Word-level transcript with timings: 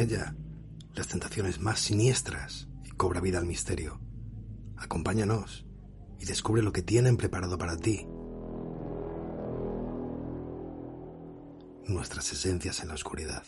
ella 0.00 0.34
las 0.94 1.06
tentaciones 1.06 1.60
más 1.60 1.78
siniestras, 1.78 2.68
y 2.84 2.90
cobra 2.90 3.20
vida 3.20 3.38
al 3.38 3.46
misterio. 3.46 4.00
Acompáñanos 4.76 5.64
y 6.18 6.24
descubre 6.24 6.62
lo 6.62 6.72
que 6.72 6.82
tienen 6.82 7.16
preparado 7.16 7.56
para 7.56 7.76
ti. 7.76 8.06
Nuestras 11.86 12.32
esencias 12.32 12.80
en 12.80 12.88
la 12.88 12.94
oscuridad. 12.94 13.44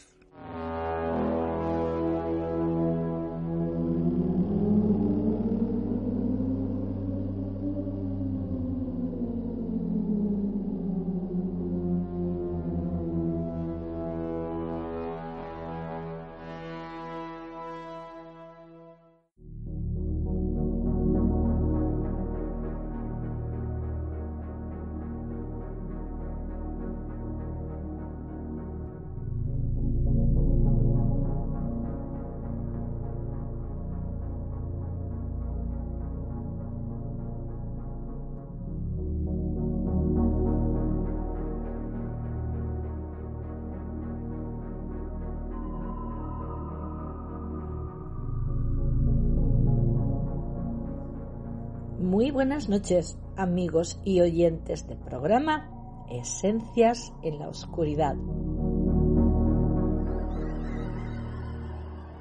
Buenas 52.40 52.70
noches, 52.70 53.18
amigos 53.36 54.00
y 54.02 54.22
oyentes 54.22 54.88
del 54.88 54.96
programa 54.96 55.68
Esencias 56.10 57.12
en 57.22 57.38
la 57.38 57.50
Oscuridad. 57.50 58.16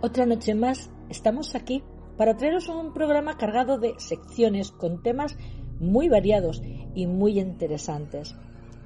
Otra 0.01 0.25
noche 0.25 0.55
más 0.55 0.91
estamos 1.07 1.55
aquí 1.55 1.85
para 2.17 2.35
traeros 2.35 2.67
un 2.67 2.91
programa 2.91 3.37
cargado 3.37 3.77
de 3.77 3.93
secciones 3.97 4.71
con 4.71 5.01
temas 5.01 5.37
muy 5.79 6.09
variados 6.09 6.61
y 6.93 7.07
muy 7.07 7.39
interesantes. 7.39 8.35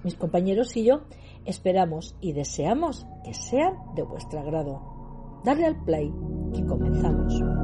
Mis 0.03 0.14
compañeros 0.14 0.78
y 0.78 0.84
yo 0.84 1.02
esperamos 1.45 2.16
y 2.22 2.34
deseamos 2.34 3.08
que 3.23 3.34
sean 3.34 3.73
de 3.95 4.03
vuestro 4.03 4.40
agrado. 4.40 5.42
Darle 5.44 5.66
al 5.66 5.84
play 5.84 6.14
y 6.53 6.64
comenzamos. 6.64 7.62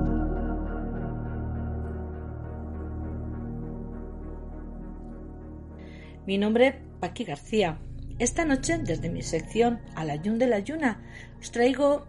Mi 6.30 6.38
nombre 6.38 6.68
es 6.68 6.76
Paqui 7.00 7.24
García. 7.24 7.80
Esta 8.20 8.46
noche, 8.46 8.78
desde 8.78 9.10
mi 9.10 9.24
sección 9.24 9.80
A 9.96 10.06
la 10.06 10.16
Yun 10.16 10.38
de 10.38 10.46
la 10.46 10.60
Yuna, 10.60 11.02
os 11.40 11.50
traigo 11.50 12.06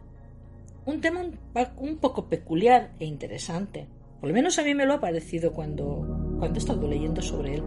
un 0.85 1.01
tema 1.01 1.25
un, 1.79 1.97
poco 1.97 2.29
peculiar 2.29 2.93
e 2.99 3.07
interesante. 3.07 3.89
Por 4.21 4.29
lo 4.29 4.35
menos 4.35 4.59
a 4.59 4.63
mí 4.63 4.75
me 4.75 4.85
lo 4.85 4.93
ha 4.93 5.01
parecido 5.01 5.55
cuando, 5.55 6.37
cuando 6.39 6.59
he 6.59 6.59
estado 6.59 6.87
leyendo 6.87 7.23
sobre 7.23 7.55
él. 7.55 7.65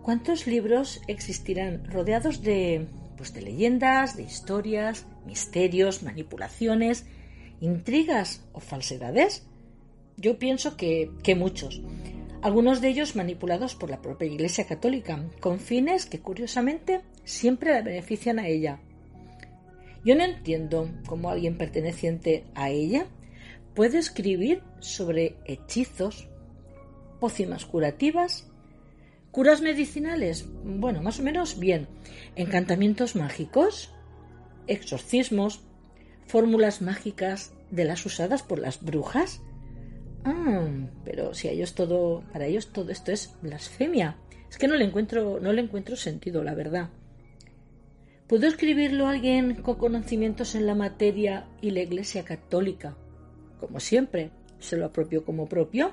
¿Cuántos 0.00 0.46
libros 0.46 1.02
existirán 1.08 1.84
rodeados 1.84 2.40
de, 2.40 2.86
pues 3.18 3.34
de 3.34 3.42
leyendas, 3.42 4.16
de 4.16 4.22
historias, 4.22 5.04
misterios, 5.26 6.02
manipulaciones, 6.02 7.04
intrigas 7.60 8.48
o 8.54 8.60
falsedades? 8.60 9.46
Yo 10.16 10.38
pienso 10.38 10.76
que, 10.76 11.10
muchos. 11.36 11.82
Algunos 12.42 12.80
de 12.80 12.88
ellos 12.88 13.16
manipulados 13.16 13.74
por 13.74 13.90
la 13.90 14.02
propia 14.02 14.28
Iglesia 14.28 14.66
Católica, 14.66 15.24
con 15.40 15.58
fines 15.58 16.06
que 16.06 16.20
curiosamente 16.20 17.00
siempre 17.24 17.72
la 17.72 17.82
benefician 17.82 18.38
a 18.38 18.48
ella. 18.48 18.80
Yo 20.04 20.14
no 20.14 20.24
entiendo 20.24 20.90
cómo 21.06 21.30
alguien 21.30 21.56
perteneciente 21.56 22.44
a 22.54 22.70
ella 22.70 23.06
puede 23.74 23.98
escribir 23.98 24.62
sobre 24.80 25.36
hechizos, 25.46 26.28
pócimas 27.18 27.64
curativas, 27.64 28.46
curas 29.30 29.62
medicinales, 29.62 30.46
bueno, 30.62 31.02
más 31.02 31.18
o 31.18 31.22
menos 31.22 31.58
bien, 31.58 31.88
encantamientos 32.36 33.16
mágicos, 33.16 33.92
exorcismos, 34.66 35.62
fórmulas 36.26 36.82
mágicas 36.82 37.52
de 37.70 37.84
las 37.84 38.04
usadas 38.06 38.42
por 38.42 38.58
las 38.58 38.82
brujas, 38.82 39.40
Ah, 40.24 40.66
pero 41.04 41.34
si 41.34 41.48
a 41.48 41.52
ellos 41.52 41.74
todo, 41.74 42.24
para 42.32 42.46
ellos 42.46 42.72
todo 42.72 42.90
esto 42.90 43.12
es 43.12 43.34
blasfemia. 43.42 44.16
Es 44.50 44.58
que 44.58 44.68
no 44.68 44.76
le 44.76 44.84
encuentro, 44.84 45.38
no 45.40 45.52
le 45.52 45.60
encuentro 45.60 45.96
sentido, 45.96 46.42
la 46.42 46.54
verdad. 46.54 46.90
¿Pudo 48.26 48.46
escribirlo 48.46 49.06
alguien 49.06 49.56
con 49.56 49.76
conocimientos 49.76 50.54
en 50.54 50.66
la 50.66 50.74
materia 50.74 51.46
y 51.60 51.72
la 51.72 51.80
Iglesia 51.80 52.24
Católica? 52.24 52.96
Como 53.60 53.80
siempre, 53.80 54.30
se 54.60 54.78
lo 54.78 54.86
apropió 54.86 55.24
como 55.24 55.46
propio. 55.46 55.92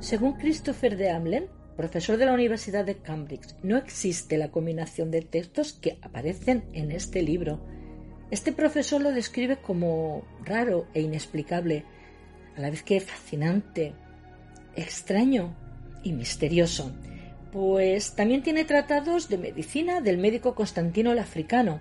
Según 0.00 0.34
Christopher 0.34 0.96
de 0.96 1.10
Amlen, 1.10 1.46
profesor 1.76 2.18
de 2.18 2.26
la 2.26 2.34
Universidad 2.34 2.84
de 2.84 2.96
Cambridge, 2.96 3.54
no 3.62 3.78
existe 3.78 4.36
la 4.36 4.50
combinación 4.50 5.10
de 5.10 5.22
textos 5.22 5.72
que 5.72 5.98
aparecen 6.02 6.64
en 6.74 6.90
este 6.90 7.22
libro 7.22 7.60
este 8.30 8.52
profesor 8.52 9.00
lo 9.00 9.12
describe 9.12 9.56
como 9.56 10.22
raro 10.44 10.86
e 10.94 11.00
inexplicable, 11.00 11.84
a 12.56 12.60
la 12.60 12.70
vez 12.70 12.84
que 12.84 13.00
fascinante, 13.00 13.92
extraño 14.76 15.56
y 16.04 16.12
misterioso, 16.12 16.92
pues 17.52 18.14
también 18.14 18.42
tiene 18.42 18.64
tratados 18.64 19.28
de 19.28 19.38
medicina 19.38 20.00
del 20.00 20.18
médico 20.18 20.54
Constantino 20.54 21.10
el 21.10 21.18
Africano, 21.18 21.80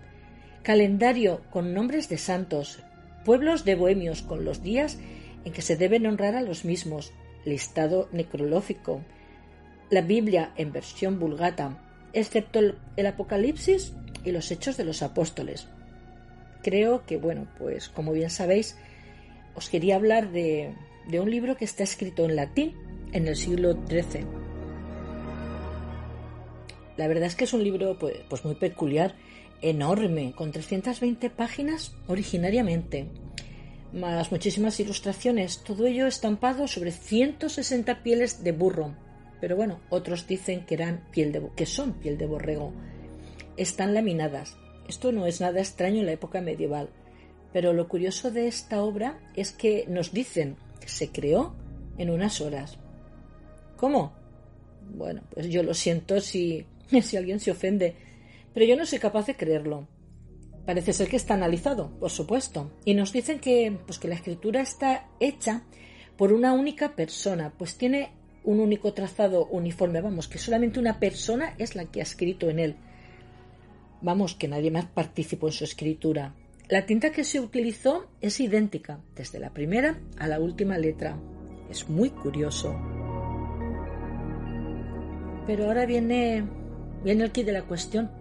calendario 0.63 1.41
con 1.51 1.75
nombres 1.75 2.09
de 2.09 2.17
santos, 2.17 2.79
pueblos 3.25 3.63
de 3.63 3.75
bohemios 3.75 4.23
con 4.23 4.43
los 4.43 4.63
días 4.63 4.97
en 5.45 5.53
que 5.53 5.61
se 5.61 5.77
deben 5.77 6.07
honrar 6.07 6.35
a 6.35 6.41
los 6.41 6.65
mismos, 6.65 7.13
listado 7.45 8.09
necrológico, 8.11 9.01
la 9.91 10.01
Biblia 10.01 10.51
en 10.57 10.71
versión 10.71 11.19
vulgata, 11.19 11.77
excepto 12.13 12.59
el 12.59 13.05
Apocalipsis 13.05 13.93
y 14.25 14.31
los 14.31 14.49
Hechos 14.49 14.77
de 14.77 14.83
los 14.83 15.03
Apóstoles 15.03 15.67
creo 16.61 17.05
que, 17.05 17.17
bueno, 17.17 17.47
pues 17.57 17.89
como 17.89 18.11
bien 18.11 18.29
sabéis, 18.29 18.77
os 19.55 19.69
quería 19.69 19.95
hablar 19.95 20.31
de, 20.31 20.73
un 21.11 21.29
libro 21.29 21.57
que 21.57 21.65
está 21.65 21.83
escrito 21.83 22.25
en 22.25 22.35
latín 22.35 22.75
en 23.11 23.27
el 23.27 23.35
siglo 23.35 23.73
XIII. 23.87 24.25
La 26.97 27.07
verdad 27.07 27.25
es 27.25 27.35
que 27.35 27.45
es 27.45 27.53
un 27.53 27.63
libro 27.63 27.97
pues, 27.97 28.17
pues 28.29 28.43
muy 28.45 28.55
peculiar, 28.55 29.15
enorme, 29.61 30.33
con 30.35 30.51
320 30.51 31.29
páginas 31.29 31.93
originariamente, 32.07 33.07
más 33.91 34.31
muchísimas 34.31 34.79
ilustraciones, 34.79 35.63
todo 35.63 35.87
ello 35.87 36.07
estampado 36.07 36.67
sobre 36.67 36.91
160 36.91 38.03
pieles 38.03 38.43
de 38.43 38.51
burro. 38.51 38.95
Pero 39.41 39.55
bueno, 39.55 39.79
otros 39.89 40.27
dicen 40.27 40.65
que 40.65 40.75
eran 40.75 41.05
piel 41.11 41.31
de 41.31 41.41
que 41.55 41.65
son 41.65 41.93
piel 41.93 42.17
de 42.17 42.25
borrego. 42.25 42.73
Están 43.57 43.93
laminadas, 43.93 44.57
esto 44.89 45.11
no 45.11 45.25
es 45.25 45.39
nada 45.39 45.59
extraño 45.59 45.99
en 45.99 46.07
la 46.07 46.13
época 46.13 46.41
medieval, 46.41 46.89
pero 47.53 47.73
lo 47.73 47.87
curioso 47.87 48.31
de 48.31 48.47
esta 48.47 48.81
obra 48.83 49.19
es 49.35 49.51
que 49.51 49.85
nos 49.87 50.11
dicen 50.11 50.57
que 50.81 50.89
se 50.89 51.09
creó 51.09 51.55
en 51.97 52.09
unas 52.09 52.41
horas. 52.41 52.77
¿Cómo? 53.77 54.13
Bueno, 54.93 55.21
pues 55.31 55.47
yo 55.47 55.63
lo 55.63 55.73
siento 55.73 56.19
si, 56.19 56.65
si 57.01 57.17
alguien 57.17 57.39
se 57.39 57.51
ofende, 57.51 57.95
pero 58.53 58.65
yo 58.65 58.75
no 58.75 58.85
soy 58.85 58.99
capaz 58.99 59.27
de 59.27 59.35
creerlo. 59.35 59.87
Parece 60.65 60.93
ser 60.93 61.07
que 61.07 61.15
está 61.15 61.35
analizado, 61.35 61.91
por 61.99 62.09
supuesto, 62.09 62.71
y 62.85 62.93
nos 62.93 63.11
dicen 63.11 63.39
que, 63.39 63.77
pues 63.85 63.97
que 63.97 64.07
la 64.07 64.15
escritura 64.15 64.61
está 64.61 65.07
hecha 65.19 65.63
por 66.17 66.33
una 66.33 66.53
única 66.53 66.95
persona, 66.95 67.53
pues 67.57 67.77
tiene 67.77 68.11
un 68.43 68.59
único 68.59 68.93
trazado 68.93 69.45
uniforme, 69.45 70.01
vamos, 70.01 70.27
que 70.27 70.37
solamente 70.37 70.79
una 70.79 70.99
persona 70.99 71.55
es 71.57 71.75
la 71.75 71.85
que 71.85 71.99
ha 71.99 72.03
escrito 72.03 72.49
en 72.49 72.59
él. 72.59 72.75
Vamos, 74.01 74.35
que 74.35 74.47
nadie 74.47 74.71
más 74.71 74.85
participó 74.85 75.47
en 75.47 75.53
su 75.53 75.65
escritura. 75.65 76.33
La 76.69 76.85
tinta 76.85 77.11
que 77.11 77.23
se 77.23 77.39
utilizó 77.39 78.07
es 78.21 78.39
idéntica, 78.39 79.01
desde 79.15 79.39
la 79.39 79.53
primera 79.53 79.99
a 80.17 80.27
la 80.27 80.39
última 80.39 80.77
letra. 80.77 81.17
Es 81.69 81.89
muy 81.89 82.09
curioso. 82.11 82.79
Pero 85.45 85.65
ahora 85.65 85.85
viene, 85.85 86.47
viene 87.03 87.23
el 87.23 87.31
quid 87.31 87.47
de 87.47 87.51
la 87.51 87.63
cuestión. 87.63 88.11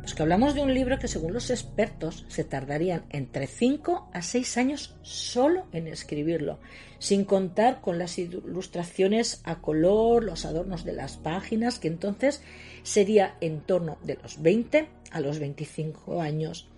Pues 0.00 0.14
que 0.14 0.22
hablamos 0.22 0.54
de 0.54 0.62
un 0.62 0.74
libro 0.74 0.98
que 0.98 1.06
según 1.06 1.32
los 1.32 1.50
expertos 1.50 2.24
se 2.26 2.42
tardarían 2.42 3.04
entre 3.10 3.46
5 3.46 4.10
a 4.12 4.22
6 4.22 4.56
años 4.56 4.96
solo 5.02 5.66
en 5.72 5.86
escribirlo, 5.86 6.58
sin 6.98 7.24
contar 7.24 7.80
con 7.80 7.98
las 7.98 8.18
ilustraciones 8.18 9.40
a 9.44 9.60
color, 9.60 10.24
los 10.24 10.44
adornos 10.44 10.84
de 10.84 10.94
las 10.94 11.18
páginas, 11.18 11.78
que 11.78 11.86
entonces 11.86 12.42
sería 12.82 13.36
en 13.40 13.60
torno 13.60 13.98
de 14.02 14.18
los 14.20 14.42
20 14.42 14.88
a 15.12 15.20
los 15.20 15.38
25 15.38 16.20
años. 16.20 16.68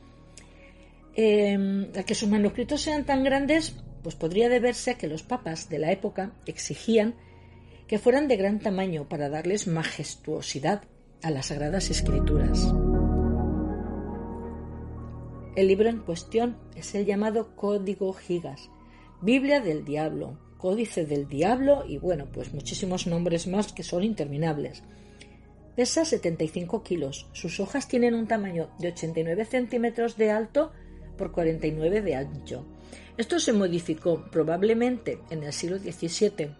Eh, 1.17 1.91
a 1.97 2.03
que 2.03 2.15
sus 2.15 2.29
manuscritos 2.29 2.81
sean 2.81 3.07
tan 3.07 3.23
grandes, 3.23 3.77
pues 4.03 4.17
podría 4.17 4.49
deberse 4.49 4.91
a 4.91 4.99
que 4.99 5.07
los 5.07 5.23
papas 5.23 5.69
de 5.69 5.79
la 5.79 5.93
época 5.93 6.33
exigían 6.47 7.15
que 7.87 7.99
fueran 7.99 8.29
de 8.29 8.37
gran 8.37 8.61
tamaño 8.61 9.09
para 9.09 9.29
darles 9.29 9.67
majestuosidad 9.67 10.83
a 11.23 11.31
las 11.31 11.47
sagradas 11.47 11.91
escrituras. 11.91 12.73
El 15.57 15.69
libro 15.69 15.89
en 15.89 16.01
cuestión 16.01 16.57
es 16.75 16.95
el 16.95 17.07
llamado 17.07 17.55
Código 17.55 18.13
Gigas, 18.13 18.71
Biblia 19.23 19.61
del 19.61 19.85
Diablo, 19.85 20.39
Códice 20.59 21.07
del 21.07 21.29
Diablo 21.29 21.85
y 21.87 21.99
bueno, 21.99 22.27
pues 22.33 22.53
muchísimos 22.53 23.07
nombres 23.07 23.47
más 23.47 23.73
que 23.73 23.83
son 23.83 24.03
interminables. 24.03 24.83
Pesa 25.77 26.05
75 26.05 26.85
kilos, 26.85 27.27
sus 27.33 27.59
hojas 27.59 27.89
tienen 27.89 28.15
un 28.15 28.29
tamaño 28.29 28.71
de 28.79 28.89
89 28.89 29.45
centímetros 29.45 30.17
de 30.17 30.31
alto 30.31 30.71
por 31.19 31.33
49 31.33 32.01
de 32.01 32.15
ancho. 32.15 32.65
Esto 33.17 33.41
se 33.41 33.53
modificó 33.53 34.25
probablemente 34.31 35.19
en 35.31 35.43
el 35.43 35.53
siglo 35.53 35.79
XVII, 35.79 36.51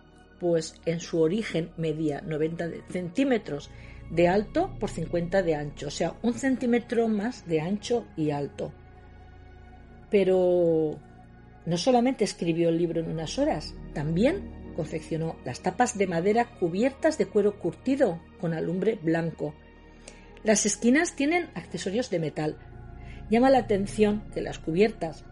pues 0.41 0.81
en 0.85 0.99
su 0.99 1.21
origen 1.21 1.71
medía 1.77 2.23
90 2.23 2.71
centímetros 2.91 3.71
de 4.11 4.29
alto 4.29 4.77
por 4.81 4.91
50 4.91 5.43
de 5.43 5.55
ancho, 5.55 5.89
o 5.89 5.91
sea, 5.91 6.15
un 6.23 6.35
centímetro 6.35 7.07
más 7.07 7.47
de 7.47 7.61
ancho 7.61 8.07
y 8.17 8.31
alto. 8.31 8.73
Pero 10.11 10.99
no 11.67 11.77
solamente 11.77 12.25
escribió 12.25 12.69
el 12.69 12.79
libro 12.79 13.01
en 13.01 13.11
unas 13.11 13.39
horas, 13.39 13.75
también 13.93 14.54
confeccionó 14.75 15.37
las 15.45 15.61
tapas 15.61 15.97
de 15.97 16.07
madera 16.07 16.45
cubiertas 16.59 17.19
de 17.19 17.27
cuero 17.27 17.59
curtido 17.59 18.21
con 18.41 18.53
alumbre 18.53 18.99
blanco. 19.01 19.55
Las 20.43 20.67
esquinas 20.67 21.17
tienen 21.17 21.49
accesorios 21.55 22.11
de 22.11 22.19
metal. 22.19 22.57
Llama 23.31 23.51
la 23.51 23.59
atención 23.59 24.23
que 24.35 24.43
las 24.43 24.59
cubiertas 24.59 25.25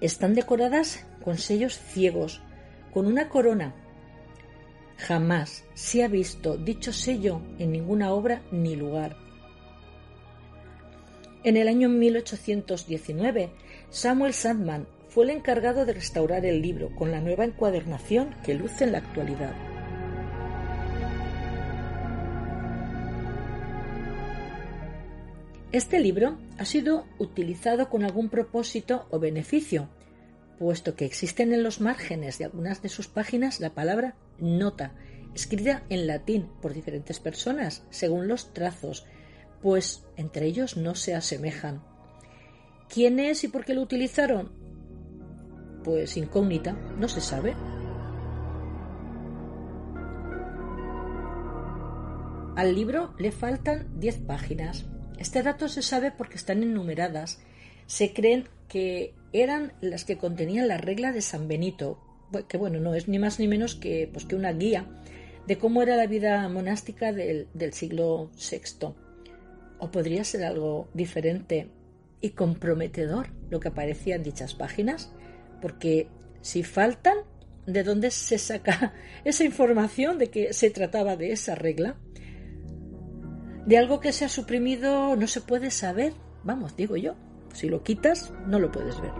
están 0.00 0.34
decoradas 0.34 1.04
con 1.22 1.38
sellos 1.38 1.78
ciegos, 1.78 2.40
con 2.92 3.06
una 3.06 3.28
corona. 3.28 3.74
Jamás 4.98 5.64
se 5.74 6.02
ha 6.02 6.08
visto 6.08 6.56
dicho 6.56 6.92
sello 6.92 7.40
en 7.58 7.70
ninguna 7.72 8.12
obra 8.12 8.42
ni 8.50 8.76
lugar. 8.76 9.16
En 11.44 11.56
el 11.56 11.68
año 11.68 11.88
1819 11.88 13.50
Samuel 13.90 14.34
Sandman 14.34 14.88
fue 15.16 15.24
el 15.24 15.30
encargado 15.30 15.86
de 15.86 15.94
restaurar 15.94 16.44
el 16.44 16.60
libro 16.60 16.94
con 16.94 17.10
la 17.10 17.22
nueva 17.22 17.46
encuadernación 17.46 18.34
que 18.44 18.52
luce 18.52 18.84
en 18.84 18.92
la 18.92 18.98
actualidad. 18.98 19.54
Este 25.72 26.00
libro 26.00 26.36
ha 26.58 26.66
sido 26.66 27.06
utilizado 27.18 27.88
con 27.88 28.04
algún 28.04 28.28
propósito 28.28 29.06
o 29.10 29.18
beneficio, 29.18 29.88
puesto 30.58 30.96
que 30.96 31.06
existen 31.06 31.54
en 31.54 31.62
los 31.62 31.80
márgenes 31.80 32.36
de 32.36 32.44
algunas 32.44 32.82
de 32.82 32.90
sus 32.90 33.08
páginas 33.08 33.58
la 33.58 33.70
palabra 33.70 34.16
nota, 34.38 34.92
escrita 35.34 35.82
en 35.88 36.06
latín 36.06 36.50
por 36.60 36.74
diferentes 36.74 37.20
personas, 37.20 37.84
según 37.88 38.28
los 38.28 38.52
trazos, 38.52 39.06
pues 39.62 40.04
entre 40.18 40.44
ellos 40.44 40.76
no 40.76 40.94
se 40.94 41.14
asemejan. 41.14 41.82
¿Quién 42.90 43.18
es 43.18 43.44
y 43.44 43.48
por 43.48 43.64
qué 43.64 43.72
lo 43.72 43.80
utilizaron? 43.80 44.65
Pues 45.86 46.16
incógnita, 46.16 46.72
no 46.98 47.06
se 47.06 47.20
sabe. 47.20 47.54
Al 52.56 52.74
libro 52.74 53.14
le 53.20 53.30
faltan 53.30 53.86
10 54.00 54.18
páginas. 54.26 54.84
Este 55.16 55.44
dato 55.44 55.68
se 55.68 55.82
sabe 55.82 56.10
porque 56.10 56.38
están 56.38 56.64
enumeradas. 56.64 57.38
Se 57.86 58.12
creen 58.12 58.48
que 58.66 59.14
eran 59.32 59.74
las 59.80 60.04
que 60.04 60.18
contenían 60.18 60.66
la 60.66 60.76
regla 60.76 61.12
de 61.12 61.20
San 61.20 61.46
Benito, 61.46 62.00
que 62.48 62.56
bueno, 62.56 62.80
no 62.80 62.96
es 62.96 63.06
ni 63.06 63.20
más 63.20 63.38
ni 63.38 63.46
menos 63.46 63.76
que, 63.76 64.10
pues, 64.12 64.24
que 64.24 64.34
una 64.34 64.52
guía 64.52 64.88
de 65.46 65.56
cómo 65.56 65.82
era 65.82 65.94
la 65.94 66.08
vida 66.08 66.48
monástica 66.48 67.12
del, 67.12 67.46
del 67.54 67.72
siglo 67.72 68.32
VI. 68.34 68.88
O 69.78 69.92
podría 69.92 70.24
ser 70.24 70.42
algo 70.42 70.88
diferente 70.94 71.68
y 72.20 72.30
comprometedor 72.30 73.28
lo 73.50 73.60
que 73.60 73.68
aparecía 73.68 74.16
en 74.16 74.24
dichas 74.24 74.54
páginas, 74.54 75.12
porque 75.66 76.06
si 76.42 76.62
faltan, 76.62 77.16
¿de 77.66 77.82
dónde 77.82 78.12
se 78.12 78.38
saca 78.38 78.94
esa 79.24 79.42
información 79.42 80.16
de 80.16 80.30
que 80.30 80.52
se 80.52 80.70
trataba 80.70 81.16
de 81.16 81.32
esa 81.32 81.56
regla? 81.56 81.96
De 83.66 83.76
algo 83.76 83.98
que 83.98 84.12
se 84.12 84.24
ha 84.24 84.28
suprimido 84.28 85.16
no 85.16 85.26
se 85.26 85.40
puede 85.40 85.72
saber, 85.72 86.12
vamos, 86.44 86.76
digo 86.76 86.96
yo, 86.96 87.16
si 87.52 87.68
lo 87.68 87.82
quitas 87.82 88.32
no 88.46 88.60
lo 88.60 88.70
puedes 88.70 89.00
ver. 89.00 89.10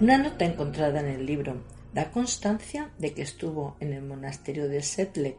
Una 0.00 0.16
nota 0.16 0.46
encontrada 0.46 1.00
en 1.00 1.08
el 1.08 1.26
libro 1.26 1.62
da 1.92 2.10
constancia 2.10 2.90
de 2.98 3.12
que 3.12 3.20
estuvo 3.20 3.76
en 3.80 3.92
el 3.92 4.02
monasterio 4.02 4.66
de 4.66 4.80
Setlek 4.80 5.36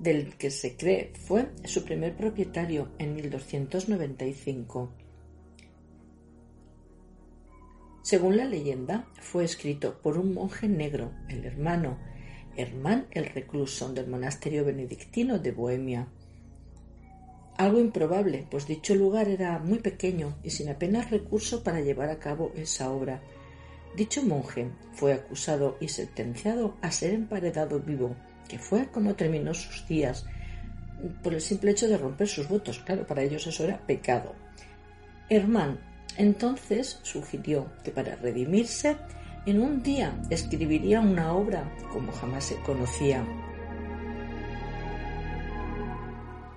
del 0.00 0.36
que 0.36 0.50
se 0.50 0.76
cree 0.76 1.12
fue 1.14 1.46
su 1.62 1.84
primer 1.84 2.16
propietario 2.16 2.88
en 2.98 3.14
1295. 3.14 5.03
Según 8.04 8.36
la 8.36 8.44
leyenda, 8.44 9.06
fue 9.18 9.44
escrito 9.44 9.98
por 10.02 10.18
un 10.18 10.34
monje 10.34 10.68
negro, 10.68 11.10
el 11.30 11.46
hermano 11.46 11.96
Hermán 12.54 13.06
el 13.12 13.24
Recluso 13.24 13.94
del 13.94 14.08
monasterio 14.08 14.62
benedictino 14.62 15.38
de 15.38 15.52
Bohemia. 15.52 16.08
Algo 17.56 17.80
improbable, 17.80 18.46
pues 18.50 18.66
dicho 18.66 18.94
lugar 18.94 19.28
era 19.28 19.58
muy 19.58 19.78
pequeño 19.78 20.36
y 20.42 20.50
sin 20.50 20.68
apenas 20.68 21.10
recurso 21.10 21.64
para 21.64 21.80
llevar 21.80 22.10
a 22.10 22.18
cabo 22.18 22.52
esa 22.56 22.90
obra. 22.90 23.22
Dicho 23.96 24.22
monje 24.22 24.68
fue 24.92 25.14
acusado 25.14 25.78
y 25.80 25.88
sentenciado 25.88 26.76
a 26.82 26.90
ser 26.90 27.14
emparedado 27.14 27.80
vivo 27.80 28.14
que 28.50 28.58
fue 28.58 28.86
como 28.88 29.14
terminó 29.14 29.54
sus 29.54 29.88
días 29.88 30.26
por 31.22 31.32
el 31.32 31.40
simple 31.40 31.70
hecho 31.70 31.88
de 31.88 31.96
romper 31.96 32.28
sus 32.28 32.50
votos. 32.50 32.80
Claro, 32.80 33.06
para 33.06 33.22
ellos 33.22 33.46
eso 33.46 33.64
era 33.64 33.78
pecado. 33.86 34.34
Herman 35.30 35.93
entonces 36.16 36.98
sugirió 37.02 37.66
que 37.82 37.90
para 37.90 38.16
redimirse, 38.16 38.96
en 39.46 39.60
un 39.60 39.82
día 39.82 40.16
escribiría 40.30 41.00
una 41.00 41.32
obra 41.34 41.70
como 41.92 42.12
jamás 42.12 42.44
se 42.44 42.56
conocía. 42.62 43.24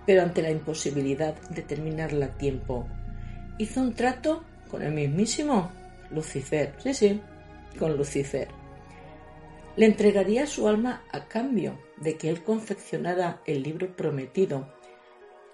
Pero 0.06 0.22
ante 0.22 0.42
la 0.42 0.51
imposibilidad 0.51 1.36
de 1.50 1.62
terminarla 1.63 2.27
a 2.27 2.38
tiempo, 2.38 2.88
hizo 3.58 3.82
un 3.82 3.94
trato 3.94 4.44
con 4.70 4.84
el 4.84 4.94
mismísimo 4.94 5.70
Lucifer. 6.12 6.74
Sí, 6.77 6.94
sí, 6.94 7.22
con 7.77 7.98
Lucifer 7.98 8.48
le 9.77 9.86
entregaría 9.86 10.48
su 10.48 10.68
alma 10.68 11.04
a 11.12 11.27
cambio 11.27 11.80
de 11.98 12.18
que 12.18 12.30
él 12.30 12.44
confeccionara 12.44 13.42
el 13.46 13.62
libro 13.62 13.96
prometido, 13.96 14.74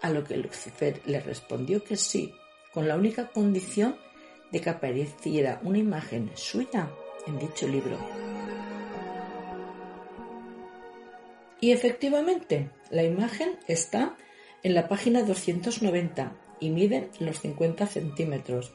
a 0.01 0.09
lo 0.09 0.23
que 0.23 0.37
Lucifer 0.37 1.01
le 1.05 1.19
respondió 1.19 1.83
que 1.83 1.97
sí, 1.97 2.33
con 2.73 2.87
la 2.87 2.95
única 2.95 3.27
condición 3.27 3.95
de 4.51 4.61
que 4.61 4.69
apareciera 4.69 5.59
una 5.63 5.77
imagen 5.77 6.31
suya 6.35 6.89
en 7.27 7.39
dicho 7.39 7.67
libro. 7.67 7.97
Y 11.59 11.71
efectivamente, 11.71 12.69
la 12.89 13.03
imagen 13.03 13.57
está 13.67 14.17
en 14.63 14.73
la 14.73 14.87
página 14.87 15.23
290 15.23 16.33
y 16.59 16.69
mide 16.69 17.09
los 17.19 17.39
50 17.39 17.87
centímetros, 17.87 18.73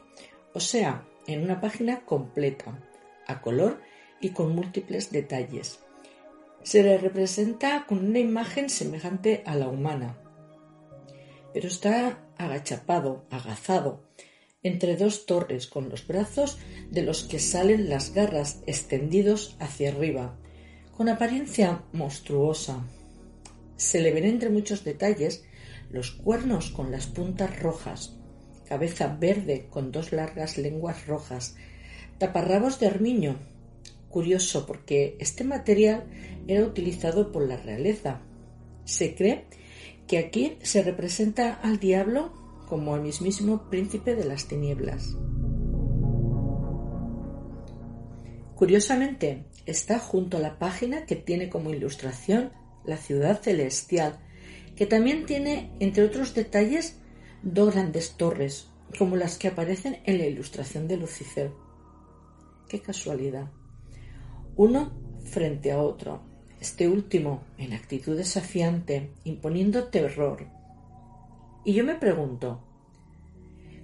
o 0.54 0.60
sea, 0.60 1.04
en 1.26 1.44
una 1.44 1.60
página 1.60 2.00
completa, 2.00 2.78
a 3.26 3.40
color 3.40 3.80
y 4.20 4.30
con 4.30 4.54
múltiples 4.54 5.10
detalles. 5.12 5.80
Se 6.62 6.82
le 6.82 6.98
representa 6.98 7.84
con 7.86 8.06
una 8.06 8.18
imagen 8.18 8.70
semejante 8.70 9.42
a 9.46 9.54
la 9.54 9.68
humana, 9.68 10.16
pero 11.52 11.68
está 11.68 12.18
agachapado, 12.36 13.26
agazado, 13.30 14.02
entre 14.62 14.96
dos 14.96 15.26
torres 15.26 15.66
con 15.66 15.88
los 15.88 16.06
brazos 16.06 16.58
de 16.90 17.02
los 17.02 17.24
que 17.24 17.38
salen 17.38 17.88
las 17.88 18.12
garras 18.12 18.62
extendidos 18.66 19.56
hacia 19.60 19.90
arriba, 19.90 20.36
con 20.96 21.08
apariencia 21.08 21.84
monstruosa. 21.92 22.84
Se 23.76 24.00
le 24.00 24.12
ven 24.12 24.24
entre 24.24 24.50
muchos 24.50 24.84
detalles 24.84 25.44
los 25.90 26.10
cuernos 26.10 26.70
con 26.70 26.90
las 26.90 27.06
puntas 27.06 27.60
rojas, 27.60 28.16
cabeza 28.68 29.16
verde 29.18 29.68
con 29.70 29.92
dos 29.92 30.12
largas 30.12 30.58
lenguas 30.58 31.06
rojas, 31.06 31.56
taparrabos 32.18 32.80
de 32.80 32.88
armiño 32.88 33.36
Curioso 34.08 34.64
porque 34.66 35.16
este 35.20 35.44
material 35.44 36.04
era 36.46 36.64
utilizado 36.64 37.30
por 37.30 37.46
la 37.46 37.58
realeza. 37.58 38.22
Se 38.84 39.14
cree 39.14 39.44
que 40.08 40.18
aquí 40.18 40.56
se 40.62 40.82
representa 40.82 41.54
al 41.54 41.78
diablo 41.78 42.32
como 42.66 42.96
el 42.96 43.02
mismísimo 43.02 43.68
príncipe 43.70 44.14
de 44.14 44.24
las 44.24 44.48
tinieblas. 44.48 45.16
Curiosamente, 48.54 49.44
está 49.66 49.98
junto 49.98 50.38
a 50.38 50.40
la 50.40 50.58
página 50.58 51.04
que 51.06 51.14
tiene 51.14 51.48
como 51.48 51.70
ilustración 51.70 52.50
la 52.84 52.96
ciudad 52.96 53.40
celestial, 53.40 54.18
que 54.74 54.86
también 54.86 55.26
tiene, 55.26 55.70
entre 55.78 56.04
otros 56.04 56.34
detalles, 56.34 56.98
dos 57.42 57.74
grandes 57.74 58.16
torres, 58.16 58.68
como 58.98 59.16
las 59.16 59.38
que 59.38 59.48
aparecen 59.48 59.98
en 60.04 60.18
la 60.18 60.26
ilustración 60.26 60.88
de 60.88 60.96
Lucifer. 60.96 61.52
Qué 62.68 62.80
casualidad. 62.80 63.50
Uno 64.56 64.92
frente 65.24 65.70
a 65.70 65.80
otro, 65.82 66.22
este 66.60 66.88
último 66.88 67.42
en 67.56 67.72
actitud 67.72 68.16
desafiante, 68.16 69.10
imponiendo 69.24 69.84
terror. 69.84 70.46
Y 71.64 71.74
yo 71.74 71.84
me 71.84 71.94
pregunto, 71.94 72.60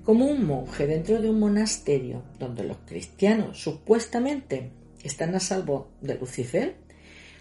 ¿cómo 0.03 0.27
un 0.27 0.47
monje 0.47 0.87
dentro 0.87 1.21
de 1.21 1.31
un 1.31 1.39
monasterio 1.39 2.23
donde 2.39 2.65
los 2.65 2.79
cristianos 2.87 3.61
supuestamente 3.61 4.71
están 5.03 5.35
a 5.35 5.41
salvo 5.41 5.89
de 6.01 6.15
Lucifer, 6.17 6.77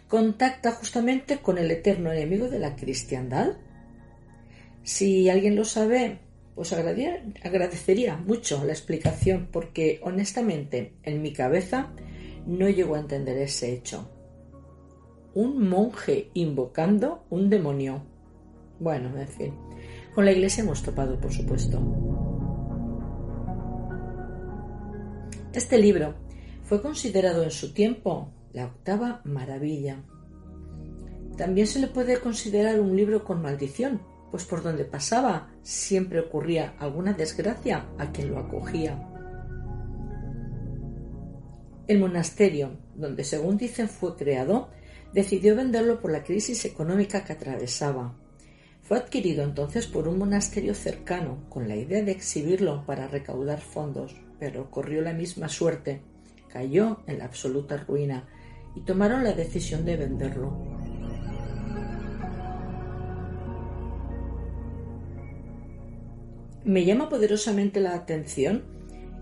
contacta 0.08 0.72
justamente 0.72 1.38
con 1.40 1.58
el 1.58 1.72
eterno 1.72 2.12
enemigo 2.12 2.50
de 2.50 2.60
la 2.60 2.76
cristiandad? 2.76 3.58
Si 4.84 5.30
alguien 5.30 5.56
lo 5.56 5.66
sabe, 5.66 6.20
pues 6.56 6.74
agradecería 6.74 8.18
mucho 8.18 8.64
la 8.66 8.74
explicación 8.74 9.48
porque 9.52 10.00
honestamente 10.04 10.94
en 11.04 11.22
mi 11.22 11.34
cabeza 11.34 11.92
no 12.46 12.70
llego 12.70 12.96
a 12.96 13.00
entender 13.00 13.38
ese 13.38 13.74
hecho. 13.74 14.10
Un 15.36 15.68
monje 15.68 16.30
invocando 16.34 17.24
un 17.30 17.50
demonio. 17.50 18.04
Bueno, 18.80 19.18
en 19.18 19.28
fin, 19.28 19.54
con 20.14 20.26
la 20.26 20.32
iglesia 20.32 20.64
hemos 20.64 20.84
topado, 20.84 21.20
por 21.20 21.32
supuesto. 21.32 21.80
Este 25.54 25.78
libro 25.78 26.16
fue 26.64 26.82
considerado 26.82 27.44
en 27.44 27.52
su 27.52 27.74
tiempo 27.74 28.32
la 28.54 28.66
octava 28.66 29.22
maravilla. 29.24 30.04
También 31.38 31.68
se 31.68 31.80
le 31.80 31.88
puede 31.88 32.20
considerar 32.20 32.80
un 32.80 32.96
libro 32.96 33.24
con 33.24 33.42
maldición, 33.42 34.02
pues 34.32 34.46
por 34.46 34.64
donde 34.64 34.86
pasaba 34.86 35.50
siempre 35.62 36.20
ocurría 36.20 36.76
alguna 36.80 37.14
desgracia 37.14 37.86
a 37.98 38.12
quien 38.12 38.32
lo 38.32 38.40
acogía. 38.40 39.10
El 41.88 42.00
monasterio, 42.00 42.78
donde 42.96 43.24
según 43.24 43.58
dicen 43.58 43.90
fue 43.90 44.16
creado, 44.16 44.70
decidió 45.14 45.56
venderlo 45.56 46.02
por 46.02 46.12
la 46.12 46.24
crisis 46.24 46.66
económica 46.66 47.24
que 47.24 47.34
atravesaba. 47.34 48.16
Fue 48.82 48.98
adquirido 48.98 49.44
entonces 49.44 49.88
por 49.88 50.08
un 50.08 50.18
monasterio 50.18 50.74
cercano, 50.74 51.46
con 51.50 51.68
la 51.68 51.76
idea 51.76 52.04
de 52.04 52.12
exhibirlo 52.12 52.86
para 52.86 53.08
recaudar 53.08 53.62
fondos, 53.62 54.16
pero 54.40 54.70
corrió 54.70 55.02
la 55.02 55.14
misma 55.14 55.48
suerte. 55.48 56.02
Cayó 56.50 57.00
en 57.08 57.20
la 57.20 57.26
absoluta 57.26 57.78
ruina 57.78 58.28
y 58.76 58.82
tomaron 58.82 59.24
la 59.24 59.34
decisión 59.34 59.86
de 59.86 59.98
venderlo. 59.98 60.52
Me 66.66 66.86
llama 66.86 67.10
poderosamente 67.10 67.80
la 67.80 67.94
atención 67.94 68.64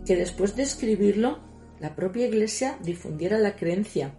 que 0.05 0.15
después 0.15 0.55
de 0.55 0.63
escribirlo, 0.63 1.39
la 1.79 1.95
propia 1.95 2.27
Iglesia 2.27 2.77
difundiera 2.83 3.39
la 3.39 3.55
creencia 3.55 4.13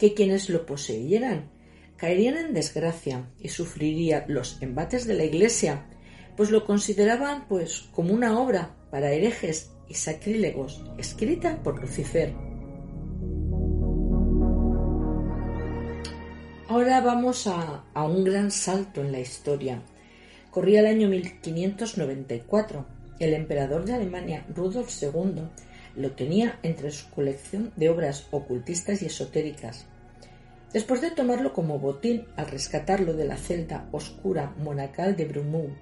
que 0.00 0.14
quienes 0.14 0.48
lo 0.48 0.66
poseyeran 0.66 1.48
caerían 1.96 2.36
en 2.36 2.54
desgracia 2.54 3.30
y 3.38 3.48
sufrirían 3.48 4.24
los 4.26 4.60
embates 4.60 5.06
de 5.06 5.14
la 5.14 5.24
Iglesia, 5.24 5.86
pues 6.36 6.50
lo 6.50 6.66
consideraban 6.66 7.46
pues 7.46 7.88
como 7.92 8.12
una 8.12 8.40
obra 8.40 8.74
para 8.90 9.12
herejes 9.12 9.70
y 9.88 9.94
sacrílegos, 9.94 10.82
escrita 10.98 11.62
por 11.62 11.80
Lucifer. 11.80 12.34
Ahora 16.66 17.00
vamos 17.00 17.46
a, 17.46 17.84
a 17.94 18.04
un 18.04 18.24
gran 18.24 18.50
salto 18.50 19.00
en 19.02 19.12
la 19.12 19.20
historia 19.20 19.82
Corría 20.50 20.80
el 20.80 20.86
año 20.86 21.08
1594. 21.08 22.86
El 23.20 23.34
emperador 23.34 23.84
de 23.84 23.94
Alemania, 23.94 24.44
Rudolf 24.52 24.90
II, 25.00 25.42
lo 25.94 26.10
tenía 26.12 26.58
entre 26.64 26.90
su 26.90 27.08
colección 27.10 27.72
de 27.76 27.88
obras 27.88 28.26
ocultistas 28.32 29.00
y 29.02 29.06
esotéricas. 29.06 29.86
Después 30.72 31.00
de 31.00 31.10
tomarlo 31.10 31.52
como 31.52 31.78
botín 31.78 32.26
al 32.36 32.46
rescatarlo 32.46 33.14
de 33.14 33.24
la 33.24 33.36
celda 33.36 33.88
oscura 33.90 34.54
monacal 34.58 35.16
de 35.16 35.24
Brumont, 35.24 35.74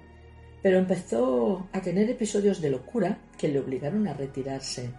pero 0.63 0.77
empezó 0.77 1.69
a 1.71 1.81
tener 1.81 2.09
episodios 2.09 2.59
de 2.59 2.71
locura 2.71 3.19
que 3.37 3.47
le 3.47 3.59
obligaron 3.59 4.07
a 4.07 4.13
retirarse. 4.13 4.89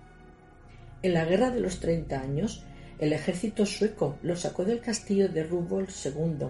En 1.02 1.14
la 1.14 1.24
Guerra 1.24 1.50
de 1.50 1.60
los 1.60 1.80
Treinta 1.80 2.20
Años, 2.20 2.64
el 2.98 3.12
ejército 3.12 3.66
sueco 3.66 4.16
lo 4.22 4.36
sacó 4.36 4.64
del 4.64 4.80
castillo 4.80 5.28
de 5.28 5.42
Rudolf 5.42 5.94
II 6.04 6.48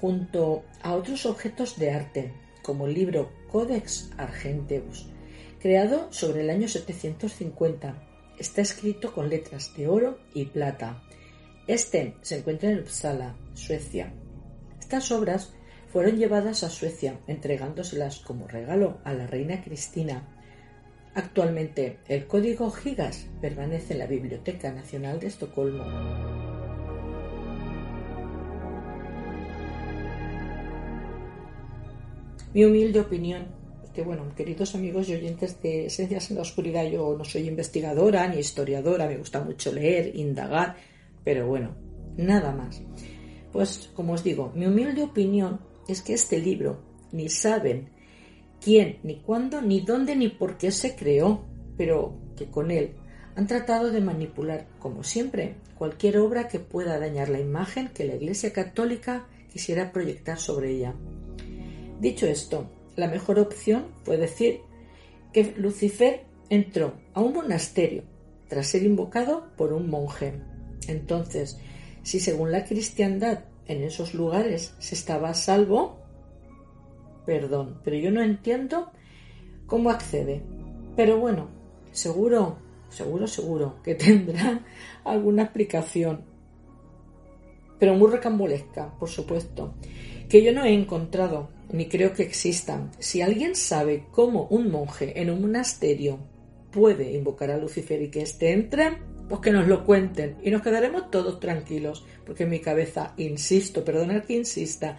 junto 0.00 0.64
a 0.82 0.94
otros 0.94 1.26
objetos 1.26 1.78
de 1.78 1.92
arte, 1.92 2.32
como 2.62 2.86
el 2.86 2.94
libro 2.94 3.30
Codex 3.50 4.10
Argenteus, 4.16 5.06
creado 5.60 6.12
sobre 6.12 6.40
el 6.40 6.50
año 6.50 6.66
750. 6.66 7.94
Está 8.38 8.62
escrito 8.62 9.12
con 9.12 9.28
letras 9.28 9.72
de 9.76 9.86
oro 9.86 10.18
y 10.34 10.46
plata. 10.46 11.02
Este 11.66 12.16
se 12.22 12.38
encuentra 12.38 12.70
en 12.70 12.80
Uppsala, 12.80 13.36
Suecia. 13.54 14.12
Estas 14.80 15.12
obras 15.12 15.54
fueron 15.92 16.16
llevadas 16.16 16.64
a 16.64 16.70
Suecia, 16.70 17.20
entregándoselas 17.28 18.18
como 18.18 18.48
regalo 18.48 18.98
a 19.04 19.12
la 19.12 19.28
reina 19.28 19.62
Cristina. 19.62 20.26
Actualmente, 21.14 21.98
el 22.08 22.26
código 22.26 22.70
Gigas 22.70 23.28
permanece 23.40 23.92
en 23.92 24.00
la 24.00 24.06
Biblioteca 24.06 24.72
Nacional 24.72 25.20
de 25.20 25.28
Estocolmo. 25.28 25.84
Mi 32.54 32.64
humilde 32.64 33.00
opinión, 33.00 33.46
que 33.94 34.02
bueno, 34.02 34.34
queridos 34.34 34.74
amigos 34.74 35.08
y 35.08 35.14
oyentes 35.14 35.62
de 35.62 35.86
Esencias 35.86 36.30
en 36.30 36.36
la 36.36 36.42
Oscuridad, 36.42 36.84
yo 36.86 37.14
no 37.16 37.24
soy 37.24 37.46
investigadora 37.46 38.26
ni 38.26 38.38
historiadora, 38.38 39.06
me 39.06 39.16
gusta 39.16 39.40
mucho 39.40 39.72
leer, 39.72 40.16
indagar, 40.16 40.76
pero 41.24 41.46
bueno, 41.46 41.74
nada 42.16 42.52
más. 42.52 42.82
Pues 43.52 43.90
como 43.94 44.14
os 44.14 44.24
digo, 44.24 44.52
mi 44.54 44.66
humilde 44.66 45.02
opinión 45.02 45.60
es 45.88 46.02
que 46.02 46.14
este 46.14 46.38
libro 46.38 46.80
ni 47.12 47.28
saben 47.28 47.90
quién, 48.60 48.98
ni 49.02 49.16
cuándo, 49.16 49.60
ni 49.60 49.80
dónde, 49.80 50.16
ni 50.16 50.28
por 50.28 50.56
qué 50.56 50.70
se 50.70 50.96
creó, 50.96 51.44
pero 51.76 52.16
que 52.36 52.46
con 52.46 52.70
él 52.70 52.94
han 53.34 53.46
tratado 53.46 53.90
de 53.90 54.00
manipular, 54.00 54.66
como 54.78 55.04
siempre, 55.04 55.56
cualquier 55.76 56.18
obra 56.18 56.48
que 56.48 56.60
pueda 56.60 56.98
dañar 56.98 57.28
la 57.28 57.40
imagen 57.40 57.88
que 57.88 58.04
la 58.04 58.14
Iglesia 58.14 58.52
Católica 58.52 59.26
quisiera 59.50 59.92
proyectar 59.92 60.38
sobre 60.38 60.72
ella. 60.72 60.94
Dicho 62.00 62.26
esto, 62.26 62.70
la 62.96 63.08
mejor 63.08 63.38
opción 63.38 63.86
fue 64.04 64.16
decir 64.16 64.60
que 65.32 65.54
Lucifer 65.56 66.24
entró 66.50 66.94
a 67.14 67.20
un 67.20 67.32
monasterio 67.32 68.02
tras 68.48 68.66
ser 68.66 68.82
invocado 68.82 69.46
por 69.56 69.72
un 69.72 69.88
monje. 69.88 70.34
Entonces, 70.88 71.58
si 72.02 72.20
según 72.20 72.52
la 72.52 72.64
cristiandad 72.64 73.44
en 73.66 73.82
esos 73.82 74.14
lugares 74.14 74.74
se 74.78 74.94
estaba 74.94 75.30
a 75.30 75.34
salvo, 75.34 75.98
perdón, 77.24 77.80
pero 77.84 77.96
yo 77.96 78.10
no 78.10 78.22
entiendo 78.22 78.90
cómo 79.66 79.90
accede. 79.90 80.42
Pero 80.96 81.18
bueno, 81.18 81.48
seguro, 81.92 82.58
seguro, 82.88 83.26
seguro 83.26 83.76
que 83.82 83.94
tendrá 83.96 84.60
alguna 85.04 85.44
explicación. 85.44 86.24
Pero 87.78 87.94
muy 87.94 88.10
recambolesca, 88.10 88.96
por 88.98 89.08
supuesto, 89.08 89.74
que 90.28 90.42
yo 90.42 90.52
no 90.52 90.64
he 90.64 90.72
encontrado 90.72 91.48
ni 91.72 91.88
creo 91.88 92.12
que 92.12 92.22
existan. 92.22 92.90
Si 92.98 93.22
alguien 93.22 93.56
sabe 93.56 94.06
cómo 94.10 94.46
un 94.48 94.70
monje 94.70 95.20
en 95.20 95.30
un 95.30 95.40
monasterio 95.40 96.18
puede 96.70 97.12
invocar 97.12 97.50
a 97.50 97.58
Lucifer 97.58 98.00
y 98.02 98.10
que 98.10 98.22
éste 98.22 98.52
entre, 98.52 98.98
pues 99.32 99.40
que 99.40 99.50
nos 99.50 99.66
lo 99.66 99.86
cuenten 99.86 100.36
y 100.42 100.50
nos 100.50 100.60
quedaremos 100.60 101.10
todos 101.10 101.40
tranquilos, 101.40 102.04
porque 102.26 102.42
en 102.42 102.50
mi 102.50 102.60
cabeza, 102.60 103.14
insisto, 103.16 103.82
perdonad 103.82 104.24
que 104.24 104.34
insista, 104.34 104.98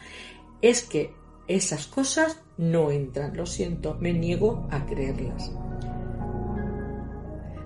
es 0.60 0.82
que 0.82 1.14
esas 1.48 1.86
cosas 1.86 2.42
no 2.58 2.90
entran, 2.90 3.38
lo 3.38 3.46
siento, 3.46 3.96
me 4.02 4.12
niego 4.12 4.68
a 4.72 4.88
creerlas. 4.88 5.52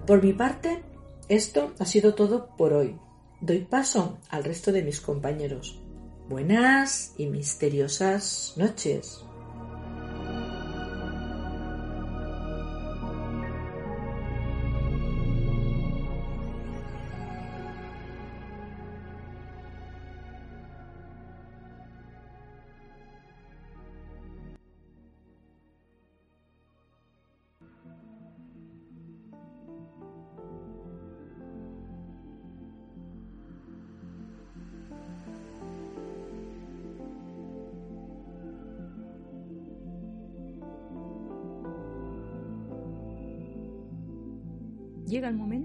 Por 0.05 0.21
mi 0.21 0.33
parte, 0.33 0.83
esto 1.29 1.71
ha 1.79 1.85
sido 1.85 2.15
todo 2.15 2.49
por 2.57 2.73
hoy. 2.73 2.99
Doy 3.39 3.59
paso 3.59 4.17
al 4.27 4.43
resto 4.43 4.73
de 4.73 4.83
mis 4.83 4.99
compañeros. 4.99 5.81
Buenas 6.27 7.13
y 7.17 7.27
misteriosas 7.27 8.55
noches. 8.57 9.23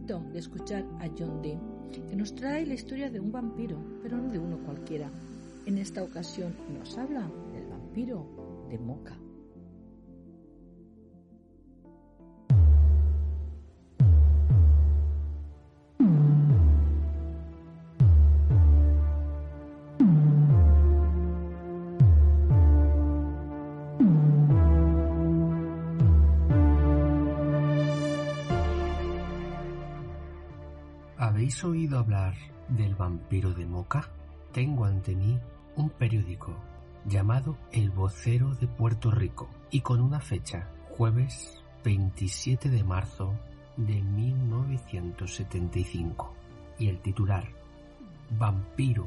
De 0.02 0.38
escuchar 0.40 0.84
a 0.98 1.08
John 1.16 1.40
Dee, 1.42 1.60
que 2.08 2.16
nos 2.16 2.34
trae 2.34 2.66
la 2.66 2.74
historia 2.74 3.08
de 3.08 3.20
un 3.20 3.30
vampiro, 3.30 3.78
pero 4.02 4.16
no 4.16 4.32
de 4.32 4.38
uno 4.38 4.58
cualquiera. 4.58 5.08
En 5.64 5.78
esta 5.78 6.02
ocasión 6.02 6.56
nos 6.76 6.98
habla 6.98 7.30
del 7.52 7.68
vampiro 7.68 8.66
de 8.68 8.78
Moca. 8.78 9.21
Hablar 32.02 32.34
del 32.68 32.94
vampiro 32.96 33.54
de 33.54 33.64
Moca? 33.64 34.08
Tengo 34.52 34.86
ante 34.86 35.14
mí 35.14 35.38
un 35.76 35.88
periódico 35.88 36.52
llamado 37.04 37.56
El 37.70 37.90
Vocero 37.90 38.56
de 38.56 38.66
Puerto 38.66 39.12
Rico 39.12 39.48
y 39.70 39.82
con 39.82 40.00
una 40.00 40.18
fecha, 40.20 40.68
jueves 40.96 41.62
27 41.84 42.70
de 42.70 42.82
marzo 42.82 43.34
de 43.76 44.02
1975. 44.02 46.34
Y 46.78 46.88
el 46.88 46.98
titular, 47.00 47.46
Vampiro, 48.36 49.06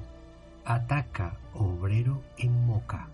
ataca 0.63 1.37
obrero 1.53 2.21
en 2.37 2.65
Moca. 2.65 3.09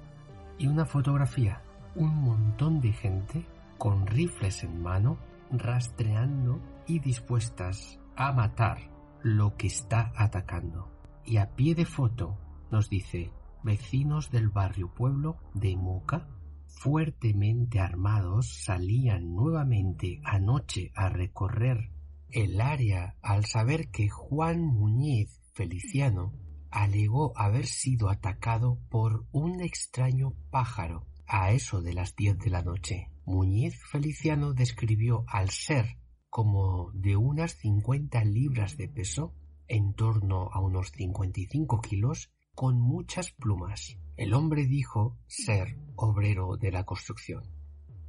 Y 0.60 0.68
una 0.68 0.86
fotografía, 0.86 1.64
un 1.96 2.24
montón 2.24 2.82
de 2.82 2.94
gente 2.94 3.48
con 3.80 4.06
rifles 4.06 4.64
en 4.64 4.84
mano, 4.84 5.18
rastreando 5.52 6.60
y 6.86 7.00
dispuestas 7.00 7.98
a 8.16 8.32
matar 8.32 8.92
lo 9.24 9.56
que 9.56 9.68
está 9.68 10.12
atacando. 10.16 10.92
Y 11.26 11.38
a 11.38 11.56
pie 11.56 11.76
de 11.76 11.86
foto 11.86 12.38
nos 12.72 12.90
dice, 12.90 13.32
vecinos 13.64 14.32
del 14.32 14.50
barrio 14.50 14.94
pueblo 14.94 15.38
de 15.54 15.76
Moca, 15.76 16.28
fuertemente 16.68 17.80
armados, 17.80 18.64
salían 18.64 19.34
nuevamente 19.34 20.22
anoche 20.24 20.92
a 20.96 21.10
recorrer 21.10 21.92
el 22.30 22.62
área 22.62 23.16
al 23.22 23.46
saber 23.46 23.90
que 23.90 24.10
Juan 24.10 24.62
Muñiz 24.62 25.42
Feliciano 25.54 26.34
alegó 26.72 27.34
haber 27.36 27.68
sido 27.68 28.10
atacado 28.10 28.80
por 28.90 29.26
un 29.32 29.62
extraño 29.62 30.34
pájaro 30.50 31.06
a 31.28 31.52
eso 31.52 31.82
de 31.82 31.94
las 31.94 32.16
diez 32.16 32.38
de 32.40 32.50
la 32.50 32.62
noche. 32.62 33.10
Muñiz 33.26 33.76
Feliciano 33.92 34.54
describió 34.54 35.26
al 35.28 35.50
ser 35.50 35.98
como 36.32 36.92
de 36.94 37.18
unas 37.18 37.58
50 37.58 38.24
libras 38.24 38.78
de 38.78 38.88
peso, 38.88 39.36
en 39.68 39.94
torno 39.94 40.50
a 40.54 40.62
unos 40.62 40.92
55 40.94 41.82
kilos, 41.82 42.32
con 42.56 42.80
muchas 42.80 43.32
plumas. 43.32 43.98
El 44.16 44.34
hombre 44.34 44.66
dijo 44.66 45.18
ser 45.28 45.78
obrero 45.98 46.56
de 46.56 46.72
la 46.72 46.86
construcción. 46.86 47.44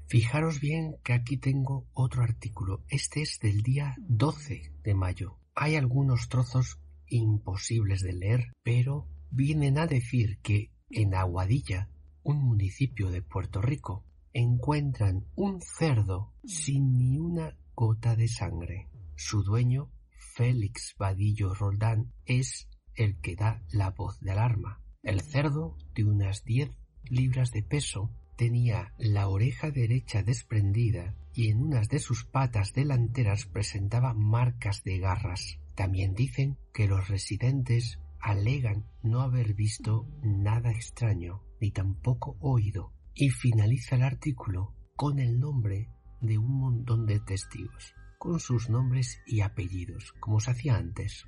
Fijaros 0.06 0.60
bien 0.60 0.98
que 1.02 1.14
aquí 1.14 1.36
tengo 1.36 1.88
otro 1.94 2.22
artículo. 2.22 2.84
Este 2.88 3.22
es 3.22 3.40
del 3.40 3.62
día 3.62 3.96
12 3.98 4.72
de 4.84 4.94
mayo. 4.94 5.40
Hay 5.56 5.74
algunos 5.74 6.28
trozos 6.28 6.78
imposibles 7.08 8.02
de 8.02 8.12
leer, 8.12 8.52
pero 8.62 9.08
vienen 9.32 9.78
a 9.78 9.88
decir 9.88 10.38
que 10.42 10.70
en 10.90 11.16
Aguadilla, 11.16 11.90
un 12.22 12.38
municipio 12.38 13.10
de 13.10 13.20
Puerto 13.20 13.60
Rico, 13.60 14.04
encuentran 14.32 15.26
un 15.34 15.60
cerdo 15.60 16.32
sin 16.44 16.98
ni 16.98 17.18
una 17.18 17.56
gota 17.82 18.14
de 18.14 18.28
sangre. 18.28 18.86
Su 19.16 19.42
dueño, 19.42 19.90
Félix 20.36 20.94
Vadillo 20.96 21.52
Roldán, 21.52 22.12
es 22.26 22.68
el 22.94 23.18
que 23.18 23.34
da 23.34 23.60
la 23.72 23.90
voz 23.90 24.20
de 24.20 24.30
alarma. 24.30 24.80
El 25.02 25.20
cerdo, 25.20 25.76
de 25.92 26.04
unas 26.04 26.44
diez 26.44 26.70
libras 27.10 27.50
de 27.50 27.64
peso, 27.64 28.14
tenía 28.36 28.94
la 28.98 29.26
oreja 29.26 29.72
derecha 29.72 30.22
desprendida 30.22 31.16
y 31.34 31.50
en 31.50 31.60
unas 31.60 31.88
de 31.88 31.98
sus 31.98 32.24
patas 32.24 32.72
delanteras 32.72 33.46
presentaba 33.46 34.14
marcas 34.14 34.84
de 34.84 35.00
garras. 35.00 35.58
También 35.74 36.14
dicen 36.14 36.58
que 36.72 36.86
los 36.86 37.08
residentes 37.08 37.98
alegan 38.20 38.86
no 39.02 39.22
haber 39.22 39.54
visto 39.54 40.06
nada 40.22 40.70
extraño 40.70 41.42
ni 41.60 41.72
tampoco 41.72 42.36
oído. 42.38 42.92
Y 43.12 43.30
finaliza 43.30 43.96
el 43.96 44.04
artículo 44.04 44.72
con 44.94 45.18
el 45.18 45.40
nombre 45.40 45.88
de 46.22 46.38
un 46.38 46.58
montón 46.58 47.04
de 47.04 47.20
testigos, 47.20 47.94
con 48.18 48.40
sus 48.40 48.70
nombres 48.70 49.20
y 49.26 49.40
apellidos, 49.40 50.12
como 50.20 50.40
se 50.40 50.52
hacía 50.52 50.76
antes. 50.76 51.26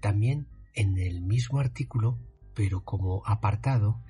También 0.00 0.48
en 0.74 0.98
el 0.98 1.22
mismo 1.22 1.60
artículo, 1.60 2.18
pero 2.54 2.82
como 2.82 3.22
apartado, 3.26 4.02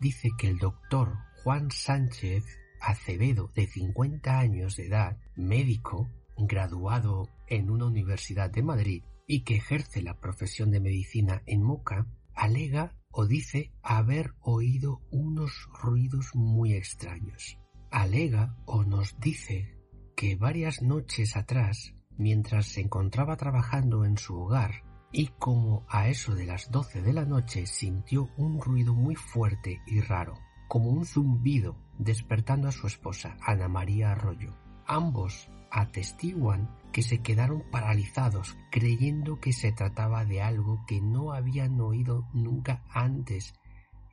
dice 0.00 0.30
que 0.38 0.48
el 0.48 0.58
doctor 0.58 1.18
Juan 1.42 1.70
Sánchez 1.70 2.44
Acevedo, 2.80 3.50
de 3.54 3.66
50 3.66 4.38
años 4.38 4.76
de 4.76 4.86
edad, 4.86 5.18
médico, 5.36 6.08
graduado 6.36 7.28
en 7.48 7.70
una 7.70 7.86
universidad 7.86 8.50
de 8.50 8.62
Madrid 8.62 9.02
y 9.26 9.44
que 9.44 9.56
ejerce 9.56 10.02
la 10.02 10.18
profesión 10.18 10.70
de 10.70 10.80
medicina 10.80 11.42
en 11.46 11.62
Moca, 11.62 12.06
alega 12.34 12.96
o 13.10 13.26
dice 13.26 13.72
haber 13.82 14.34
oído 14.40 15.00
unos 15.10 15.68
ruidos 15.80 16.34
muy 16.34 16.72
extraños 16.72 17.58
alega 17.92 18.56
o 18.64 18.84
nos 18.84 19.20
dice 19.20 19.71
que 20.22 20.36
varias 20.36 20.82
noches 20.82 21.36
atrás, 21.36 21.96
mientras 22.16 22.66
se 22.66 22.80
encontraba 22.80 23.36
trabajando 23.36 24.04
en 24.04 24.16
su 24.16 24.36
hogar, 24.36 24.84
y 25.10 25.26
como 25.36 25.84
a 25.88 26.06
eso 26.06 26.36
de 26.36 26.46
las 26.46 26.70
doce 26.70 27.02
de 27.02 27.12
la 27.12 27.24
noche 27.24 27.66
sintió 27.66 28.30
un 28.36 28.60
ruido 28.60 28.94
muy 28.94 29.16
fuerte 29.16 29.80
y 29.84 30.00
raro, 30.00 30.38
como 30.68 30.90
un 30.90 31.06
zumbido, 31.06 31.76
despertando 31.98 32.68
a 32.68 32.70
su 32.70 32.86
esposa, 32.86 33.36
Ana 33.40 33.66
María 33.66 34.12
Arroyo. 34.12 34.56
Ambos 34.86 35.50
atestiguan 35.72 36.70
que 36.92 37.02
se 37.02 37.18
quedaron 37.18 37.64
paralizados, 37.72 38.56
creyendo 38.70 39.40
que 39.40 39.52
se 39.52 39.72
trataba 39.72 40.24
de 40.24 40.40
algo 40.40 40.84
que 40.86 41.00
no 41.00 41.32
habían 41.32 41.80
oído 41.80 42.28
nunca 42.32 42.84
antes 42.94 43.54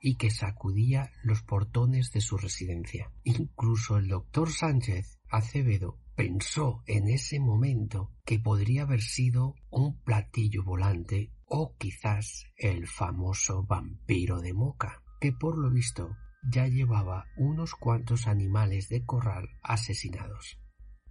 y 0.02 0.16
que 0.16 0.32
sacudía 0.32 1.12
los 1.22 1.44
portones 1.44 2.12
de 2.12 2.22
su 2.22 2.36
residencia. 2.36 3.12
Incluso 3.24 3.98
el 3.98 4.08
doctor 4.08 4.52
Sánchez 4.52 5.19
Acevedo 5.30 6.00
pensó 6.16 6.84
en 6.88 7.08
ese 7.08 7.40
momento 7.40 8.12
que 8.26 8.40
podría 8.40 8.84
haber 8.84 9.02
sido 9.02 9.56
un 9.70 10.02
platillo 10.02 10.64
volante 10.64 11.32
o 11.46 11.76
quizás 11.78 12.46
el 12.58 12.88
famoso 12.88 13.64
vampiro 13.64 14.40
de 14.40 14.54
Moca, 14.54 15.02
que 15.22 15.32
por 15.32 15.58
lo 15.58 15.70
visto 15.70 16.18
ya 16.44 16.68
llevaba 16.68 17.26
unos 17.38 17.76
cuantos 17.76 18.28
animales 18.28 18.90
de 18.90 19.06
corral 19.06 19.50
asesinados. 19.62 20.60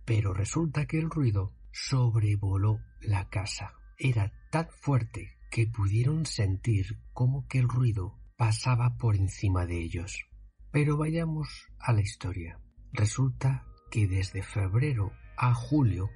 Pero 0.04 0.32
resulta 0.32 0.86
que 0.86 0.98
el 0.98 1.10
ruido 1.10 1.54
sobrevoló 1.70 2.80
la 3.00 3.28
casa. 3.28 3.74
Era 3.98 4.32
tan 4.50 4.68
fuerte 4.70 5.38
que 5.50 5.66
pudieron 5.66 6.26
sentir 6.26 6.98
como 7.12 7.46
que 7.46 7.58
el 7.58 7.68
ruido 7.68 8.18
pasaba 8.36 8.96
por 8.96 9.16
encima 9.16 9.66
de 9.66 9.82
ellos. 9.82 10.26
Pero 10.70 10.96
vayamos 10.96 11.68
a 11.78 11.92
la 11.92 12.00
historia. 12.00 12.60
Resulta 12.92 13.67
que 13.90 14.06
desde 14.06 14.42
febrero 14.42 15.12
a 15.36 15.54
julio 15.54 16.10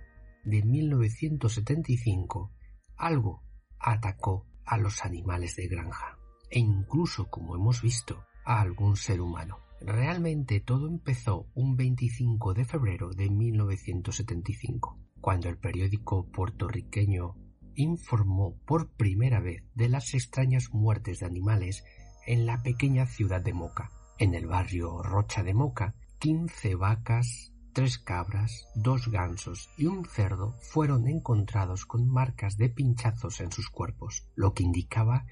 de 0.45 0.63
1975 0.63 2.53
algo 2.97 3.43
atacó 3.79 4.47
a 4.65 4.79
los 4.79 5.05
animales 5.05 5.57
de 5.57 5.69
granja 5.69 6.19
e 6.51 6.59
incluso, 6.61 7.31
como 7.31 7.57
hemos 7.57 7.83
visto, 7.83 8.25
a 8.45 8.61
algún 8.61 8.97
ser 8.97 9.21
humano. 9.21 9.59
Realmente 9.81 10.61
todo 10.61 10.87
empezó 10.87 11.49
un 11.55 11.77
25 11.77 12.55
de 12.55 12.65
febrero 12.65 13.11
de 13.11 13.31
1975, 13.31 14.99
cuando 15.21 15.49
el 15.49 15.57
periódico 15.57 16.31
puertorriqueño 16.31 17.35
informó 17.75 18.57
por 18.67 18.91
primera 18.91 19.41
vez 19.41 19.65
de 19.75 19.89
las 19.89 20.15
extrañas 20.15 20.69
muertes 20.73 21.21
de 21.21 21.27
animales 21.27 21.85
en 22.27 22.47
la 22.47 22.63
pequeña 22.63 23.07
ciudad 23.07 23.41
de 23.41 23.55
Moca. 23.55 23.91
En 24.19 24.35
el 24.35 24.47
barrio 24.47 25.03
Rocha 25.03 25.43
de 25.43 25.55
Moca, 25.55 25.97
quince 26.19 26.77
vacas, 26.77 27.52
tres 27.73 27.99
cabras, 27.99 28.69
dos 28.75 29.09
gansos 29.09 29.71
y 29.77 29.87
un 29.87 30.05
cerdo 30.05 30.57
fueron 30.61 31.09
encontrados 31.09 31.87
con 31.87 32.09
marcas 32.09 32.57
de 32.57 32.69
pinchazos 32.69 33.41
en 33.41 33.51
sus 33.51 33.71
cuerpos, 33.71 34.29
lo 34.35 34.53
que 34.55 34.63
indicaba 34.63 35.27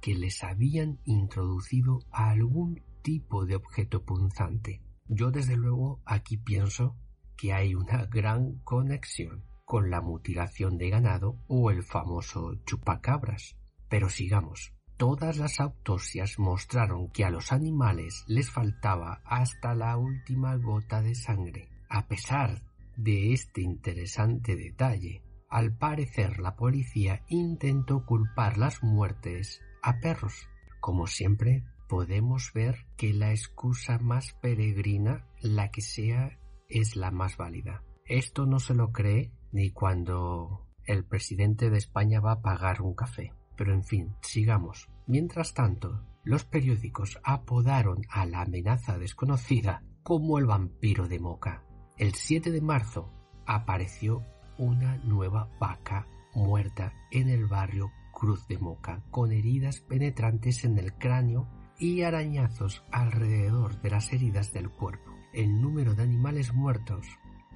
que 0.00 0.14
les 0.14 0.42
habían 0.44 1.00
introducido 1.04 2.00
algún 2.10 2.82
tipo 3.02 3.46
de 3.46 3.56
objeto 3.56 4.04
punzante. 4.04 4.82
Yo 5.08 5.30
desde 5.30 5.56
luego 5.56 6.00
aquí 6.04 6.36
pienso 6.36 6.96
que 7.36 7.52
hay 7.52 7.74
una 7.74 8.06
gran 8.06 8.60
conexión 8.64 9.44
con 9.64 9.90
la 9.90 10.00
mutilación 10.00 10.78
de 10.78 10.90
ganado 10.90 11.38
o 11.48 11.70
el 11.70 11.82
famoso 11.82 12.54
chupacabras. 12.64 13.56
Pero 13.88 14.08
sigamos. 14.08 14.74
Todas 14.96 15.36
las 15.36 15.58
autopsias 15.58 16.38
mostraron 16.38 17.10
que 17.10 17.24
a 17.24 17.30
los 17.30 17.52
animales 17.52 18.24
les 18.28 18.50
faltaba 18.50 19.20
hasta 19.24 19.74
la 19.74 19.96
última 19.96 20.56
gota 20.56 21.02
de 21.02 21.14
sangre. 21.14 21.71
A 21.94 22.08
pesar 22.08 22.62
de 22.96 23.34
este 23.34 23.60
interesante 23.60 24.56
detalle, 24.56 25.22
Al 25.50 25.76
parecer 25.76 26.38
la 26.38 26.56
policía 26.56 27.22
intentó 27.28 28.06
culpar 28.06 28.56
las 28.56 28.82
muertes 28.82 29.60
a 29.82 30.00
perros. 30.00 30.48
Como 30.80 31.06
siempre, 31.06 31.64
podemos 31.90 32.52
ver 32.54 32.86
que 32.96 33.12
la 33.12 33.32
excusa 33.32 33.98
más 33.98 34.32
peregrina, 34.40 35.28
la 35.42 35.70
que 35.70 35.82
sea, 35.82 36.38
es 36.70 36.96
la 36.96 37.10
más 37.10 37.36
válida. 37.36 37.84
Esto 38.06 38.46
no 38.46 38.58
se 38.58 38.72
lo 38.72 38.92
cree 38.92 39.30
ni 39.52 39.68
cuando 39.68 40.70
el 40.86 41.04
presidente 41.04 41.68
de 41.68 41.76
España 41.76 42.20
va 42.20 42.32
a 42.32 42.40
pagar 42.40 42.80
un 42.80 42.94
café. 42.94 43.34
Pero 43.54 43.74
en 43.74 43.84
fin, 43.84 44.16
sigamos. 44.22 44.88
Mientras 45.06 45.52
tanto, 45.52 46.06
los 46.24 46.44
periódicos 46.46 47.20
apodaron 47.22 47.98
a 48.08 48.24
la 48.24 48.40
amenaza 48.40 48.96
desconocida 48.96 49.82
como 50.02 50.38
el 50.38 50.46
vampiro 50.46 51.06
de 51.06 51.20
Moca. 51.20 51.66
El 52.02 52.14
7 52.14 52.50
de 52.50 52.60
marzo 52.60 53.08
apareció 53.46 54.24
una 54.58 54.96
nueva 55.04 55.48
vaca 55.60 56.08
muerta 56.34 56.92
en 57.12 57.28
el 57.28 57.46
barrio 57.46 57.92
Cruz 58.12 58.44
de 58.48 58.58
Moca, 58.58 59.04
con 59.12 59.30
heridas 59.30 59.82
penetrantes 59.82 60.64
en 60.64 60.78
el 60.78 60.94
cráneo 60.94 61.46
y 61.78 62.02
arañazos 62.02 62.82
alrededor 62.90 63.80
de 63.82 63.90
las 63.90 64.12
heridas 64.12 64.52
del 64.52 64.68
cuerpo. 64.68 65.12
El 65.32 65.60
número 65.60 65.94
de 65.94 66.02
animales 66.02 66.52
muertos 66.52 67.06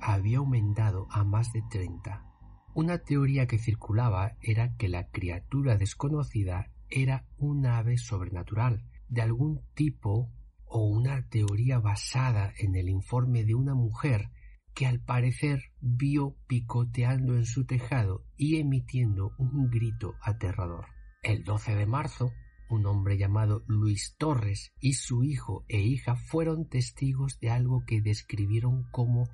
había 0.00 0.38
aumentado 0.38 1.08
a 1.10 1.24
más 1.24 1.52
de 1.52 1.62
30. 1.68 2.24
Una 2.72 2.98
teoría 2.98 3.48
que 3.48 3.58
circulaba 3.58 4.36
era 4.40 4.76
que 4.76 4.88
la 4.88 5.08
criatura 5.08 5.76
desconocida 5.76 6.70
era 6.88 7.26
un 7.36 7.66
ave 7.66 7.98
sobrenatural 7.98 8.84
de 9.08 9.22
algún 9.22 9.62
tipo 9.74 10.30
o 10.66 10.86
una 10.86 11.28
teoría 11.30 11.80
basada 11.80 12.52
en 12.58 12.76
el 12.76 12.88
informe 12.88 13.44
de 13.44 13.56
una 13.56 13.74
mujer 13.74 14.30
que 14.76 14.86
al 14.86 15.00
parecer 15.00 15.72
vio 15.80 16.36
picoteando 16.46 17.34
en 17.34 17.46
su 17.46 17.64
tejado 17.64 18.26
y 18.36 18.58
emitiendo 18.58 19.32
un 19.38 19.70
grito 19.70 20.16
aterrador. 20.20 20.88
El 21.22 21.44
12 21.44 21.74
de 21.74 21.86
marzo, 21.86 22.34
un 22.68 22.84
hombre 22.84 23.16
llamado 23.16 23.64
Luis 23.68 24.16
Torres 24.18 24.74
y 24.78 24.92
su 24.92 25.24
hijo 25.24 25.64
e 25.68 25.80
hija 25.80 26.14
fueron 26.14 26.68
testigos 26.68 27.40
de 27.40 27.48
algo 27.48 27.84
que 27.86 28.02
describieron 28.02 28.82
como 28.90 29.30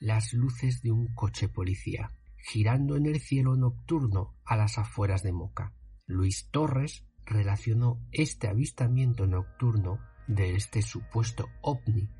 las 0.00 0.32
luces 0.32 0.82
de 0.82 0.90
un 0.90 1.14
coche 1.14 1.48
policía, 1.48 2.10
girando 2.36 2.96
en 2.96 3.06
el 3.06 3.20
cielo 3.20 3.54
nocturno 3.54 4.34
a 4.44 4.56
las 4.56 4.76
afueras 4.76 5.22
de 5.22 5.32
Moca. 5.32 5.72
Luis 6.06 6.48
Torres 6.50 7.06
relacionó 7.24 8.04
este 8.10 8.48
avistamiento 8.48 9.28
nocturno 9.28 10.00
de 10.26 10.56
este 10.56 10.82
supuesto 10.82 11.48
ovni 11.62 12.10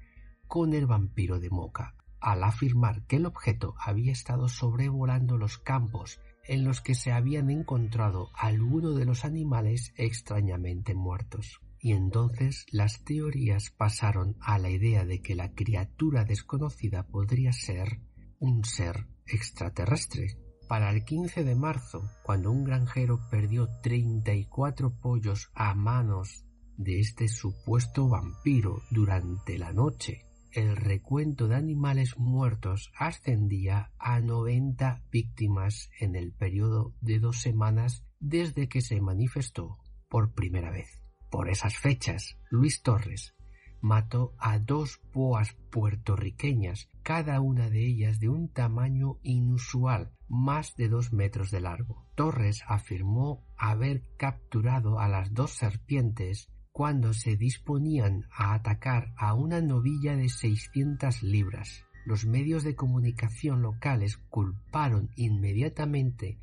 con 0.46 0.72
el 0.72 0.86
vampiro 0.86 1.40
de 1.40 1.50
Moca, 1.50 1.96
al 2.20 2.44
afirmar 2.44 3.06
que 3.06 3.16
el 3.16 3.26
objeto 3.26 3.74
había 3.78 4.12
estado 4.12 4.48
sobrevolando 4.48 5.36
los 5.38 5.58
campos 5.58 6.20
en 6.44 6.64
los 6.64 6.80
que 6.80 6.94
se 6.94 7.12
habían 7.12 7.50
encontrado 7.50 8.30
algunos 8.34 8.96
de 8.96 9.04
los 9.04 9.24
animales 9.24 9.92
extrañamente 9.96 10.94
muertos 10.94 11.60
y 11.80 11.92
entonces 11.92 12.66
las 12.70 13.04
teorías 13.04 13.70
pasaron 13.70 14.36
a 14.40 14.58
la 14.58 14.68
idea 14.68 15.04
de 15.04 15.22
que 15.22 15.34
la 15.34 15.54
criatura 15.54 16.24
desconocida 16.24 17.06
podría 17.06 17.52
ser 17.52 18.00
un 18.38 18.64
ser 18.64 19.06
extraterrestre. 19.26 20.36
Para 20.68 20.90
el 20.90 21.04
15 21.04 21.42
de 21.42 21.54
marzo, 21.56 22.08
cuando 22.22 22.52
un 22.52 22.64
granjero 22.64 23.18
perdió 23.30 23.68
34 23.82 25.00
pollos 25.00 25.50
a 25.54 25.74
manos 25.74 26.44
de 26.76 27.00
este 27.00 27.28
supuesto 27.28 28.08
vampiro 28.08 28.82
durante 28.90 29.58
la 29.58 29.72
noche, 29.72 30.26
el 30.52 30.76
recuento 30.76 31.48
de 31.48 31.56
animales 31.56 32.18
muertos 32.18 32.92
ascendía 32.96 33.92
a 33.98 34.20
90 34.20 35.02
víctimas 35.10 35.90
en 35.98 36.16
el 36.16 36.32
periodo 36.32 36.94
de 37.00 37.18
dos 37.18 37.40
semanas 37.40 38.04
desde 38.18 38.68
que 38.68 38.80
se 38.80 39.00
manifestó 39.00 39.78
por 40.08 40.32
primera 40.32 40.70
vez. 40.70 41.02
Por 41.30 41.48
esas 41.48 41.76
fechas, 41.76 42.36
Luis 42.50 42.82
Torres 42.82 43.34
mató 43.80 44.34
a 44.38 44.58
dos 44.58 45.00
boas 45.12 45.54
puertorriqueñas, 45.70 46.88
cada 47.02 47.40
una 47.40 47.70
de 47.70 47.86
ellas 47.86 48.20
de 48.20 48.28
un 48.28 48.48
tamaño 48.48 49.18
inusual, 49.22 50.12
más 50.28 50.76
de 50.76 50.88
dos 50.88 51.12
metros 51.12 51.50
de 51.50 51.60
largo. 51.60 52.06
Torres 52.14 52.62
afirmó 52.66 53.42
haber 53.56 54.02
capturado 54.16 55.00
a 55.00 55.08
las 55.08 55.32
dos 55.32 55.52
serpientes 55.52 56.50
cuando 56.80 57.12
se 57.12 57.36
disponían 57.36 58.24
a 58.34 58.54
atacar 58.54 59.12
a 59.18 59.34
una 59.34 59.60
novilla 59.60 60.16
de 60.16 60.30
600 60.30 61.22
libras. 61.22 61.84
Los 62.06 62.24
medios 62.24 62.64
de 62.64 62.74
comunicación 62.74 63.60
locales 63.60 64.16
culparon 64.30 65.10
inmediatamente 65.14 66.38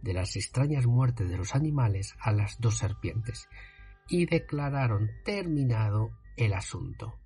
de 0.00 0.14
las 0.14 0.34
extrañas 0.34 0.86
muertes 0.86 1.28
de 1.28 1.36
los 1.36 1.54
animales 1.54 2.14
a 2.18 2.32
las 2.32 2.58
dos 2.58 2.78
serpientes 2.78 3.50
y 4.08 4.24
declararon 4.24 5.10
terminado 5.26 6.12
el 6.38 6.54
asunto. 6.54 7.18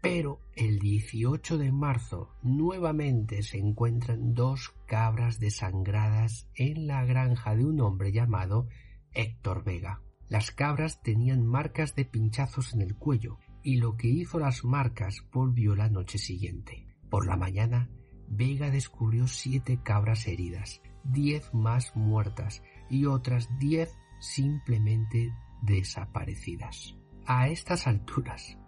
Pero 0.00 0.40
el 0.54 0.78
18 0.78 1.58
de 1.58 1.70
marzo 1.70 2.30
nuevamente 2.42 3.42
se 3.42 3.58
encuentran 3.58 4.32
dos 4.32 4.74
cabras 4.86 5.38
desangradas 5.38 6.48
en 6.54 6.86
la 6.86 7.04
granja 7.04 7.54
de 7.54 7.66
un 7.66 7.78
hombre 7.82 8.10
llamado 8.10 8.68
Héctor 9.12 9.64
Vega. 9.64 10.00
Las 10.28 10.50
cabras 10.50 11.02
tenían 11.02 11.46
marcas 11.46 11.94
de 11.94 12.04
pinchazos 12.04 12.74
en 12.74 12.80
el 12.80 12.96
cuello 12.96 13.38
y 13.62 13.76
lo 13.76 13.96
que 13.96 14.08
hizo 14.08 14.38
las 14.38 14.64
marcas 14.64 15.24
volvió 15.32 15.74
la 15.74 15.88
noche 15.88 16.18
siguiente. 16.18 16.86
Por 17.10 17.26
la 17.26 17.36
mañana, 17.36 17.88
Vega 18.28 18.70
descubrió 18.70 19.28
siete 19.28 19.80
cabras 19.82 20.26
heridas, 20.26 20.82
diez 21.04 21.52
más 21.54 21.94
muertas 21.94 22.62
y 22.90 23.06
otras 23.06 23.48
diez 23.58 23.96
simplemente 24.18 25.32
desaparecidas. 25.62 26.96
A 27.26 27.48
estas 27.48 27.86
alturas, 27.86 28.58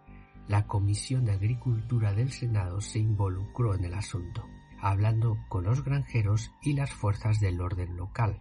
la 0.48 0.66
Comisión 0.66 1.24
de 1.24 1.32
Agricultura 1.32 2.12
del 2.12 2.32
Senado 2.32 2.80
se 2.80 2.98
involucró 2.98 3.74
en 3.74 3.84
el 3.84 3.94
asunto, 3.94 4.46
hablando 4.80 5.38
con 5.48 5.64
los 5.64 5.84
granjeros 5.84 6.52
y 6.62 6.72
las 6.72 6.92
fuerzas 6.92 7.40
del 7.40 7.60
orden 7.60 7.96
local, 7.96 8.40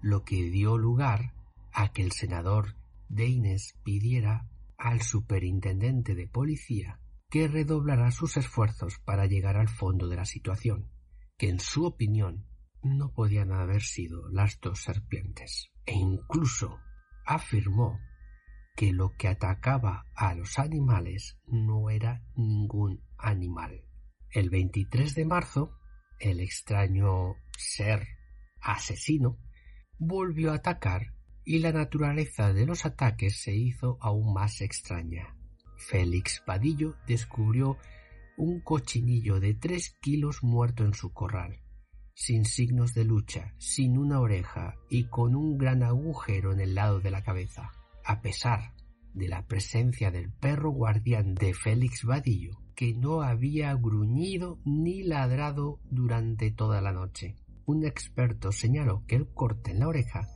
lo 0.00 0.24
que 0.24 0.42
dio 0.50 0.78
lugar 0.78 1.33
a 1.74 1.92
que 1.92 2.02
el 2.02 2.12
senador 2.12 2.76
Deines 3.08 3.78
pidiera 3.82 4.48
al 4.78 5.02
superintendente 5.02 6.14
de 6.14 6.26
policía 6.26 7.00
que 7.28 7.48
redoblara 7.48 8.10
sus 8.12 8.36
esfuerzos 8.36 8.98
para 9.04 9.26
llegar 9.26 9.56
al 9.56 9.68
fondo 9.68 10.08
de 10.08 10.16
la 10.16 10.24
situación, 10.24 10.90
que 11.36 11.48
en 11.48 11.58
su 11.58 11.84
opinión 11.84 12.46
no 12.82 13.12
podían 13.12 13.52
haber 13.52 13.82
sido 13.82 14.28
las 14.30 14.60
dos 14.60 14.82
serpientes, 14.82 15.70
e 15.84 15.94
incluso 15.94 16.78
afirmó 17.26 17.98
que 18.76 18.92
lo 18.92 19.14
que 19.16 19.28
atacaba 19.28 20.06
a 20.14 20.34
los 20.34 20.58
animales 20.58 21.38
no 21.46 21.90
era 21.90 22.22
ningún 22.36 23.02
animal. 23.18 23.84
El 24.30 24.50
23 24.50 25.14
de 25.14 25.24
marzo, 25.24 25.78
el 26.18 26.40
extraño 26.40 27.36
ser 27.56 28.06
asesino 28.60 29.38
volvió 29.98 30.52
a 30.52 30.56
atacar 30.56 31.13
y 31.44 31.58
la 31.58 31.72
naturaleza 31.72 32.52
de 32.52 32.66
los 32.66 32.86
ataques 32.86 33.40
se 33.40 33.54
hizo 33.54 33.98
aún 34.00 34.32
más 34.32 34.60
extraña. 34.60 35.36
Félix 35.76 36.42
Padillo 36.44 36.96
descubrió 37.06 37.78
un 38.36 38.60
cochinillo 38.60 39.40
de 39.40 39.54
tres 39.54 39.96
kilos 40.00 40.42
muerto 40.42 40.84
en 40.84 40.94
su 40.94 41.12
corral 41.12 41.60
sin 42.14 42.44
signos 42.44 42.94
de 42.94 43.04
lucha, 43.04 43.54
sin 43.58 43.98
una 43.98 44.20
oreja 44.20 44.76
y 44.88 45.04
con 45.04 45.34
un 45.34 45.58
gran 45.58 45.82
agujero 45.82 46.52
en 46.52 46.60
el 46.60 46.74
lado 46.74 47.00
de 47.00 47.10
la 47.10 47.22
cabeza. 47.22 47.72
A 48.04 48.20
pesar 48.20 48.72
de 49.12 49.28
la 49.28 49.46
presencia 49.46 50.10
del 50.10 50.32
perro 50.32 50.70
guardián 50.70 51.34
de 51.34 51.54
Félix 51.54 52.04
Vadillo, 52.04 52.60
que 52.76 52.94
no 52.94 53.22
había 53.22 53.74
gruñido 53.74 54.58
ni 54.64 55.02
ladrado 55.02 55.80
durante 55.90 56.50
toda 56.50 56.80
la 56.80 56.92
noche. 56.92 57.36
Un 57.66 57.84
experto 57.84 58.52
señaló 58.52 59.04
que 59.06 59.16
el 59.16 59.28
corte 59.28 59.70
en 59.70 59.80
la 59.80 59.88
oreja 59.88 60.28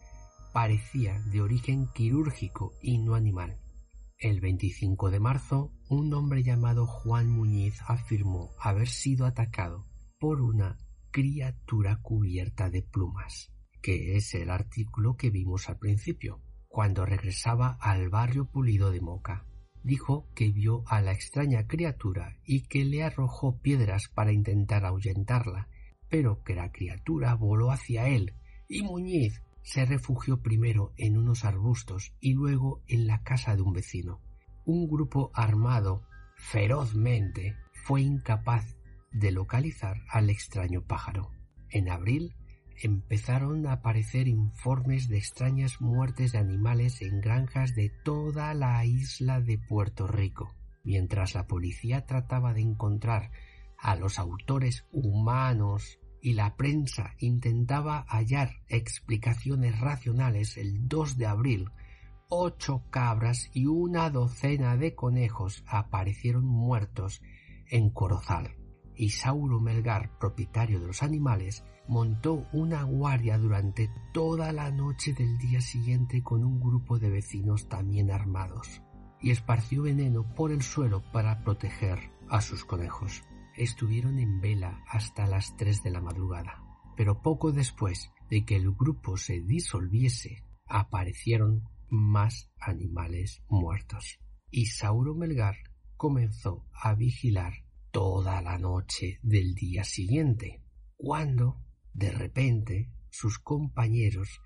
parecía 0.61 1.21
de 1.31 1.41
origen 1.41 1.87
quirúrgico 1.95 2.73
y 2.83 2.99
no 2.99 3.15
animal. 3.15 3.61
El 4.19 4.41
25 4.41 5.13
de 5.13 5.21
marzo, 5.21 5.73
un 5.89 6.13
hombre 6.13 6.43
llamado 6.43 6.85
Juan 6.85 7.31
Muñiz 7.31 7.81
afirmó 7.87 8.51
haber 8.59 8.89
sido 8.89 9.25
atacado 9.25 9.87
por 10.19 10.41
una 10.41 10.77
criatura 11.13 12.01
cubierta 12.03 12.71
de 12.71 12.83
plumas, 12.83 13.53
que 13.81 14.17
es 14.17 14.35
el 14.35 14.51
artículo 14.51 15.15
que 15.15 15.31
vimos 15.31 15.69
al 15.69 15.79
principio, 15.79 16.43
cuando 16.67 17.07
regresaba 17.07 17.79
al 17.81 18.09
barrio 18.09 18.51
pulido 18.51 18.91
de 18.91 19.01
Moca. 19.01 19.47
Dijo 19.85 20.27
que 20.35 20.51
vio 20.51 20.83
a 20.89 21.01
la 21.01 21.13
extraña 21.13 21.69
criatura 21.69 22.37
y 22.45 22.63
que 22.63 22.85
le 22.85 23.05
arrojó 23.05 23.61
piedras 23.61 24.09
para 24.13 24.33
intentar 24.33 24.85
ahuyentarla, 24.85 25.69
pero 26.09 26.43
que 26.43 26.57
la 26.57 26.73
criatura 26.73 27.37
voló 27.37 27.71
hacia 27.71 28.09
él 28.09 28.35
y 28.69 28.83
Muñiz 28.83 29.41
se 29.69 29.85
refugió 29.85 30.41
primero 30.41 30.95
en 30.97 31.19
unos 31.19 31.45
arbustos 31.45 32.15
y 32.21 32.33
luego 32.33 32.81
en 32.87 33.07
la 33.07 33.23
casa 33.23 33.55
de 33.55 33.61
un 33.61 33.75
vecino. 33.75 34.23
Un 34.65 34.89
grupo 34.89 35.31
armado 35.35 36.09
ferozmente 36.39 37.55
fue 37.85 38.01
incapaz 38.01 38.79
de 39.13 39.31
localizar 39.31 39.99
al 40.09 40.31
extraño 40.31 40.85
pájaro. 40.85 41.33
En 41.69 41.91
abril, 41.91 42.35
empezaron 42.83 43.67
a 43.67 43.73
aparecer 43.73 44.27
informes 44.27 45.07
de 45.07 45.19
extrañas 45.19 45.83
muertes 45.83 46.33
de 46.33 46.39
animales 46.39 47.03
en 47.03 47.21
granjas 47.21 47.75
de 47.75 47.91
toda 47.91 48.55
la 48.55 48.83
isla 48.87 49.43
de 49.43 49.59
Puerto 49.59 50.07
Rico. 50.07 50.55
Mientras 50.83 51.35
la 51.35 51.47
policía 51.47 52.07
trataba 52.07 52.55
de 52.55 52.63
encontrar 52.63 53.33
a 53.77 53.97
los 53.97 54.19
autores 54.19 54.87
humanos 54.93 55.98
y 56.21 56.35
la 56.35 56.57
prensa 56.57 57.15
intentaba 57.19 58.05
hallar 58.09 58.63
explicaciones 58.69 59.79
racionales 59.81 60.57
el 60.57 60.89
2 60.89 61.17
de 61.17 61.27
abril, 61.27 61.71
ocho 62.29 62.83
cabras 62.91 63.51
y 63.55 63.67
una 63.67 64.11
docena 64.11 64.77
de 64.77 64.95
conejos 64.95 65.65
aparecieron 65.67 66.45
muertos 66.45 67.23
en 67.67 67.91
Corozal. 67.91 68.57
Isauro 68.97 69.61
Melgar, 69.61 70.19
propietario 70.19 70.81
de 70.81 70.89
los 70.89 71.03
animales, 71.03 71.65
montó 71.87 72.47
una 72.53 72.83
guardia 72.83 73.39
durante 73.39 73.91
toda 74.13 74.53
la 74.53 74.71
noche 74.71 75.15
del 75.15 75.39
día 75.39 75.61
siguiente 75.61 76.23
con 76.23 76.45
un 76.45 76.61
grupo 76.61 76.99
de 76.99 77.09
vecinos 77.09 77.69
también 77.69 78.11
armados 78.11 78.83
y 79.21 79.31
esparció 79.31 79.83
veneno 79.83 80.35
por 80.35 80.53
el 80.53 80.63
suelo 80.63 81.03
para 81.13 81.43
proteger 81.43 82.11
a 82.29 82.41
sus 82.41 82.65
conejos 82.65 83.23
estuvieron 83.59 84.19
en 84.19 84.41
vela 84.41 84.85
hasta 84.89 85.27
las 85.27 85.57
tres 85.57 85.83
de 85.83 85.91
la 85.91 86.01
madrugada. 86.01 86.63
Pero 86.97 87.21
poco 87.23 87.53
después 87.53 88.11
de 88.31 88.45
que 88.45 88.57
el 88.57 88.73
grupo 88.73 89.17
se 89.17 89.41
disolviese, 89.41 90.45
aparecieron 90.67 91.65
más 91.89 92.51
animales 92.61 93.43
muertos. 93.49 94.19
Y 94.51 94.67
Sauro 94.67 95.15
Melgar 95.15 95.57
comenzó 95.97 96.67
a 96.73 96.95
vigilar 96.95 97.53
toda 97.91 98.41
la 98.43 98.59
noche 98.59 99.19
del 99.23 99.55
día 99.55 99.85
siguiente, 99.85 100.63
cuando, 100.97 101.63
de 101.95 102.11
repente, 102.11 102.91
sus 103.11 103.39
compañeros 103.39 104.41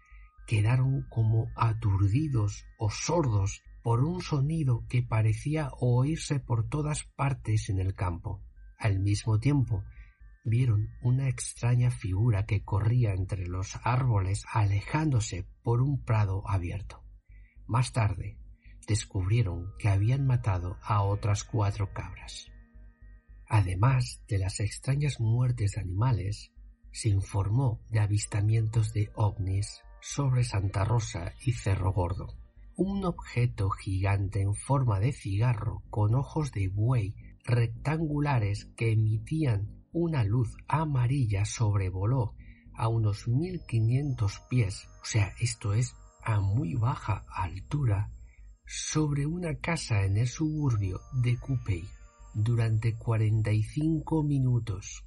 quedaron 0.47 1.07
como 1.09 1.49
aturdidos 1.57 2.65
o 2.79 2.91
sordos 2.91 3.63
por 3.83 4.05
un 4.05 4.23
sonido 4.23 4.85
que 4.89 5.03
parecía 5.03 5.71
oírse 5.79 6.39
por 6.39 6.69
todas 6.69 7.05
partes 7.17 7.69
en 7.69 7.79
el 7.81 7.95
campo. 7.95 8.43
Al 8.83 8.99
mismo 8.99 9.39
tiempo, 9.39 9.85
vieron 10.45 10.91
una 11.03 11.29
extraña 11.29 11.93
figura 11.93 12.47
que 12.47 12.65
corría 12.65 13.13
entre 13.13 13.47
los 13.47 13.79
árboles 13.85 14.43
alejándose 14.53 15.47
por 15.63 15.83
un 15.83 16.05
prado 16.05 16.43
abierto. 16.49 17.01
Más 17.69 17.93
tarde, 17.93 18.41
descubrieron 18.89 19.73
que 19.79 19.89
habían 19.89 20.27
matado 20.27 20.79
a 20.83 21.05
otras 21.05 21.45
cuatro 21.45 21.93
cabras. 21.93 22.51
Además 23.47 24.21
de 24.27 24.39
las 24.39 24.59
extrañas 24.59 25.21
muertes 25.21 25.77
de 25.77 25.83
animales, 25.83 26.51
se 26.91 27.09
informó 27.09 27.81
de 27.89 28.01
avistamientos 28.01 28.93
de 28.93 29.13
ovnis 29.15 29.81
sobre 30.01 30.43
Santa 30.43 30.85
Rosa 30.85 31.35
y 31.45 31.53
Cerro 31.53 31.93
Gordo. 31.93 32.35
Un 32.75 33.05
objeto 33.05 33.71
gigante 33.71 34.41
en 34.41 34.57
forma 34.57 34.99
de 34.99 35.13
cigarro 35.13 35.85
con 35.89 36.17
ojos 36.17 36.51
de 36.51 36.67
buey 36.67 37.15
rectangulares 37.45 38.67
que 38.77 38.93
emitían 38.93 39.85
una 39.93 40.25
luz 40.25 40.57
amarilla 40.69 41.45
sobrevoló 41.45 42.35
a 42.75 42.89
unos 42.89 43.29
1500 43.29 44.41
pies, 44.49 44.89
o 45.03 45.05
sea, 45.05 45.35
esto 45.41 45.75
es 45.75 45.95
a 46.23 46.41
muy 46.41 46.75
baja 46.75 47.25
altura, 47.29 48.11
sobre 48.65 49.27
una 49.27 49.59
casa 49.59 50.05
en 50.05 50.17
el 50.17 50.29
suburbio 50.29 51.01
de 51.23 51.37
Coupey 51.37 51.85
durante 52.35 52.97
45 52.97 54.23
minutos. 54.23 55.05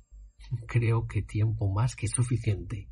Creo 0.67 1.07
que 1.07 1.21
tiempo 1.23 1.71
más 1.71 1.95
que 1.95 2.07
suficiente 2.07 2.89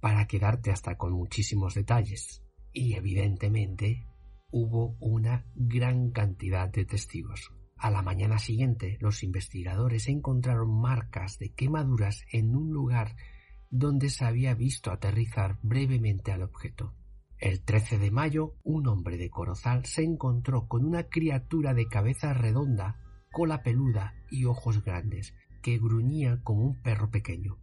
para 0.00 0.26
quedarte 0.26 0.70
hasta 0.70 0.96
con 0.96 1.12
muchísimos 1.12 1.74
detalles. 1.74 2.42
Y 2.72 2.94
evidentemente 2.94 4.06
hubo 4.50 4.96
una 5.00 5.46
gran 5.54 6.10
cantidad 6.10 6.68
de 6.68 6.84
testigos. 6.84 7.50
A 7.82 7.90
la 7.90 8.00
mañana 8.00 8.38
siguiente, 8.38 8.96
los 9.00 9.24
investigadores 9.24 10.06
encontraron 10.06 10.80
marcas 10.80 11.40
de 11.40 11.52
quemaduras 11.52 12.24
en 12.30 12.54
un 12.54 12.72
lugar 12.72 13.16
donde 13.70 14.08
se 14.08 14.24
había 14.24 14.54
visto 14.54 14.92
aterrizar 14.92 15.58
brevemente 15.62 16.30
al 16.30 16.42
objeto. 16.42 16.94
El 17.38 17.60
13 17.64 17.98
de 17.98 18.12
mayo, 18.12 18.54
un 18.62 18.86
hombre 18.86 19.16
de 19.16 19.30
Corozal 19.30 19.84
se 19.84 20.04
encontró 20.04 20.68
con 20.68 20.84
una 20.84 21.08
criatura 21.08 21.74
de 21.74 21.88
cabeza 21.88 22.32
redonda, 22.32 23.00
cola 23.32 23.64
peluda 23.64 24.14
y 24.30 24.44
ojos 24.44 24.84
grandes, 24.84 25.34
que 25.60 25.78
gruñía 25.78 26.40
como 26.44 26.64
un 26.64 26.80
perro 26.82 27.10
pequeño. 27.10 27.58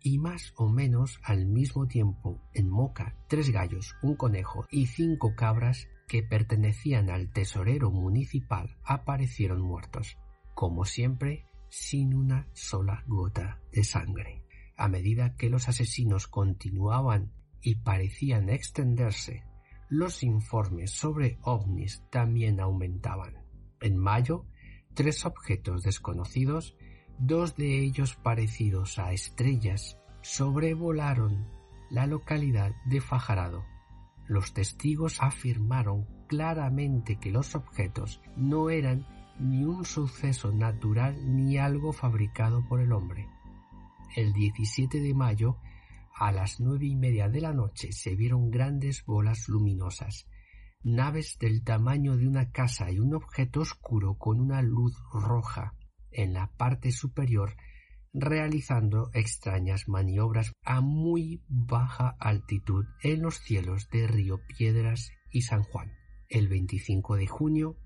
Y 0.00 0.16
más 0.18 0.54
o 0.56 0.70
menos 0.70 1.20
al 1.22 1.44
mismo 1.44 1.86
tiempo, 1.86 2.40
en 2.54 2.70
Moca, 2.70 3.18
tres 3.28 3.50
gallos, 3.50 3.96
un 4.00 4.16
conejo 4.16 4.66
y 4.70 4.86
cinco 4.86 5.34
cabras 5.36 5.88
que 6.08 6.22
pertenecían 6.22 7.10
al 7.10 7.30
tesorero 7.30 7.90
municipal 7.90 8.76
aparecieron 8.82 9.60
muertos, 9.60 10.16
como 10.54 10.84
siempre, 10.84 11.44
sin 11.68 12.14
una 12.14 12.48
sola 12.54 13.04
gota 13.06 13.60
de 13.70 13.84
sangre. 13.84 14.42
A 14.76 14.88
medida 14.88 15.36
que 15.36 15.50
los 15.50 15.68
asesinos 15.68 16.26
continuaban 16.26 17.32
y 17.60 17.76
parecían 17.76 18.48
extenderse, 18.48 19.44
los 19.88 20.22
informes 20.22 20.90
sobre 20.90 21.38
ovnis 21.42 22.02
también 22.10 22.60
aumentaban. 22.60 23.44
En 23.80 23.96
mayo, 23.96 24.46
tres 24.94 25.24
objetos 25.24 25.82
desconocidos, 25.82 26.76
dos 27.18 27.56
de 27.56 27.80
ellos 27.80 28.16
parecidos 28.16 28.98
a 28.98 29.12
estrellas, 29.12 29.98
sobrevolaron 30.22 31.48
la 31.90 32.06
localidad 32.06 32.72
de 32.86 33.00
Fajarado 33.00 33.64
los 34.28 34.52
testigos 34.52 35.22
afirmaron 35.22 36.06
claramente 36.28 37.18
que 37.18 37.30
los 37.30 37.54
objetos 37.54 38.20
no 38.36 38.70
eran 38.70 39.06
ni 39.40 39.64
un 39.64 39.84
suceso 39.84 40.52
natural 40.52 41.16
ni 41.34 41.58
algo 41.58 41.92
fabricado 41.92 42.66
por 42.68 42.80
el 42.80 42.92
hombre. 42.92 43.26
El 44.14 44.32
17 44.32 45.00
de 45.00 45.14
mayo, 45.14 45.56
a 46.14 46.32
las 46.32 46.60
nueve 46.60 46.86
y 46.86 46.96
media 46.96 47.28
de 47.28 47.40
la 47.40 47.52
noche, 47.52 47.92
se 47.92 48.14
vieron 48.14 48.50
grandes 48.50 49.04
bolas 49.04 49.48
luminosas, 49.48 50.28
naves 50.82 51.38
del 51.38 51.62
tamaño 51.62 52.16
de 52.16 52.26
una 52.26 52.50
casa 52.50 52.90
y 52.90 52.98
un 52.98 53.14
objeto 53.14 53.60
oscuro 53.60 54.14
con 54.18 54.40
una 54.40 54.62
luz 54.62 54.96
roja 55.12 55.74
en 56.10 56.34
la 56.34 56.50
parte 56.56 56.90
superior 56.90 57.56
realizando 58.12 59.10
extrañas 59.12 59.88
maniobras 59.88 60.52
a 60.62 60.80
muy 60.80 61.42
baja 61.48 62.16
altitud 62.18 62.86
en 63.02 63.22
los 63.22 63.38
cielos 63.38 63.88
de 63.90 64.06
Río 64.06 64.40
Piedras 64.46 65.10
y 65.30 65.42
San 65.42 65.62
Juan. 65.62 65.92
El 66.28 66.48
25 66.48 67.16
de 67.16 67.26
junio, 67.26 67.76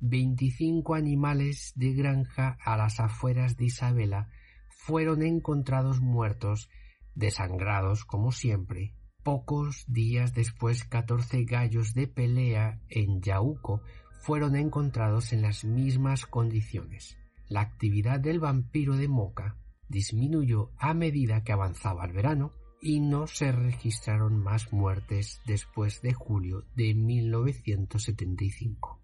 25 0.00 0.94
animales 0.94 1.72
de 1.76 1.92
granja 1.94 2.56
a 2.64 2.76
las 2.76 3.00
afueras 3.00 3.56
de 3.56 3.66
Isabela 3.66 4.28
fueron 4.68 5.22
encontrados 5.22 6.00
muertos, 6.00 6.68
desangrados 7.14 8.04
como 8.04 8.32
siempre. 8.32 8.94
Pocos 9.22 9.84
días 9.86 10.34
después, 10.34 10.84
14 10.84 11.44
gallos 11.44 11.94
de 11.94 12.06
pelea 12.06 12.80
en 12.88 13.22
Yauco 13.22 13.80
fueron 14.20 14.56
encontrados 14.56 15.32
en 15.32 15.42
las 15.42 15.64
mismas 15.64 16.26
condiciones. 16.26 17.16
La 17.48 17.60
actividad 17.60 18.20
del 18.20 18.40
vampiro 18.40 18.96
de 18.96 19.08
Moca 19.08 19.56
disminuyó 19.88 20.70
a 20.78 20.94
medida 20.94 21.44
que 21.44 21.52
avanzaba 21.52 22.04
el 22.04 22.12
verano 22.12 22.52
y 22.80 23.00
no 23.00 23.26
se 23.26 23.50
registraron 23.50 24.42
más 24.42 24.72
muertes 24.72 25.40
después 25.46 26.02
de 26.02 26.12
julio 26.12 26.64
de 26.76 26.94
1975. 26.94 29.00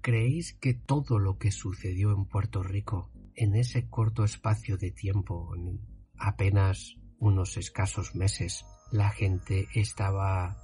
¿Creéis 0.00 0.54
que 0.54 0.74
todo 0.74 1.18
lo 1.18 1.38
que 1.38 1.50
sucedió 1.50 2.12
en 2.12 2.26
Puerto 2.26 2.62
Rico 2.62 3.10
en 3.34 3.54
ese 3.54 3.88
corto 3.88 4.24
espacio 4.24 4.76
de 4.76 4.90
tiempo, 4.90 5.54
en 5.54 5.80
apenas 6.18 6.96
unos 7.18 7.56
escasos 7.56 8.14
meses, 8.14 8.64
la 8.90 9.10
gente 9.10 9.68
estaba 9.74 10.58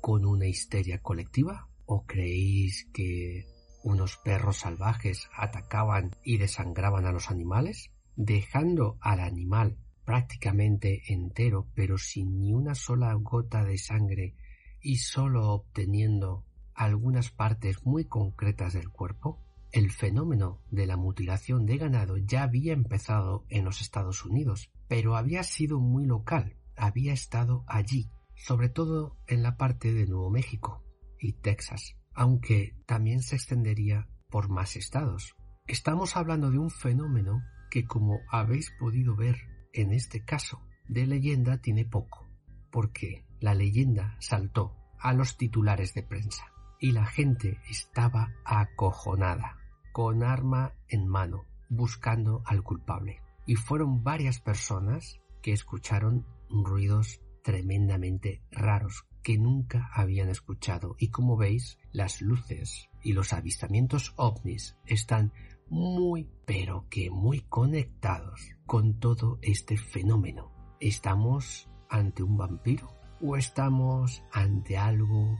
con 0.00 0.24
una 0.24 0.46
histeria 0.46 1.00
colectiva? 1.00 1.68
¿O 1.86 2.04
creéis 2.04 2.88
que 2.92 3.46
unos 3.82 4.18
perros 4.18 4.58
salvajes 4.58 5.28
atacaban 5.34 6.10
y 6.22 6.36
desangraban 6.36 7.06
a 7.06 7.12
los 7.12 7.30
animales? 7.30 7.90
Dejando 8.18 8.98
al 9.00 9.20
animal 9.20 9.78
prácticamente 10.04 11.02
entero 11.06 11.68
pero 11.74 11.98
sin 11.98 12.40
ni 12.40 12.52
una 12.52 12.74
sola 12.74 13.14
gota 13.14 13.64
de 13.64 13.78
sangre 13.78 14.34
y 14.82 14.96
sólo 14.96 15.52
obteniendo 15.52 16.44
algunas 16.74 17.30
partes 17.30 17.86
muy 17.86 18.06
concretas 18.06 18.72
del 18.72 18.90
cuerpo? 18.90 19.38
El 19.70 19.92
fenómeno 19.92 20.60
de 20.70 20.86
la 20.86 20.96
mutilación 20.96 21.64
de 21.64 21.76
ganado 21.76 22.16
ya 22.16 22.42
había 22.42 22.72
empezado 22.72 23.44
en 23.50 23.64
los 23.64 23.80
Estados 23.80 24.24
Unidos, 24.24 24.72
pero 24.88 25.14
había 25.16 25.44
sido 25.44 25.78
muy 25.78 26.04
local, 26.04 26.56
había 26.76 27.12
estado 27.12 27.64
allí, 27.68 28.10
sobre 28.34 28.68
todo 28.68 29.16
en 29.28 29.42
la 29.42 29.56
parte 29.56 29.92
de 29.92 30.06
Nuevo 30.06 30.30
México 30.30 30.82
y 31.20 31.34
Texas, 31.34 31.96
aunque 32.14 32.74
también 32.86 33.22
se 33.22 33.36
extendería 33.36 34.08
por 34.28 34.48
más 34.48 34.74
estados. 34.74 35.36
Estamos 35.66 36.16
hablando 36.16 36.50
de 36.50 36.58
un 36.58 36.70
fenómeno 36.70 37.42
que 37.70 37.84
como 37.84 38.20
habéis 38.30 38.70
podido 38.78 39.16
ver 39.16 39.36
en 39.72 39.92
este 39.92 40.24
caso, 40.24 40.60
de 40.88 41.06
leyenda 41.06 41.58
tiene 41.58 41.84
poco, 41.84 42.26
porque 42.70 43.24
la 43.40 43.54
leyenda 43.54 44.16
saltó 44.20 44.74
a 44.98 45.12
los 45.12 45.36
titulares 45.36 45.94
de 45.94 46.02
prensa 46.02 46.44
y 46.80 46.92
la 46.92 47.06
gente 47.06 47.58
estaba 47.68 48.32
acojonada, 48.44 49.58
con 49.92 50.22
arma 50.22 50.74
en 50.88 51.06
mano, 51.06 51.46
buscando 51.68 52.42
al 52.46 52.62
culpable. 52.62 53.20
Y 53.46 53.56
fueron 53.56 54.02
varias 54.02 54.40
personas 54.40 55.20
que 55.42 55.52
escucharon 55.52 56.26
ruidos 56.50 57.20
tremendamente 57.42 58.42
raros 58.50 59.06
que 59.22 59.38
nunca 59.38 59.90
habían 59.92 60.28
escuchado. 60.28 60.96
Y 60.98 61.08
como 61.08 61.36
veis, 61.36 61.78
las 61.92 62.22
luces 62.22 62.88
y 63.02 63.12
los 63.12 63.32
avistamientos 63.32 64.12
ovnis 64.16 64.76
están 64.86 65.32
muy 65.70 66.30
pero 66.46 66.86
que 66.88 67.10
muy 67.10 67.40
conectados 67.40 68.40
con 68.66 68.98
todo 68.98 69.38
este 69.42 69.76
fenómeno. 69.76 70.52
¿Estamos 70.80 71.68
ante 71.90 72.22
un 72.22 72.36
vampiro 72.36 72.88
o 73.20 73.36
estamos 73.36 74.22
ante 74.32 74.78
algo 74.78 75.36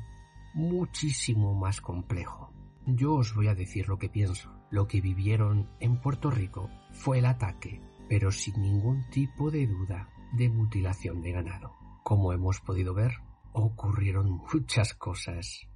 muchísimo 0.54 1.54
más 1.54 1.80
complejo? 1.80 2.52
Yo 2.86 3.14
os 3.14 3.34
voy 3.34 3.48
a 3.48 3.54
decir 3.54 3.88
lo 3.88 3.98
que 3.98 4.08
pienso. 4.08 4.50
Lo 4.70 4.86
que 4.86 5.00
vivieron 5.00 5.70
en 5.80 6.00
Puerto 6.00 6.30
Rico 6.30 6.68
fue 6.92 7.20
el 7.20 7.26
ataque, 7.26 7.80
pero 8.08 8.30
sin 8.30 8.60
ningún 8.60 9.08
tipo 9.10 9.50
de 9.50 9.66
duda, 9.66 10.10
de 10.32 10.50
mutilación 10.50 11.22
de 11.22 11.32
ganado. 11.32 11.74
Como 12.02 12.32
hemos 12.32 12.60
podido 12.60 12.92
ver, 12.92 13.12
ocurrieron 13.52 14.40
muchas 14.52 14.94
cosas 14.94 15.66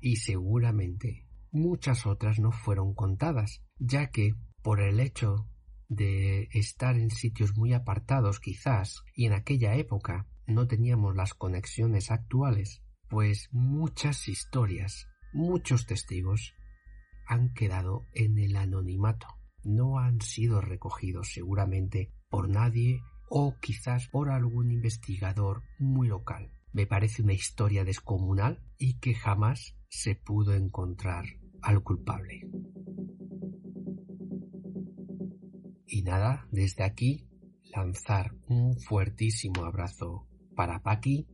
y 0.00 0.16
seguramente 0.16 1.26
muchas 1.50 2.06
otras 2.06 2.38
no 2.38 2.52
fueron 2.52 2.94
contadas, 2.94 3.62
ya 3.78 4.10
que 4.10 4.34
por 4.62 4.80
el 4.80 5.00
hecho 5.00 5.48
de 5.88 6.48
estar 6.52 6.96
en 6.96 7.10
sitios 7.10 7.56
muy 7.56 7.72
apartados 7.72 8.40
quizás 8.40 9.02
y 9.14 9.26
en 9.26 9.32
aquella 9.32 9.74
época 9.76 10.26
no 10.46 10.66
teníamos 10.66 11.14
las 11.14 11.34
conexiones 11.34 12.10
actuales, 12.10 12.82
pues 13.08 13.48
muchas 13.52 14.28
historias, 14.28 15.08
muchos 15.32 15.86
testigos 15.86 16.54
han 17.26 17.52
quedado 17.52 18.06
en 18.14 18.38
el 18.38 18.56
anonimato, 18.56 19.26
no 19.64 19.98
han 19.98 20.20
sido 20.20 20.60
recogidos 20.60 21.32
seguramente 21.32 22.12
por 22.28 22.48
nadie 22.48 23.00
o 23.28 23.56
quizás 23.60 24.08
por 24.08 24.30
algún 24.30 24.70
investigador 24.70 25.62
muy 25.78 26.08
local. 26.08 26.52
Me 26.72 26.86
parece 26.86 27.22
una 27.22 27.32
historia 27.32 27.84
descomunal 27.84 28.62
y 28.78 28.98
que 28.98 29.14
jamás 29.14 29.76
se 29.88 30.14
pudo 30.14 30.54
encontrar 30.54 31.24
al 31.62 31.82
culpable. 31.82 32.42
Y 35.86 36.02
nada, 36.02 36.46
desde 36.50 36.84
aquí 36.84 37.26
lanzar 37.74 38.32
un 38.48 38.76
fuertísimo 38.78 39.64
abrazo 39.64 40.26
para 40.54 40.82
Paki, 40.82 41.26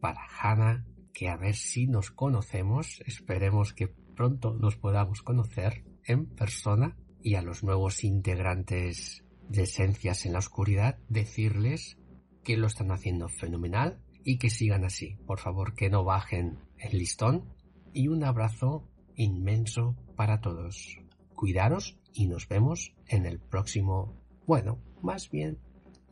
para 0.00 0.20
Hannah, 0.40 0.84
que 1.12 1.28
a 1.28 1.36
ver 1.36 1.54
si 1.54 1.86
nos 1.86 2.10
conocemos, 2.10 3.02
esperemos 3.06 3.72
que 3.74 3.88
pronto 3.88 4.54
nos 4.54 4.76
podamos 4.76 5.22
conocer 5.22 5.84
en 6.04 6.26
persona 6.26 6.96
y 7.22 7.34
a 7.34 7.42
los 7.42 7.62
nuevos 7.62 8.04
integrantes 8.04 9.24
de 9.48 9.62
Esencias 9.62 10.26
en 10.26 10.32
la 10.32 10.38
Oscuridad 10.38 10.98
decirles 11.08 11.98
que 12.42 12.56
lo 12.56 12.66
están 12.66 12.90
haciendo 12.90 13.28
fenomenal 13.28 14.00
y 14.24 14.38
que 14.38 14.50
sigan 14.50 14.84
así. 14.84 15.16
Por 15.26 15.38
favor, 15.38 15.74
que 15.74 15.90
no 15.90 16.04
bajen 16.04 16.58
el 16.78 16.98
listón 16.98 17.52
y 17.92 18.08
un 18.08 18.24
abrazo 18.24 18.88
inmenso 19.16 19.96
para 20.16 20.40
todos. 20.40 20.98
Cuidaros 21.34 21.98
y 22.12 22.26
nos 22.26 22.48
vemos 22.48 22.94
en 23.06 23.26
el 23.26 23.38
próximo, 23.38 24.14
bueno, 24.46 24.78
más 25.02 25.30
bien, 25.30 25.58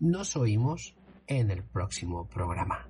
nos 0.00 0.36
oímos 0.36 0.94
en 1.26 1.50
el 1.50 1.62
próximo 1.62 2.28
programa. 2.28 2.88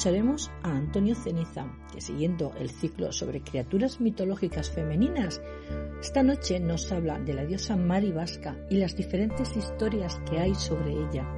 Escucharemos 0.00 0.50
a 0.62 0.70
Antonio 0.70 1.14
Ceniza, 1.14 1.66
que 1.92 2.00
siguiendo 2.00 2.54
el 2.58 2.70
ciclo 2.70 3.12
sobre 3.12 3.42
criaturas 3.42 4.00
mitológicas 4.00 4.70
femeninas, 4.70 5.42
esta 6.00 6.22
noche 6.22 6.58
nos 6.58 6.90
habla 6.90 7.18
de 7.18 7.34
la 7.34 7.44
diosa 7.44 7.76
Mari 7.76 8.10
Vasca 8.10 8.56
y 8.70 8.78
las 8.78 8.96
diferentes 8.96 9.54
historias 9.58 10.18
que 10.24 10.38
hay 10.38 10.54
sobre 10.54 10.92
ella. 10.92 11.28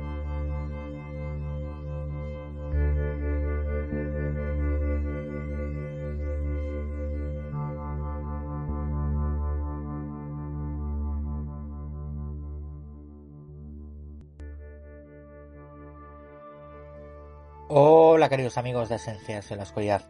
Hola 18.23 18.29
queridos 18.29 18.57
amigos 18.57 18.89
de 18.89 18.95
Esencias 18.95 19.51
en 19.51 19.57
la 19.57 19.65
Oscuridad. 19.65 20.03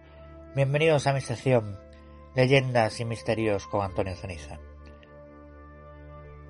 Bienvenidos 0.55 1.07
a 1.07 1.15
mi 1.15 1.23
sección 1.23 1.79
Leyendas 2.35 3.01
y 3.01 3.07
Misterios 3.07 3.67
con 3.67 3.81
Antonio 3.81 4.15
Ceniza. 4.15 4.59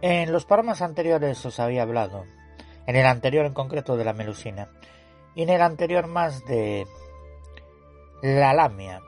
En 0.01 0.33
los 0.33 0.45
programas 0.45 0.83
anteriores 0.83 1.47
os 1.47 1.61
había 1.61 1.83
hablado, 1.83 2.25
en 2.89 2.97
el 2.97 3.07
anterior 3.07 3.47
en 3.47 3.55
concreto 3.55 3.97
de 3.97 4.05
la 4.05 4.13
melusina, 4.13 4.71
y 5.37 5.45
en 5.45 5.51
el 5.51 5.63
anterior 5.63 6.09
más 6.09 6.45
de 6.47 6.85
la 8.23 8.53
lamia. 8.55 9.01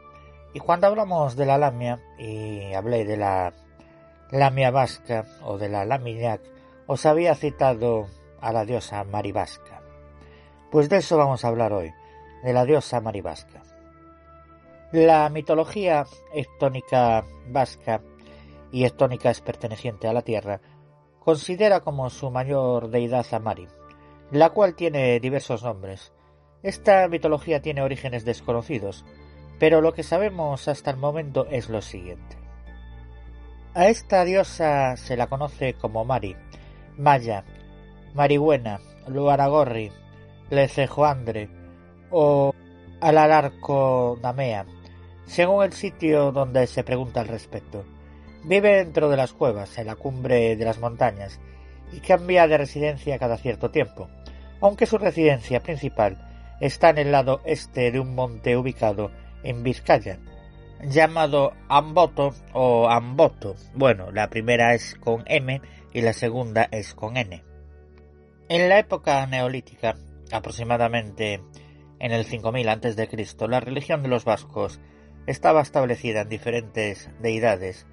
Y 0.53 0.61
cuando 0.61 0.87
hablamos 0.87 1.35
de 1.35 1.47
la 1.47 1.59
lamia, 1.59 2.01
y 2.21 2.73
hablé 2.73 3.05
de 3.05 3.17
la 3.17 3.53
lamia 4.31 4.71
vasca 4.71 5.25
o 5.43 5.59
de 5.59 5.69
la 5.69 5.85
lamiñac, 5.85 6.41
os 6.87 7.05
había 7.05 7.35
citado 7.35 8.07
a 8.41 8.53
la 8.53 8.65
diosa 8.65 9.03
Marivasca. 9.03 9.83
Pues 10.71 10.89
de 10.89 10.99
eso 10.99 11.17
vamos 11.17 11.45
a 11.45 11.49
hablar 11.49 11.73
hoy, 11.73 11.93
de 12.45 12.53
la 12.53 12.67
diosa 12.67 13.01
Marivasca. 13.01 13.63
La 14.93 15.29
mitología 15.31 16.05
estónica 16.35 17.25
vasca, 17.49 18.03
y 18.71 18.85
estónica 18.85 19.31
es 19.31 19.41
perteneciente 19.41 20.09
a 20.09 20.13
la 20.13 20.23
tierra, 20.23 20.61
considera 21.21 21.81
como 21.81 22.11
su 22.11 22.31
mayor 22.31 22.91
deidad 22.91 23.27
a 23.33 23.39
Mari, 23.39 23.67
la 24.31 24.51
cual 24.51 24.75
tiene 24.75 25.19
diversos 25.21 25.65
nombres. 25.65 26.13
Esta 26.63 27.09
mitología 27.09 27.63
tiene 27.63 27.81
orígenes 27.81 28.27
desconocidos, 28.27 29.07
pero 29.59 29.81
lo 29.81 29.95
que 29.95 30.03
sabemos 30.03 30.69
hasta 30.69 30.91
el 30.91 30.99
momento 30.99 31.47
es 31.47 31.71
lo 31.71 31.81
siguiente. 31.81 32.37
A 33.73 33.89
esta 33.89 34.23
diosa 34.25 34.99
se 34.99 35.17
la 35.17 35.29
conoce 35.29 35.75
como 35.75 36.05
Mari, 36.05 36.37
Maya, 36.99 37.45
Marihuena, 38.13 38.81
Luaragorri, 39.09 39.91
Lecejoandre 40.51 41.64
o 42.17 42.55
Alalarco 43.01 44.17
Damea, 44.23 44.67
según 45.27 45.65
el 45.65 45.73
sitio 45.73 46.31
donde 46.31 46.69
se 46.69 46.85
pregunta 46.85 47.21
al 47.21 47.29
respecto. 47.29 47.85
Vive 48.45 48.77
dentro 48.77 49.09
de 49.09 49.17
las 49.17 49.33
cuevas, 49.33 49.77
en 49.79 49.89
la 49.89 49.97
cumbre 49.97 50.55
de 50.55 50.65
las 50.65 50.79
montañas, 50.79 51.41
y 51.93 51.99
cambia 51.99 52.47
de 52.47 52.57
residencia 52.57 53.19
cada 53.19 53.37
cierto 53.37 53.71
tiempo, 53.71 54.09
aunque 54.61 54.87
su 54.87 54.97
residencia 54.97 55.61
principal 55.61 56.57
está 56.61 56.91
en 56.91 56.99
el 56.99 57.11
lado 57.11 57.41
este 57.45 57.91
de 57.91 57.99
un 57.99 58.15
monte 58.15 58.57
ubicado 58.57 59.11
en 59.43 59.65
Vizcaya, 59.65 60.21
llamado 60.85 61.53
Amboto 61.69 62.33
o 62.53 62.89
Amboto. 62.89 63.57
Bueno, 63.75 64.13
la 64.13 64.31
primera 64.31 64.73
es 64.75 64.95
con 64.95 65.25
M 65.27 65.61
y 65.93 66.01
la 66.01 66.13
segunda 66.13 66.69
es 66.71 66.95
con 66.95 67.17
N. 67.17 67.43
En 68.49 68.69
la 68.69 68.79
época 68.79 69.27
neolítica, 69.27 69.97
aproximadamente 70.31 71.41
en 71.99 72.13
el 72.13 72.25
5000 72.25 72.69
a.C., 72.69 73.49
la 73.49 73.61
religión 73.61 74.03
de 74.03 74.09
los 74.09 74.25
vascos 74.25 74.81
estaba 75.27 75.63
establecida 75.63 76.23
en 76.23 76.29
diferentes 76.29 77.11
deidades 77.21 77.87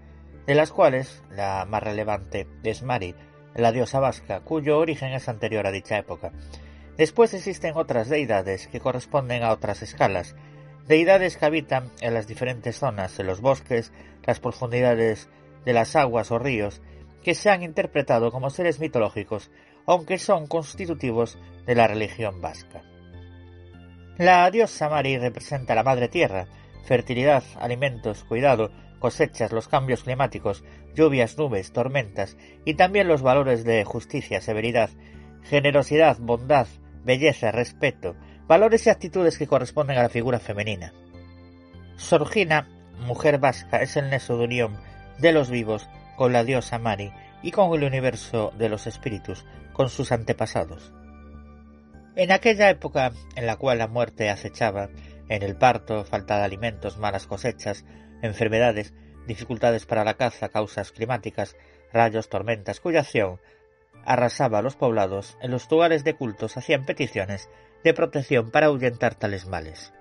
de 0.45 0.55
las 0.55 0.71
cuales 0.71 1.23
la 1.29 1.65
más 1.65 1.83
relevante 1.83 2.47
es 2.63 2.83
Mari, 2.83 3.15
la 3.55 3.71
diosa 3.71 3.99
vasca, 3.99 4.41
cuyo 4.41 4.79
origen 4.79 5.13
es 5.13 5.29
anterior 5.29 5.67
a 5.67 5.71
dicha 5.71 5.97
época. 5.97 6.31
Después 6.97 7.33
existen 7.33 7.73
otras 7.75 8.09
deidades 8.09 8.67
que 8.67 8.79
corresponden 8.79 9.43
a 9.43 9.51
otras 9.51 9.81
escalas, 9.81 10.35
deidades 10.87 11.37
que 11.37 11.45
habitan 11.45 11.91
en 12.01 12.13
las 12.13 12.27
diferentes 12.27 12.77
zonas, 12.77 13.19
en 13.19 13.27
los 13.27 13.41
bosques, 13.41 13.91
las 14.25 14.39
profundidades 14.39 15.29
de 15.65 15.73
las 15.73 15.95
aguas 15.95 16.31
o 16.31 16.39
ríos, 16.39 16.81
que 17.23 17.35
se 17.35 17.49
han 17.49 17.63
interpretado 17.63 18.31
como 18.31 18.49
seres 18.49 18.79
mitológicos, 18.79 19.51
aunque 19.85 20.17
son 20.17 20.47
constitutivos 20.47 21.37
de 21.65 21.75
la 21.75 21.87
religión 21.87 22.41
vasca. 22.41 22.83
La 24.22 24.51
diosa 24.51 24.88
Mari 24.88 25.17
representa 25.17 25.74
la 25.74 25.82
madre 25.82 26.07
tierra, 26.07 26.45
fertilidad, 26.86 27.43
alimentos, 27.59 28.24
cuidado, 28.24 28.69
cosechas, 28.99 29.51
los 29.51 29.67
cambios 29.67 30.03
climáticos, 30.03 30.63
lluvias, 30.93 31.39
nubes, 31.39 31.74
tormentas, 31.74 32.38
y 32.63 32.76
también 32.76 33.07
los 33.07 33.24
valores 33.24 33.63
de 33.63 33.84
justicia, 33.84 34.39
severidad, 34.39 34.91
generosidad, 35.41 36.19
bondad, 36.19 36.67
belleza, 37.03 37.51
respeto, 37.51 38.15
valores 38.45 38.86
y 38.86 38.91
actitudes 38.91 39.39
que 39.39 39.47
corresponden 39.47 39.97
a 39.97 40.03
la 40.03 40.09
figura 40.09 40.38
femenina. 40.38 40.93
Sorgina, 41.95 42.69
mujer 42.99 43.39
vasca, 43.39 43.82
es 43.82 43.97
el 43.97 44.11
neso 44.11 44.38
de 44.38 44.43
unión 44.43 44.78
de 45.17 45.32
los 45.32 45.49
vivos 45.49 45.89
con 46.15 46.32
la 46.32 46.43
diosa 46.43 46.78
Mari 46.78 47.11
y 47.41 47.49
con 47.49 47.74
el 47.74 47.86
universo 47.86 48.53
de 48.55 48.69
los 48.69 48.86
espíritus, 48.86 49.47
con 49.74 49.89
sus 49.89 50.11
antepasados. 50.11 50.93
En 52.16 52.32
aquella 52.32 52.70
época 52.70 53.14
en 53.36 53.45
la 53.45 53.55
cual 53.55 53.78
la 53.78 53.88
muerte 53.88 54.30
acechaba, 54.30 54.89
en 55.30 55.43
el 55.43 55.55
parto, 55.55 56.03
falta 56.03 56.38
de 56.38 56.43
alimentos, 56.43 56.97
malas 56.97 57.26
cosechas, 57.26 57.86
enfermedades, 58.22 58.93
dificultades 59.28 59.86
para 59.86 60.03
la 60.03 60.16
caza, 60.16 60.49
causas 60.49 60.91
climáticas, 60.91 61.55
rayos, 61.93 62.28
tormentas, 62.28 62.82
cuya 62.82 62.99
acción 62.99 63.39
arrasaba 64.03 64.59
a 64.59 64.62
los 64.62 64.76
poblados, 64.76 65.38
en 65.41 65.51
los 65.51 65.70
lugares 65.72 66.03
de 66.03 66.16
cultos 66.16 66.57
hacían 66.57 66.86
peticiones 66.86 67.49
de 67.84 67.93
protección 67.93 68.51
para 68.51 68.68
ahuyentar 68.68 69.16
tales 69.16 69.47
males. 69.47 69.93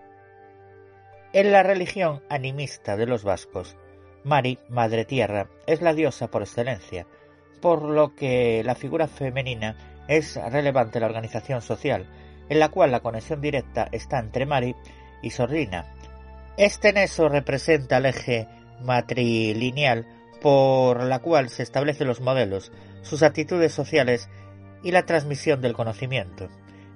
En 1.32 1.52
la 1.52 1.62
religión 1.62 2.22
animista 2.28 2.96
de 2.96 3.06
los 3.06 3.22
vascos, 3.22 3.76
Mari, 4.24 4.58
Madre 4.68 5.04
Tierra, 5.04 5.48
es 5.66 5.80
la 5.80 5.94
diosa 5.94 6.28
por 6.28 6.42
excelencia, 6.42 7.06
por 7.60 7.82
lo 7.82 8.16
que 8.16 8.62
la 8.64 8.74
figura 8.74 9.06
femenina 9.06 9.76
es 10.10 10.34
relevante 10.34 10.98
la 10.98 11.06
organización 11.06 11.62
social, 11.62 12.06
en 12.48 12.58
la 12.58 12.68
cual 12.68 12.90
la 12.90 13.00
conexión 13.00 13.40
directa 13.40 13.88
está 13.92 14.18
entre 14.18 14.44
Mari 14.44 14.74
y 15.22 15.30
Sordina. 15.30 15.86
Este 16.56 16.92
neso 16.92 17.28
representa 17.28 17.98
el 17.98 18.06
eje 18.06 18.48
matrilineal 18.82 20.06
por 20.42 21.04
la 21.04 21.20
cual 21.20 21.48
se 21.48 21.62
establecen 21.62 22.08
los 22.08 22.20
modelos, 22.20 22.72
sus 23.02 23.22
actitudes 23.22 23.72
sociales 23.72 24.28
y 24.82 24.90
la 24.90 25.06
transmisión 25.06 25.60
del 25.60 25.74
conocimiento. 25.74 26.48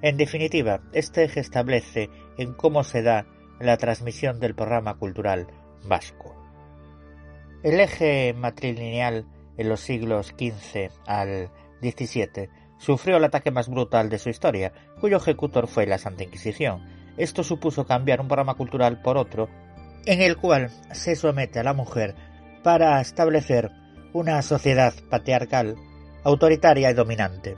En 0.03 0.17
definitiva, 0.17 0.81
este 0.93 1.23
eje 1.25 1.39
establece 1.39 2.11
en 2.37 2.53
cómo 2.53 2.83
se 2.83 3.03
da 3.03 3.27
la 3.61 3.77
transmisión 3.77 4.41
del 4.41 4.57
programa 4.57 4.99
cultural 4.99 5.47
vasco. 5.87 6.35
El 7.62 7.79
eje 7.79 8.35
matrilineal 8.35 9.25
en 9.57 9.69
los 9.69 9.81
siglos 9.81 10.35
XV 10.37 10.91
al 11.07 11.51
XVII 11.81 12.64
sufrió 12.85 13.16
el 13.16 13.24
ataque 13.24 13.51
más 13.51 13.68
brutal 13.68 14.11
de 14.11 14.18
su 14.18 14.28
historia, 14.28 14.72
cuyo 15.01 15.16
ejecutor 15.16 15.66
fue 15.66 15.87
la 15.87 15.97
Santa 15.97 16.24
Inquisición. 16.24 16.82
Esto 17.16 17.43
supuso 17.43 17.87
cambiar 17.87 18.20
un 18.20 18.28
programa 18.28 18.55
cultural 18.55 19.01
por 19.01 19.16
otro, 19.16 19.49
en 20.05 20.20
el 20.20 20.37
cual 20.37 20.70
se 20.93 21.16
somete 21.16 21.61
a 21.61 21.64
la 21.64 21.72
mujer 21.72 22.14
para 22.62 23.01
establecer 23.01 23.70
una 24.12 24.43
sociedad 24.43 24.93
patriarcal, 25.09 25.76
autoritaria 26.24 26.91
y 26.91 26.95
dominante. 26.95 27.57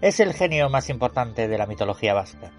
Es 0.00 0.18
el 0.18 0.32
genio 0.32 0.70
más 0.70 0.88
importante 0.88 1.46
de 1.46 1.58
la 1.58 1.66
mitología 1.66 2.14
vasca. 2.14 2.50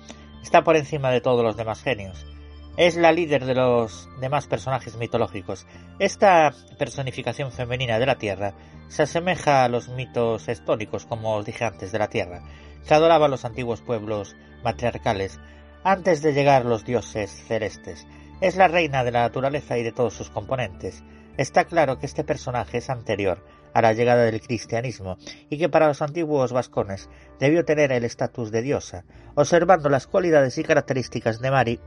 Está 0.44 0.64
por 0.64 0.76
encima 0.76 1.10
de 1.10 1.22
todos 1.22 1.44
los 1.44 1.58
demás 1.58 1.82
genios. 1.82 2.31
Es 2.78 2.96
la 2.96 3.12
líder 3.12 3.46
de 3.46 3.54
los 3.54 4.10
demás 4.22 4.48
personajes 4.48 4.96
mitológicos. 4.96 5.68
Esta 6.00 6.54
personificación 6.80 7.52
femenina 7.52 8.00
de 8.00 8.06
la 8.06 8.18
Tierra 8.18 8.54
se 8.88 9.04
asemeja 9.04 9.66
a 9.66 9.70
los 9.70 9.90
mitos 9.90 10.48
estónicos, 10.48 11.06
como 11.06 11.36
os 11.36 11.46
dije 11.46 11.66
antes, 11.66 11.92
de 11.92 12.00
la 12.00 12.08
Tierra, 12.08 12.42
que 12.88 12.94
adoraban 12.94 13.30
los 13.30 13.44
antiguos 13.44 13.82
pueblos 13.82 14.38
matriarcales 14.64 15.40
antes 15.84 16.22
de 16.22 16.34
llegar 16.34 16.66
los 16.66 16.86
dioses 16.86 17.30
celestes. 17.46 18.08
Es 18.40 18.56
la 18.56 18.70
reina 18.70 19.04
de 19.04 19.12
la 19.12 19.24
naturaleza 19.24 19.78
y 19.78 19.84
de 19.84 19.92
todos 19.92 20.14
sus 20.14 20.30
componentes. 20.30 21.04
Está 21.38 21.66
claro 21.66 22.00
que 22.00 22.06
este 22.06 22.24
personaje 22.24 22.78
es 22.78 22.90
anterior 22.90 23.46
a 23.74 23.82
la 23.82 23.94
llegada 23.94 24.24
del 24.24 24.42
cristianismo 24.42 25.18
y 25.50 25.58
que 25.58 25.70
para 25.70 25.88
los 25.88 26.02
antiguos 26.02 26.54
vascones 26.54 27.10
debió 27.40 27.66
tener 27.66 27.92
el 27.92 28.06
estatus 28.06 28.50
de 28.52 28.62
diosa. 28.62 29.04
Observando 29.36 29.90
las 29.90 30.08
cualidades 30.08 30.58
y 30.58 30.64
características 30.64 31.40
de 31.40 31.52
Mari, 31.52 31.80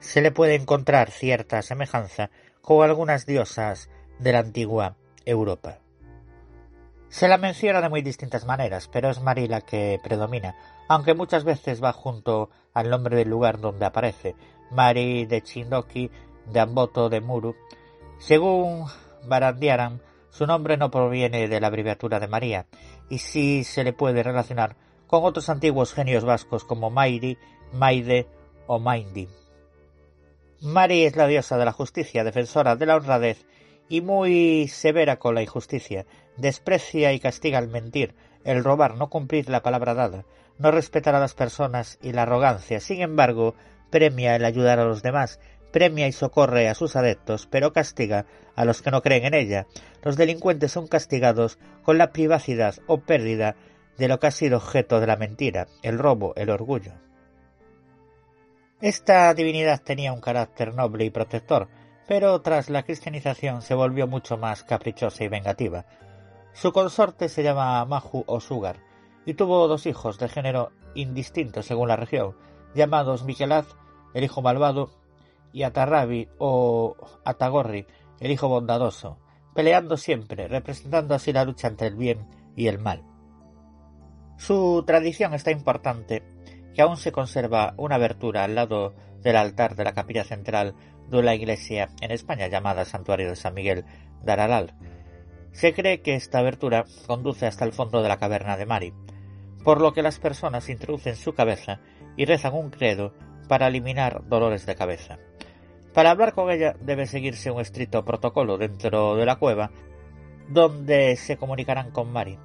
se 0.00 0.20
le 0.20 0.30
puede 0.30 0.54
encontrar 0.54 1.10
cierta 1.10 1.62
semejanza 1.62 2.30
con 2.60 2.84
algunas 2.84 3.26
diosas 3.26 3.90
de 4.18 4.32
la 4.32 4.40
antigua 4.40 4.96
Europa. 5.24 5.78
Se 7.08 7.26
la 7.26 7.38
menciona 7.38 7.80
de 7.80 7.88
muy 7.88 8.02
distintas 8.02 8.44
maneras, 8.44 8.88
pero 8.92 9.08
es 9.08 9.22
Mari 9.22 9.48
la 9.48 9.62
que 9.62 9.98
predomina, 10.02 10.54
aunque 10.88 11.14
muchas 11.14 11.44
veces 11.44 11.82
va 11.82 11.92
junto 11.92 12.50
al 12.74 12.90
nombre 12.90 13.16
del 13.16 13.30
lugar 13.30 13.60
donde 13.60 13.86
aparece, 13.86 14.36
Mari 14.70 15.24
de 15.24 15.42
Chindoki, 15.42 16.10
de 16.46 16.60
Amboto 16.60 17.08
de 17.08 17.20
Muru. 17.20 17.56
Según 18.18 18.86
Barandiaran, 19.26 20.02
su 20.30 20.46
nombre 20.46 20.76
no 20.76 20.90
proviene 20.90 21.48
de 21.48 21.60
la 21.60 21.68
abreviatura 21.68 22.20
de 22.20 22.28
María, 22.28 22.66
y 23.08 23.18
sí 23.18 23.64
se 23.64 23.84
le 23.84 23.92
puede 23.92 24.22
relacionar 24.22 24.76
con 25.06 25.24
otros 25.24 25.48
antiguos 25.48 25.94
genios 25.94 26.24
vascos 26.24 26.64
como 26.64 26.90
Mairi, 26.90 27.38
Maide 27.72 28.26
o 28.66 28.78
Maindi. 28.78 29.28
Mari 30.60 31.04
es 31.04 31.14
la 31.14 31.28
diosa 31.28 31.56
de 31.56 31.64
la 31.64 31.72
justicia, 31.72 32.24
defensora 32.24 32.74
de 32.74 32.84
la 32.84 32.96
honradez 32.96 33.46
y 33.88 34.00
muy 34.00 34.66
severa 34.66 35.20
con 35.20 35.36
la 35.36 35.42
injusticia. 35.42 36.04
Desprecia 36.36 37.12
y 37.12 37.20
castiga 37.20 37.60
el 37.60 37.68
mentir, 37.68 38.16
el 38.42 38.64
robar, 38.64 38.96
no 38.96 39.08
cumplir 39.08 39.48
la 39.48 39.62
palabra 39.62 39.94
dada, 39.94 40.24
no 40.58 40.72
respetar 40.72 41.14
a 41.14 41.20
las 41.20 41.34
personas 41.34 42.00
y 42.02 42.10
la 42.10 42.22
arrogancia. 42.22 42.80
Sin 42.80 43.02
embargo, 43.02 43.54
premia 43.90 44.34
el 44.34 44.44
ayudar 44.44 44.80
a 44.80 44.84
los 44.84 45.00
demás, 45.00 45.38
premia 45.72 46.08
y 46.08 46.12
socorre 46.12 46.68
a 46.68 46.74
sus 46.74 46.96
adeptos, 46.96 47.46
pero 47.46 47.72
castiga 47.72 48.26
a 48.56 48.64
los 48.64 48.82
que 48.82 48.90
no 48.90 49.00
creen 49.00 49.26
en 49.26 49.34
ella. 49.34 49.68
Los 50.02 50.16
delincuentes 50.16 50.72
son 50.72 50.88
castigados 50.88 51.60
con 51.84 51.98
la 51.98 52.10
privacidad 52.10 52.74
o 52.88 52.98
pérdida 52.98 53.54
de 53.96 54.08
lo 54.08 54.18
que 54.18 54.26
ha 54.26 54.32
sido 54.32 54.56
objeto 54.56 54.98
de 54.98 55.06
la 55.06 55.16
mentira, 55.16 55.68
el 55.82 56.00
robo, 56.00 56.34
el 56.34 56.50
orgullo. 56.50 56.94
Esta 58.80 59.34
divinidad 59.34 59.82
tenía 59.82 60.12
un 60.12 60.20
carácter 60.20 60.72
noble 60.72 61.04
y 61.04 61.10
protector, 61.10 61.66
pero 62.06 62.40
tras 62.42 62.70
la 62.70 62.84
cristianización 62.84 63.60
se 63.60 63.74
volvió 63.74 64.06
mucho 64.06 64.38
más 64.38 64.62
caprichosa 64.62 65.24
y 65.24 65.28
vengativa. 65.28 65.84
Su 66.52 66.72
consorte 66.72 67.28
se 67.28 67.42
llama 67.42 67.84
Mahu 67.84 68.22
o 68.26 68.38
Sugar, 68.38 68.76
y 69.26 69.34
tuvo 69.34 69.66
dos 69.66 69.86
hijos 69.86 70.20
de 70.20 70.28
género 70.28 70.70
indistinto 70.94 71.64
según 71.64 71.88
la 71.88 71.96
región, 71.96 72.36
llamados 72.72 73.24
Mikelaz, 73.24 73.66
el 74.14 74.22
hijo 74.22 74.42
malvado, 74.42 74.90
y 75.52 75.64
Atarrabi 75.64 76.28
o 76.38 76.94
Atagorri, 77.24 77.84
el 78.20 78.30
hijo 78.30 78.48
bondadoso, 78.48 79.18
peleando 79.56 79.96
siempre, 79.96 80.46
representando 80.46 81.16
así 81.16 81.32
la 81.32 81.44
lucha 81.44 81.66
entre 81.66 81.88
el 81.88 81.96
bien 81.96 82.28
y 82.54 82.68
el 82.68 82.78
mal. 82.78 83.02
Su 84.36 84.84
tradición 84.86 85.34
está 85.34 85.50
importante, 85.50 86.22
que 86.78 86.82
aún 86.82 86.96
se 86.96 87.10
conserva 87.10 87.74
una 87.76 87.96
abertura 87.96 88.44
al 88.44 88.54
lado 88.54 88.94
del 89.20 89.34
altar 89.34 89.74
de 89.74 89.82
la 89.82 89.94
capilla 89.94 90.22
central 90.22 90.76
de 91.08 91.24
la 91.24 91.34
iglesia 91.34 91.88
en 92.00 92.12
España 92.12 92.46
llamada 92.46 92.84
Santuario 92.84 93.28
de 93.28 93.34
San 93.34 93.54
Miguel 93.54 93.84
de 94.22 94.30
Araral. 94.30 94.74
Se 95.50 95.74
cree 95.74 96.02
que 96.02 96.14
esta 96.14 96.38
abertura 96.38 96.84
conduce 97.08 97.46
hasta 97.46 97.64
el 97.64 97.72
fondo 97.72 98.00
de 98.00 98.08
la 98.08 98.20
caverna 98.20 98.56
de 98.56 98.64
Mari, 98.64 98.92
por 99.64 99.80
lo 99.80 99.92
que 99.92 100.04
las 100.04 100.20
personas 100.20 100.68
introducen 100.68 101.16
su 101.16 101.34
cabeza 101.34 101.80
y 102.16 102.26
rezan 102.26 102.54
un 102.54 102.70
credo 102.70 103.12
para 103.48 103.66
eliminar 103.66 104.28
dolores 104.28 104.64
de 104.64 104.76
cabeza. 104.76 105.18
Para 105.92 106.12
hablar 106.12 106.32
con 106.32 106.48
ella 106.48 106.76
debe 106.80 107.08
seguirse 107.08 107.50
un 107.50 107.60
estricto 107.60 108.04
protocolo 108.04 108.56
dentro 108.56 109.16
de 109.16 109.26
la 109.26 109.34
cueva 109.34 109.72
donde 110.48 111.16
se 111.16 111.38
comunicarán 111.38 111.90
con 111.90 112.12
Mari. 112.12 112.38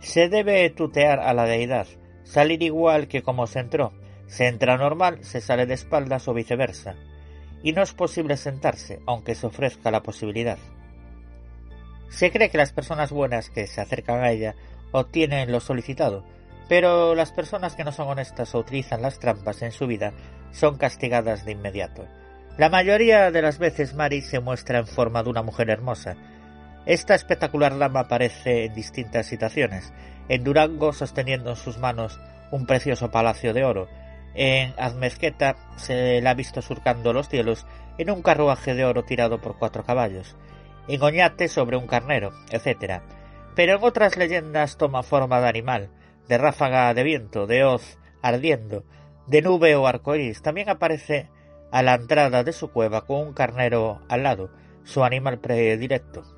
Se 0.00 0.30
debe 0.30 0.70
tutear 0.70 1.20
a 1.20 1.34
la 1.34 1.44
deidad, 1.44 1.86
salir 2.28 2.62
igual 2.62 3.08
que 3.08 3.22
como 3.22 3.46
se 3.46 3.60
entró. 3.60 3.92
Se 4.26 4.46
entra 4.46 4.76
normal, 4.76 5.24
se 5.24 5.40
sale 5.40 5.64
de 5.64 5.74
espaldas 5.74 6.28
o 6.28 6.34
viceversa. 6.34 6.94
Y 7.62 7.72
no 7.72 7.82
es 7.82 7.94
posible 7.94 8.36
sentarse, 8.36 9.00
aunque 9.06 9.34
se 9.34 9.46
ofrezca 9.46 9.90
la 9.90 10.02
posibilidad. 10.02 10.58
Se 12.10 12.30
cree 12.30 12.50
que 12.50 12.58
las 12.58 12.72
personas 12.72 13.10
buenas 13.10 13.48
que 13.48 13.66
se 13.66 13.80
acercan 13.80 14.22
a 14.22 14.30
ella 14.30 14.54
obtienen 14.92 15.50
lo 15.50 15.60
solicitado, 15.60 16.24
pero 16.68 17.14
las 17.14 17.32
personas 17.32 17.74
que 17.74 17.84
no 17.84 17.92
son 17.92 18.08
honestas 18.08 18.54
o 18.54 18.58
utilizan 18.58 19.02
las 19.02 19.18
trampas 19.18 19.62
en 19.62 19.72
su 19.72 19.86
vida 19.86 20.12
son 20.52 20.76
castigadas 20.76 21.44
de 21.44 21.52
inmediato. 21.52 22.06
La 22.58 22.68
mayoría 22.68 23.30
de 23.30 23.40
las 23.40 23.58
veces 23.58 23.94
Mari 23.94 24.20
se 24.20 24.40
muestra 24.40 24.78
en 24.78 24.86
forma 24.86 25.22
de 25.22 25.30
una 25.30 25.42
mujer 25.42 25.70
hermosa. 25.70 26.16
Esta 26.86 27.14
espectacular 27.14 27.76
dama 27.78 28.00
aparece 28.00 28.64
en 28.64 28.74
distintas 28.74 29.26
situaciones. 29.26 29.92
En 30.28 30.44
Durango 30.44 30.92
sosteniendo 30.92 31.50
en 31.50 31.56
sus 31.56 31.78
manos 31.78 32.20
un 32.50 32.66
precioso 32.66 33.10
palacio 33.10 33.52
de 33.52 33.64
oro. 33.64 33.88
En 34.34 34.72
Azmezqueta 34.78 35.56
se 35.76 36.20
la 36.20 36.30
ha 36.30 36.34
visto 36.34 36.62
surcando 36.62 37.12
los 37.12 37.28
cielos 37.28 37.66
en 37.98 38.10
un 38.10 38.22
carruaje 38.22 38.74
de 38.74 38.84
oro 38.84 39.04
tirado 39.04 39.40
por 39.40 39.58
cuatro 39.58 39.84
caballos. 39.84 40.36
En 40.86 41.02
Oñate 41.02 41.48
sobre 41.48 41.76
un 41.76 41.86
carnero, 41.86 42.32
etc. 42.50 43.02
Pero 43.54 43.76
en 43.76 43.84
otras 43.84 44.16
leyendas 44.16 44.76
toma 44.76 45.02
forma 45.02 45.40
de 45.40 45.48
animal, 45.48 45.90
de 46.28 46.38
ráfaga 46.38 46.94
de 46.94 47.02
viento, 47.02 47.46
de 47.46 47.64
hoz 47.64 47.98
ardiendo, 48.22 48.84
de 49.26 49.42
nube 49.42 49.76
o 49.76 49.86
arcoíris. 49.86 50.42
También 50.42 50.68
aparece 50.68 51.28
a 51.70 51.82
la 51.82 51.94
entrada 51.94 52.44
de 52.44 52.52
su 52.52 52.70
cueva 52.70 53.04
con 53.06 53.20
un 53.20 53.32
carnero 53.34 54.00
al 54.08 54.22
lado, 54.22 54.50
su 54.84 55.04
animal 55.04 55.38
predilecto. 55.38 56.37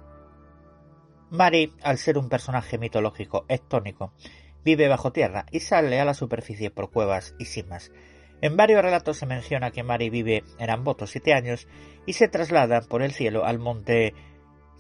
Mari, 1.31 1.73
al 1.83 1.99
ser 1.99 2.19
un 2.19 2.29
personaje 2.29 2.79
mitológico 2.79 3.45
ectónico, 3.49 4.13
vive 4.65 4.89
bajo 4.89 5.13
tierra 5.13 5.47
y 5.51 5.61
sale 5.61 6.01
a 6.01 6.05
la 6.05 6.15
superficie 6.15 6.71
por 6.71 6.91
cuevas 6.91 7.35
y 7.39 7.45
simas. 7.45 7.93
En 8.41 8.57
varios 8.57 8.83
relatos 8.83 9.19
se 9.19 9.27
menciona 9.27 9.71
que 9.71 9.83
Mari 9.83 10.11
vive 10.11 10.45
en 10.59 10.71
Amboto 10.71 11.07
siete 11.07 11.35
años 11.35 11.69
y 12.07 12.15
se 12.15 12.29
traslada 12.29 12.81
por 12.81 13.03
el 13.03 13.13
cielo 13.13 13.45
al 13.45 13.59
monte 13.59 14.15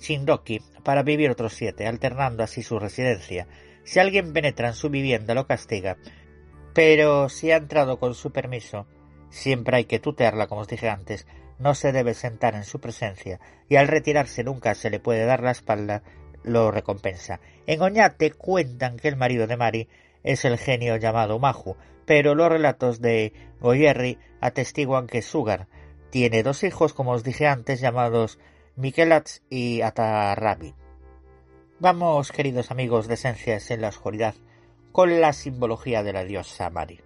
Shindoki 0.00 0.60
para 0.82 1.02
vivir 1.02 1.30
otros 1.30 1.54
siete, 1.54 1.86
alternando 1.86 2.42
así 2.42 2.62
su 2.62 2.78
residencia. 2.78 3.46
Si 3.84 4.00
alguien 4.00 4.32
penetra 4.32 4.68
en 4.68 4.74
su 4.74 4.90
vivienda 4.90 5.34
lo 5.34 5.46
castiga, 5.46 5.98
pero 6.74 7.28
si 7.28 7.50
ha 7.50 7.56
entrado 7.56 7.98
con 7.98 8.14
su 8.14 8.32
permiso, 8.32 8.86
Siempre 9.30 9.76
hay 9.76 9.84
que 9.84 10.00
tutearla, 10.00 10.48
como 10.48 10.62
os 10.62 10.68
dije 10.68 10.88
antes, 10.88 11.26
no 11.58 11.74
se 11.74 11.92
debe 11.92 12.14
sentar 12.14 12.54
en 12.54 12.64
su 12.64 12.80
presencia, 12.80 13.40
y 13.68 13.76
al 13.76 13.88
retirarse 13.88 14.44
nunca 14.44 14.74
se 14.74 14.90
le 14.90 14.98
puede 14.98 15.24
dar 15.24 15.42
la 15.42 15.52
espalda, 15.52 16.02
lo 16.42 16.70
recompensa. 16.70 17.40
En 17.66 17.82
Oñate 17.82 18.32
cuentan 18.32 18.96
que 18.96 19.08
el 19.08 19.16
marido 19.16 19.46
de 19.46 19.56
Mari 19.56 19.88
es 20.22 20.44
el 20.44 20.58
genio 20.58 20.96
llamado 20.96 21.38
Maju, 21.38 21.76
pero 22.06 22.34
los 22.34 22.48
relatos 22.48 23.00
de 23.00 23.32
Goyerri 23.60 24.18
atestiguan 24.40 25.06
que 25.06 25.22
Sugar 25.22 25.68
tiene 26.10 26.42
dos 26.42 26.64
hijos, 26.64 26.92
como 26.92 27.12
os 27.12 27.22
dije 27.22 27.46
antes, 27.46 27.80
llamados 27.80 28.38
Mikelats 28.76 29.42
y 29.48 29.82
Atarrabi. 29.82 30.74
Vamos, 31.78 32.32
queridos 32.32 32.70
amigos 32.70 33.08
de 33.08 33.14
Esencias 33.14 33.70
en 33.70 33.80
la 33.80 33.88
Oscuridad, 33.88 34.34
con 34.92 35.20
la 35.20 35.32
simbología 35.32 36.02
de 36.02 36.12
la 36.12 36.24
diosa 36.24 36.68
Mari. 36.68 37.00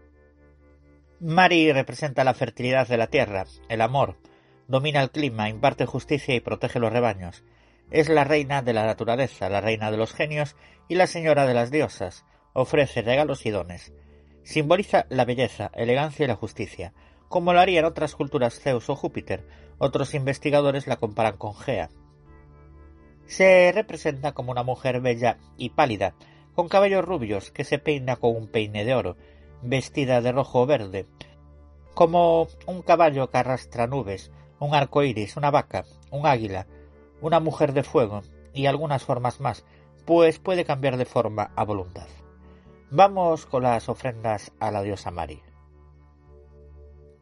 Mari 1.20 1.72
representa 1.72 2.24
la 2.24 2.34
fertilidad 2.34 2.88
de 2.88 2.96
la 2.96 3.06
tierra, 3.06 3.44
el 3.68 3.80
amor, 3.80 4.16
domina 4.68 5.02
el 5.02 5.10
clima, 5.10 5.48
imparte 5.48 5.86
justicia 5.86 6.34
y 6.34 6.40
protege 6.40 6.78
los 6.80 6.92
rebaños. 6.92 7.44
Es 7.90 8.08
la 8.08 8.24
reina 8.24 8.62
de 8.62 8.72
la 8.72 8.86
naturaleza, 8.86 9.48
la 9.48 9.60
reina 9.60 9.90
de 9.90 9.96
los 9.96 10.12
genios 10.12 10.56
y 10.88 10.94
la 10.94 11.06
señora 11.06 11.46
de 11.46 11.54
las 11.54 11.70
diosas. 11.70 12.24
Ofrece 12.52 13.02
regalos 13.02 13.46
y 13.46 13.50
dones. 13.50 13.92
Simboliza 14.42 15.06
la 15.08 15.24
belleza, 15.24 15.70
elegancia 15.74 16.24
y 16.24 16.28
la 16.28 16.36
justicia. 16.36 16.92
Como 17.28 17.52
lo 17.52 17.60
harían 17.60 17.84
otras 17.84 18.14
culturas 18.14 18.60
Zeus 18.60 18.88
o 18.90 18.96
Júpiter, 18.96 19.46
otros 19.78 20.14
investigadores 20.14 20.86
la 20.86 20.96
comparan 20.96 21.36
con 21.36 21.54
Gea. 21.54 21.90
Se 23.26 23.72
representa 23.72 24.32
como 24.32 24.52
una 24.52 24.62
mujer 24.62 25.00
bella 25.00 25.38
y 25.56 25.70
pálida, 25.70 26.14
con 26.54 26.68
cabellos 26.68 27.04
rubios 27.04 27.50
que 27.50 27.64
se 27.64 27.78
peina 27.78 28.16
con 28.16 28.36
un 28.36 28.48
peine 28.48 28.84
de 28.84 28.94
oro, 28.94 29.16
vestida 29.62 30.20
de 30.20 30.32
rojo 30.32 30.62
o 30.62 30.66
verde, 30.66 31.06
como 31.94 32.48
un 32.66 32.82
caballo 32.82 33.30
que 33.30 33.38
arrastra 33.38 33.86
nubes, 33.86 34.30
un 34.58 34.74
arco 34.74 35.02
iris, 35.02 35.36
una 35.36 35.50
vaca, 35.50 35.84
un 36.10 36.26
águila, 36.26 36.66
una 37.20 37.40
mujer 37.40 37.72
de 37.72 37.82
fuego 37.82 38.22
y 38.52 38.66
algunas 38.66 39.02
formas 39.02 39.40
más, 39.40 39.64
pues 40.04 40.38
puede 40.38 40.64
cambiar 40.64 40.96
de 40.96 41.04
forma 41.04 41.52
a 41.56 41.64
voluntad. 41.64 42.06
Vamos 42.90 43.46
con 43.46 43.62
las 43.62 43.88
ofrendas 43.88 44.52
a 44.60 44.70
la 44.70 44.82
diosa 44.82 45.10
Mari. 45.10 45.42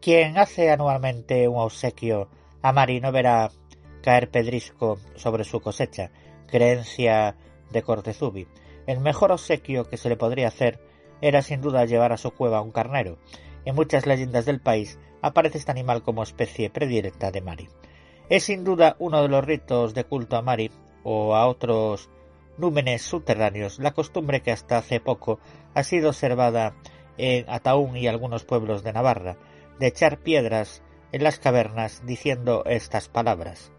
Quien 0.00 0.36
hace 0.36 0.70
anualmente 0.70 1.46
un 1.48 1.58
obsequio 1.58 2.28
a 2.60 2.72
Mari 2.72 3.00
no 3.00 3.12
verá 3.12 3.50
caer 4.02 4.30
pedrisco 4.30 4.98
sobre 5.14 5.44
su 5.44 5.60
cosecha, 5.60 6.10
creencia 6.48 7.36
de 7.70 7.82
Cortezubi. 7.82 8.48
El 8.86 9.00
mejor 9.00 9.30
obsequio 9.32 9.88
que 9.88 9.96
se 9.96 10.08
le 10.08 10.16
podría 10.16 10.48
hacer 10.48 10.80
era 11.20 11.40
sin 11.40 11.60
duda 11.60 11.84
llevar 11.84 12.12
a 12.12 12.16
su 12.16 12.32
cueva 12.32 12.60
un 12.60 12.72
carnero. 12.72 13.16
En 13.64 13.76
muchas 13.76 14.06
leyendas 14.06 14.44
del 14.44 14.60
país 14.60 14.98
aparece 15.22 15.58
este 15.58 15.70
animal 15.70 16.02
como 16.02 16.24
especie 16.24 16.68
predilecta 16.68 17.30
de 17.30 17.40
Mari. 17.40 17.68
Es 18.32 18.44
sin 18.44 18.64
duda 18.64 18.96
uno 18.98 19.20
de 19.20 19.28
los 19.28 19.44
ritos 19.44 19.92
de 19.92 20.04
culto 20.04 20.38
a 20.38 20.40
Mari 20.42 20.70
o 21.02 21.36
a 21.36 21.46
otros 21.46 22.08
númenes 22.56 23.02
subterráneos, 23.02 23.78
la 23.78 23.90
costumbre 23.90 24.40
que 24.40 24.50
hasta 24.50 24.78
hace 24.78 25.00
poco 25.00 25.38
ha 25.74 25.82
sido 25.82 26.08
observada 26.08 26.74
en 27.18 27.44
Ataún 27.50 27.94
y 27.94 28.06
algunos 28.06 28.44
pueblos 28.44 28.82
de 28.82 28.94
Navarra, 28.94 29.36
de 29.78 29.88
echar 29.88 30.16
piedras 30.16 30.82
en 31.12 31.24
las 31.24 31.38
cavernas 31.38 32.06
diciendo 32.06 32.62
estas 32.64 33.10
palabras. 33.10 33.70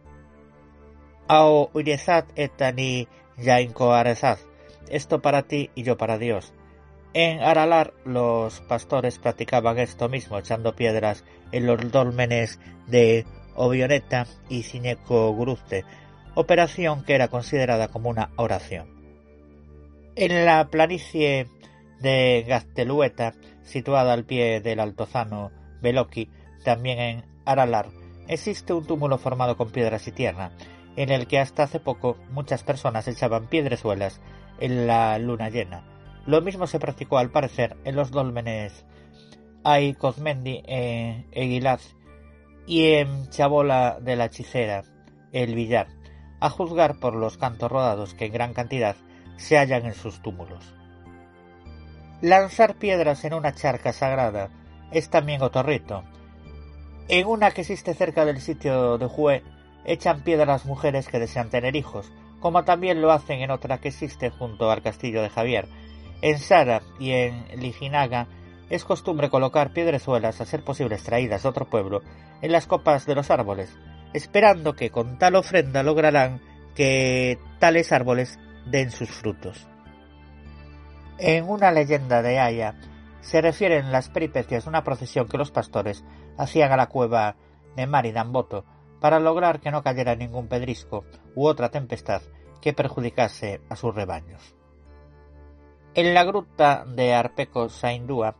Ao 1.27 1.71
etani 1.73 3.07
esto 4.87 5.19
para 5.23 5.41
ti 5.47 5.71
y 5.73 5.81
yo 5.81 5.97
para 5.97 6.19
Dios. 6.19 6.53
En 7.15 7.39
Aralar 7.41 7.95
los 8.05 8.59
pastores 8.61 9.17
practicaban 9.17 9.79
esto 9.79 10.09
mismo, 10.09 10.37
echando 10.37 10.75
piedras 10.75 11.23
en 11.51 11.65
los 11.65 11.91
dólmenes 11.91 12.59
de 12.85 13.25
Ovioneta 13.55 14.27
y 14.49 14.63
Cineco 14.63 15.35
Gruste, 15.35 15.85
operación 16.35 17.03
que 17.03 17.15
era 17.15 17.27
considerada 17.27 17.87
como 17.87 18.09
una 18.09 18.31
oración. 18.35 18.87
En 20.15 20.45
la 20.45 20.67
planicie 20.69 21.47
de 21.99 22.45
Gaztelueta, 22.47 23.33
situada 23.63 24.13
al 24.13 24.25
pie 24.25 24.61
del 24.61 24.79
altozano 24.79 25.51
Beloki, 25.81 26.29
también 26.63 26.99
en 26.99 27.25
Aralar, 27.45 27.89
existe 28.27 28.73
un 28.73 28.85
túmulo 28.85 29.17
formado 29.17 29.57
con 29.57 29.71
piedras 29.71 30.07
y 30.07 30.11
tierra, 30.11 30.51
en 30.95 31.09
el 31.09 31.27
que 31.27 31.39
hasta 31.39 31.63
hace 31.63 31.79
poco 31.79 32.17
muchas 32.29 32.63
personas 32.63 33.07
echaban 33.07 33.47
piedrezuelas 33.47 34.21
en 34.59 34.87
la 34.87 35.17
luna 35.17 35.49
llena, 35.49 35.83
lo 36.25 36.41
mismo 36.41 36.67
se 36.67 36.79
practicó 36.79 37.17
al 37.17 37.31
parecer 37.31 37.75
en 37.83 37.95
los 37.95 38.11
dólmenes 38.11 38.85
Ay 39.63 39.93
Cosmendi 39.93 40.63
en 40.65 41.27
Eguilaz 41.31 41.95
y 42.65 42.93
en 42.93 43.29
Chabola 43.29 43.99
de 44.01 44.15
la 44.15 44.25
Hechicera, 44.25 44.83
el 45.31 45.55
Villar, 45.55 45.87
a 46.39 46.49
juzgar 46.49 46.99
por 46.99 47.15
los 47.15 47.37
cantos 47.37 47.71
rodados 47.71 48.13
que 48.13 48.25
en 48.25 48.33
gran 48.33 48.53
cantidad 48.53 48.95
se 49.37 49.57
hallan 49.57 49.85
en 49.85 49.93
sus 49.93 50.21
túmulos. 50.21 50.73
Lanzar 52.21 52.75
piedras 52.75 53.25
en 53.25 53.33
una 53.33 53.53
charca 53.53 53.91
sagrada 53.91 54.49
es 54.91 55.09
también 55.09 55.41
otro 55.41 55.63
rito. 55.63 56.03
En 57.09 57.27
una 57.27 57.51
que 57.51 57.61
existe 57.61 57.93
cerca 57.93 58.23
del 58.23 58.39
sitio 58.39 58.97
de 58.97 59.07
Jue, 59.07 59.43
echan 59.85 60.23
piedras 60.23 60.47
las 60.47 60.65
mujeres 60.65 61.09
que 61.09 61.19
desean 61.19 61.49
tener 61.49 61.75
hijos, 61.75 62.11
como 62.39 62.63
también 62.63 63.01
lo 63.01 63.11
hacen 63.11 63.41
en 63.41 63.51
otra 63.51 63.79
que 63.79 63.89
existe 63.89 64.29
junto 64.29 64.71
al 64.71 64.81
castillo 64.81 65.21
de 65.21 65.29
Javier, 65.29 65.67
en 66.21 66.39
Sara 66.39 66.81
y 66.99 67.11
en 67.11 67.45
Lijinaga 67.57 68.27
es 68.73 68.85
costumbre 68.85 69.29
colocar 69.29 69.71
piedrezuelas 69.71 70.41
a 70.41 70.45
ser 70.45 70.63
posible 70.63 70.95
extraídas 70.95 71.43
de 71.43 71.49
otro 71.49 71.69
pueblo 71.69 72.01
en 72.41 72.51
las 72.51 72.65
copas 72.65 73.05
de 73.05 73.13
los 73.13 73.29
árboles, 73.29 73.77
esperando 74.13 74.73
que 74.73 74.89
con 74.89 75.19
tal 75.19 75.35
ofrenda 75.35 75.83
lograrán 75.83 76.41
que 76.73 77.37
tales 77.59 77.91
árboles 77.91 78.39
den 78.65 78.89
sus 78.89 79.09
frutos. 79.09 79.67
En 81.19 81.47
una 81.47 81.71
leyenda 81.71 82.23
de 82.23 82.39
Haya 82.39 82.75
se 83.21 83.41
refieren 83.41 83.91
las 83.91 84.09
peripecias 84.09 84.63
de 84.63 84.69
una 84.69 84.83
procesión 84.83 85.27
que 85.27 85.37
los 85.37 85.51
pastores 85.51 86.03
hacían 86.39 86.71
a 86.71 86.77
la 86.77 86.87
cueva 86.87 87.35
de 87.75 87.85
Maridamboto 87.85 88.65
para 88.99 89.19
lograr 89.19 89.59
que 89.59 89.69
no 89.69 89.83
cayera 89.83 90.15
ningún 90.15 90.47
pedrisco 90.47 91.05
u 91.35 91.45
otra 91.45 91.69
tempestad 91.69 92.23
que 92.59 92.73
perjudicase 92.73 93.61
a 93.69 93.75
sus 93.75 93.93
rebaños. 93.93 94.55
En 95.93 96.15
la 96.15 96.23
gruta 96.23 96.85
de 96.87 97.13
Arpeco 97.13 97.69
Saindúa, 97.69 98.35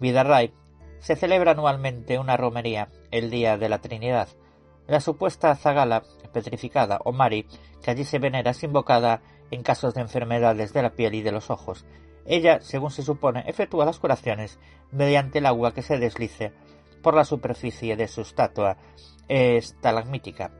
Vidarray, 0.00 0.52
se 1.00 1.16
celebra 1.16 1.52
anualmente 1.52 2.18
una 2.18 2.36
romería 2.36 2.88
el 3.10 3.30
Día 3.30 3.56
de 3.56 3.68
la 3.68 3.80
Trinidad. 3.80 4.28
La 4.86 5.00
supuesta 5.00 5.54
zagala 5.54 6.02
petrificada 6.32 7.00
o 7.04 7.12
mari 7.12 7.46
que 7.82 7.90
allí 7.90 8.04
se 8.04 8.18
venera 8.18 8.52
es 8.52 8.62
invocada 8.62 9.22
en 9.50 9.62
casos 9.62 9.94
de 9.94 10.00
enfermedades 10.00 10.72
de 10.72 10.82
la 10.82 10.94
piel 10.94 11.14
y 11.14 11.22
de 11.22 11.32
los 11.32 11.50
ojos. 11.50 11.84
Ella, 12.26 12.60
según 12.60 12.90
se 12.90 13.02
supone, 13.02 13.44
efectúa 13.46 13.86
las 13.86 13.98
curaciones 13.98 14.58
mediante 14.90 15.38
el 15.38 15.46
agua 15.46 15.72
que 15.72 15.82
se 15.82 15.98
deslice 15.98 16.52
por 17.02 17.14
la 17.14 17.24
superficie 17.24 17.96
de 17.96 18.08
su 18.08 18.22
estatua 18.22 18.76
estalagmítica. 19.28 20.52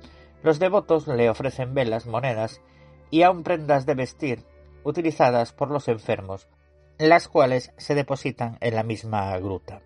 Los 0.43 0.59
devotos 0.59 1.07
le 1.09 1.29
ofrecen 1.29 1.75
velas, 1.75 2.07
monedas 2.07 2.61
y 3.11 3.23
aun 3.23 3.43
prendas 3.43 3.87
de 3.87 3.95
vestir 3.95 4.45
utilizadas 4.85 5.53
por 5.53 5.71
los 5.71 5.89
enfermos, 5.89 6.49
las 6.99 7.29
cuales 7.29 7.73
se 7.77 7.95
depositan 7.95 8.59
en 8.61 8.75
la 8.75 8.83
misma 8.83 9.37
gruta. 9.39 9.81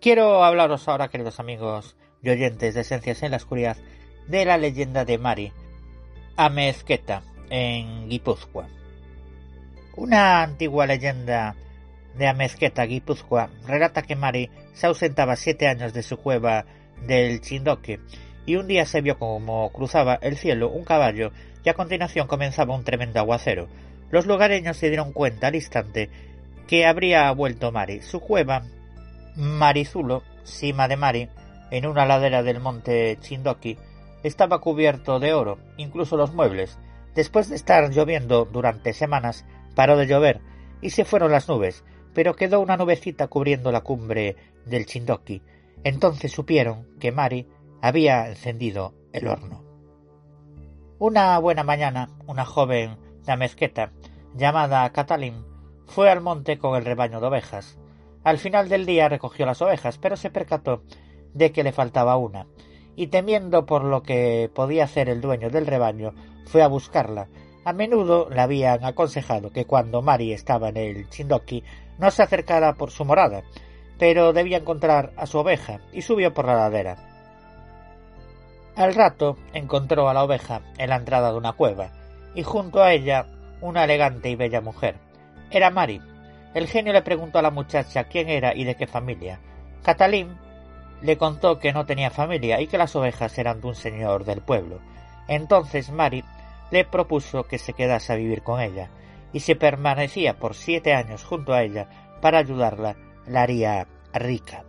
Quiero 0.00 0.44
hablaros 0.44 0.88
ahora, 0.88 1.08
queridos 1.08 1.40
amigos, 1.40 1.96
y 2.22 2.30
oyentes 2.30 2.74
de 2.74 2.82
Esencias 2.82 3.22
en 3.22 3.32
la 3.32 3.36
Oscuridad 3.38 3.76
de 4.28 4.44
la 4.44 4.56
leyenda 4.56 5.04
de 5.04 5.18
Mari, 5.18 5.52
Amezqueta, 6.36 7.22
en 7.50 8.08
Guipúzcoa. 8.08 8.68
Una 9.96 10.42
antigua 10.42 10.86
leyenda 10.86 11.54
de 12.16 12.26
Amezqueta, 12.26 12.84
Guipúzcoa, 12.84 13.50
relata 13.66 14.02
que 14.02 14.16
Mari 14.16 14.50
se 14.72 14.86
ausentaba 14.86 15.36
siete 15.36 15.68
años 15.68 15.92
de 15.92 16.02
su 16.02 16.16
cueva 16.16 16.64
del 17.06 17.40
Chindoque 17.40 18.00
y 18.46 18.56
un 18.56 18.66
día 18.66 18.86
se 18.86 19.00
vio 19.00 19.18
como 19.18 19.70
cruzaba 19.72 20.18
el 20.22 20.36
cielo 20.36 20.70
un 20.70 20.84
caballo 20.84 21.32
y 21.64 21.68
a 21.68 21.74
continuación 21.74 22.26
comenzaba 22.26 22.74
un 22.74 22.84
tremendo 22.84 23.20
aguacero. 23.20 23.68
Los 24.14 24.26
lugareños 24.26 24.76
se 24.76 24.90
dieron 24.90 25.12
cuenta 25.12 25.48
al 25.48 25.56
instante 25.56 26.08
que 26.68 26.86
habría 26.86 27.28
vuelto 27.32 27.72
Mari. 27.72 28.00
Su 28.00 28.20
cueva, 28.20 28.62
Marizulo, 29.34 30.22
cima 30.44 30.86
de 30.86 30.96
Mari, 30.96 31.28
en 31.72 31.84
una 31.84 32.06
ladera 32.06 32.44
del 32.44 32.60
monte 32.60 33.18
Chindoki, 33.20 33.76
estaba 34.22 34.60
cubierto 34.60 35.18
de 35.18 35.34
oro, 35.34 35.58
incluso 35.78 36.16
los 36.16 36.32
muebles. 36.32 36.78
Después 37.16 37.48
de 37.48 37.56
estar 37.56 37.90
lloviendo 37.90 38.44
durante 38.44 38.92
semanas, 38.92 39.44
paró 39.74 39.96
de 39.96 40.06
llover 40.06 40.40
y 40.80 40.90
se 40.90 41.04
fueron 41.04 41.32
las 41.32 41.48
nubes, 41.48 41.82
pero 42.14 42.36
quedó 42.36 42.60
una 42.60 42.76
nubecita 42.76 43.26
cubriendo 43.26 43.72
la 43.72 43.80
cumbre 43.80 44.36
del 44.64 44.86
Chindoki. 44.86 45.42
Entonces 45.82 46.30
supieron 46.30 46.86
que 47.00 47.10
Mari 47.10 47.48
había 47.82 48.28
encendido 48.28 48.94
el 49.12 49.26
horno. 49.26 49.64
Una 51.00 51.36
buena 51.40 51.64
mañana, 51.64 52.10
una 52.28 52.44
joven 52.44 53.02
de 53.24 53.36
mezqueta 53.36 53.92
llamada 54.34 54.90
Catalín 54.90 55.44
fue 55.86 56.10
al 56.10 56.20
monte 56.20 56.58
con 56.58 56.76
el 56.76 56.84
rebaño 56.84 57.20
de 57.20 57.26
ovejas. 57.26 57.78
Al 58.22 58.38
final 58.38 58.68
del 58.68 58.86
día 58.86 59.08
recogió 59.08 59.46
las 59.46 59.62
ovejas, 59.62 59.98
pero 59.98 60.16
se 60.16 60.30
percató 60.30 60.82
de 61.34 61.52
que 61.52 61.62
le 61.62 61.72
faltaba 61.72 62.16
una, 62.16 62.46
y 62.96 63.08
temiendo 63.08 63.66
por 63.66 63.84
lo 63.84 64.02
que 64.02 64.50
podía 64.54 64.84
hacer 64.84 65.08
el 65.08 65.20
dueño 65.20 65.50
del 65.50 65.66
rebaño, 65.66 66.14
fue 66.46 66.62
a 66.62 66.68
buscarla. 66.68 67.28
A 67.64 67.72
menudo 67.72 68.28
le 68.30 68.40
habían 68.40 68.84
aconsejado 68.84 69.50
que 69.50 69.66
cuando 69.66 70.02
Mari 70.02 70.32
estaba 70.32 70.68
en 70.68 70.76
el 70.76 71.08
Chindoki 71.08 71.64
no 71.98 72.10
se 72.10 72.22
acercara 72.22 72.74
por 72.74 72.90
su 72.90 73.04
morada, 73.04 73.42
pero 73.98 74.32
debía 74.32 74.58
encontrar 74.58 75.12
a 75.16 75.26
su 75.26 75.38
oveja, 75.38 75.80
y 75.92 76.02
subió 76.02 76.34
por 76.34 76.46
la 76.46 76.56
ladera. 76.56 76.96
Al 78.76 78.94
rato 78.94 79.36
encontró 79.52 80.08
a 80.08 80.14
la 80.14 80.24
oveja 80.24 80.62
en 80.78 80.90
la 80.90 80.96
entrada 80.96 81.30
de 81.30 81.38
una 81.38 81.52
cueva, 81.52 82.03
y 82.34 82.42
junto 82.42 82.82
a 82.82 82.92
ella 82.92 83.26
una 83.60 83.84
elegante 83.84 84.30
y 84.30 84.36
bella 84.36 84.60
mujer. 84.60 84.96
Era 85.50 85.70
Mari. 85.70 86.00
El 86.54 86.68
genio 86.68 86.92
le 86.92 87.02
preguntó 87.02 87.38
a 87.38 87.42
la 87.42 87.50
muchacha 87.50 88.04
quién 88.04 88.28
era 88.28 88.54
y 88.54 88.64
de 88.64 88.76
qué 88.76 88.86
familia. 88.86 89.40
Catalín 89.82 90.36
le 91.02 91.18
contó 91.18 91.58
que 91.58 91.72
no 91.72 91.84
tenía 91.86 92.10
familia 92.10 92.60
y 92.60 92.66
que 92.66 92.78
las 92.78 92.94
ovejas 92.96 93.36
eran 93.38 93.60
de 93.60 93.68
un 93.68 93.74
señor 93.74 94.24
del 94.24 94.40
pueblo. 94.40 94.80
Entonces 95.28 95.90
Mari 95.90 96.24
le 96.70 96.84
propuso 96.84 97.44
que 97.44 97.58
se 97.58 97.72
quedase 97.72 98.12
a 98.12 98.16
vivir 98.16 98.42
con 98.42 98.60
ella, 98.60 98.90
y 99.32 99.40
si 99.40 99.54
permanecía 99.54 100.38
por 100.38 100.54
siete 100.54 100.94
años 100.94 101.24
junto 101.24 101.52
a 101.52 101.62
ella 101.62 101.88
para 102.20 102.38
ayudarla, 102.38 102.96
la 103.26 103.42
haría 103.42 103.86
rica. 104.12 104.64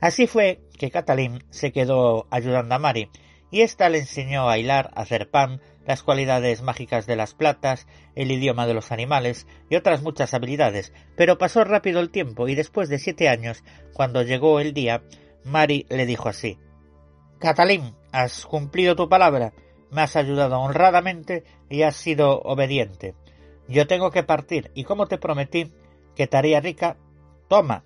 Así 0.00 0.26
fue 0.26 0.60
que 0.78 0.90
Catalín 0.90 1.44
se 1.50 1.72
quedó 1.72 2.26
ayudando 2.30 2.74
a 2.74 2.78
Mari, 2.78 3.10
y 3.50 3.62
ésta 3.62 3.88
le 3.88 3.98
enseñó 3.98 4.48
a 4.48 4.58
hilar, 4.58 4.90
a 4.94 5.02
hacer 5.02 5.30
pan, 5.30 5.60
las 5.86 6.02
cualidades 6.02 6.62
mágicas 6.62 7.06
de 7.06 7.16
las 7.16 7.34
platas, 7.34 7.86
el 8.14 8.30
idioma 8.30 8.66
de 8.66 8.74
los 8.74 8.92
animales 8.92 9.46
y 9.70 9.76
otras 9.76 10.02
muchas 10.02 10.34
habilidades, 10.34 10.92
pero 11.16 11.38
pasó 11.38 11.64
rápido 11.64 12.00
el 12.00 12.10
tiempo 12.10 12.48
y 12.48 12.54
después 12.54 12.88
de 12.88 12.98
siete 12.98 13.28
años, 13.28 13.62
cuando 13.92 14.22
llegó 14.22 14.60
el 14.60 14.74
día, 14.74 15.02
Mari 15.44 15.86
le 15.88 16.06
dijo 16.06 16.28
así 16.28 16.58
Catalín, 17.38 17.94
has 18.12 18.46
cumplido 18.46 18.96
tu 18.96 19.08
palabra, 19.08 19.52
me 19.90 20.02
has 20.02 20.16
ayudado 20.16 20.58
honradamente 20.58 21.44
y 21.68 21.82
has 21.82 21.96
sido 21.96 22.40
obediente. 22.40 23.14
Yo 23.68 23.86
tengo 23.86 24.10
que 24.10 24.22
partir 24.22 24.70
y 24.74 24.84
como 24.84 25.06
te 25.06 25.18
prometí 25.18 25.72
que 26.14 26.26
te 26.26 26.36
haría 26.36 26.60
rica, 26.60 26.96
toma. 27.48 27.84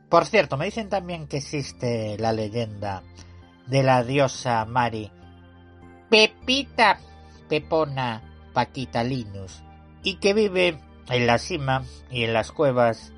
Por 0.10 0.26
cierto, 0.26 0.58
me 0.58 0.66
dicen 0.66 0.90
también 0.90 1.30
que 1.30 1.38
existe 1.38 2.18
la 2.18 2.34
leyenda 2.34 3.04
de 3.68 3.84
la 3.84 4.04
diosa 4.04 4.66
Mari 4.66 5.10
Pepita 6.10 7.00
Pepona 7.52 8.22
Paquita 8.54 9.04
Linus 9.04 9.62
y 10.04 10.16
que 10.16 10.34
vive 10.34 10.80
en 11.10 11.28
la 11.28 11.38
cima 11.38 11.84
y 12.10 12.24
en 12.24 12.32
las 12.32 12.54
cuevas 12.54 13.12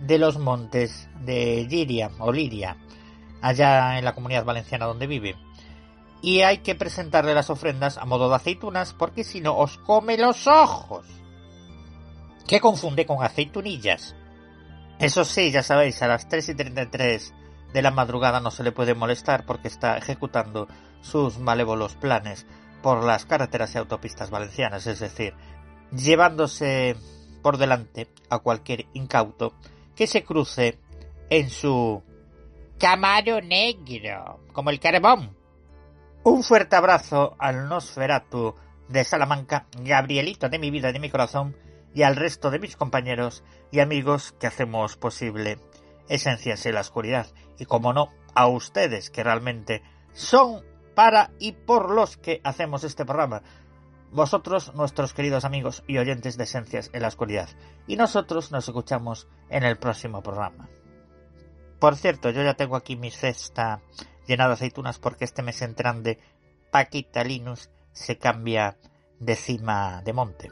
de 0.00 0.16
los 0.18 0.38
montes 0.38 1.08
de 1.24 1.66
Liria 1.68 2.12
o 2.20 2.30
Liria, 2.30 2.76
allá 3.42 3.98
en 3.98 4.04
la 4.04 4.14
comunidad 4.14 4.44
valenciana 4.44 4.86
donde 4.86 5.08
vive. 5.08 5.34
Y 6.22 6.42
hay 6.42 6.58
que 6.58 6.76
presentarle 6.76 7.34
las 7.34 7.50
ofrendas 7.50 7.98
a 7.98 8.04
modo 8.04 8.28
de 8.28 8.36
aceitunas 8.36 8.92
porque 8.92 9.24
si 9.24 9.40
no 9.40 9.56
os 9.56 9.76
come 9.78 10.16
los 10.16 10.46
ojos. 10.46 11.04
¿Qué 12.46 12.60
confunde 12.60 13.06
con 13.06 13.24
aceitunillas? 13.24 14.14
Eso 15.00 15.24
sí, 15.24 15.50
ya 15.50 15.64
sabéis, 15.64 16.00
a 16.00 16.06
las 16.06 16.28
3 16.28 16.50
y 16.50 16.54
33 16.54 17.34
de 17.72 17.82
la 17.82 17.90
madrugada 17.90 18.38
no 18.38 18.52
se 18.52 18.62
le 18.62 18.70
puede 18.70 18.94
molestar 18.94 19.44
porque 19.46 19.66
está 19.66 19.98
ejecutando 19.98 20.68
sus 21.00 21.38
malévolos 21.40 21.96
planes 21.96 22.46
por 22.82 23.04
las 23.04 23.24
carreteras 23.24 23.74
y 23.74 23.78
autopistas 23.78 24.30
valencianas, 24.30 24.86
es 24.86 25.00
decir, 25.00 25.34
llevándose 25.92 26.96
por 27.42 27.56
delante 27.56 28.08
a 28.30 28.38
cualquier 28.38 28.86
incauto 28.92 29.54
que 29.94 30.06
se 30.06 30.24
cruce 30.24 30.78
en 31.30 31.50
su 31.50 32.02
Camaro 32.78 33.40
negro, 33.40 34.40
como 34.52 34.70
el 34.70 34.78
carbón. 34.78 35.36
Un 36.22 36.42
fuerte 36.44 36.76
abrazo 36.76 37.34
al 37.38 37.68
Nosferatu 37.68 38.54
de 38.88 39.02
Salamanca, 39.02 39.66
Gabrielito 39.80 40.48
de 40.48 40.58
mi 40.58 40.70
vida 40.70 40.90
y 40.90 40.92
de 40.92 41.00
mi 41.00 41.10
corazón, 41.10 41.56
y 41.94 42.02
al 42.02 42.16
resto 42.16 42.50
de 42.50 42.60
mis 42.60 42.76
compañeros 42.76 43.42
y 43.72 43.80
amigos 43.80 44.32
que 44.38 44.46
hacemos 44.46 44.96
posible 44.96 45.58
Esencias 46.08 46.64
en 46.66 46.74
la 46.74 46.82
Oscuridad. 46.82 47.26
Y 47.58 47.64
como 47.64 47.92
no, 47.92 48.10
a 48.34 48.46
ustedes 48.46 49.10
que 49.10 49.24
realmente 49.24 49.82
son 50.12 50.62
para 50.98 51.30
y 51.38 51.52
por 51.52 51.92
los 51.92 52.16
que 52.16 52.40
hacemos 52.42 52.82
este 52.82 53.04
programa. 53.04 53.44
Vosotros, 54.10 54.74
nuestros 54.74 55.14
queridos 55.14 55.44
amigos 55.44 55.84
y 55.86 55.98
oyentes 55.98 56.36
de 56.36 56.42
Esencias 56.42 56.90
en 56.92 57.02
la 57.02 57.06
Oscuridad. 57.06 57.48
Y 57.86 57.94
nosotros 57.94 58.50
nos 58.50 58.66
escuchamos 58.66 59.28
en 59.48 59.62
el 59.62 59.76
próximo 59.78 60.24
programa. 60.24 60.68
Por 61.78 61.94
cierto, 61.94 62.30
yo 62.30 62.42
ya 62.42 62.54
tengo 62.54 62.74
aquí 62.74 62.96
mi 62.96 63.12
cesta 63.12 63.80
llena 64.26 64.48
de 64.48 64.54
aceitunas 64.54 64.98
porque 64.98 65.24
este 65.24 65.44
mes 65.44 65.62
entrante 65.62 66.18
Paquita 66.72 67.22
Linus 67.22 67.70
se 67.92 68.18
cambia 68.18 68.76
de 69.20 69.36
cima 69.36 70.02
de 70.04 70.12
monte. 70.12 70.50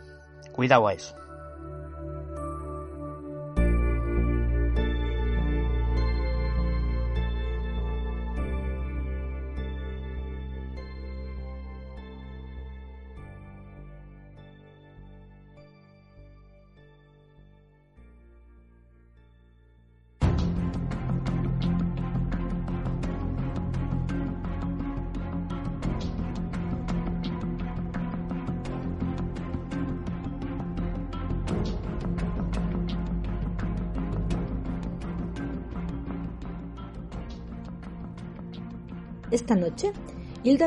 Cuidado 0.53 0.87
a 0.87 0.93
eso. 0.93 1.26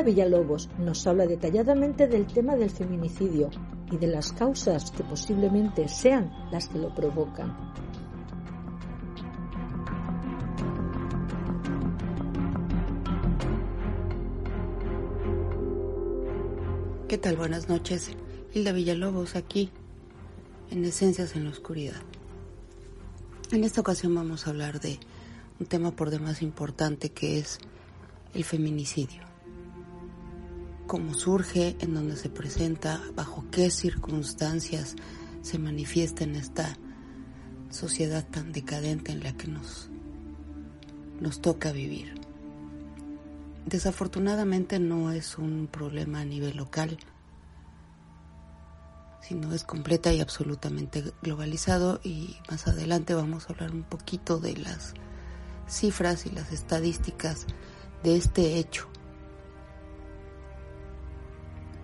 Hilda 0.00 0.12
Villalobos 0.12 0.70
nos 0.78 1.06
habla 1.06 1.26
detalladamente 1.26 2.06
del 2.06 2.26
tema 2.26 2.56
del 2.56 2.70
feminicidio 2.70 3.50
y 3.92 3.98
de 3.98 4.06
las 4.06 4.32
causas 4.32 4.90
que 4.90 5.04
posiblemente 5.04 5.88
sean 5.88 6.32
las 6.50 6.68
que 6.68 6.78
lo 6.78 6.94
provocan. 6.94 7.54
¿Qué 17.06 17.18
tal? 17.18 17.36
Buenas 17.36 17.68
noches. 17.68 18.12
Hilda 18.54 18.72
Villalobos 18.72 19.36
aquí, 19.36 19.70
en 20.70 20.82
Esencias 20.82 21.36
en 21.36 21.44
la 21.44 21.50
Oscuridad. 21.50 22.00
En 23.52 23.64
esta 23.64 23.82
ocasión 23.82 24.14
vamos 24.14 24.46
a 24.46 24.50
hablar 24.50 24.80
de 24.80 24.98
un 25.58 25.66
tema 25.66 25.90
por 25.90 26.08
demás 26.08 26.40
importante 26.40 27.10
que 27.10 27.38
es 27.38 27.58
el 28.32 28.44
feminicidio. 28.44 29.29
Cómo 30.90 31.14
surge, 31.14 31.76
en 31.78 31.94
dónde 31.94 32.16
se 32.16 32.28
presenta, 32.28 33.00
bajo 33.14 33.44
qué 33.52 33.70
circunstancias 33.70 34.96
se 35.40 35.56
manifiesta 35.56 36.24
en 36.24 36.34
esta 36.34 36.76
sociedad 37.70 38.26
tan 38.28 38.50
decadente 38.50 39.12
en 39.12 39.22
la 39.22 39.32
que 39.36 39.46
nos, 39.46 39.88
nos 41.20 41.40
toca 41.40 41.70
vivir. 41.70 42.20
Desafortunadamente 43.66 44.80
no 44.80 45.12
es 45.12 45.38
un 45.38 45.68
problema 45.70 46.22
a 46.22 46.24
nivel 46.24 46.56
local, 46.56 46.98
sino 49.22 49.54
es 49.54 49.62
completa 49.62 50.12
y 50.12 50.20
absolutamente 50.20 51.04
globalizado 51.22 52.00
y 52.02 52.36
más 52.50 52.66
adelante 52.66 53.14
vamos 53.14 53.48
a 53.48 53.52
hablar 53.52 53.70
un 53.70 53.84
poquito 53.84 54.40
de 54.40 54.56
las 54.56 54.94
cifras 55.68 56.26
y 56.26 56.30
las 56.30 56.50
estadísticas 56.50 57.46
de 58.02 58.16
este 58.16 58.58
hecho. 58.58 58.89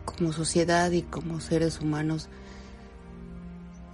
Como 0.07 0.33
sociedad 0.33 0.91
y 0.93 1.03
como 1.03 1.41
seres 1.41 1.81
humanos, 1.81 2.31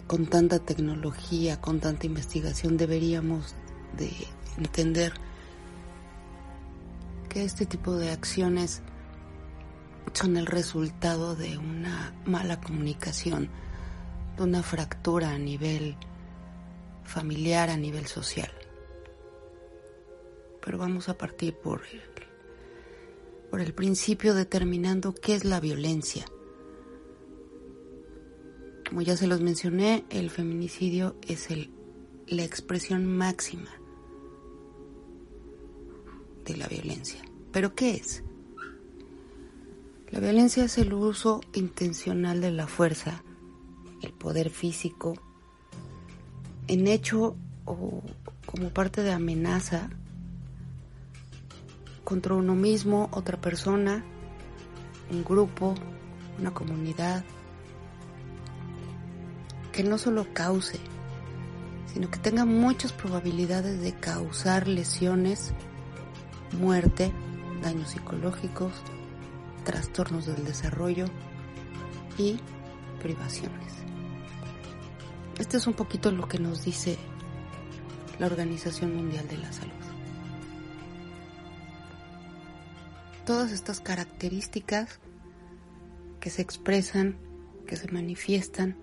con 0.07 0.27
tanta 0.27 0.61
tecnología, 0.61 1.61
con 1.61 1.81
tanta 1.81 2.07
investigación, 2.07 2.77
deberíamos 2.77 3.57
de 3.97 4.13
entender 4.57 5.13
que 7.29 7.45
este 7.45 7.67
tipo 7.67 7.97
de 7.97 8.11
acciones 8.11 8.83
son 10.13 10.37
el 10.37 10.47
resultado 10.47 11.35
de 11.35 11.57
una 11.57 12.15
mala 12.27 12.61
comunicación, 12.61 13.49
de 14.37 14.43
una 14.43 14.63
fractura 14.63 15.31
a 15.31 15.39
nivel 15.39 15.97
familiar, 17.05 17.71
a 17.71 17.77
nivel 17.77 18.07
social. 18.07 18.51
Pero 20.65 20.79
vamos 20.79 21.09
a 21.09 21.17
partir 21.17 21.57
por 21.57 21.83
por 23.53 23.61
el 23.61 23.75
principio 23.75 24.33
determinando 24.33 25.15
qué 25.15 25.35
es 25.35 25.45
la 25.45 25.61
violencia. 25.61 26.25
Como 28.89 29.03
ya 29.03 29.15
se 29.15 29.27
los 29.27 29.43
mencioné, 29.43 30.07
el 30.09 30.31
feminicidio 30.31 31.17
es 31.29 31.51
el, 31.51 31.71
la 32.27 32.45
expresión 32.45 33.05
máxima 33.05 33.69
de 36.47 36.57
la 36.57 36.67
violencia. 36.67 37.21
¿Pero 37.53 37.75
qué 37.75 37.97
es? 37.97 38.25
La 40.11 40.21
violencia 40.21 40.65
es 40.65 40.79
el 40.79 40.95
uso 40.95 41.43
intencional 41.53 42.41
de 42.41 42.53
la 42.53 42.67
fuerza, 42.67 43.23
el 44.01 44.15
poder 44.15 44.49
físico, 44.49 45.13
en 46.69 46.87
hecho 46.87 47.37
o 47.67 48.03
como 48.47 48.71
parte 48.71 49.03
de 49.03 49.13
amenaza 49.13 49.91
contra 52.05 52.35
uno 52.35 52.55
mismo, 52.55 53.09
otra 53.13 53.41
persona, 53.41 54.05
un 55.11 55.25
grupo, 55.25 55.75
una 56.39 56.53
comunidad, 56.53 57.25
que 59.73 59.83
no 59.83 59.99
solo 59.99 60.27
cause, 60.33 60.79
sino 61.93 62.11
que 62.11 62.19
tenga 62.19 62.45
muchas 62.45 62.93
probabilidades 62.93 63.81
de 63.81 63.93
causar 63.93 64.69
lesiones, 64.69 65.53
muerte, 66.59 67.13
daños 67.63 67.91
psicológicos, 67.91 68.73
trastornos 69.65 70.27
del 70.27 70.45
desarrollo 70.45 71.07
y 72.19 72.39
privaciones. 73.01 73.73
Este 75.39 75.57
es 75.57 75.67
un 75.67 75.75
poquito 75.75 76.11
lo 76.11 76.29
que 76.29 76.39
nos 76.39 76.65
dice 76.65 76.99
la 78.19 78.27
Organización 78.27 78.95
Mundial 78.95 79.27
de 79.29 79.39
la 79.39 79.53
Salud. 79.53 79.92
Todas 83.33 83.53
estas 83.53 83.81
características 83.81 85.01
que 86.21 86.29
se 86.29 86.43
expresan, 86.43 87.17
que 87.67 87.77
se 87.77 87.91
manifiestan, 87.91 88.77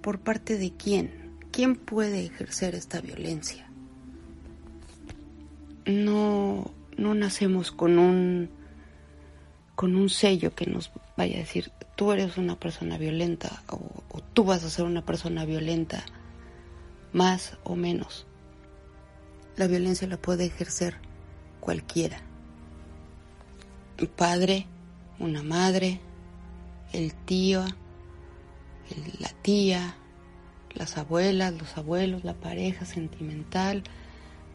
¿por 0.00 0.20
parte 0.20 0.56
de 0.56 0.72
quién? 0.72 1.36
¿Quién 1.52 1.76
puede 1.76 2.24
ejercer 2.24 2.74
esta 2.74 3.02
violencia? 3.02 3.68
No, 5.84 6.70
no 6.96 7.14
nacemos 7.14 7.70
con 7.70 7.98
un 7.98 8.48
con 9.74 9.94
un 9.94 10.08
sello 10.08 10.54
que 10.54 10.64
nos 10.64 10.90
vaya 11.18 11.36
a 11.36 11.40
decir, 11.40 11.72
tú 11.96 12.12
eres 12.12 12.38
una 12.38 12.58
persona 12.58 12.96
violenta 12.96 13.62
o, 13.68 13.76
o, 14.08 14.22
tú 14.22 14.44
vas 14.44 14.64
a 14.64 14.70
ser 14.70 14.86
una 14.86 15.04
persona 15.04 15.44
violenta, 15.44 16.02
más 17.12 17.58
o 17.62 17.76
menos. 17.76 18.26
La 19.54 19.66
violencia 19.66 20.08
la 20.08 20.16
puede 20.16 20.46
ejercer 20.46 20.94
cualquiera. 21.60 22.22
Un 24.00 24.06
padre, 24.08 24.66
una 25.18 25.42
madre, 25.42 26.00
el 26.92 27.14
tío, 27.14 27.64
la 29.18 29.28
tía, 29.42 29.96
las 30.74 30.98
abuelas, 30.98 31.54
los 31.54 31.76
abuelos, 31.76 32.24
la 32.24 32.34
pareja 32.34 32.84
sentimental, 32.84 33.82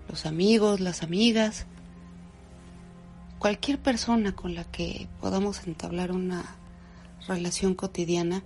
los 0.07 0.25
amigos, 0.25 0.79
las 0.79 1.03
amigas, 1.03 1.65
cualquier 3.39 3.79
persona 3.79 4.35
con 4.35 4.53
la 4.53 4.63
que 4.65 5.07
podamos 5.19 5.65
entablar 5.65 6.11
una 6.11 6.57
relación 7.27 7.73
cotidiana 7.73 8.43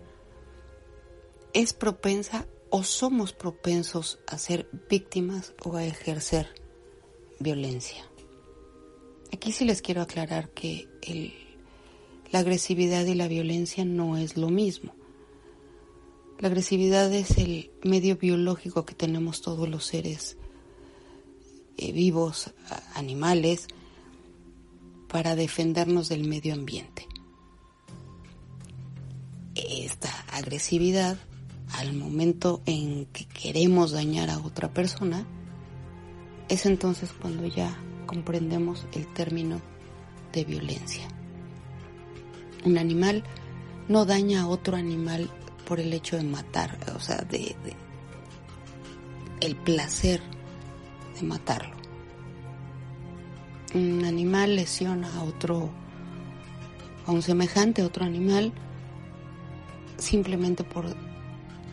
es 1.54 1.74
propensa 1.74 2.48
o 2.70 2.84
somos 2.84 3.34
propensos 3.34 4.20
a 4.28 4.38
ser 4.38 4.70
víctimas 4.90 5.54
o 5.64 5.76
a 5.76 5.84
ejercer 5.84 6.48
violencia. 7.40 8.06
Aquí 9.34 9.52
sí 9.52 9.66
les 9.66 9.82
quiero 9.82 10.02
aclarar 10.02 10.50
que 10.50 10.88
la 12.32 12.40
agresividad 12.40 13.06
y 13.06 13.16
la 13.16 13.28
violencia 13.28 13.86
no 13.86 14.18
es 14.18 14.38
lo 14.38 14.50
mismo. 14.50 14.94
La 16.40 16.50
agresividad 16.50 17.14
es 17.14 17.38
el 17.38 17.72
medio 17.84 18.18
biológico 18.18 18.86
que 18.86 18.94
tenemos 18.94 19.42
todos 19.42 19.70
los 19.70 19.86
seres 19.86 20.38
eh, 21.78 21.92
vivos, 21.92 22.54
animales, 22.94 23.68
para 25.08 25.36
defendernos 25.36 26.10
del 26.10 26.28
medio 26.28 26.54
ambiente. 26.54 27.08
Esta 29.56 30.12
agresividad, 30.32 31.18
al 31.72 31.94
momento 31.94 32.62
en 32.66 33.06
que 33.06 33.26
queremos 33.26 33.92
dañar 33.92 34.30
a 34.30 34.40
otra 34.40 34.74
persona, 34.74 35.26
es 36.50 36.66
entonces 36.66 37.14
cuando 37.14 37.48
ya 37.48 37.78
comprendemos 38.06 38.86
el 38.94 39.08
término 39.08 39.62
de 40.34 40.44
violencia. 40.44 41.08
Un 42.66 42.78
animal 42.78 43.24
no 43.88 44.06
daña 44.06 44.42
a 44.42 44.48
otro 44.48 44.76
animal 44.76 45.30
por 45.68 45.80
el 45.80 45.94
hecho 45.94 46.18
de 46.18 46.24
matar, 46.24 46.78
o 46.96 47.00
sea, 47.00 47.18
de, 47.18 47.56
el 49.42 49.56
placer 49.56 50.22
de 51.20 51.28
matarlo 51.28 51.76
un 53.76 54.06
animal 54.06 54.56
lesiona 54.56 55.14
a 55.16 55.24
otro, 55.24 55.70
a 57.06 57.12
un 57.12 57.22
semejante, 57.22 57.82
a 57.82 57.86
otro 57.86 58.06
animal, 58.06 58.54
simplemente 59.98 60.64
por 60.64 60.96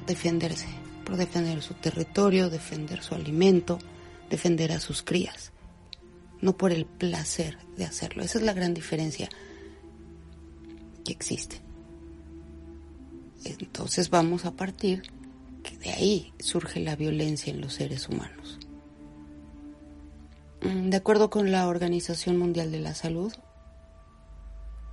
defenderse, 0.06 0.66
por 1.04 1.16
defender 1.16 1.62
su 1.62 1.74
territorio, 1.74 2.50
defender 2.50 3.02
su 3.02 3.14
alimento, 3.14 3.78
defender 4.30 4.72
a 4.72 4.80
sus 4.80 5.02
crías, 5.02 5.51
no 6.42 6.56
por 6.56 6.72
el 6.72 6.84
placer 6.84 7.56
de 7.76 7.86
hacerlo. 7.86 8.22
Esa 8.22 8.38
es 8.38 8.44
la 8.44 8.52
gran 8.52 8.74
diferencia 8.74 9.30
que 11.04 11.12
existe. 11.12 11.62
Entonces 13.44 14.10
vamos 14.10 14.44
a 14.44 14.52
partir 14.52 15.02
que 15.62 15.78
de 15.78 15.90
ahí 15.90 16.32
surge 16.38 16.80
la 16.80 16.96
violencia 16.96 17.52
en 17.52 17.60
los 17.60 17.74
seres 17.74 18.08
humanos. 18.08 18.58
Mm, 20.62 20.90
de 20.90 20.96
acuerdo 20.96 21.30
con 21.30 21.50
la 21.50 21.66
Organización 21.68 22.36
Mundial 22.36 22.70
de 22.70 22.80
la 22.80 22.94
Salud, 22.94 23.32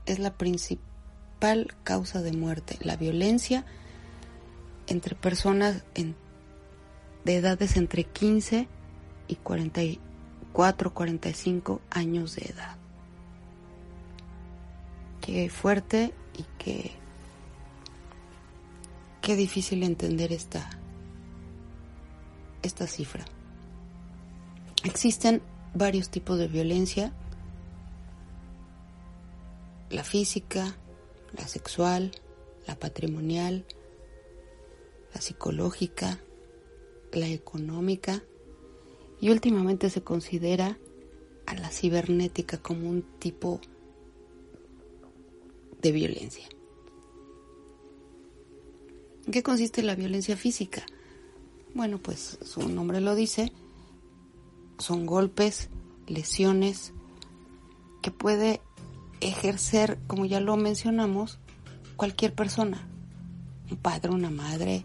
es 0.05 0.19
la 0.19 0.37
principal 0.37 1.75
causa 1.83 2.21
de 2.21 2.31
muerte, 2.31 2.77
la 2.81 2.95
violencia 2.95 3.65
entre 4.87 5.15
personas 5.15 5.83
de 7.25 7.35
edades 7.35 7.77
entre 7.77 8.03
15 8.03 8.67
y 9.27 9.35
44, 10.53 10.93
45 10.93 11.81
años 11.89 12.35
de 12.35 12.45
edad. 12.45 12.75
Qué 15.21 15.49
fuerte 15.49 16.13
y 16.37 16.45
qué, 16.57 16.91
qué 19.21 19.35
difícil 19.35 19.83
entender 19.83 20.33
esta, 20.33 20.69
esta 22.63 22.87
cifra. 22.87 23.25
Existen 24.83 25.41
varios 25.73 26.09
tipos 26.09 26.37
de 26.39 26.47
violencia, 26.47 27.13
la 29.89 30.03
física, 30.03 30.75
la 31.37 31.47
sexual, 31.47 32.11
la 32.65 32.75
patrimonial, 32.75 33.65
la 35.13 35.21
psicológica, 35.21 36.19
la 37.11 37.27
económica 37.27 38.23
y 39.21 39.29
últimamente 39.29 39.89
se 39.89 40.01
considera 40.01 40.77
a 41.45 41.55
la 41.55 41.69
cibernética 41.69 42.57
como 42.57 42.89
un 42.89 43.03
tipo 43.19 43.59
de 45.81 45.91
violencia. 45.91 46.47
¿En 49.25 49.33
qué 49.33 49.43
consiste 49.43 49.83
la 49.83 49.95
violencia 49.95 50.37
física? 50.37 50.83
Bueno, 51.73 51.99
pues 51.99 52.39
su 52.43 52.67
nombre 52.69 53.01
lo 53.01 53.15
dice, 53.15 53.51
son 54.77 55.05
golpes, 55.05 55.69
lesiones 56.07 56.93
que 58.01 58.11
puede 58.11 58.61
ejercer, 59.21 59.99
como 60.07 60.25
ya 60.25 60.39
lo 60.39 60.55
mencionamos, 60.57 61.39
cualquier 61.95 62.33
persona, 62.33 62.87
un 63.69 63.77
padre, 63.77 64.11
una 64.11 64.29
madre, 64.29 64.83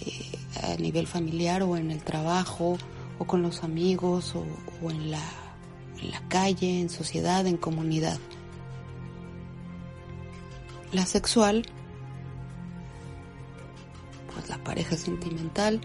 eh, 0.00 0.38
a 0.62 0.76
nivel 0.76 1.06
familiar 1.06 1.62
o 1.62 1.76
en 1.76 1.90
el 1.90 2.02
trabajo 2.02 2.78
o 3.18 3.24
con 3.24 3.42
los 3.42 3.62
amigos 3.64 4.34
o, 4.34 4.90
en, 4.90 5.10
la, 5.10 5.22
calle, 6.28 6.80
en 6.80 6.90
sociedad, 6.90 7.46
en 7.46 7.56
comunidad. 7.56 8.18
La 10.92 11.06
sexual, 11.06 11.64
pues 14.32 14.48
la 14.48 14.62
pareja 14.62 14.96
sentimental, 14.96 15.80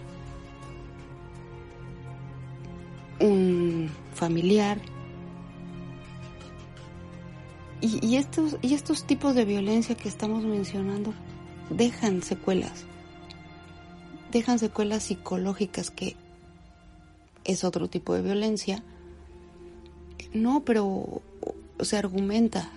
un 3.20 3.90
familiar. 4.14 4.80
Y, 7.84 8.18
estos, 8.18 8.58
y 8.62 8.76
estos 8.76 9.06
tipos 9.06 9.34
de 9.34 9.44
violencia 9.44 9.96
que 9.96 10.08
estamos 10.08 10.44
mencionando 10.44 11.16
dejan 11.72 12.22
secuelas. 12.22 12.86
Dejan 14.32 14.60
secuelas 14.60 15.04
psicológicas 15.04 15.90
que 15.90 16.16
es 17.44 17.64
otro 17.64 17.90
tipo 17.90 18.14
de 18.14 18.22
violencia. 18.22 18.84
No, 20.34 20.64
pero 20.64 21.22
se 21.80 21.98
argumenta. 21.98 22.72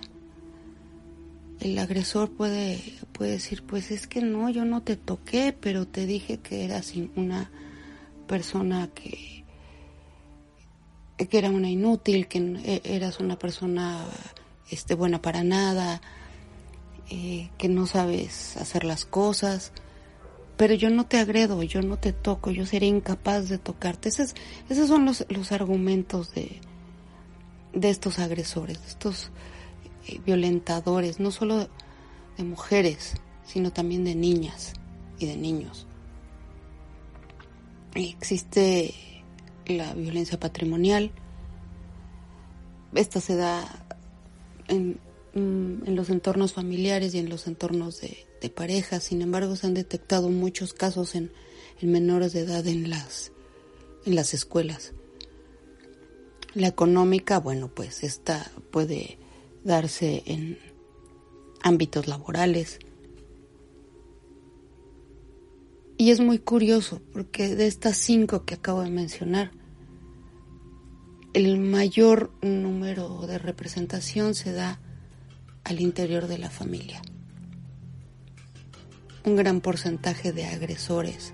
El 1.59 1.77
agresor 1.79 2.29
puede, 2.31 2.81
puede 3.13 3.31
decir, 3.31 3.63
pues 3.63 3.91
es 3.91 4.07
que 4.07 4.21
no, 4.21 4.49
yo 4.49 4.65
no 4.65 4.81
te 4.81 4.97
toqué, 4.97 5.55
pero 5.57 5.87
te 5.87 6.05
dije 6.05 6.39
que 6.39 6.65
eras 6.65 6.93
una 7.15 7.49
persona 8.27 8.89
que 8.93 9.35
que 11.17 11.37
era 11.37 11.49
una 11.49 11.69
inútil, 11.69 12.27
que 12.27 12.39
e, 12.39 12.81
eras 12.83 13.19
una 13.19 13.39
persona 13.39 14.03
este, 14.69 14.95
buena 14.95 15.21
para 15.21 15.43
nada, 15.43 16.01
eh, 17.09 17.49
que 17.57 17.69
no 17.69 17.87
sabes 17.87 18.57
hacer 18.57 18.83
las 18.83 19.05
cosas, 19.05 19.71
pero 20.57 20.73
yo 20.73 20.89
no 20.89 21.05
te 21.05 21.17
agredo, 21.17 21.61
yo 21.63 21.81
no 21.81 21.97
te 21.97 22.13
toco, 22.13 22.51
yo 22.51 22.65
sería 22.65 22.89
incapaz 22.89 23.49
de 23.49 23.57
tocarte. 23.57 24.09
Esos, 24.09 24.35
esos 24.69 24.87
son 24.87 25.05
los, 25.05 25.25
los 25.29 25.51
argumentos 25.51 26.33
de, 26.33 26.61
de 27.73 27.89
estos 27.89 28.19
agresores, 28.19 28.81
de 28.81 28.87
estos 28.87 29.31
eh, 30.07 30.19
violentadores, 30.25 31.19
no 31.19 31.31
solo 31.31 31.67
de 32.37 32.43
mujeres, 32.43 33.15
sino 33.43 33.71
también 33.71 34.05
de 34.05 34.15
niñas 34.15 34.73
y 35.19 35.25
de 35.25 35.35
niños. 35.35 35.87
Existe 37.93 38.93
la 39.65 39.93
violencia 39.93 40.39
patrimonial. 40.39 41.11
Esta 42.93 43.19
se 43.19 43.35
da 43.35 43.85
en, 44.67 44.99
mm, 45.33 45.87
en 45.87 45.95
los 45.95 46.09
entornos 46.09 46.53
familiares 46.53 47.13
y 47.13 47.19
en 47.19 47.29
los 47.29 47.47
entornos 47.47 47.99
de, 47.99 48.25
de 48.45 48.49
parejas. 48.49 49.03
Sin 49.03 49.21
embargo, 49.21 49.55
se 49.55 49.67
han 49.67 49.73
detectado 49.73 50.29
muchos 50.29 50.73
casos 50.73 51.15
en, 51.15 51.31
en 51.81 51.91
menores 51.91 52.33
de 52.33 52.41
edad 52.41 52.65
en 52.67 52.89
las 52.89 54.33
escuelas. 54.33 54.93
La 56.53 56.67
económica, 56.67 57.39
bueno, 57.39 57.67
pues 57.67 58.03
esta 58.03 58.51
puede 58.71 59.17
darse 59.63 60.23
en 60.25 60.57
ámbitos 61.61 62.07
laborales, 62.07 62.79
Y 65.97 66.11
es 66.11 66.19
muy 66.19 66.39
curioso 66.39 67.01
porque 67.13 67.55
de 67.55 67.67
estas 67.67 67.97
cinco 67.97 68.43
que 68.43 68.55
acabo 68.55 68.81
de 68.81 68.89
mencionar, 68.89 69.51
el 71.33 71.57
mayor 71.57 72.31
número 72.41 73.25
de 73.27 73.37
representación 73.37 74.35
se 74.35 74.51
da 74.51 74.81
al 75.63 75.79
interior 75.79 76.27
de 76.27 76.37
la 76.37 76.49
familia. 76.49 77.01
Un 79.25 79.35
gran 79.35 79.59
porcentaje 79.59 80.31
de 80.31 80.45
agresores, 80.45 81.33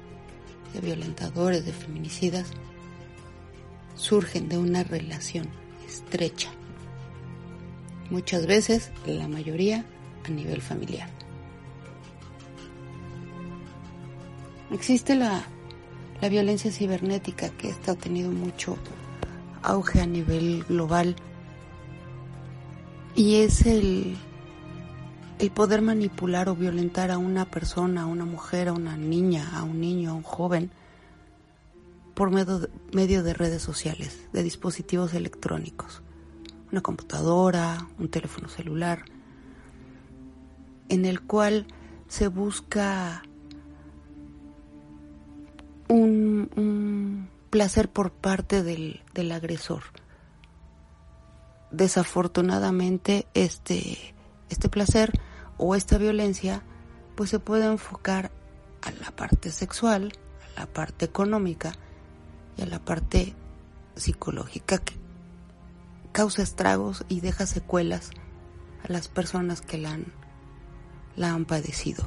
de 0.74 0.80
violentadores, 0.80 1.66
de 1.66 1.74
feminicidas, 1.74 2.48
surgen 3.96 4.50
de 4.50 4.58
una 4.58 4.84
relación 4.84 5.50
estrecha. 5.86 6.50
Muchas 8.10 8.46
veces, 8.48 8.92
la 9.06 9.28
mayoría, 9.28 9.86
a 10.26 10.30
nivel 10.30 10.62
familiar. 10.62 11.10
Existe 14.72 15.16
la, 15.16 15.44
violencia 16.30 16.72
cibernética 16.72 17.50
que 17.50 17.70
está 17.70 17.96
tenido 17.96 18.32
mucho 18.32 18.78
auge 19.64 20.02
a 20.02 20.06
nivel 20.06 20.64
global 20.70 21.16
y 23.16 23.38
es 23.38 23.66
el, 23.66 24.16
el 25.42 25.50
poder 25.50 25.82
manipular 25.82 26.50
o 26.50 26.56
violentar 26.56 27.10
a 27.10 27.18
una 27.18 27.46
persona, 27.46 28.04
a 28.04 28.06
una 28.06 28.26
mujer, 28.26 28.68
a 28.68 28.74
una 28.74 28.96
niña, 28.96 29.58
a 29.58 29.64
un 29.64 29.82
niño, 29.82 30.12
a 30.12 30.14
un 30.14 30.22
joven 30.22 30.70
por 32.14 32.30
medio 32.30 32.60
de, 32.60 32.70
medio 32.94 33.24
de 33.24 33.34
redes 33.34 33.64
sociales, 33.64 34.28
de 34.32 34.44
dispositivos 34.44 35.16
electrónicos, 35.16 36.04
una 36.72 36.82
computadora, 36.82 37.88
un 37.98 38.10
teléfono 38.10 38.50
celular, 38.50 39.04
en 40.90 41.06
el 41.06 41.22
cual 41.22 41.66
se 42.08 42.28
busca 42.28 43.24
un, 45.88 47.30
placer 47.50 47.90
por 47.90 48.12
parte 48.12 48.62
del, 48.62 49.02
del 49.16 49.32
agresor. 49.32 49.82
Desafortunadamente, 51.72 53.26
este, 53.34 54.14
este 54.50 54.70
placer 54.70 55.20
o 55.62 55.76
esta 55.76 56.00
violencia 56.00 56.64
pues 57.16 57.30
se 57.30 57.40
puede 57.40 57.66
enfocar 57.68 58.32
a 58.82 58.92
la 58.92 59.12
parte 59.12 59.52
sexual, 59.52 60.12
a 60.56 60.62
la 60.62 60.66
parte 60.66 61.06
económica 61.06 61.72
y 62.58 62.64
a 62.64 62.66
la 62.66 62.84
parte 62.84 63.36
psicológica 63.96 64.80
que 64.80 64.96
causa 66.12 66.42
estragos 66.42 67.06
y 67.10 67.22
deja 67.22 67.46
secuelas 67.46 68.10
a 68.84 68.92
las 68.92 69.08
personas 69.08 69.62
que 69.62 69.78
la 69.78 69.92
han, 69.92 70.12
la 71.16 71.32
han 71.32 71.46
padecido. 71.46 72.06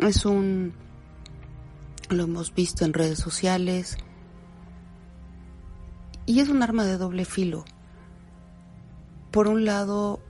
Es 0.00 0.26
un 0.26 0.74
lo 2.10 2.24
hemos 2.24 2.52
visto 2.52 2.84
en 2.84 2.92
redes 2.92 3.20
sociales 3.20 3.96
y 6.26 6.40
es 6.40 6.48
un 6.48 6.62
arma 6.62 6.84
de 6.84 6.98
doble 6.98 7.24
filo. 7.24 7.64
Por 9.30 9.46
un 9.46 9.64
lado, 9.64 10.20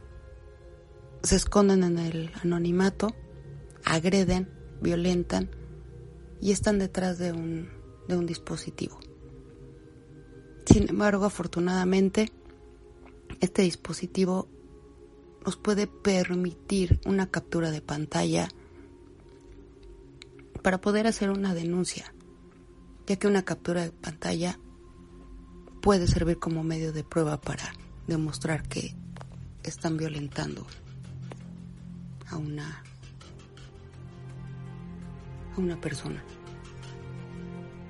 se 1.25 1.37
esconden 1.37 1.83
en 1.83 1.99
el 1.99 2.31
anonimato, 2.43 3.14
agreden, 3.83 4.49
violentan 4.83 5.51
y 6.41 6.53
están 6.53 6.79
detrás 6.79 7.18
de 7.18 7.33
un, 7.33 7.70
de 8.09 8.16
un 8.16 8.27
dispositivo. 8.27 9.01
Sin 10.66 10.89
embargo, 10.91 11.25
afortunadamente, 11.25 12.31
este 13.41 13.62
dispositivo 13.62 14.49
nos 15.47 15.57
puede 15.57 15.87
permitir 15.87 17.01
una 17.07 17.31
captura 17.31 17.70
de 17.70 17.81
pantalla 17.81 18.49
para 20.62 20.81
poder 20.81 21.07
hacer 21.07 21.31
una 21.31 21.55
denuncia, 21.55 22.14
ya 23.07 23.16
que 23.16 23.29
una 23.29 23.45
captura 23.47 23.83
de 23.83 23.93
pantalla 23.93 24.59
puede 25.81 26.07
servir 26.07 26.39
como 26.39 26.62
medio 26.64 26.93
de 26.93 27.03
prueba 27.03 27.41
para 27.41 27.72
demostrar 28.07 28.68
que 28.68 28.95
están 29.62 29.97
violentando 29.97 30.66
a 32.35 32.39
una 32.39 32.82
a 35.57 35.61
una 35.61 35.80
persona. 35.80 36.22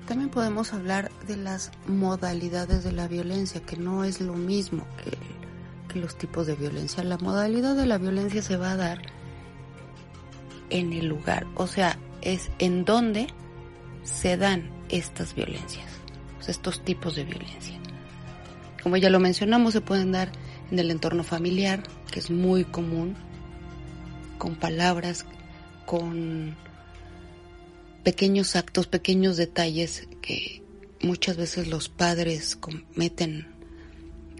También 0.07 0.29
podemos 0.29 0.71
hablar 0.73 1.11
de 1.27 1.35
las 1.35 1.71
modalidades 1.87 2.83
de 2.83 2.91
la 2.91 3.07
violencia, 3.07 3.61
que 3.61 3.75
no 3.75 4.03
es 4.03 4.21
lo 4.21 4.33
mismo 4.33 4.85
que, 5.03 5.17
que 5.91 5.99
los 5.99 6.15
tipos 6.15 6.45
de 6.45 6.55
violencia. 6.55 7.03
La 7.03 7.17
modalidad 7.17 7.75
de 7.75 7.87
la 7.87 7.97
violencia 7.97 8.43
se 8.43 8.55
va 8.55 8.71
a 8.71 8.75
dar 8.75 9.01
en 10.69 10.93
el 10.93 11.07
lugar, 11.07 11.47
o 11.55 11.67
sea, 11.67 11.97
es 12.21 12.51
en 12.59 12.85
donde 12.85 13.27
se 14.03 14.37
dan 14.37 14.69
estas 14.89 15.33
violencias, 15.33 15.87
estos 16.47 16.83
tipos 16.83 17.15
de 17.15 17.23
violencia. 17.23 17.79
Como 18.83 18.97
ya 18.97 19.09
lo 19.09 19.19
mencionamos, 19.19 19.73
se 19.73 19.81
pueden 19.81 20.11
dar 20.11 20.31
en 20.69 20.77
el 20.77 20.91
entorno 20.91 21.23
familiar, 21.23 21.81
que 22.11 22.19
es 22.19 22.29
muy 22.29 22.63
común, 22.63 23.15
con 24.37 24.55
palabras, 24.55 25.25
con 25.85 26.55
pequeños 28.03 28.55
actos, 28.55 28.87
pequeños 28.87 29.37
detalles 29.37 30.07
que 30.21 30.63
muchas 31.01 31.37
veces 31.37 31.67
los 31.67 31.89
padres 31.89 32.55
cometen 32.55 33.47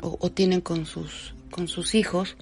o, 0.02 0.30
tienen 0.30 0.62
con 0.62 0.86
sus, 0.86 1.34
con 1.50 1.68
sus 1.68 1.96
hijos 1.96 2.38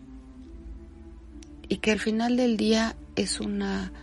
y 1.70 1.78
que 1.78 1.92
al 1.92 2.00
final 2.00 2.36
del 2.36 2.58
día 2.58 2.96
es 3.16 3.40
una 3.40 3.94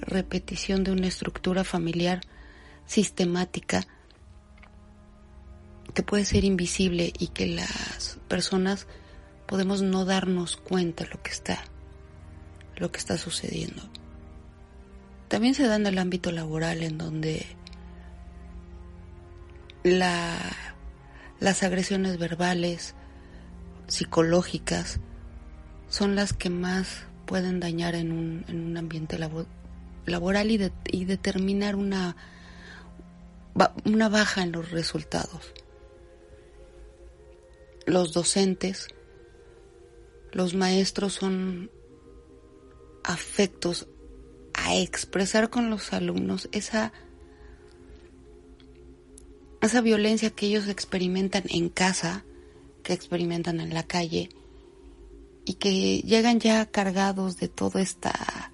repetición 0.00 0.82
de 0.82 0.92
una 0.92 1.06
estructura 1.06 1.62
familiar 1.62 2.20
sistemática 2.86 3.86
que 5.94 6.02
puede 6.02 6.24
ser 6.24 6.44
invisible 6.44 7.12
y 7.18 7.28
que 7.28 7.46
las 7.46 8.18
personas 8.28 8.86
podemos 9.46 9.82
no 9.82 10.04
darnos 10.04 10.56
cuenta 10.56 11.06
lo 11.06 11.22
que 11.22 11.30
está 11.30 11.64
lo 12.76 12.92
que 12.92 12.98
está 12.98 13.18
sucediendo. 13.18 13.82
También 15.28 15.54
se 15.54 15.66
da 15.66 15.76
en 15.76 15.86
el 15.86 15.98
ámbito 15.98 16.30
laboral 16.30 16.82
en 16.82 16.98
donde 16.98 17.46
la, 19.82 20.38
las 21.40 21.62
agresiones 21.62 22.18
verbales, 22.18 22.94
psicológicas, 23.88 25.00
son 25.88 26.14
las 26.14 26.32
que 26.32 26.50
más 26.50 27.06
pueden 27.26 27.60
dañar 27.60 27.94
en 27.94 28.12
un, 28.12 28.44
en 28.48 28.64
un 28.64 28.76
ambiente 28.76 29.18
labo, 29.18 29.46
laboral 30.04 30.50
y, 30.50 30.72
y 30.86 31.04
determinar 31.04 31.76
una, 31.76 32.16
una 33.84 34.08
baja 34.08 34.42
en 34.42 34.52
los 34.52 34.70
resultados. 34.70 35.52
Los 37.84 38.12
docentes, 38.12 38.88
los 40.32 40.54
maestros 40.54 41.14
son 41.14 41.70
afectos 43.06 43.86
a 44.52 44.76
expresar 44.76 45.48
con 45.48 45.70
los 45.70 45.92
alumnos 45.92 46.48
esa 46.52 46.92
esa 49.62 49.80
violencia 49.80 50.30
que 50.30 50.46
ellos 50.46 50.68
experimentan 50.68 51.44
en 51.48 51.70
casa, 51.70 52.24
que 52.82 52.92
experimentan 52.92 53.60
en 53.60 53.72
la 53.72 53.84
calle 53.84 54.28
y 55.44 55.54
que 55.54 56.00
llegan 56.00 56.40
ya 56.40 56.66
cargados 56.66 57.38
de 57.38 57.48
todo 57.48 57.78
esta 57.78 58.52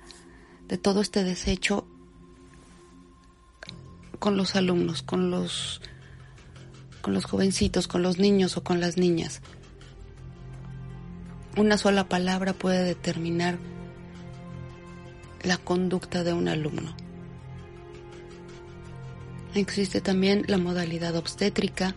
de 0.68 0.78
todo 0.78 1.00
este 1.00 1.24
desecho 1.24 1.86
con 4.18 4.36
los 4.36 4.54
alumnos, 4.54 5.02
con 5.02 5.30
los 5.30 5.80
con 7.00 7.14
los 7.14 7.24
jovencitos, 7.24 7.88
con 7.88 8.02
los 8.02 8.18
niños 8.18 8.56
o 8.56 8.62
con 8.62 8.80
las 8.80 8.96
niñas. 8.96 9.40
Una 11.56 11.76
sola 11.76 12.08
palabra 12.08 12.52
puede 12.52 12.84
determinar 12.84 13.58
la 15.42 15.58
conducta 15.58 16.24
de 16.24 16.32
un 16.32 16.48
alumno. 16.48 16.94
Existe 19.54 20.00
también 20.00 20.44
la 20.46 20.56
modalidad 20.56 21.14
obstétrica, 21.16 21.94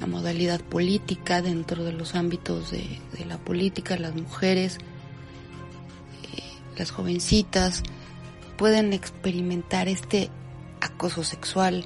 la 0.00 0.06
modalidad 0.06 0.60
política 0.60 1.42
dentro 1.42 1.84
de 1.84 1.92
los 1.92 2.14
ámbitos 2.14 2.70
de, 2.70 3.00
la 3.26 3.38
política, 3.38 3.96
las 3.98 4.14
mujeres, 4.14 4.78
eh, 6.32 6.42
las 6.78 6.90
jovencitas 6.90 7.82
pueden 8.56 8.92
experimentar 8.92 9.88
este 9.88 10.30
acoso 10.80 11.22
sexual, 11.24 11.84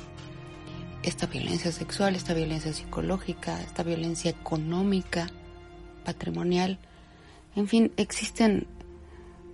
esta 1.03 1.27
violencia 1.27 1.73
sexual, 1.73 2.15
esta 2.15 2.35
violencia 2.35 2.73
psicológica, 2.73 3.61
esta 3.63 3.83
violencia 3.83 4.31
económica, 4.31 5.29
patrimonial. 6.05 6.79
En 7.57 7.67
fin, 7.67 7.93
existen 7.97 8.67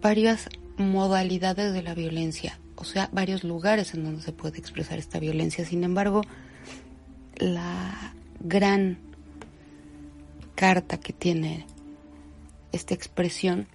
varias 0.07 0.49
modalidades 0.77 1.73
de 1.73 1.83
la 1.83 1.93
violencia, 1.93 2.61
o 2.77 2.85
sea, 2.85 3.09
varios 3.11 3.43
lugares 3.43 3.93
en 3.93 4.05
donde 4.05 4.23
se 4.23 4.31
puede 4.31 4.57
expresar 4.57 5.01
esta 5.01 5.19
violencia. 5.19 5.65
Sin 5.65 5.83
embargo, 5.83 6.23
la 7.39 8.15
gran 8.39 8.99
carta 10.55 11.01
que 11.01 11.13
tiene 11.13 11.67
esta 12.71 12.95
expresión 12.95 13.67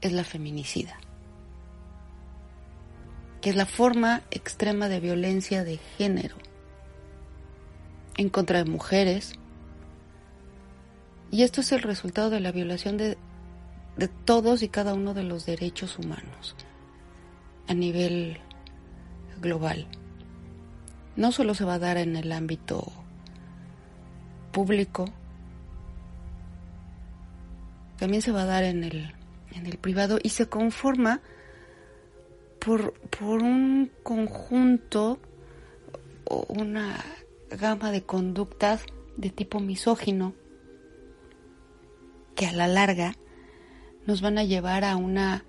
es 0.00 0.12
la 0.12 0.24
feminicida, 0.24 0.98
que 3.42 3.50
es 3.50 3.56
la 3.56 3.66
forma 3.66 4.22
extrema 4.30 4.88
de 4.88 5.00
violencia 5.00 5.62
de 5.62 5.76
género 5.98 6.36
en 8.16 8.30
contra 8.30 8.64
de 8.64 8.70
mujeres. 8.70 9.34
Y 11.30 11.42
esto 11.42 11.60
es 11.60 11.70
el 11.72 11.82
resultado 11.82 12.30
de 12.30 12.40
la 12.40 12.50
violación 12.50 12.96
de 12.96 13.18
de 13.96 14.08
todos 14.08 14.62
y 14.62 14.68
cada 14.68 14.94
uno 14.94 15.14
de 15.14 15.24
los 15.24 15.46
derechos 15.46 15.98
humanos 15.98 16.56
a 17.66 17.74
nivel 17.74 18.38
global. 19.40 19.86
No 21.16 21.32
solo 21.32 21.54
se 21.54 21.64
va 21.64 21.74
a 21.74 21.78
dar 21.78 21.96
en 21.96 22.16
el 22.16 22.32
ámbito 22.32 22.90
público, 24.52 25.06
también 27.98 28.22
se 28.22 28.32
va 28.32 28.42
a 28.42 28.46
dar 28.46 28.64
en 28.64 28.84
el, 28.84 29.14
en 29.52 29.66
el 29.66 29.78
privado 29.78 30.18
y 30.22 30.30
se 30.30 30.48
conforma 30.48 31.20
por, 32.58 32.94
por 33.10 33.42
un 33.42 33.90
conjunto 34.02 35.18
o 36.24 36.46
una 36.48 37.04
gama 37.50 37.90
de 37.90 38.02
conductas 38.02 38.84
de 39.16 39.30
tipo 39.30 39.60
misógino 39.60 40.34
que 42.34 42.46
a 42.46 42.52
la 42.52 42.68
larga 42.68 43.14
nos 44.10 44.22
van 44.22 44.38
a 44.38 44.44
llevar 44.44 44.82
a 44.82 44.96
una 44.96 45.44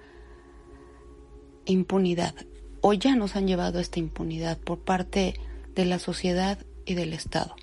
impunidad 1.66 2.36
o 2.82 2.94
ya 2.94 3.16
nos 3.16 3.36
han 3.36 3.48
llevado 3.48 3.80
a 3.80 3.82
esta 3.82 3.98
impunidad 3.98 4.60
por 4.60 4.78
parte 4.78 5.34
de 5.74 5.86
la 5.86 5.98
sociedad 5.98 6.60
y 6.86 6.94
del 6.94 7.14
Estado. 7.14 7.56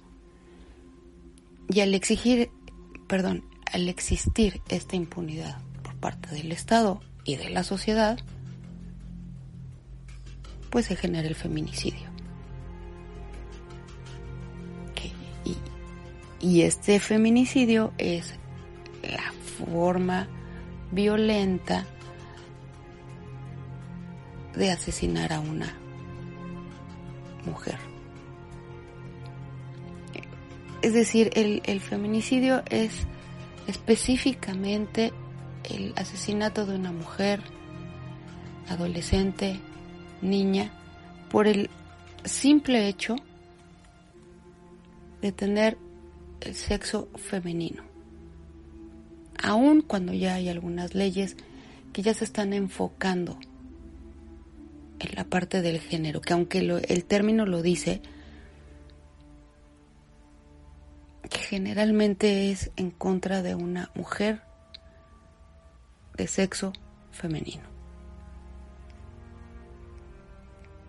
Y 1.68 1.80
al 1.82 1.94
exigir, 1.94 2.50
perdón, 3.06 3.44
al 3.72 3.88
existir 3.88 4.60
esta 4.70 4.96
impunidad 4.96 5.60
por 5.84 5.94
parte 5.94 6.34
del 6.34 6.50
Estado 6.50 7.00
y 7.22 7.36
de 7.36 7.50
la 7.50 7.62
sociedad, 7.62 8.18
pues 10.70 10.86
se 10.86 10.96
genera 10.96 11.28
el 11.28 11.36
feminicidio. 11.36 12.08
Y, 15.44 15.56
y 16.44 16.62
este 16.62 16.98
feminicidio 16.98 17.92
es 17.98 18.34
la 19.02 19.32
forma 19.64 20.28
violenta 20.90 21.84
de 24.54 24.70
asesinar 24.70 25.32
a 25.32 25.40
una 25.40 25.74
mujer. 27.44 27.78
Es 30.82 30.92
decir, 30.92 31.30
el, 31.34 31.60
el, 31.64 31.80
feminicidio 31.80 32.62
es 32.70 32.92
específicamente 33.66 35.12
el 35.64 35.92
asesinato 35.96 36.66
de 36.66 36.76
una 36.76 36.92
mujer, 36.92 37.42
adolescente, 38.68 39.60
niña, 40.22 40.70
por 41.30 41.48
el 41.48 41.68
simple 42.24 42.88
hecho 42.88 43.16
de 45.20 45.32
tener 45.32 45.76
el 46.40 46.54
sexo 46.54 47.08
femenino 47.16 47.87
aun 49.42 49.82
cuando 49.82 50.12
ya 50.12 50.34
hay 50.34 50.48
algunas 50.48 50.94
leyes 50.94 51.36
que 51.92 52.02
ya 52.02 52.14
se 52.14 52.24
están 52.24 52.52
enfocando 52.52 53.38
en 54.98 55.14
la 55.14 55.24
parte 55.24 55.62
del 55.62 55.80
género, 55.80 56.20
que 56.20 56.32
aunque 56.32 56.58
el 56.58 57.04
término 57.04 57.46
lo 57.46 57.62
dice, 57.62 58.02
que 61.28 61.38
generalmente 61.38 62.50
es 62.50 62.70
en 62.76 62.90
contra 62.90 63.42
de 63.42 63.54
una 63.54 63.90
mujer 63.94 64.42
de 66.16 66.26
sexo 66.26 66.72
femenino. 67.12 67.64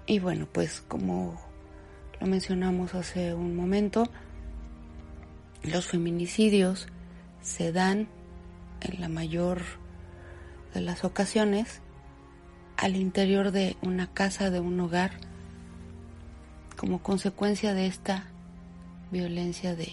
Y 0.07 0.19
bueno, 0.19 0.47
pues 0.51 0.81
como 0.87 1.39
lo 2.19 2.27
mencionamos 2.27 2.95
hace 2.95 3.33
un 3.33 3.55
momento, 3.55 4.09
los 5.61 5.85
feminicidios 5.85 6.87
se 7.41 7.71
dan 7.71 8.07
en 8.81 9.01
la 9.01 9.09
mayor 9.09 9.61
de 10.73 10.81
las 10.81 11.03
ocasiones 11.03 11.81
al 12.77 12.95
interior 12.95 13.51
de 13.51 13.75
una 13.81 14.13
casa, 14.13 14.49
de 14.49 14.59
un 14.59 14.79
hogar, 14.79 15.11
como 16.77 17.03
consecuencia 17.03 17.73
de 17.73 17.87
esta 17.87 18.29
violencia 19.11 19.75
de, 19.75 19.91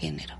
género. 0.00 0.38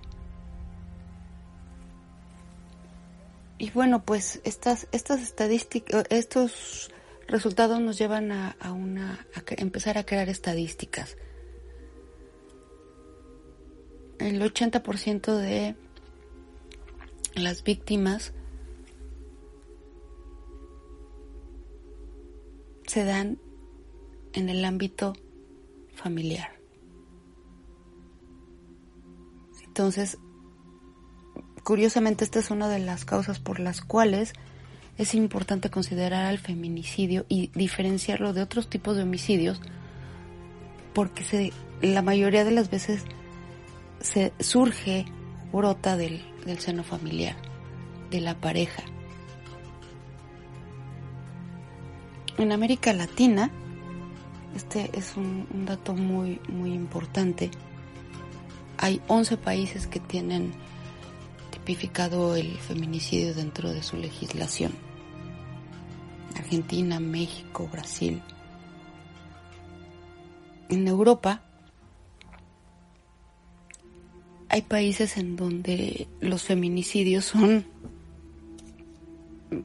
Y 3.59 3.71
bueno, 3.71 4.05
pues 4.05 4.41
estas, 4.45 4.87
estas 4.93 5.21
estadísticas, 5.21 6.05
estos 6.11 6.91
resultados 7.27 7.81
nos 7.81 7.99
llevan 7.99 8.31
a, 8.31 8.57
una, 8.73 9.27
a 9.35 9.43
empezar 9.57 9.99
a 9.99 10.05
crear 10.05 10.29
estadísticas. 10.29 11.17
El 14.19 14.41
80% 14.41 15.37
de 15.37 15.75
las 17.37 17.65
víctimas 17.65 18.33
se 22.87 23.05
dan 23.05 23.39
en 24.33 24.49
el 24.49 24.65
ámbito 24.65 25.15
familiar. 25.95 26.61
Entonces, 29.65 30.19
curiosamente 31.65 32.25
esta 32.25 32.39
es 32.39 32.51
una 32.51 32.69
de 32.69 32.79
las 32.79 33.05
causas 33.05 33.41
por 33.41 33.59
las 33.59 33.81
cuales 33.81 34.33
es 34.99 35.15
importante 35.15 35.71
considerar 35.71 36.27
al 36.27 36.39
feminicidio 36.39 37.27
y 37.29 37.49
diferenciarlo 37.49 38.33
de 38.33 38.43
otros 38.43 38.71
tipos 38.71 38.97
de 38.97 39.03
homicidios 39.03 39.61
porque 40.95 41.25
se, 41.25 41.53
la 41.83 42.03
mayoría 42.03 42.45
de 42.45 42.53
las 42.53 42.71
veces 42.71 43.03
se 44.01 44.33
surge, 44.39 45.07
brota 45.55 45.97
del, 45.97 46.21
del 46.45 46.59
seno 46.59 46.83
familiar, 46.83 47.37
de 48.11 48.21
la 48.21 48.35
pareja. 48.35 48.83
En 52.39 52.51
América 52.51 52.93
Latina, 52.93 53.51
este 54.57 54.91
es 54.99 55.17
un, 55.17 55.47
dato 55.65 55.95
muy, 55.95 56.41
muy 56.49 56.73
importante, 56.73 57.53
hay 58.79 59.01
11 59.07 59.37
países 59.37 59.87
que 59.87 60.01
tienen 60.01 60.53
tipificado 61.51 62.35
el 62.35 62.59
feminicidio 62.59 63.33
dentro 63.35 63.73
de 63.73 63.83
su 63.85 63.97
legislación. 63.97 64.73
Argentina, 66.37 66.99
México, 66.99 67.69
Brasil. 67.71 68.21
En 70.69 70.89
Europa 70.89 71.41
hay 74.49 74.63
países 74.63 75.17
en 75.17 75.37
donde 75.37 76.09
los 76.21 76.43
feminicidios 76.43 77.25
son 77.25 77.65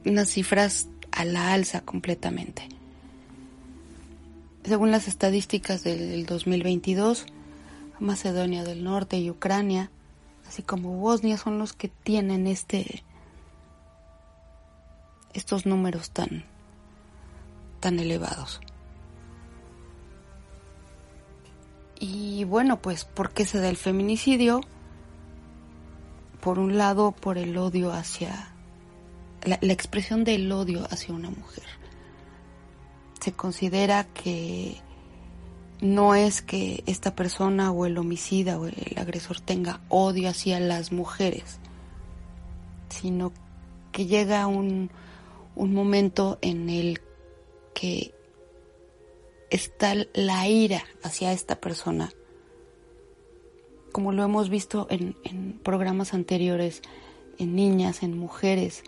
unas 0.04 0.28
cifras 0.28 0.88
a 1.12 1.24
la 1.24 1.52
alza 1.52 1.80
completamente. 1.82 2.68
Según 4.64 4.90
las 4.90 5.08
estadísticas 5.08 5.82
del 5.82 6.26
2022, 6.26 7.26
Macedonia 7.98 8.64
del 8.64 8.84
Norte 8.84 9.18
y 9.18 9.30
Ucrania, 9.30 9.90
así 10.46 10.62
como 10.62 10.96
Bosnia, 10.98 11.36
son 11.36 11.58
los 11.58 11.72
que 11.72 11.88
tienen 11.88 12.46
este 12.46 13.04
estos 15.32 15.64
números 15.64 16.10
tan 16.10 16.44
tan 17.80 17.98
elevados. 17.98 18.60
Y 22.00 22.44
bueno, 22.44 22.80
pues 22.80 23.04
¿por 23.04 23.30
qué 23.30 23.44
se 23.44 23.60
da 23.60 23.68
el 23.68 23.76
feminicidio? 23.76 24.62
Por 26.40 26.58
un 26.58 26.78
lado, 26.78 27.12
por 27.12 27.36
el 27.36 27.58
odio 27.58 27.92
hacia 27.92 28.54
la, 29.44 29.58
expresión 29.72 30.24
del 30.24 30.50
odio 30.50 30.86
hacia 30.90 31.14
una 31.14 31.28
mujer. 31.28 31.64
Se 33.20 33.32
considera 33.32 34.04
que 34.04 34.80
no 35.82 36.14
es 36.14 36.40
que 36.40 36.82
esta 36.86 37.14
persona 37.14 37.70
o 37.70 37.84
el 37.84 37.98
homicida 37.98 38.58
o 38.58 38.66
el 38.66 38.94
agresor 38.96 39.40
tenga 39.40 39.80
odio 39.90 40.30
hacia 40.30 40.58
las 40.58 40.92
mujeres, 40.92 41.58
sino 42.88 43.30
que 43.92 44.06
llega 44.06 44.46
un, 44.46 44.90
un 45.54 45.74
momento 45.74 46.38
en 46.40 46.70
el 46.70 47.02
que 47.74 48.14
está 49.50 49.94
la 50.14 50.48
ira 50.48 50.84
hacia 51.02 51.32
esta 51.32 51.60
persona, 51.60 52.12
como 53.92 54.12
lo 54.12 54.22
hemos 54.22 54.48
visto 54.48 54.86
en, 54.90 55.16
en 55.24 55.58
programas 55.62 56.14
anteriores, 56.14 56.82
en 57.38 57.54
niñas, 57.54 58.02
en 58.02 58.16
mujeres, 58.16 58.84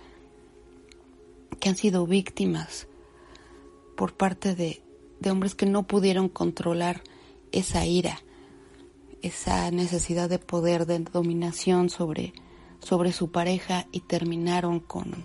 que 1.63 1.69
han 1.69 1.77
sido 1.77 2.07
víctimas 2.07 2.89
por 3.97 4.15
parte 4.15 4.57
de, 4.57 4.83
hombres 5.31 5.55
que 5.55 5.65
no 5.65 5.85
pudieron 5.85 6.29
controlar 6.29 7.03
esa 7.53 7.87
ira, 7.87 8.19
esa 9.23 9.71
necesidad 9.71 10.29
de 10.29 10.41
poder, 10.41 10.87
de 10.87 10.99
dominación 10.99 11.89
sobre, 11.89 12.33
sobre 12.81 13.13
su 13.13 13.31
pareja 13.31 13.87
y 13.93 14.01
terminaron 14.01 14.81
con, 14.81 15.25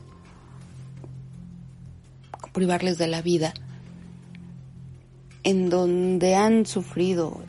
con 2.39 2.51
privarles 2.51 2.99
de 2.99 3.07
la 3.07 3.23
vida, 3.23 3.55
en 5.47 5.69
donde 5.69 6.35
han 6.35 6.65
sufrido 6.65 7.41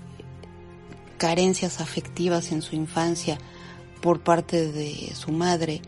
carencias 1.16 1.80
afectivas 1.80 2.52
en 2.52 2.62
su 2.62 2.76
infancia 2.76 3.38
por 4.00 4.20
parte 4.20 4.70
de 4.70 5.14
su 5.14 5.32
madre, 5.32 5.82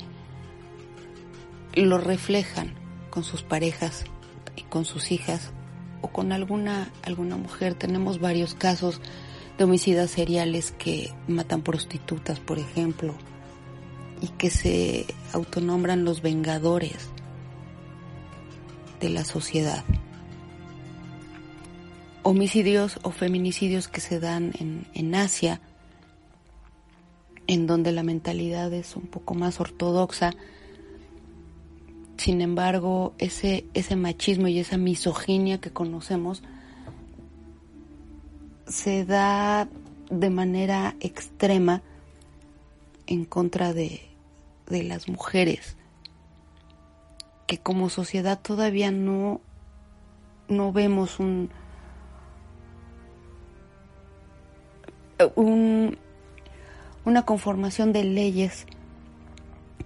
lo 1.74 1.98
reflejan 1.98 2.74
con 3.10 3.22
sus 3.22 3.42
parejas 3.42 4.04
con 4.70 4.86
sus 4.86 5.12
hijas 5.12 5.50
o 6.00 6.08
con 6.08 6.32
alguna, 6.32 6.90
alguna 7.02 7.36
mujer. 7.36 7.74
Tenemos 7.74 8.20
varios 8.20 8.54
casos 8.54 9.02
de 9.58 9.64
homicidas 9.64 10.10
seriales 10.10 10.72
que 10.72 11.12
matan 11.28 11.60
prostitutas, 11.60 12.40
por 12.40 12.58
ejemplo, 12.58 13.14
y 14.22 14.28
que 14.28 14.48
se 14.48 15.06
autonombran 15.32 16.04
los 16.04 16.22
vengadores 16.22 17.10
de 19.00 19.10
la 19.10 19.24
sociedad. 19.24 19.84
Homicidios 22.31 23.01
o 23.02 23.11
feminicidios 23.11 23.89
que 23.89 24.01
se 24.01 24.20
dan 24.20 24.52
en, 24.61 24.86
en 24.94 25.16
Asia, 25.16 25.61
en 27.48 27.66
donde 27.66 27.90
la 27.90 28.05
mentalidad 28.05 28.73
es 28.73 28.94
un 28.94 29.09
poco 29.09 29.35
más 29.35 29.59
ortodoxa, 29.59 30.31
sin 32.19 32.40
embargo, 32.40 33.15
ese, 33.19 33.65
ese 33.74 33.97
machismo 33.97 34.47
y 34.47 34.61
esa 34.61 34.77
misoginia 34.77 35.61
que 35.61 35.73
conocemos 35.73 36.44
se 38.69 39.05
da 39.05 39.69
de 40.09 40.31
manera 40.31 40.94
extrema 41.01 41.82
en 43.09 43.24
contra 43.24 43.73
de, 43.73 44.02
de 44.69 44.85
las 44.85 45.09
mujeres, 45.09 45.77
que 47.48 47.59
como 47.59 47.90
sociedad 47.90 48.39
todavía 48.40 48.93
no, 48.93 49.40
no 50.47 50.73
vemos 50.73 51.19
un, 51.19 51.51
un, 55.36 55.98
una 57.05 57.24
conformación 57.24 57.92
de 57.92 58.05
leyes 58.05 58.66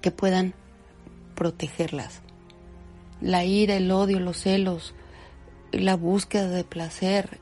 que 0.01 0.11
puedan 0.11 0.55
protegerlas 1.35 2.25
la 3.25 3.45
ira, 3.45 3.77
el 3.77 3.91
odio, 3.91 4.21
los 4.21 4.39
celos, 4.39 4.95
la 5.73 5.97
búsqueda 5.97 6.49
de 6.49 6.63
placer, 6.63 7.41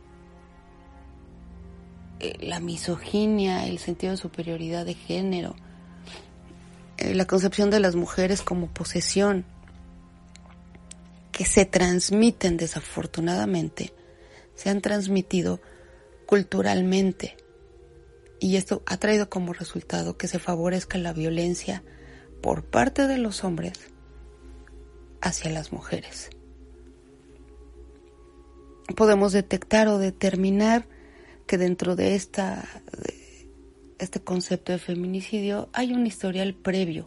eh, 2.20 2.36
la 2.40 2.60
misoginia, 2.60 3.66
el 3.66 3.78
sentido 3.78 4.12
de 4.12 4.16
superioridad 4.16 4.86
de 4.86 4.94
género, 4.94 5.56
eh, 6.98 7.14
la 7.14 7.26
concepción 7.26 7.70
de 7.70 7.80
las 7.80 7.96
mujeres 7.96 8.42
como 8.42 8.68
posesión, 8.68 9.44
que 11.32 11.44
se 11.46 11.64
transmiten 11.64 12.56
desafortunadamente, 12.56 13.92
se 14.54 14.70
han 14.70 14.82
transmitido 14.82 15.60
culturalmente. 16.26 17.36
Y 18.42 18.56
esto 18.56 18.82
ha 18.86 18.96
traído 18.96 19.30
como 19.30 19.52
resultado 19.52 20.16
que 20.16 20.26
se 20.26 20.40
favorezca 20.40 20.98
la 20.98 21.12
violencia 21.12 21.84
por 22.42 22.64
parte 22.64 23.06
de 23.06 23.16
los 23.16 23.44
hombres 23.44 23.74
hacia 25.20 25.48
las 25.52 25.72
mujeres. 25.72 26.28
Podemos 28.96 29.30
detectar 29.30 29.86
o 29.86 29.98
determinar 29.98 30.88
que 31.46 31.56
dentro 31.56 31.94
de, 31.94 32.16
esta, 32.16 32.64
este 34.00 34.18
concepto 34.18 34.72
de 34.72 34.78
feminicidio 34.78 35.68
hay 35.72 35.92
un 35.92 36.04
historial 36.04 36.52
previo 36.52 37.04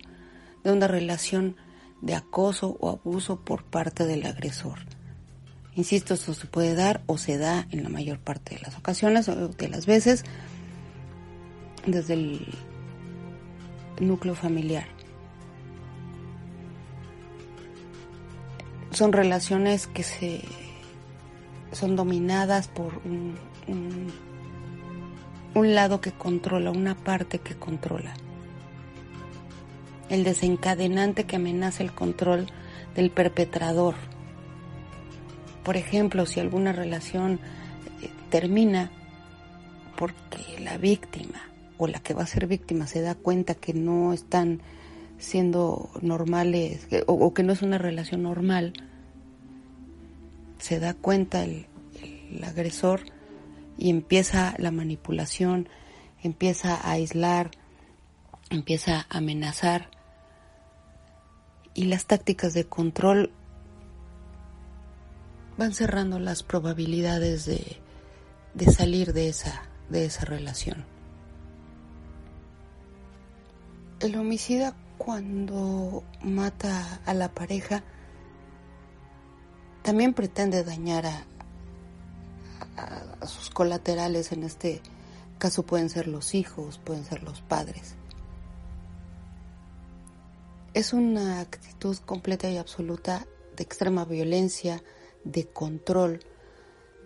de 0.63 0.71
una 0.71 0.87
relación 0.87 1.57
de 2.01 2.15
acoso 2.15 2.77
o 2.79 2.89
abuso 2.89 3.43
por 3.43 3.65
parte 3.65 4.05
del 4.05 4.25
agresor. 4.25 4.79
Insisto, 5.73 6.13
esto 6.13 6.33
se 6.33 6.47
puede 6.47 6.75
dar 6.75 7.03
o 7.07 7.17
se 7.17 7.37
da 7.37 7.67
en 7.71 7.83
la 7.83 7.89
mayor 7.89 8.19
parte 8.19 8.55
de 8.55 8.61
las 8.61 8.77
ocasiones 8.77 9.27
o 9.27 9.49
de 9.49 9.67
las 9.67 9.85
veces 9.85 10.23
desde 11.85 12.13
el 12.13 12.47
núcleo 13.99 14.35
familiar. 14.35 14.87
Son 18.91 19.11
relaciones 19.11 19.87
que 19.87 20.03
se 20.03 20.41
son 21.71 21.95
dominadas 21.97 22.69
por 22.69 23.01
un, 23.03 23.35
un, 25.53 25.75
lado 25.75 25.99
que 25.99 26.13
controla, 26.13 26.71
una 26.71 26.95
parte 26.95 27.39
que 27.39 27.55
controla. 27.55 28.13
El 30.07 30.23
desencadenante 30.23 31.25
que 31.25 31.35
amenaza 31.35 31.83
el 31.83 31.91
control 31.91 32.47
del 32.95 33.11
perpetrador. 33.11 33.95
Por 35.63 35.75
ejemplo, 35.75 36.25
si 36.25 36.39
alguna 36.39 36.71
relación 36.71 37.41
eh, 38.01 38.09
termina 38.29 38.89
porque 39.97 40.59
la 40.61 40.77
víctima 40.77 41.41
o 41.77 41.87
la 41.87 41.99
que 41.99 42.13
va 42.13 42.23
a 42.23 42.27
ser 42.27 42.47
víctima 42.47 42.87
se 42.87 43.01
da 43.01 43.15
cuenta 43.15 43.55
que 43.55 43.73
no 43.73 44.13
están 44.13 44.61
siendo 45.17 45.89
normales 46.01 46.87
o, 47.07 47.33
que 47.33 47.43
no 47.43 47.53
es 47.53 47.61
una 47.61 47.77
relación 47.77 48.23
normal, 48.23 48.73
se 50.59 50.79
da 50.79 50.93
cuenta 50.93 51.43
el, 51.43 51.67
agresor 52.45 53.01
y 53.77 53.89
empieza 53.89 54.55
la 54.57 54.71
manipulación, 54.71 55.69
empieza 56.21 56.75
a 56.75 56.91
aislar, 56.91 57.51
empieza 58.49 59.05
a 59.09 59.17
amenazar 59.17 59.89
y 61.73 61.85
las 61.85 62.05
tácticas 62.05 62.53
de 62.53 62.65
control 62.65 63.31
van 65.57 65.73
cerrando 65.73 66.19
las 66.19 66.43
probabilidades 66.43 67.45
de, 67.45 67.77
de 68.53 68.65
salir 68.65 69.13
de 69.13 69.29
esa, 69.29 69.63
de 69.89 70.05
esa 70.05 70.25
relación. 70.25 70.94
El 73.99 74.17
homicida 74.17 74.75
cuando 74.97 76.03
mata 76.21 77.01
a 77.05 77.13
la 77.13 77.33
pareja 77.33 77.83
también 79.83 80.13
pretende 80.13 80.63
dañar 80.63 81.05
a, 81.05 81.25
sus 83.25 83.49
colaterales, 83.49 84.31
en 84.31 84.43
este 84.43 84.81
caso 85.37 85.63
pueden 85.63 85.89
ser 85.89 86.07
los 86.07 86.35
hijos, 86.35 86.79
pueden 86.79 87.05
ser 87.05 87.23
los 87.23 87.41
padres. 87.41 87.95
Es 90.73 90.91
una 90.91 91.39
actitud 91.39 91.97
completa 92.05 92.49
y 92.49 92.57
absoluta 92.57 93.25
de 93.55 93.63
extrema 93.63 94.05
violencia, 94.05 94.83
de 95.23 95.47
control, 95.47 96.19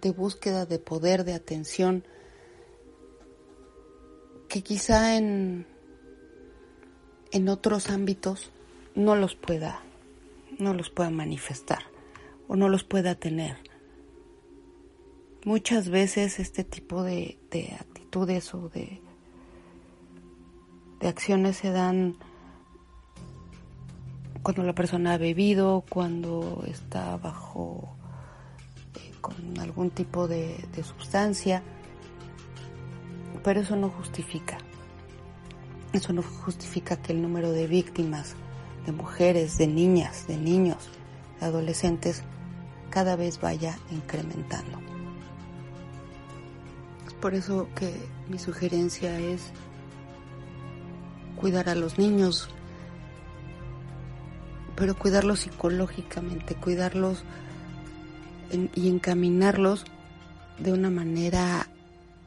de 0.01 0.11
búsqueda 0.11 0.65
de 0.65 0.79
poder, 0.79 1.23
de 1.23 1.33
atención, 1.33 2.03
que 4.47 4.63
quizá 4.63 5.15
en 5.15 5.67
en 7.31 7.49
otros 7.49 7.89
ámbitos 7.89 8.51
no 8.95 9.15
los 9.15 9.35
pueda, 9.35 9.81
no 10.57 10.73
los 10.73 10.89
pueda 10.89 11.09
manifestar 11.09 11.83
o 12.47 12.55
no 12.55 12.69
los 12.69 12.83
pueda 12.83 13.15
tener. 13.15 13.57
Muchas 15.45 15.89
veces 15.89 16.39
este 16.39 16.63
tipo 16.63 17.03
de, 17.03 17.37
de 17.51 17.75
actitudes 17.79 18.53
o 18.53 18.69
de, 18.69 19.01
de 20.99 21.07
acciones 21.07 21.57
se 21.57 21.71
dan 21.71 22.17
cuando 24.41 24.63
la 24.63 24.73
persona 24.73 25.13
ha 25.13 25.17
bebido, 25.17 25.83
cuando 25.89 26.63
está 26.67 27.17
bajo 27.17 27.95
eh, 28.95 29.13
con 29.21 29.59
algún 29.59 29.91
tipo 29.91 30.27
de, 30.27 30.57
de 30.75 30.83
sustancia, 30.83 31.61
pero 33.43 33.61
eso 33.61 33.75
no 33.75 33.89
justifica 33.89 34.57
eso 35.93 36.13
no 36.13 36.21
justifica 36.21 36.97
que 36.97 37.13
el 37.13 37.21
número 37.21 37.51
de 37.51 37.67
víctimas, 37.67 38.35
de 38.85 38.91
mujeres, 38.91 39.57
de 39.57 39.67
niñas, 39.67 40.27
de 40.27 40.37
niños, 40.37 40.89
de 41.39 41.47
adolescentes, 41.47 42.23
cada 42.89 43.15
vez 43.15 43.39
vaya 43.39 43.77
incrementando. 43.91 44.79
Es 47.07 47.13
por 47.13 47.33
eso 47.33 47.67
que 47.75 47.93
mi 48.29 48.37
sugerencia 48.39 49.19
es 49.19 49.51
cuidar 51.35 51.69
a 51.69 51.75
los 51.75 51.97
niños, 51.97 52.49
pero 54.75 54.95
cuidarlos 54.97 55.41
psicológicamente, 55.41 56.55
cuidarlos 56.55 57.23
y 58.75 58.89
encaminarlos 58.89 59.85
de 60.57 60.73
una 60.73 60.89
manera 60.89 61.67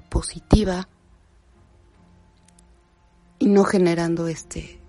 positiva 0.09 0.89
y 3.43 3.47
no 3.47 3.65
generando 3.65 4.29
este, 4.29 4.81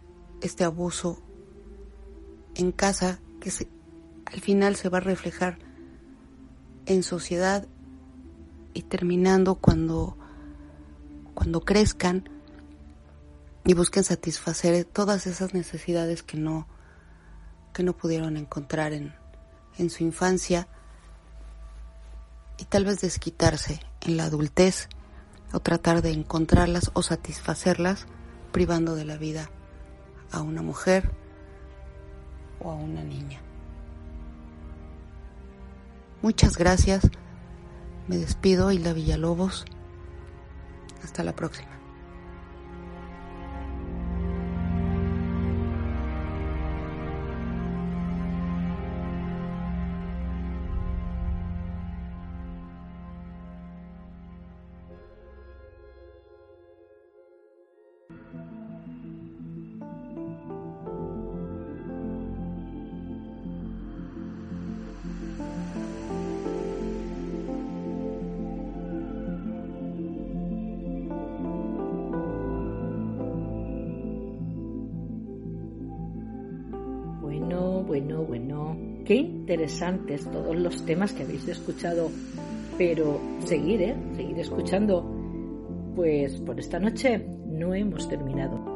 este 0.42 0.64
abuso 0.64 1.20
en 2.54 2.72
casa 2.72 3.20
que 3.42 3.50
se, 3.50 3.68
al 4.26 4.42
final 4.42 4.76
se 4.76 4.90
va 4.90 5.00
a 5.00 5.02
reflejar 5.02 5.58
en 6.86 7.02
sociedad 7.02 7.68
y 8.76 8.84
terminando 8.84 9.56
cuando, 9.56 10.20
cuando 11.34 11.62
crezcan 11.62 12.30
y 13.66 13.74
busquen 13.74 14.04
satisfacer 14.04 14.86
todas 14.86 15.26
esas 15.26 15.56
necesidades 15.56 16.22
que 16.22 16.38
no, 16.38 16.68
que 17.74 17.82
no 17.82 17.98
pudieron 17.98 18.38
encontrar 18.38 18.94
en, 18.94 19.16
en 19.80 19.90
su 19.90 20.04
infancia 20.04 20.68
y 22.60 22.66
tal 22.66 22.86
vez 22.86 23.02
desquitarse 23.02 23.80
en 24.02 24.16
la 24.16 24.26
adultez 24.26 24.90
o 25.54 25.60
tratar 25.60 26.04
de 26.04 26.12
encontrarlas 26.12 26.92
o 26.94 27.02
satisfacerlas 27.02 28.06
privando 28.54 28.96
de 28.96 29.04
la 29.04 29.18
vida 29.18 29.50
a 30.32 30.42
una 30.42 30.62
mujer 30.62 31.12
o 32.62 32.72
a 32.72 32.76
una 32.76 33.04
niña. 33.04 33.42
Muchas 36.22 36.58
gracias. 36.58 37.10
Me 38.08 38.18
despido, 38.18 38.72
la 38.72 38.94
Villalobos. 38.94 39.66
Hasta 41.04 41.24
la 41.24 41.36
próxima. 41.36 41.73
Todos 80.32 80.56
los 80.56 80.86
temas 80.86 81.14
que 81.14 81.24
habéis 81.24 81.48
escuchado. 81.48 82.10
Pero 82.78 83.20
seguir, 83.46 83.82
¿eh? 83.82 83.96
Seguir 84.16 84.40
escuchando. 84.40 85.04
Pues 85.96 86.40
por 86.42 86.60
esta 86.60 86.80
noche 86.80 87.26
no 87.46 87.74
hemos 87.74 88.10
terminado. 88.10 88.73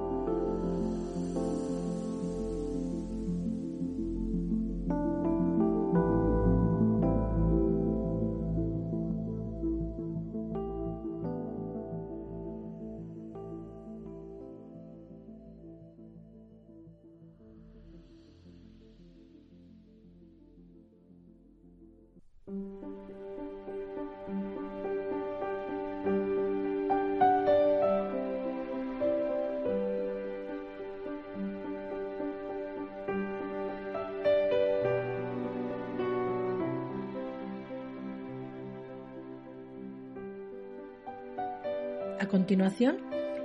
Continuación, 42.48 42.98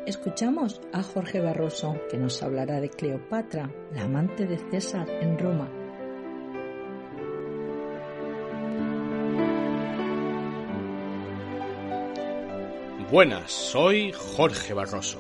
escuchamos 0.06 0.80
a 0.92 1.02
Jorge 1.02 1.40
Barroso, 1.40 1.96
que 2.08 2.16
nos 2.16 2.40
hablará 2.40 2.80
de 2.80 2.88
Cleopatra, 2.88 3.68
la 3.92 4.04
amante 4.04 4.46
de 4.46 4.58
César 4.70 5.08
en 5.20 5.36
Roma. 5.40 5.68
Buenas, 13.10 13.50
soy 13.50 14.12
Jorge 14.12 14.72
Barroso. 14.72 15.18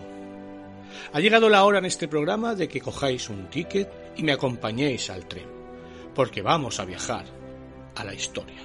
Ha 1.12 1.18
llegado 1.18 1.48
la 1.48 1.64
hora 1.64 1.80
en 1.80 1.86
este 1.86 2.06
programa 2.06 2.54
de 2.54 2.68
que 2.68 2.80
cojáis 2.80 3.28
un 3.30 3.50
ticket 3.50 3.90
y 4.14 4.22
me 4.22 4.30
acompañéis 4.30 5.10
al 5.10 5.26
tren, 5.26 5.48
porque 6.14 6.40
vamos 6.40 6.78
a 6.78 6.84
viajar 6.84 7.24
a 7.96 8.04
la 8.04 8.14
historia. 8.14 8.62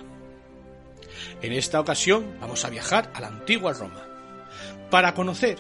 En 1.42 1.54
esta 1.54 1.80
ocasión 1.80 2.38
vamos 2.40 2.64
a 2.66 2.70
viajar 2.70 3.10
a 3.16 3.22
la 3.22 3.30
antigua 3.30 3.74
Roma, 3.74 4.17
para 4.90 5.14
conocer 5.14 5.58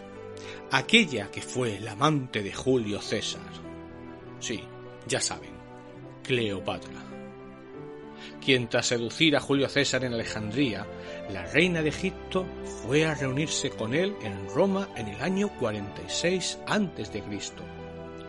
aquella 0.72 1.30
que 1.32 1.42
fue 1.42 1.80
la 1.80 1.94
amante 1.94 2.44
de 2.44 2.54
Julio 2.54 3.02
César. 3.02 3.42
Sí, 4.40 4.64
ya 5.08 5.20
saben, 5.20 5.52
Cleopatra. 6.24 7.04
Quien 8.44 8.68
tras 8.68 8.88
seducir 8.88 9.36
a 9.36 9.42
Julio 9.42 9.68
César 9.68 10.04
en 10.06 10.14
Alejandría, 10.14 10.88
la 11.32 11.46
reina 11.46 11.82
de 11.82 11.90
Egipto 11.90 12.46
fue 12.84 13.06
a 13.06 13.14
reunirse 13.14 13.70
con 13.70 13.94
él 13.94 14.16
en 14.22 14.48
Roma 14.50 14.90
en 14.96 15.08
el 15.10 15.22
año 15.22 15.50
46 15.60 16.60
a.C. 16.66 17.24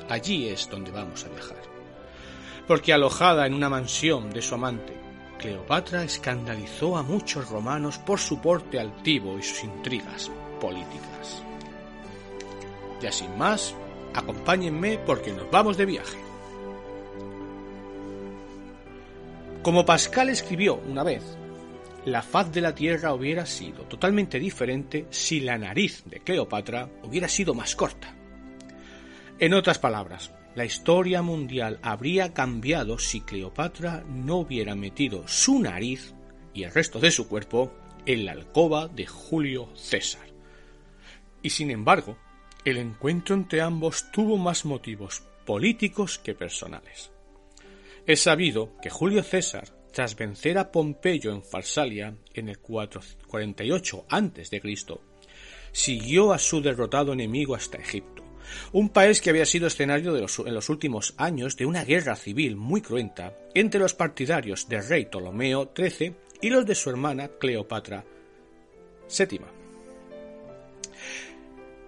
Allí 0.09 0.49
es 0.49 0.69
donde 0.69 0.91
vamos 0.91 1.25
a 1.25 1.29
viajar. 1.29 1.63
Porque 2.67 2.93
alojada 2.93 3.47
en 3.47 3.55
una 3.55 3.69
mansión 3.69 4.31
de 4.31 4.43
su 4.43 4.55
amante, 4.55 4.95
Cleopatra 5.39 6.03
escandalizó 6.03 6.97
a 6.97 7.03
muchos 7.03 7.49
romanos 7.49 7.99
por 7.99 8.19
su 8.19 8.41
porte 8.41 8.81
altivo 8.81 9.39
y 9.39 9.43
sus 9.43 9.65
intrigas 9.65 10.31
políticas. 10.59 11.43
Ya 13.01 13.13
sin 13.13 13.37
más, 13.39 13.75
acompáñenme 14.15 14.99
porque 14.99 15.33
nos 15.33 15.51
vamos 15.51 15.77
de 15.77 15.87
viaje. 15.87 16.19
Como 19.63 19.85
Pascal 19.85 20.29
escribió 20.29 20.77
una 20.77 21.03
vez, 21.03 21.23
la 22.05 22.23
faz 22.23 22.51
de 22.53 22.61
la 22.61 22.75
Tierra 22.75 23.13
hubiera 23.13 23.45
sido 23.45 23.83
totalmente 23.83 24.39
diferente 24.39 25.07
si 25.11 25.41
la 25.41 25.59
nariz 25.59 26.05
de 26.07 26.21
Cleopatra 26.21 26.89
hubiera 27.03 27.29
sido 27.29 27.55
más 27.55 27.77
corta. 27.77 28.15
En 29.39 29.55
otras 29.55 29.79
palabras, 29.79 30.33
la 30.55 30.65
historia 30.65 31.23
mundial 31.23 31.79
habría 31.83 32.33
cambiado 32.33 32.99
si 32.99 33.21
Cleopatra 33.21 34.05
no 34.09 34.39
hubiera 34.39 34.75
metido 34.75 35.29
su 35.29 35.61
nariz 35.61 36.15
y 36.55 36.63
el 36.63 36.73
resto 36.73 36.99
de 36.99 37.11
su 37.11 37.29
cuerpo 37.29 37.73
en 38.07 38.25
la 38.25 38.33
alcoba 38.33 38.89
de 38.89 39.07
Julio 39.07 39.69
César. 39.77 40.38
Y 41.43 41.51
sin 41.51 41.71
embargo, 41.71 42.17
el 42.65 42.79
encuentro 42.79 43.35
entre 43.35 43.61
ambos 43.61 44.11
tuvo 44.11 44.37
más 44.37 44.65
motivos 44.65 45.23
políticos 45.47 46.19
que 46.19 46.35
personales. 46.35 47.11
Es 48.07 48.23
sabido 48.23 48.73
que 48.83 48.91
Julio 48.91 49.23
César, 49.23 49.69
tras 49.93 50.17
vencer 50.17 50.59
a 50.59 50.71
Pompeyo 50.71 51.33
en 51.33 51.43
Farsalia 51.43 52.15
en 52.35 52.49
el 52.49 52.59
448 52.59 54.07
a.C., 54.09 54.63
siguió 55.73 56.33
a 56.33 56.39
su 56.39 56.61
derrotado 56.61 57.13
enemigo 57.13 57.55
hasta 57.55 57.79
Egipto, 57.79 58.25
un 58.73 58.89
país 58.89 59.21
que 59.21 59.31
había 59.31 59.47
sido 59.47 59.67
escenario 59.67 60.17
en 60.17 60.55
los 60.55 60.69
últimos 60.69 61.15
años 61.19 61.57
de 61.57 61.67
una 61.67 61.85
guerra 61.85 62.17
civil 62.17 62.57
muy 62.57 62.81
cruenta 62.81 63.37
entre 63.55 63.81
los 63.81 63.95
partidarios 63.95 64.69
del 64.69 64.87
rey 64.89 65.07
Ptolomeo 65.07 65.71
XIII 65.75 66.15
y 66.41 66.51
los 66.51 66.67
de 66.67 66.75
su 66.75 66.91
hermana 66.91 67.29
Cleopatra 67.39 68.05
VII. 69.19 69.58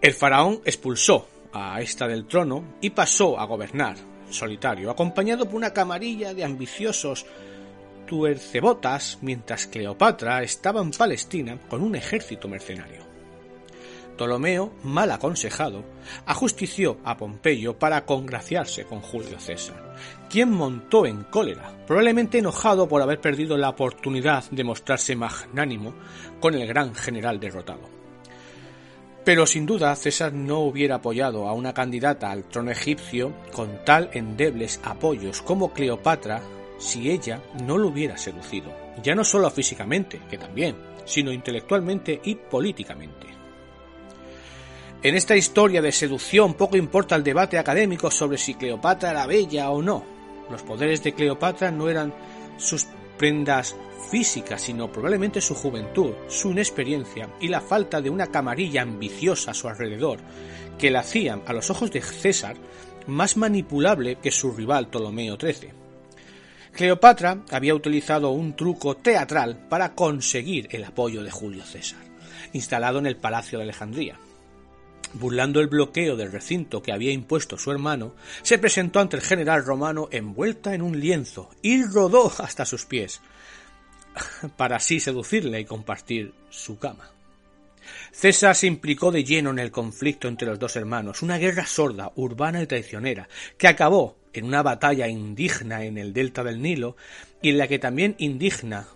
El 0.00 0.14
faraón 0.14 0.62
expulsó 0.64 1.28
a 1.52 1.78
esta 1.82 2.08
del 2.08 2.26
trono 2.26 2.76
y 2.80 2.88
pasó 2.88 3.38
a 3.38 3.44
gobernar 3.44 3.96
solitario, 4.30 4.90
acompañado 4.90 5.44
por 5.44 5.56
una 5.56 5.74
camarilla 5.74 6.32
de 6.32 6.42
ambiciosos 6.42 7.26
tuercebotas, 8.06 9.18
mientras 9.20 9.66
Cleopatra 9.66 10.42
estaba 10.42 10.80
en 10.80 10.90
Palestina 10.92 11.58
con 11.68 11.82
un 11.82 11.96
ejército 11.96 12.48
mercenario. 12.48 13.04
Ptolomeo, 14.16 14.72
mal 14.84 15.10
aconsejado, 15.10 15.84
ajustició 16.24 16.96
a 17.04 17.18
Pompeyo 17.18 17.78
para 17.78 18.06
congraciarse 18.06 18.84
con 18.84 19.00
Julio 19.00 19.38
César, 19.38 19.96
quien 20.30 20.50
montó 20.50 21.04
en 21.04 21.24
cólera, 21.24 21.74
probablemente 21.86 22.38
enojado 22.38 22.88
por 22.88 23.02
haber 23.02 23.20
perdido 23.20 23.58
la 23.58 23.68
oportunidad 23.68 24.44
de 24.50 24.64
mostrarse 24.64 25.14
magnánimo 25.14 25.92
con 26.40 26.54
el 26.54 26.66
gran 26.66 26.94
general 26.94 27.38
derrotado. 27.38 27.99
Pero 29.24 29.46
sin 29.46 29.66
duda 29.66 29.94
César 29.96 30.32
no 30.32 30.60
hubiera 30.60 30.96
apoyado 30.96 31.46
a 31.46 31.52
una 31.52 31.74
candidata 31.74 32.30
al 32.30 32.44
trono 32.44 32.70
egipcio 32.70 33.32
con 33.52 33.84
tal 33.84 34.10
endebles 34.12 34.80
apoyos 34.82 35.42
como 35.42 35.72
Cleopatra 35.72 36.42
si 36.78 37.10
ella 37.10 37.42
no 37.62 37.76
lo 37.76 37.88
hubiera 37.88 38.16
seducido, 38.16 38.72
ya 39.02 39.14
no 39.14 39.22
solo 39.22 39.50
físicamente, 39.50 40.20
que 40.30 40.38
también, 40.38 40.76
sino 41.04 41.30
intelectualmente 41.30 42.20
y 42.24 42.34
políticamente. 42.34 43.26
En 45.02 45.14
esta 45.14 45.36
historia 45.36 45.80
de 45.80 45.92
seducción 45.92 46.54
poco 46.54 46.76
importa 46.76 47.16
el 47.16 47.24
debate 47.24 47.58
académico 47.58 48.10
sobre 48.10 48.38
si 48.38 48.54
Cleopatra 48.54 49.10
era 49.10 49.26
bella 49.26 49.70
o 49.70 49.80
no. 49.80 50.04
Los 50.50 50.62
poderes 50.62 51.02
de 51.02 51.14
Cleopatra 51.14 51.70
no 51.70 51.88
eran 51.88 52.12
sus 52.58 52.86
prendas 53.20 53.76
física, 54.10 54.56
sino 54.56 54.90
probablemente 54.90 55.42
su 55.42 55.54
juventud, 55.54 56.14
su 56.26 56.52
inexperiencia 56.52 57.28
y 57.38 57.48
la 57.48 57.60
falta 57.60 58.00
de 58.00 58.08
una 58.08 58.28
camarilla 58.28 58.80
ambiciosa 58.80 59.50
a 59.50 59.54
su 59.54 59.68
alrededor, 59.68 60.20
que 60.78 60.90
la 60.90 61.00
hacían, 61.00 61.42
a 61.44 61.52
los 61.52 61.68
ojos 61.68 61.90
de 61.90 62.00
César, 62.00 62.56
más 63.06 63.36
manipulable 63.36 64.16
que 64.16 64.30
su 64.30 64.52
rival 64.52 64.88
Ptolomeo 64.88 65.36
XIII. 65.38 65.70
Cleopatra 66.72 67.42
había 67.50 67.74
utilizado 67.74 68.30
un 68.30 68.56
truco 68.56 68.96
teatral 68.96 69.68
para 69.68 69.94
conseguir 69.94 70.68
el 70.70 70.84
apoyo 70.84 71.22
de 71.22 71.30
Julio 71.30 71.64
César, 71.64 72.00
instalado 72.54 73.00
en 73.00 73.06
el 73.06 73.16
Palacio 73.16 73.58
de 73.58 73.64
Alejandría. 73.64 74.18
Burlando 75.12 75.60
el 75.60 75.66
bloqueo 75.66 76.16
del 76.16 76.30
recinto 76.30 76.82
que 76.82 76.92
había 76.92 77.10
impuesto 77.10 77.58
su 77.58 77.72
hermano, 77.72 78.14
se 78.42 78.58
presentó 78.58 79.00
ante 79.00 79.16
el 79.16 79.22
general 79.22 79.64
romano 79.64 80.08
envuelta 80.12 80.74
en 80.74 80.82
un 80.82 81.00
lienzo 81.00 81.50
y 81.62 81.84
rodó 81.84 82.32
hasta 82.38 82.64
sus 82.64 82.84
pies, 82.84 83.20
para 84.56 84.76
así 84.76 85.00
seducirle 85.00 85.60
y 85.60 85.64
compartir 85.64 86.32
su 86.50 86.78
cama. 86.78 87.10
César 88.12 88.54
se 88.54 88.66
implicó 88.66 89.10
de 89.10 89.24
lleno 89.24 89.50
en 89.50 89.58
el 89.58 89.70
conflicto 89.70 90.28
entre 90.28 90.48
los 90.48 90.58
dos 90.58 90.76
hermanos, 90.76 91.22
una 91.22 91.38
guerra 91.38 91.66
sorda, 91.66 92.12
urbana 92.16 92.62
y 92.62 92.66
traicionera, 92.66 93.28
que 93.56 93.68
acabó 93.68 94.16
en 94.32 94.44
una 94.44 94.62
batalla 94.62 95.08
indigna 95.08 95.84
en 95.84 95.98
el 95.98 96.12
delta 96.12 96.44
del 96.44 96.62
Nilo 96.62 96.96
y 97.42 97.50
en 97.50 97.58
la 97.58 97.68
que 97.68 97.78
también 97.78 98.14
indigna 98.18 98.86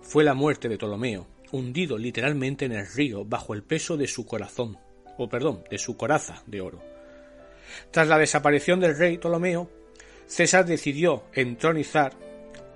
fue 0.00 0.24
la 0.24 0.34
muerte 0.34 0.68
de 0.68 0.76
Ptolomeo, 0.76 1.26
hundido 1.52 1.98
literalmente 1.98 2.64
en 2.64 2.72
el 2.72 2.86
río 2.86 3.24
bajo 3.24 3.54
el 3.54 3.62
peso 3.62 3.96
de 3.96 4.08
su 4.08 4.26
corazón, 4.26 4.78
o 5.18 5.28
perdón, 5.28 5.64
de 5.70 5.78
su 5.78 5.96
coraza 5.96 6.42
de 6.46 6.60
oro. 6.60 6.80
Tras 7.90 8.08
la 8.08 8.18
desaparición 8.18 8.80
del 8.80 8.96
rey 8.96 9.18
Ptolomeo, 9.18 9.70
César 10.26 10.64
decidió 10.64 11.24
entronizar 11.32 12.12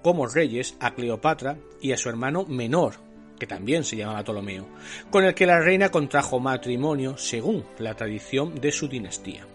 como 0.02 0.26
reyes 0.26 0.76
a 0.80 0.94
Cleopatra 0.94 1.56
y 1.80 1.92
a 1.92 1.96
su 1.96 2.08
hermano 2.08 2.44
menor, 2.44 2.94
que 3.38 3.46
también 3.46 3.84
se 3.84 3.96
llamaba 3.96 4.22
Ptolomeo, 4.22 4.66
con 5.10 5.24
el 5.24 5.34
que 5.34 5.46
la 5.46 5.60
reina 5.60 5.90
contrajo 5.90 6.38
matrimonio 6.38 7.16
según 7.16 7.64
la 7.78 7.94
tradición 7.94 8.60
de 8.60 8.72
su 8.72 8.88
dinastía. 8.88 9.46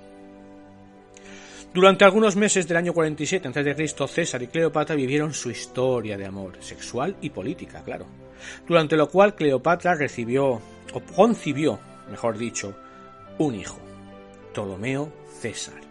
Durante 1.74 2.04
algunos 2.04 2.36
meses 2.36 2.68
del 2.68 2.78
año 2.78 2.94
47 2.94 3.48
a.C., 3.48 4.08
César 4.08 4.42
y 4.44 4.48
Cleopatra 4.48 4.94
vivieron 4.94 5.34
su 5.34 5.50
historia 5.50 6.18
de 6.18 6.26
amor, 6.26 6.58
sexual 6.60 7.16
y 7.22 7.30
política, 7.30 7.82
claro, 7.82 8.08
durante 8.68 8.98
lo 8.98 9.10
cual 9.10 9.36
Cleopatra 9.36 9.96
recibió, 9.96 10.60
o 10.94 11.00
concibió, 11.16 11.80
mejor 12.12 12.38
dicho, 12.38 12.76
un 13.38 13.56
hijo, 13.56 13.80
Ptolomeo 14.52 15.12
César. 15.40 15.82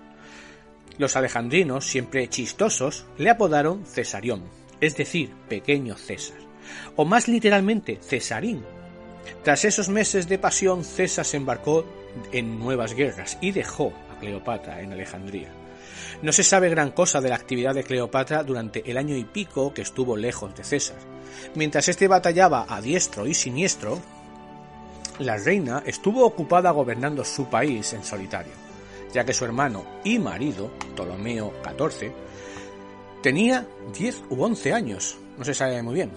Los 0.98 1.16
alejandrinos, 1.16 1.86
siempre 1.86 2.28
chistosos, 2.28 3.06
le 3.16 3.30
apodaron 3.30 3.86
Cesarión, 3.86 4.44
es 4.80 4.96
decir, 4.96 5.32
pequeño 5.48 5.96
César, 5.96 6.38
o 6.96 7.04
más 7.04 7.26
literalmente 7.26 7.98
Cesarín. 8.02 8.64
Tras 9.42 9.64
esos 9.64 9.88
meses 9.88 10.28
de 10.28 10.38
pasión, 10.38 10.84
César 10.84 11.24
se 11.24 11.38
embarcó 11.38 11.86
en 12.32 12.58
nuevas 12.58 12.94
guerras 12.94 13.38
y 13.40 13.52
dejó 13.52 13.92
a 14.10 14.18
Cleopatra 14.18 14.80
en 14.82 14.92
Alejandría. 14.92 15.48
No 16.22 16.32
se 16.32 16.42
sabe 16.42 16.68
gran 16.68 16.90
cosa 16.90 17.20
de 17.20 17.30
la 17.30 17.36
actividad 17.36 17.74
de 17.74 17.84
Cleopatra 17.84 18.42
durante 18.42 18.88
el 18.90 18.98
año 18.98 19.16
y 19.16 19.24
pico 19.24 19.72
que 19.72 19.82
estuvo 19.82 20.16
lejos 20.16 20.54
de 20.54 20.64
César. 20.64 20.98
Mientras 21.54 21.88
éste 21.88 22.08
batallaba 22.08 22.66
a 22.68 22.80
diestro 22.82 23.26
y 23.26 23.34
siniestro, 23.34 23.98
la 25.20 25.36
reina 25.36 25.82
estuvo 25.86 26.24
ocupada 26.24 26.70
gobernando 26.70 27.24
su 27.24 27.46
país 27.46 27.92
en 27.92 28.02
solitario 28.02 28.70
ya 29.12 29.24
que 29.24 29.32
su 29.32 29.44
hermano 29.44 29.84
y 30.04 30.18
marido, 30.18 30.70
Ptolomeo 30.94 31.52
XIV, 31.64 32.12
tenía 33.22 33.66
10 33.98 34.22
u 34.30 34.42
11 34.42 34.72
años, 34.72 35.18
no 35.38 35.44
se 35.44 35.54
sabe 35.54 35.82
muy 35.82 35.94
bien, 35.94 36.10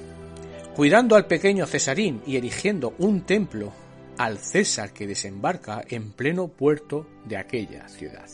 cuidando 0.75 1.15
al 1.15 1.27
pequeño 1.27 1.65
Cesarín 1.65 2.21
y 2.25 2.37
erigiendo 2.37 2.93
un 2.99 3.21
templo 3.21 3.73
al 4.17 4.37
César 4.37 4.93
que 4.93 5.07
desembarca 5.07 5.83
en 5.87 6.11
pleno 6.11 6.47
puerto 6.47 7.07
de 7.25 7.37
aquella 7.37 7.87
ciudad. 7.89 8.29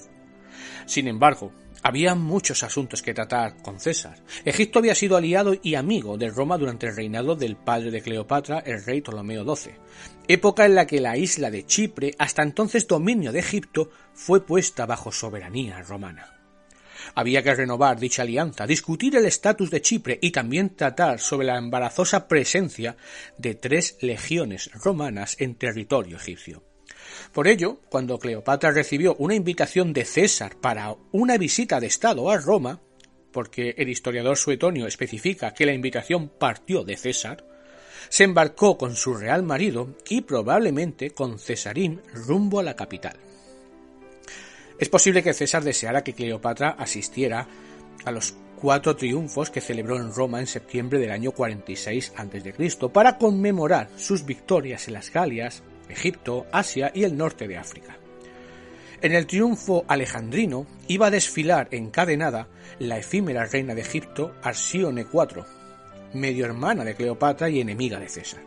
Sin 0.85 1.07
embargo, 1.07 1.51
había 1.81 2.15
muchos 2.15 2.63
asuntos 2.63 3.01
que 3.01 3.13
tratar 3.13 3.61
con 3.61 3.79
César. 3.79 4.21
Egipto 4.43 4.79
había 4.79 4.95
sido 4.95 5.15
aliado 5.15 5.53
y 5.61 5.75
amigo 5.75 6.17
de 6.17 6.29
Roma 6.29 6.57
durante 6.57 6.87
el 6.87 6.95
reinado 6.95 7.35
del 7.35 7.55
padre 7.55 7.91
de 7.91 8.01
Cleopatra, 8.01 8.59
el 8.59 8.83
rey 8.83 8.99
Ptolomeo 8.99 9.55
XII, 9.55 9.75
época 10.29 10.67
en 10.67 10.75
la 10.75 10.85
que 10.85 11.01
la 11.01 11.17
isla 11.17 11.49
de 11.49 11.65
Chipre, 11.65 12.13
hasta 12.19 12.43
entonces 12.43 12.87
dominio 12.87 13.31
de 13.31 13.39
Egipto, 13.39 13.89
fue 14.13 14.45
puesta 14.45 14.85
bajo 14.85 15.11
soberanía 15.11 15.81
romana. 15.81 16.35
Había 17.15 17.41
que 17.41 17.55
renovar 17.55 17.99
dicha 17.99 18.21
alianza, 18.21 18.67
discutir 18.67 19.15
el 19.15 19.25
estatus 19.25 19.71
de 19.71 19.81
Chipre 19.81 20.19
y 20.21 20.29
también 20.29 20.75
tratar 20.75 21.19
sobre 21.19 21.47
la 21.47 21.57
embarazosa 21.57 22.27
presencia 22.27 22.95
de 23.39 23.55
tres 23.55 23.97
legiones 24.01 24.69
romanas 24.73 25.35
en 25.39 25.55
territorio 25.55 26.17
egipcio. 26.17 26.63
Por 27.33 27.47
ello, 27.47 27.81
cuando 27.89 28.19
Cleopatra 28.19 28.69
recibió 28.69 29.15
una 29.15 29.33
invitación 29.33 29.93
de 29.93 30.05
César 30.05 30.57
para 30.61 30.95
una 31.11 31.39
visita 31.39 31.79
de 31.79 31.87
Estado 31.87 32.29
a 32.29 32.37
Roma, 32.37 32.81
porque 33.31 33.73
el 33.79 33.89
historiador 33.89 34.37
Suetonio 34.37 34.85
especifica 34.85 35.55
que 35.55 35.65
la 35.65 35.73
invitación 35.73 36.29
partió 36.29 36.83
de 36.83 36.97
César, 36.97 37.48
se 38.07 38.23
embarcó 38.23 38.77
con 38.77 38.95
su 38.95 39.13
real 39.15 39.43
marido 39.43 39.95
y 40.07 40.21
probablemente 40.21 41.11
con 41.11 41.39
Cesarín 41.39 42.01
rumbo 42.13 42.59
a 42.59 42.63
la 42.63 42.75
capital. 42.75 43.17
Es 44.79 44.87
posible 44.87 45.21
que 45.21 45.33
César 45.33 45.63
deseara 45.63 46.03
que 46.03 46.13
Cleopatra 46.13 46.69
asistiera 46.69 47.47
a 48.05 48.11
los 48.11 48.33
cuatro 48.55 48.95
triunfos 48.95 49.49
que 49.49 49.61
celebró 49.61 49.97
en 49.97 50.13
Roma 50.13 50.39
en 50.39 50.47
septiembre 50.47 50.99
del 50.99 51.11
año 51.11 51.31
46 51.31 52.13
a.C. 52.15 52.89
para 52.93 53.17
conmemorar 53.17 53.89
sus 53.97 54.25
victorias 54.25 54.87
en 54.87 54.93
las 54.93 55.11
Galias, 55.11 55.63
Egipto, 55.89 56.45
Asia 56.51 56.91
y 56.93 57.03
el 57.03 57.17
norte 57.17 57.47
de 57.47 57.57
África. 57.57 57.97
En 59.01 59.13
el 59.13 59.27
triunfo 59.27 59.85
alejandrino 59.87 60.67
iba 60.87 61.07
a 61.07 61.11
desfilar 61.11 61.69
encadenada 61.71 62.47
la 62.79 62.97
efímera 62.97 63.45
reina 63.45 63.73
de 63.73 63.81
Egipto, 63.81 64.33
Arsione 64.41 65.05
IV, 65.11 65.45
medio 66.13 66.45
hermana 66.45 66.83
de 66.83 66.95
Cleopatra 66.95 67.49
y 67.49 67.59
enemiga 67.59 67.99
de 67.99 68.09
César. 68.09 68.41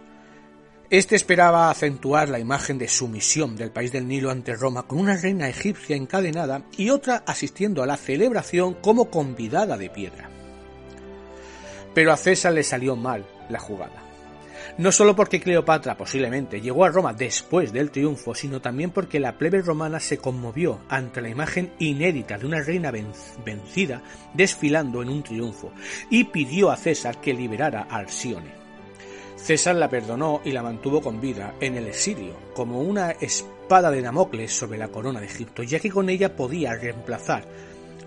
Este 0.91 1.17
esperaba 1.17 1.71
acentuar 1.71 2.29
la 2.29 2.39
imagen 2.39 2.79
de 2.79 2.89
sumisión 2.89 3.57
del 3.57 3.71
país 3.71 3.93
del 3.93 4.07
Nilo 4.07 4.31
ante 4.31 4.55
Roma 4.55 4.83
con 4.83 4.99
una 4.99 5.17
reina 5.17 5.49
egipcia 5.49 5.97
encadenada 5.97 6.65
y 6.77 6.91
otra 6.91 7.25
asistiendo 7.27 7.83
a 7.83 7.87
la 7.87 7.97
celebración 7.97 8.75
como 8.75 9.11
convidada 9.11 9.79
de 9.79 9.89
piedra. 9.89 10.29
Pero 11.95 12.13
a 12.13 12.17
César 12.17 12.53
le 12.53 12.63
salió 12.63 12.95
mal 12.95 13.27
la 13.49 13.59
jugada 13.59 14.12
no 14.79 14.91
solo 14.93 15.15
porque 15.15 15.41
Cleopatra 15.41 15.97
posiblemente 15.97 16.61
llegó 16.61 16.85
a 16.85 16.89
Roma 16.89 17.13
después 17.13 17.73
del 17.73 17.91
triunfo, 17.91 18.35
sino 18.35 18.61
también 18.61 18.91
porque 18.91 19.21
la 19.21 19.37
plebe 19.37 19.61
romana 19.61 20.01
se 20.01 20.19
conmovió 20.19 20.81
ante 20.89 21.21
la 21.21 21.29
imagen 21.29 21.73
inédita 21.79 22.39
de 22.39 22.47
una 22.47 22.63
reina 22.63 22.91
vencida 22.91 24.03
desfilando 24.35 25.03
en 25.03 25.11
un 25.11 25.23
triunfo 25.23 25.73
y 26.11 26.25
pidió 26.25 26.71
a 26.71 26.77
César 26.77 27.21
que 27.21 27.35
liberara 27.35 27.87
a 27.89 27.97
Arsione. 27.97 28.63
César 29.37 29.75
la 29.75 29.89
perdonó 29.89 30.41
y 30.45 30.53
la 30.53 30.63
mantuvo 30.63 31.01
con 31.01 31.21
vida 31.21 31.55
en 31.61 31.77
el 31.77 31.89
exilio, 31.89 32.37
como 32.55 32.81
una 32.81 33.11
espada 33.11 33.91
de 33.91 34.01
Damocles 34.01 34.53
sobre 34.53 34.79
la 34.79 34.89
corona 34.89 35.21
de 35.21 35.27
Egipto, 35.27 35.63
ya 35.65 35.81
que 35.81 35.91
con 35.91 36.09
ella 36.09 36.37
podía 36.37 36.75
reemplazar 36.75 37.45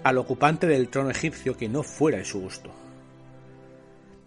al 0.04 0.18
ocupante 0.18 0.66
del 0.66 0.88
trono 0.88 1.10
egipcio 1.10 1.58
que 1.58 1.68
no 1.68 1.84
fuera 1.84 2.20
de 2.20 2.26
su 2.26 2.40
gusto. 2.40 2.85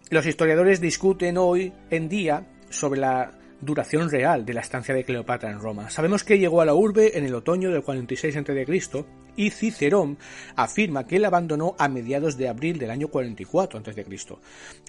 Los 0.09 0.25
historiadores 0.25 0.81
discuten 0.81 1.37
hoy 1.37 1.71
en 1.91 2.09
día 2.09 2.47
sobre 2.71 2.99
la 2.99 3.31
duración 3.61 4.09
real 4.09 4.43
de 4.43 4.55
la 4.55 4.61
estancia 4.61 4.95
de 4.95 5.03
Cleopatra 5.03 5.51
en 5.51 5.59
Roma. 5.59 5.91
Sabemos 5.91 6.23
que 6.23 6.39
llegó 6.39 6.61
a 6.61 6.65
la 6.65 6.73
urbe 6.73 7.15
en 7.15 7.25
el 7.25 7.35
otoño 7.35 7.69
del 7.69 7.83
46 7.83 8.37
a.C. 8.37 9.05
y 9.35 9.51
Cicerón 9.51 10.17
afirma 10.55 11.05
que 11.05 11.17
él 11.17 11.25
abandonó 11.25 11.75
a 11.77 11.87
mediados 11.89 12.37
de 12.37 12.49
abril 12.49 12.79
del 12.79 12.89
año 12.89 13.09
44 13.09 13.79
a.C., 13.79 14.05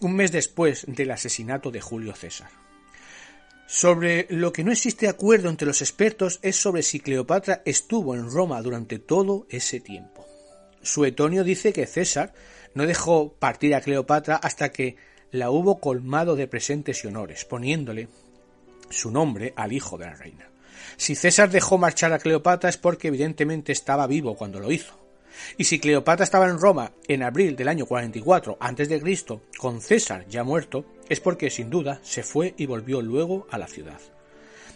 un 0.00 0.16
mes 0.16 0.32
después 0.32 0.86
del 0.88 1.10
asesinato 1.10 1.70
de 1.70 1.82
Julio 1.82 2.14
César. 2.14 2.48
Sobre 3.66 4.26
lo 4.30 4.54
que 4.54 4.64
no 4.64 4.72
existe 4.72 5.06
acuerdo 5.06 5.50
entre 5.50 5.66
los 5.66 5.82
expertos 5.82 6.40
es 6.40 6.56
sobre 6.56 6.82
si 6.82 6.98
Cleopatra 6.98 7.60
estuvo 7.66 8.14
en 8.14 8.30
Roma 8.30 8.62
durante 8.62 8.98
todo 8.98 9.46
ese 9.50 9.80
tiempo. 9.80 10.26
Suetonio 10.80 11.44
dice 11.44 11.74
que 11.74 11.86
César 11.86 12.32
no 12.74 12.86
dejó 12.86 13.34
partir 13.34 13.74
a 13.74 13.82
Cleopatra 13.82 14.36
hasta 14.36 14.70
que 14.70 14.96
la 15.32 15.50
hubo 15.50 15.80
colmado 15.80 16.36
de 16.36 16.48
presentes 16.48 17.04
y 17.04 17.08
honores, 17.08 17.44
poniéndole 17.44 18.08
su 18.88 19.10
nombre 19.10 19.52
al 19.56 19.72
hijo 19.72 19.96
de 19.98 20.06
la 20.06 20.14
reina. 20.14 20.48
Si 20.96 21.14
César 21.14 21.50
dejó 21.50 21.78
marchar 21.78 22.12
a 22.12 22.18
Cleopatra 22.18 22.70
es 22.70 22.76
porque 22.76 23.08
evidentemente 23.08 23.72
estaba 23.72 24.06
vivo 24.06 24.36
cuando 24.36 24.60
lo 24.60 24.72
hizo. 24.72 24.98
Y 25.56 25.64
si 25.64 25.78
Cleopatra 25.78 26.24
estaba 26.24 26.48
en 26.48 26.58
Roma 26.58 26.92
en 27.06 27.22
abril 27.22 27.56
del 27.56 27.68
año 27.68 27.86
44 27.86 28.58
a.C., 28.60 29.40
con 29.56 29.80
César 29.80 30.26
ya 30.28 30.44
muerto, 30.44 30.84
es 31.08 31.20
porque 31.20 31.50
sin 31.50 31.70
duda 31.70 32.00
se 32.02 32.22
fue 32.22 32.54
y 32.56 32.66
volvió 32.66 33.00
luego 33.00 33.46
a 33.50 33.58
la 33.58 33.68
ciudad. 33.68 34.00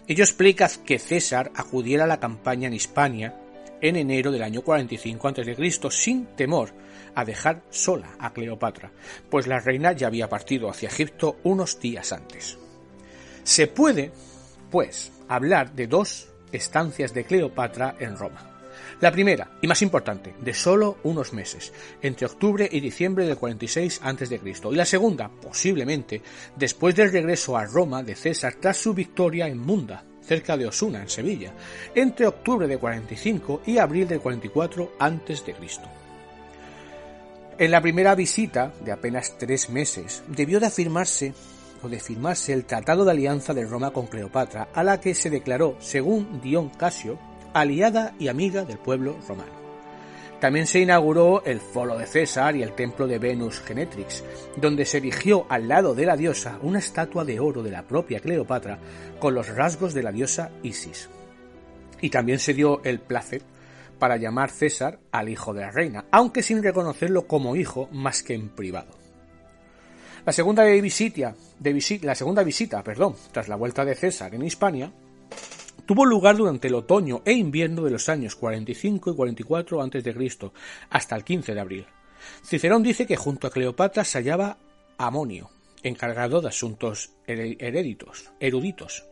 Ello 0.06 0.24
explica 0.24 0.70
que 0.84 0.98
César 0.98 1.50
acudiera 1.54 2.04
a 2.04 2.06
la 2.08 2.20
campaña 2.20 2.68
en 2.68 2.74
Hispania 2.74 3.34
en 3.80 3.96
enero 3.96 4.30
del 4.30 4.42
año 4.42 4.62
45 4.62 5.28
a.C. 5.28 5.90
sin 5.90 6.26
temor 6.36 6.72
a 7.14 7.24
dejar 7.24 7.62
sola 7.70 8.16
a 8.18 8.32
Cleopatra, 8.32 8.92
pues 9.30 9.46
la 9.46 9.60
reina 9.60 9.92
ya 9.92 10.06
había 10.06 10.28
partido 10.28 10.68
hacia 10.68 10.88
Egipto 10.88 11.38
unos 11.44 11.78
días 11.80 12.12
antes. 12.12 12.58
Se 13.42 13.66
puede, 13.66 14.12
pues, 14.70 15.12
hablar 15.28 15.74
de 15.74 15.86
dos 15.86 16.28
estancias 16.52 17.12
de 17.12 17.24
Cleopatra 17.24 17.96
en 17.98 18.16
Roma. 18.16 18.50
La 19.00 19.10
primera, 19.10 19.50
y 19.60 19.66
más 19.66 19.82
importante, 19.82 20.34
de 20.40 20.54
solo 20.54 20.98
unos 21.02 21.32
meses, 21.32 21.72
entre 22.00 22.26
octubre 22.26 22.68
y 22.70 22.80
diciembre 22.80 23.26
del 23.26 23.36
46 23.36 24.00
a.C. 24.02 24.40
Y 24.44 24.74
la 24.74 24.84
segunda, 24.84 25.28
posiblemente, 25.28 26.22
después 26.56 26.94
del 26.94 27.12
regreso 27.12 27.56
a 27.56 27.66
Roma 27.66 28.02
de 28.02 28.14
César 28.14 28.54
tras 28.60 28.76
su 28.76 28.94
victoria 28.94 29.48
en 29.48 29.58
Munda, 29.58 30.04
cerca 30.22 30.56
de 30.56 30.66
Osuna, 30.66 31.02
en 31.02 31.08
Sevilla, 31.08 31.52
entre 31.94 32.26
octubre 32.26 32.66
de 32.66 32.78
45 32.78 33.62
y 33.66 33.78
abril 33.78 34.08
del 34.08 34.20
44 34.20 34.92
a.C. 34.98 35.54
En 37.56 37.70
la 37.70 37.80
primera 37.80 38.16
visita, 38.16 38.72
de 38.84 38.90
apenas 38.90 39.38
tres 39.38 39.70
meses, 39.70 40.24
debió 40.26 40.58
de 40.58 40.66
afirmarse 40.66 41.34
o 41.84 41.88
de 41.88 42.00
firmarse 42.00 42.52
el 42.52 42.64
Tratado 42.64 43.04
de 43.04 43.12
Alianza 43.12 43.54
de 43.54 43.64
Roma 43.64 43.92
con 43.92 44.08
Cleopatra, 44.08 44.68
a 44.74 44.82
la 44.82 45.00
que 45.00 45.14
se 45.14 45.30
declaró, 45.30 45.76
según 45.78 46.40
Dion 46.40 46.70
Casio, 46.70 47.16
aliada 47.52 48.12
y 48.18 48.26
amiga 48.26 48.64
del 48.64 48.78
pueblo 48.78 49.16
romano. 49.28 49.52
También 50.40 50.66
se 50.66 50.80
inauguró 50.80 51.44
el 51.44 51.60
Foro 51.60 51.96
de 51.96 52.06
César 52.06 52.56
y 52.56 52.64
el 52.64 52.74
templo 52.74 53.06
de 53.06 53.20
Venus 53.20 53.60
Genetrix, 53.60 54.24
donde 54.56 54.84
se 54.84 54.98
erigió 54.98 55.46
al 55.48 55.68
lado 55.68 55.94
de 55.94 56.06
la 56.06 56.16
diosa 56.16 56.58
una 56.60 56.80
estatua 56.80 57.24
de 57.24 57.38
oro 57.38 57.62
de 57.62 57.70
la 57.70 57.84
propia 57.84 58.18
Cleopatra 58.18 58.80
con 59.20 59.32
los 59.32 59.48
rasgos 59.48 59.94
de 59.94 60.02
la 60.02 60.10
diosa 60.10 60.50
Isis. 60.64 61.08
Y 62.00 62.10
también 62.10 62.40
se 62.40 62.52
dio 62.52 62.82
el 62.82 62.98
placer 62.98 63.42
para 64.04 64.18
llamar 64.18 64.50
César 64.50 64.98
al 65.12 65.30
hijo 65.30 65.54
de 65.54 65.62
la 65.62 65.70
reina, 65.70 66.04
aunque 66.10 66.42
sin 66.42 66.62
reconocerlo 66.62 67.26
como 67.26 67.56
hijo 67.56 67.88
más 67.90 68.22
que 68.22 68.34
en 68.34 68.50
privado. 68.50 68.90
La 70.26 70.32
segunda 70.34 70.62
visita, 70.64 71.34
de 71.58 72.00
la 72.02 72.14
segunda 72.14 72.42
visita, 72.42 72.84
perdón, 72.84 73.16
tras 73.32 73.48
la 73.48 73.56
vuelta 73.56 73.82
de 73.82 73.94
César 73.94 74.34
en 74.34 74.44
Hispania, 74.44 74.92
tuvo 75.86 76.04
lugar 76.04 76.36
durante 76.36 76.68
el 76.68 76.74
otoño 76.74 77.22
e 77.24 77.32
invierno 77.32 77.80
de 77.80 77.92
los 77.92 78.10
años 78.10 78.36
45 78.36 79.12
y 79.12 79.14
44 79.14 79.80
a.C., 79.80 80.50
hasta 80.90 81.16
el 81.16 81.24
15 81.24 81.54
de 81.54 81.60
abril. 81.62 81.86
Cicerón 82.44 82.82
dice 82.82 83.06
que 83.06 83.16
junto 83.16 83.46
a 83.46 83.50
Cleopatra 83.50 84.04
se 84.04 84.18
hallaba 84.18 84.58
Amonio, 84.98 85.48
encargado 85.82 86.42
de 86.42 86.48
asuntos 86.48 87.12
heréditos, 87.26 88.32
eruditos, 88.38 89.06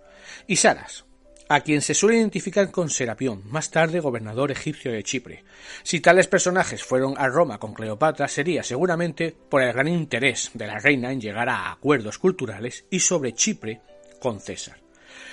y 0.46 0.56
Saras, 0.56 1.06
a 1.54 1.60
quien 1.60 1.82
se 1.82 1.92
suele 1.92 2.16
identificar 2.16 2.70
con 2.70 2.88
Serapión, 2.88 3.42
más 3.50 3.70
tarde 3.70 4.00
gobernador 4.00 4.50
egipcio 4.50 4.90
de 4.90 5.02
Chipre. 5.02 5.44
Si 5.82 6.00
tales 6.00 6.26
personajes 6.26 6.82
fueron 6.82 7.12
a 7.18 7.28
Roma 7.28 7.58
con 7.58 7.74
Cleopatra 7.74 8.26
sería 8.26 8.62
seguramente 8.62 9.36
por 9.50 9.62
el 9.62 9.74
gran 9.74 9.86
interés 9.86 10.50
de 10.54 10.66
la 10.66 10.78
reina 10.78 11.12
en 11.12 11.20
llegar 11.20 11.50
a 11.50 11.70
acuerdos 11.70 12.16
culturales 12.16 12.86
y 12.88 13.00
sobre 13.00 13.34
Chipre 13.34 13.82
con 14.18 14.40
César. 14.40 14.78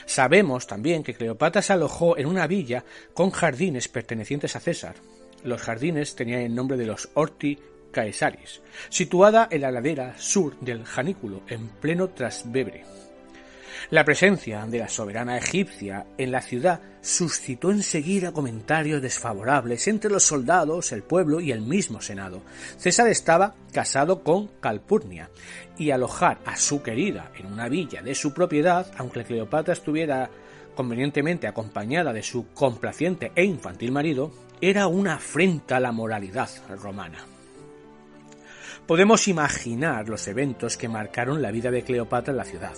Sabemos 0.06 0.68
también 0.68 1.04
que 1.04 1.14
Cleopatra 1.14 1.62
se 1.62 1.72
alojó 1.72 2.18
en 2.18 2.26
una 2.26 2.48
villa 2.48 2.84
con 3.14 3.32
jardines 3.32 3.88
pertenecientes 3.88 4.58
a 4.58 4.60
César. 4.60 4.96
Los 5.46 5.62
jardines 5.62 6.18
tenían 6.18 6.42
el 6.42 6.54
nombre 6.54 6.76
de 6.76 6.86
los 6.86 7.08
Horti 7.14 7.58
Caesaris, 7.94 8.60
situada 8.90 9.48
en 9.50 9.62
la 9.62 9.72
ladera 9.72 10.16
sur 10.18 10.60
del 10.60 10.84
Janículo, 10.84 11.44
en 11.48 11.70
pleno 11.70 12.10
Trasbebre. 12.10 12.84
La 13.90 14.04
presencia 14.04 14.66
de 14.66 14.80
la 14.80 14.88
soberana 14.88 15.38
egipcia 15.38 16.06
en 16.18 16.32
la 16.32 16.42
ciudad 16.42 16.82
suscitó 17.02 17.72
enseguida 17.72 18.32
comentarios 18.32 19.02
desfavorables 19.02 19.88
entre 19.88 20.12
los 20.12 20.24
soldados, 20.24 20.92
el 20.92 21.04
pueblo 21.04 21.40
y 21.40 21.52
el 21.52 21.62
mismo 21.62 22.02
Senado. 22.02 22.42
César 22.78 23.08
estaba 23.08 23.56
casado 23.74 24.24
con 24.24 24.48
Calpurnia 24.60 25.30
y 25.78 25.92
alojar 25.92 26.40
a 26.46 26.56
su 26.56 26.84
querida 26.84 27.32
en 27.38 27.48
una 27.48 27.70
villa 27.70 28.02
de 28.02 28.16
su 28.16 28.34
propiedad, 28.34 28.92
aunque 28.98 29.24
Cleopatra 29.24 29.74
estuviera 29.74 30.30
convenientemente 30.76 31.48
acompañada 31.48 32.14
de 32.14 32.24
su 32.24 32.48
complaciente 32.54 33.32
e 33.36 33.44
infantil 33.44 33.92
marido, 33.92 34.32
era 34.62 34.88
una 34.88 35.16
afrenta 35.16 35.78
a 35.78 35.80
la 35.80 35.92
moralidad 35.92 36.50
romana. 36.82 37.26
Podemos 38.86 39.28
imaginar 39.28 40.10
los 40.10 40.28
eventos 40.28 40.76
que 40.76 40.90
marcaron 40.90 41.42
la 41.42 41.52
vida 41.52 41.70
de 41.70 41.84
Cleopatra 41.84 42.32
en 42.32 42.38
la 42.38 42.44
ciudad. 42.44 42.74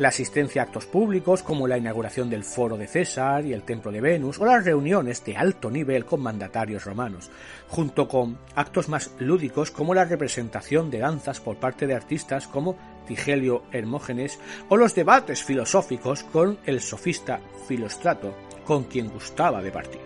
La 0.00 0.08
asistencia 0.08 0.62
a 0.62 0.64
actos 0.64 0.86
públicos 0.86 1.42
como 1.42 1.68
la 1.68 1.76
inauguración 1.76 2.30
del 2.30 2.42
Foro 2.42 2.78
de 2.78 2.86
César 2.86 3.44
y 3.44 3.52
el 3.52 3.64
Templo 3.64 3.92
de 3.92 4.00
Venus 4.00 4.38
o 4.38 4.46
las 4.46 4.64
reuniones 4.64 5.22
de 5.26 5.36
alto 5.36 5.70
nivel 5.70 6.06
con 6.06 6.22
mandatarios 6.22 6.86
romanos, 6.86 7.30
junto 7.68 8.08
con 8.08 8.38
actos 8.54 8.88
más 8.88 9.10
lúdicos 9.18 9.70
como 9.70 9.92
la 9.92 10.06
representación 10.06 10.90
de 10.90 11.00
danzas 11.00 11.40
por 11.40 11.56
parte 11.58 11.86
de 11.86 11.92
artistas 11.92 12.48
como 12.48 12.78
Tigelio 13.06 13.64
Hermógenes 13.72 14.38
o 14.70 14.78
los 14.78 14.94
debates 14.94 15.44
filosóficos 15.44 16.24
con 16.24 16.58
el 16.64 16.80
sofista 16.80 17.38
Filostrato, 17.68 18.34
con 18.64 18.84
quien 18.84 19.10
gustaba 19.10 19.60
de 19.60 19.70
partir. 19.70 20.00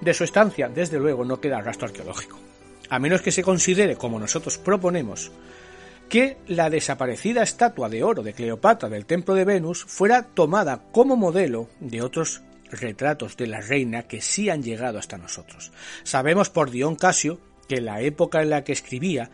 De 0.00 0.14
su 0.14 0.24
estancia, 0.24 0.70
desde 0.70 0.98
luego, 0.98 1.26
no 1.26 1.42
queda 1.42 1.60
rastro 1.60 1.88
arqueológico, 1.88 2.38
a 2.88 2.98
menos 2.98 3.20
que 3.20 3.32
se 3.32 3.42
considere, 3.42 3.96
como 3.96 4.18
nosotros 4.18 4.56
proponemos, 4.56 5.30
que 6.08 6.36
la 6.46 6.70
desaparecida 6.70 7.42
estatua 7.42 7.88
de 7.88 8.02
oro 8.04 8.22
de 8.22 8.34
Cleopatra 8.34 8.88
del 8.88 9.06
Templo 9.06 9.34
de 9.34 9.44
Venus 9.44 9.84
fuera 9.84 10.22
tomada 10.22 10.84
como 10.92 11.16
modelo 11.16 11.68
de 11.80 12.02
otros 12.02 12.42
retratos 12.70 13.36
de 13.36 13.46
la 13.46 13.60
reina 13.60 14.04
que 14.04 14.20
sí 14.20 14.50
han 14.50 14.62
llegado 14.62 14.98
hasta 14.98 15.18
nosotros. 15.18 15.72
Sabemos 16.02 16.50
por 16.50 16.70
Dion 16.70 16.96
Casio 16.96 17.40
que 17.68 17.76
en 17.76 17.86
la 17.86 18.00
época 18.00 18.42
en 18.42 18.50
la 18.50 18.64
que 18.64 18.72
escribía, 18.72 19.30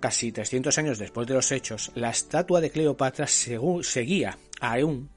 casi 0.00 0.32
300 0.32 0.76
años 0.78 0.98
después 0.98 1.26
de 1.26 1.34
los 1.34 1.52
hechos, 1.52 1.92
la 1.94 2.10
estatua 2.10 2.60
de 2.60 2.70
Cleopatra 2.70 3.26
seguía 3.26 4.38
aún 4.60 5.10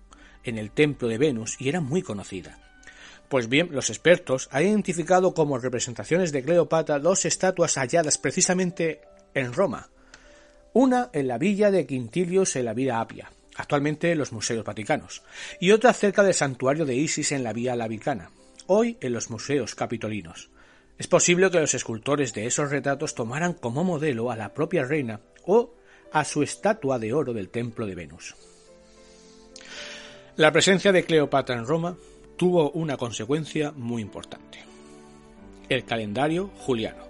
en 0.44 0.58
el 0.58 0.72
templo 0.72 1.08
de 1.08 1.18
Venus 1.18 1.58
y 1.60 1.70
era 1.70 1.82
muy 1.82 2.02
conocida. 2.02 2.60
Pues 3.30 3.50
bien, 3.50 3.70
los 3.72 3.90
expertos 3.90 4.48
han 4.52 4.64
identificado 4.64 5.34
como 5.34 5.58
representaciones 5.58 6.32
de 6.32 6.44
Cleopatra 6.44 7.00
dos 7.00 7.26
estatuas 7.26 7.78
halladas 7.78 8.18
precisamente 8.18 9.02
en 9.34 9.54
Roma. 9.54 9.90
Una 10.74 11.12
en 11.14 11.28
la 11.28 11.38
villa 11.38 11.70
de 11.70 11.86
Quintilius 11.86 12.56
en 12.56 12.66
la 12.66 12.74
Vía 12.74 13.00
Apia, 13.00 13.32
actualmente 13.56 14.12
en 14.12 14.18
los 14.18 14.32
museos 14.32 14.66
vaticanos, 14.66 15.22
y 15.60 15.70
otra 15.70 15.94
cerca 15.94 16.24
del 16.24 16.34
santuario 16.34 16.84
de 16.84 16.96
Isis 16.96 17.32
en 17.32 17.44
la 17.44 17.54
Vía 17.54 17.76
Lavicana, 17.76 18.32
hoy 18.66 18.98
en 19.00 19.14
los 19.14 19.30
museos 19.30 19.76
capitolinos. 19.76 20.50
Es 20.98 21.06
posible 21.06 21.52
que 21.52 21.60
los 21.60 21.76
escultores 21.76 22.34
de 22.34 22.48
esos 22.48 22.72
retratos 22.72 23.14
tomaran 23.14 23.54
como 23.54 23.84
modelo 23.84 24.32
a 24.32 24.36
la 24.36 24.56
propia 24.56 24.84
reina 24.84 25.22
o 25.46 25.76
a 26.12 26.26
su 26.26 26.42
estatua 26.42 26.98
de 26.98 27.14
oro 27.14 27.34
del 27.34 27.50
templo 27.50 27.86
de 27.86 27.94
Venus. 27.94 28.36
La 30.38 30.52
presencia 30.52 30.92
de 30.92 31.04
Cleopatra 31.04 31.56
en 31.56 31.68
Roma 31.68 31.96
tuvo 32.36 32.72
una 32.72 32.98
consecuencia 32.98 33.72
muy 33.74 34.02
importante. 34.02 34.58
El 35.70 35.86
calendario 35.86 36.48
juliano, 36.58 37.06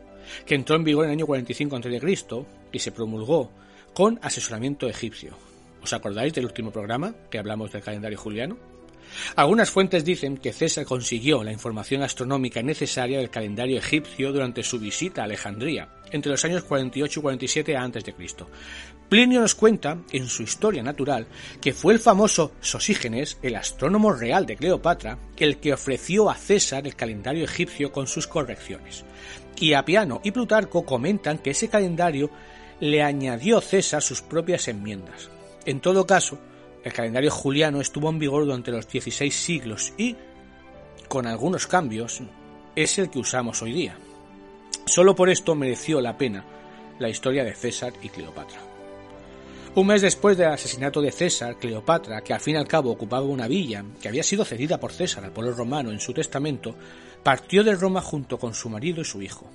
que 0.46 0.56
entró 0.56 0.76
en 0.76 0.84
vigor 0.84 1.06
en 1.06 1.12
el 1.12 1.18
año 1.18 1.28
45 1.28 1.78
a.C. 1.78 2.46
y 2.74 2.80
se 2.80 2.92
promulgó 2.92 3.52
con 3.94 4.20
asesoramiento 4.22 4.90
egipcio. 4.90 5.38
¿Os 5.82 5.94
acordáis 5.94 6.34
del 6.34 6.46
último 6.46 6.72
programa 6.72 7.16
que 7.30 7.40
hablamos 7.40 7.72
del 7.72 7.84
calendario 7.84 8.18
juliano? 8.18 8.58
Algunas 9.36 9.70
fuentes 9.70 10.04
dicen 10.04 10.38
que 10.38 10.54
César 10.54 10.86
consiguió 10.86 11.44
la 11.44 11.52
información 11.52 12.02
astronómica 12.02 12.62
necesaria 12.62 13.20
del 13.20 13.30
calendario 13.30 13.78
egipcio 13.78 14.32
durante 14.32 14.64
su 14.64 14.80
visita 14.80 15.22
a 15.22 15.26
Alejandría, 15.26 15.90
entre 16.12 16.32
los 16.32 16.44
años 16.46 16.64
48 16.64 17.20
y 17.20 17.24
47 17.24 17.78
a.C. 17.78 18.16
Plinio 19.10 19.42
nos 19.42 19.56
cuenta, 19.56 20.00
en 20.12 20.28
su 20.28 20.42
historia 20.44 20.82
natural, 20.82 21.28
que 21.62 21.74
fue 21.74 21.94
el 21.94 22.00
famoso 22.00 22.54
Sosígenes, 22.62 23.38
el 23.44 23.56
astrónomo 23.56 24.12
real 24.12 24.46
de 24.46 24.56
Cleopatra, 24.56 25.20
el 25.38 25.58
que 25.58 25.74
ofreció 25.74 26.30
a 26.30 26.36
César 26.36 26.88
el 26.88 26.96
calendario 26.96 27.44
egipcio 27.44 27.92
con 27.92 28.08
sus 28.08 28.26
correcciones. 28.26 29.06
Y 29.60 29.74
Apiano 29.74 30.22
y 30.24 30.32
Plutarco 30.32 30.84
comentan 30.84 31.38
que 31.38 31.52
ese 31.52 31.70
calendario 31.70 32.32
le 32.84 33.02
añadió 33.02 33.62
César 33.62 34.02
sus 34.02 34.22
propias 34.22 34.68
enmiendas. 34.68 35.30
En 35.66 35.80
todo 35.80 36.06
caso, 36.06 36.38
el 36.84 36.92
calendario 36.92 37.32
juliano 37.32 37.80
estuvo 37.80 38.10
en 38.10 38.20
vigor 38.20 38.44
durante 38.44 38.72
los 38.72 38.90
16 38.90 39.34
siglos 39.34 39.94
y, 39.98 40.18
con 41.08 41.26
algunos 41.26 41.66
cambios, 41.66 42.22
es 42.76 43.00
el 43.00 43.10
que 43.10 43.20
usamos 43.20 43.62
hoy 43.62 43.72
día. 43.72 43.98
Solo 44.86 45.16
por 45.16 45.30
esto 45.30 45.56
mereció 45.56 46.02
la 46.02 46.18
pena 46.18 46.44
la 47.00 47.08
historia 47.08 47.46
de 47.46 47.56
César 47.56 47.94
y 48.02 48.10
Cleopatra. 48.10 48.60
Un 49.76 49.88
mes 49.88 50.02
después 50.02 50.38
del 50.38 50.50
asesinato 50.50 51.02
de 51.02 51.14
César, 51.14 51.56
Cleopatra, 51.58 52.20
que 52.22 52.34
al 52.34 52.42
fin 52.42 52.56
y 52.56 52.58
al 52.58 52.68
cabo 52.68 52.92
ocupaba 52.92 53.26
una 53.26 53.48
villa 53.48 53.86
que 54.02 54.10
había 54.10 54.24
sido 54.24 54.44
cedida 54.44 54.78
por 54.78 54.92
César 54.92 55.24
al 55.24 55.32
pueblo 55.32 55.54
romano 55.54 55.90
en 55.90 56.02
su 56.02 56.12
testamento, 56.12 56.76
partió 57.24 57.64
de 57.64 57.76
Roma 57.76 58.02
junto 58.02 58.38
con 58.38 58.54
su 58.54 58.68
marido 58.68 59.00
y 59.00 59.06
su 59.06 59.22
hijo. 59.22 59.50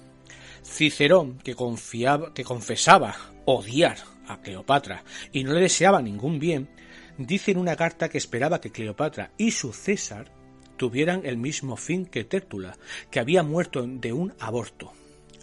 Cicerón, 0.69 1.39
que, 1.39 1.55
confiaba, 1.55 2.33
que 2.35 2.45
confesaba 2.45 3.17
odiar 3.47 3.99
a 4.27 4.41
Cleopatra 4.41 5.03
y 5.33 5.43
no 5.43 5.55
le 5.55 5.61
deseaba 5.61 6.03
ningún 6.03 6.39
bien, 6.39 6.69
dice 7.17 7.51
en 7.51 7.59
una 7.59 7.77
carta 7.77 8.09
que 8.09 8.19
esperaba 8.19 8.61
que 8.61 8.71
Cleopatra 8.71 9.33
y 9.39 9.51
su 9.51 9.73
César 9.73 10.31
tuvieran 10.77 11.23
el 11.25 11.39
mismo 11.39 11.77
fin 11.77 12.07
que 12.07 12.25
Tértula, 12.25 12.77
que 13.11 13.19
había 13.19 13.43
muerto 13.43 13.85
de 13.87 14.13
un 14.13 14.35
aborto, 14.39 14.93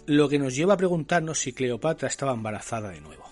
lo 0.06 0.28
que 0.28 0.38
nos 0.38 0.54
lleva 0.54 0.74
a 0.74 0.78
preguntarnos 0.78 1.40
si 1.40 1.52
Cleopatra 1.52 2.08
estaba 2.08 2.32
embarazada 2.32 2.90
de 2.90 3.00
nuevo. 3.00 3.24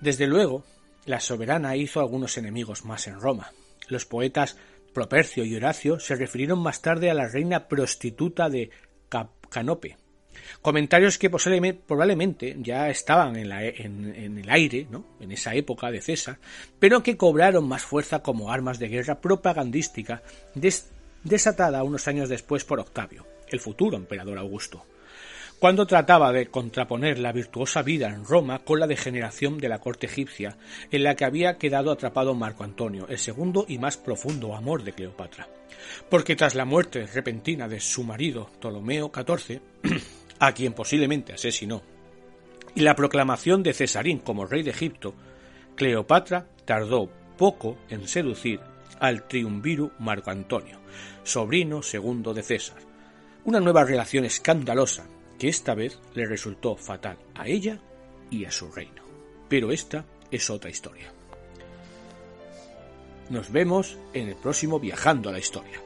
Desde 0.00 0.26
luego, 0.26 0.64
la 1.04 1.20
soberana 1.20 1.76
hizo 1.76 2.00
algunos 2.00 2.38
enemigos 2.38 2.84
más 2.84 3.06
en 3.06 3.20
Roma. 3.20 3.52
Los 3.88 4.06
poetas 4.06 4.56
Propercio 4.94 5.44
y 5.44 5.54
Horacio 5.54 6.00
se 6.00 6.14
refirieron 6.14 6.58
más 6.58 6.80
tarde 6.80 7.10
a 7.10 7.14
la 7.14 7.28
reina 7.28 7.68
prostituta 7.68 8.48
de 8.48 8.70
Canope, 9.50 9.98
Comentarios 10.62 11.18
que 11.18 11.30
probablemente 11.30 12.56
ya 12.60 12.88
estaban 12.88 13.36
en, 13.36 14.38
el 14.38 14.50
aire, 14.50 14.86
¿no? 14.90 15.04
en 15.20 15.32
esa 15.32 15.54
época 15.54 15.90
de 15.90 16.00
César, 16.00 16.38
pero 16.78 17.02
que 17.02 17.16
cobraron 17.16 17.68
más 17.68 17.82
fuerza 17.82 18.22
como 18.22 18.50
armas 18.50 18.78
de 18.78 18.88
guerra 18.88 19.20
propagandística 19.20 20.22
desatada 21.24 21.84
unos 21.84 22.08
años 22.08 22.28
después 22.28 22.64
por 22.64 22.80
Octavio, 22.80 23.26
el 23.48 23.60
futuro 23.60 23.96
emperador 23.96 24.38
Augusto 24.38 24.84
cuando 25.58 25.86
trataba 25.86 26.32
de 26.32 26.48
contraponer 26.48 27.18
la 27.18 27.32
virtuosa 27.32 27.82
vida 27.82 28.08
en 28.08 28.24
Roma 28.24 28.58
con 28.58 28.78
la 28.78 28.86
degeneración 28.86 29.58
de 29.58 29.68
la 29.68 29.78
corte 29.78 30.06
egipcia, 30.06 30.56
en 30.90 31.02
la 31.02 31.14
que 31.14 31.24
había 31.24 31.56
quedado 31.56 31.90
atrapado 31.90 32.34
Marco 32.34 32.64
Antonio, 32.64 33.06
el 33.08 33.18
segundo 33.18 33.64
y 33.66 33.78
más 33.78 33.96
profundo 33.96 34.54
amor 34.54 34.82
de 34.82 34.92
Cleopatra. 34.92 35.48
Porque 36.10 36.36
tras 36.36 36.54
la 36.54 36.64
muerte 36.64 37.06
repentina 37.06 37.68
de 37.68 37.80
su 37.80 38.04
marido 38.04 38.50
Ptolomeo 38.60 39.10
XIV, 39.14 39.60
a 40.38 40.52
quien 40.52 40.72
posiblemente 40.72 41.32
asesinó, 41.32 41.82
y 42.74 42.80
la 42.80 42.94
proclamación 42.94 43.62
de 43.62 43.72
Cesarín 43.72 44.18
como 44.18 44.46
rey 44.46 44.62
de 44.62 44.70
Egipto, 44.70 45.14
Cleopatra 45.76 46.46
tardó 46.64 47.10
poco 47.38 47.78
en 47.88 48.06
seducir 48.06 48.60
al 49.00 49.26
triunviru 49.26 49.92
Marco 49.98 50.30
Antonio, 50.30 50.78
sobrino 51.22 51.82
segundo 51.82 52.34
de 52.34 52.42
César, 52.42 52.78
una 53.44 53.60
nueva 53.60 53.84
relación 53.84 54.24
escandalosa 54.24 55.06
que 55.38 55.48
esta 55.48 55.74
vez 55.74 55.98
le 56.14 56.26
resultó 56.26 56.76
fatal 56.76 57.18
a 57.34 57.46
ella 57.46 57.78
y 58.30 58.44
a 58.44 58.50
su 58.50 58.70
reino. 58.70 59.02
Pero 59.48 59.70
esta 59.70 60.04
es 60.30 60.50
otra 60.50 60.70
historia. 60.70 61.12
Nos 63.28 63.50
vemos 63.50 63.98
en 64.12 64.28
el 64.28 64.36
próximo 64.36 64.78
Viajando 64.78 65.28
a 65.28 65.32
la 65.32 65.38
Historia. 65.38 65.80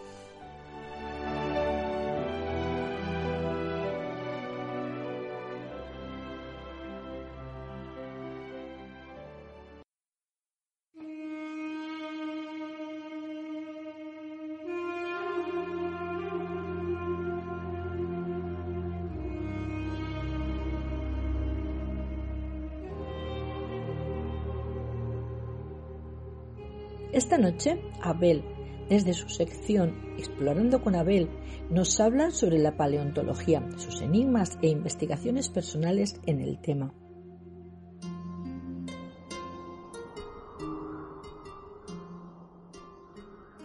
Esta 27.13 27.39
noche, 27.39 27.83
Abel, 28.01 28.45
desde 28.89 29.15
su 29.15 29.29
sección 29.29 30.15
Explorando 30.17 30.81
con 30.81 30.95
Abel, 30.95 31.29
nos 31.69 31.99
habla 31.99 32.31
sobre 32.31 32.59
la 32.59 32.77
paleontología, 32.77 33.67
sus 33.79 34.01
enigmas 34.01 34.59
e 34.63 34.69
investigaciones 34.69 35.49
personales 35.49 36.21
en 36.27 36.41
el 36.41 36.61
tema. 36.61 36.95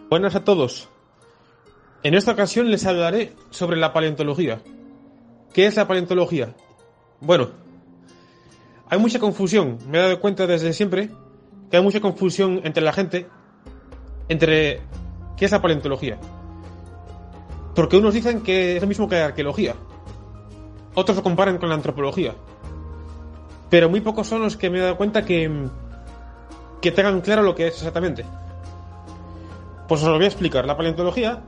Buenas 0.09 0.35
a 0.35 0.43
todos. 0.43 0.89
En 2.01 2.15
esta 2.15 2.31
ocasión 2.31 2.71
les 2.71 2.87
hablaré 2.87 3.33
sobre 3.51 3.77
la 3.77 3.93
paleontología. 3.93 4.63
¿Qué 5.53 5.67
es 5.67 5.75
la 5.75 5.87
paleontología? 5.87 6.55
Bueno, 7.21 7.51
hay 8.89 8.97
mucha 8.97 9.19
confusión. 9.19 9.77
Me 9.87 9.99
he 9.99 10.01
dado 10.01 10.19
cuenta 10.19 10.47
desde 10.47 10.73
siempre 10.73 11.11
que 11.69 11.77
hay 11.77 11.83
mucha 11.83 11.99
confusión 11.99 12.61
entre 12.63 12.83
la 12.83 12.93
gente 12.93 13.27
entre 14.27 14.81
¿qué 15.37 15.45
es 15.45 15.51
la 15.51 15.61
paleontología? 15.61 16.17
Porque 17.75 17.97
unos 17.97 18.13
dicen 18.13 18.41
que 18.41 18.77
es 18.77 18.81
lo 18.81 18.87
mismo 18.87 19.07
que 19.07 19.15
la 19.15 19.25
arqueología. 19.25 19.75
Otros 20.93 21.17
lo 21.17 21.23
comparan 21.23 21.57
con 21.57 21.69
la 21.69 21.75
antropología. 21.75 22.33
Pero 23.69 23.89
muy 23.89 23.99
pocos 23.99 24.27
son 24.27 24.41
los 24.41 24.55
que 24.55 24.69
me 24.69 24.77
he 24.77 24.81
dado 24.81 24.97
cuenta 24.97 25.25
que, 25.25 25.67
que 26.81 26.91
tengan 26.91 27.19
claro 27.21 27.43
lo 27.43 27.53
que 27.53 27.67
es 27.67 27.75
exactamente. 27.75 28.25
Pues 29.87 30.01
os 30.01 30.07
lo 30.07 30.15
voy 30.15 30.23
a 30.23 30.27
explicar. 30.29 30.65
La 30.65 30.77
paleontología 30.77 31.43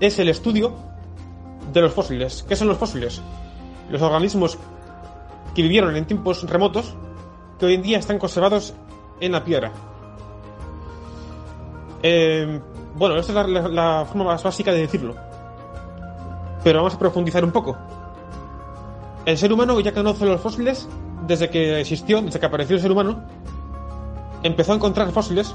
es 0.00 0.18
el 0.18 0.28
estudio 0.28 0.74
de 1.72 1.80
los 1.80 1.92
fósiles. 1.92 2.44
¿Qué 2.48 2.56
son 2.56 2.68
los 2.68 2.76
fósiles? 2.76 3.22
Los 3.90 4.02
organismos 4.02 4.58
que 5.54 5.62
vivieron 5.62 5.94
en 5.94 6.06
tiempos 6.06 6.42
remotos 6.50 6.96
que 7.58 7.66
hoy 7.66 7.74
en 7.74 7.82
día 7.82 7.98
están 7.98 8.18
conservados 8.18 8.74
en 9.20 9.32
la 9.32 9.44
piedra. 9.44 9.72
Eh, 12.02 12.60
bueno, 12.96 13.16
esta 13.16 13.40
es 13.40 13.48
la, 13.48 13.68
la 13.68 14.04
forma 14.06 14.24
más 14.24 14.42
básica 14.42 14.72
de 14.72 14.80
decirlo. 14.80 15.14
Pero 16.62 16.78
vamos 16.78 16.94
a 16.94 16.98
profundizar 16.98 17.44
un 17.44 17.52
poco. 17.52 17.76
El 19.24 19.38
ser 19.38 19.52
humano 19.52 19.78
ya 19.80 19.92
conoce 19.92 20.26
los 20.26 20.40
fósiles 20.40 20.88
desde 21.26 21.48
que 21.48 21.80
existió, 21.80 22.20
desde 22.20 22.38
que 22.40 22.46
apareció 22.46 22.76
el 22.76 22.82
ser 22.82 22.92
humano. 22.92 23.22
Empezó 24.42 24.72
a 24.72 24.76
encontrar 24.76 25.10
fósiles 25.12 25.54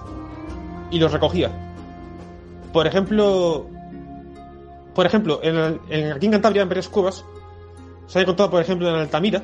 y 0.90 0.99
los 0.99 1.11
recogía. 1.11 1.52
Por 2.73 2.88
ejemplo, 2.88 3.68
por 4.95 5.06
ejemplo, 5.06 5.40
en, 5.44 5.80
en- 5.90 6.11
aquí 6.14 6.26
en 6.26 6.31
Cantabria, 6.31 6.64
en 6.64 6.69
varias 6.69 6.90
cuevas, 6.90 7.23
se 8.07 8.19
ha 8.19 8.22
encontrado, 8.23 8.49
por 8.49 8.61
ejemplo, 8.61 8.90
en 8.90 8.95
Altamira, 8.95 9.44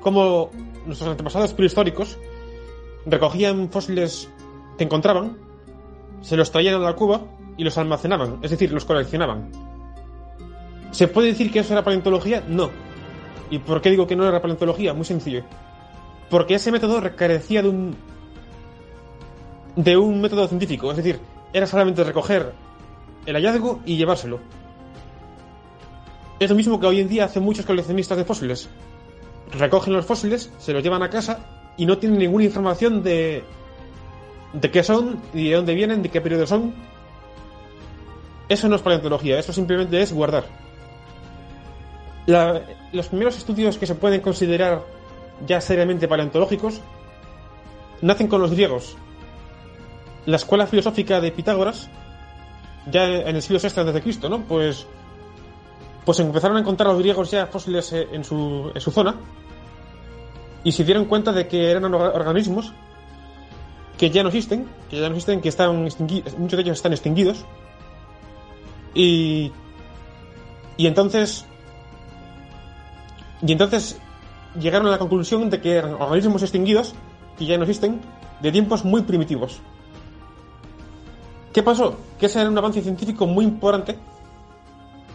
cómo 0.00 0.50
nuestros 0.86 1.10
antepasados 1.10 1.52
prehistóricos 1.52 2.18
recogían 3.06 3.70
fósiles 3.70 4.28
que 4.78 4.84
encontraban, 4.84 5.38
se 6.20 6.36
los 6.36 6.50
traían 6.50 6.74
a 6.76 6.78
la 6.78 6.94
cueva 6.94 7.22
y 7.56 7.64
los 7.64 7.78
almacenaban, 7.78 8.38
es 8.42 8.50
decir, 8.50 8.72
los 8.72 8.84
coleccionaban. 8.84 9.50
¿Se 10.90 11.08
puede 11.08 11.28
decir 11.28 11.50
que 11.50 11.60
eso 11.60 11.72
era 11.72 11.84
paleontología? 11.84 12.42
No. 12.46 12.70
¿Y 13.50 13.58
por 13.58 13.82
qué 13.82 13.90
digo 13.90 14.06
que 14.06 14.16
no 14.16 14.26
era 14.26 14.40
paleontología? 14.40 14.94
Muy 14.94 15.04
sencillo. 15.04 15.44
Porque 16.30 16.54
ese 16.54 16.72
método 16.72 17.02
carecía 17.16 17.62
de 17.62 17.68
un 17.68 17.96
de 19.76 19.96
un 19.96 20.20
método 20.20 20.46
científico, 20.46 20.90
es 20.92 20.96
decir, 20.96 21.18
era 21.52 21.66
solamente 21.66 22.04
recoger 22.04 22.52
el 23.26 23.34
hallazgo 23.34 23.80
y 23.84 23.96
llevárselo. 23.96 24.38
Es 26.38 26.48
lo 26.48 26.56
mismo 26.56 26.78
que 26.78 26.86
hoy 26.86 27.00
en 27.00 27.08
día 27.08 27.24
hacen 27.24 27.42
muchos 27.42 27.66
coleccionistas 27.66 28.16
de 28.18 28.24
fósiles. 28.24 28.68
Recogen 29.52 29.92
los 29.92 30.06
fósiles, 30.06 30.52
se 30.58 30.72
los 30.72 30.82
llevan 30.82 31.02
a 31.02 31.10
casa 31.10 31.63
y 31.76 31.86
no 31.86 31.98
tienen 31.98 32.18
ninguna 32.18 32.44
información 32.44 33.02
de 33.02 33.44
de 34.52 34.70
qué 34.70 34.84
son, 34.84 35.20
ni 35.32 35.48
de 35.48 35.56
dónde 35.56 35.74
vienen, 35.74 36.02
de 36.02 36.08
qué 36.10 36.20
periodo 36.20 36.46
son. 36.46 36.72
Eso 38.48 38.68
no 38.68 38.76
es 38.76 38.82
paleontología, 38.82 39.38
eso 39.38 39.52
simplemente 39.52 40.00
es 40.00 40.12
guardar. 40.12 40.44
La- 42.26 42.62
los 42.92 43.08
primeros 43.08 43.36
estudios 43.36 43.76
que 43.78 43.86
se 43.86 43.94
pueden 43.96 44.20
considerar 44.20 44.82
ya 45.46 45.60
seriamente 45.60 46.06
paleontológicos 46.06 46.80
nacen 48.00 48.28
con 48.28 48.40
los 48.40 48.52
griegos. 48.52 48.96
La 50.26 50.36
escuela 50.36 50.66
filosófica 50.66 51.20
de 51.20 51.32
Pitágoras, 51.32 51.88
ya 52.90 53.04
en 53.06 53.34
el 53.34 53.42
siglo 53.42 53.58
VI 53.60 53.80
antes 53.80 53.94
de 53.94 54.02
Cristo, 54.02 54.28
¿no? 54.28 54.42
Pues, 54.42 54.86
pues 56.04 56.20
empezaron 56.20 56.56
a 56.56 56.60
encontrar 56.60 56.90
los 56.90 56.98
griegos 57.00 57.30
ya 57.30 57.46
fósiles 57.46 57.92
eh, 57.92 58.06
en 58.12 58.22
su, 58.24 58.70
en 58.74 58.80
su 58.80 58.90
zona 58.90 59.16
y 60.64 60.72
se 60.72 60.82
dieron 60.84 61.04
cuenta 61.04 61.32
de 61.32 61.46
que 61.46 61.70
eran 61.70 61.84
orga- 61.84 62.12
organismos 62.14 62.72
que 63.98 64.10
ya 64.10 64.22
no 64.22 64.28
existen, 64.30 64.66
que 64.90 64.96
ya 65.00 65.08
no 65.08 65.14
existen, 65.14 65.40
que 65.40 65.48
están 65.50 65.86
extingui- 65.86 66.24
muchos 66.36 66.56
de 66.56 66.62
ellos 66.62 66.76
están 66.78 66.92
extinguidos 66.92 67.44
y 68.94 69.52
y 70.76 70.86
entonces 70.86 71.44
y 73.46 73.52
entonces 73.52 73.98
llegaron 74.58 74.86
a 74.88 74.90
la 74.90 74.98
conclusión 74.98 75.50
de 75.50 75.60
que 75.60 75.72
eran 75.76 75.94
organismos 75.94 76.42
extinguidos 76.42 76.94
que 77.38 77.46
ya 77.46 77.56
no 77.58 77.64
existen 77.64 78.00
de 78.40 78.52
tiempos 78.52 78.84
muy 78.84 79.02
primitivos. 79.02 79.60
¿Qué 81.52 81.62
pasó? 81.62 81.96
Que 82.18 82.26
ese 82.26 82.40
era 82.40 82.50
un 82.50 82.58
avance 82.58 82.80
científico 82.82 83.26
muy 83.26 83.44
importante 83.44 83.96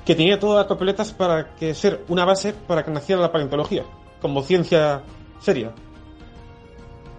que 0.06 0.16
tenía 0.16 0.40
todas 0.40 0.58
las 0.58 0.66
papeletas 0.68 1.12
para 1.14 1.56
que 1.56 1.74
ser 1.76 2.06
una 2.08 2.24
base 2.26 2.54
para 2.54 2.84
que 2.84 2.92
naciera 2.92 3.22
la 3.22 3.32
paleontología 3.32 3.84
como 4.22 4.42
ciencia 4.44 5.02
seria. 5.40 5.72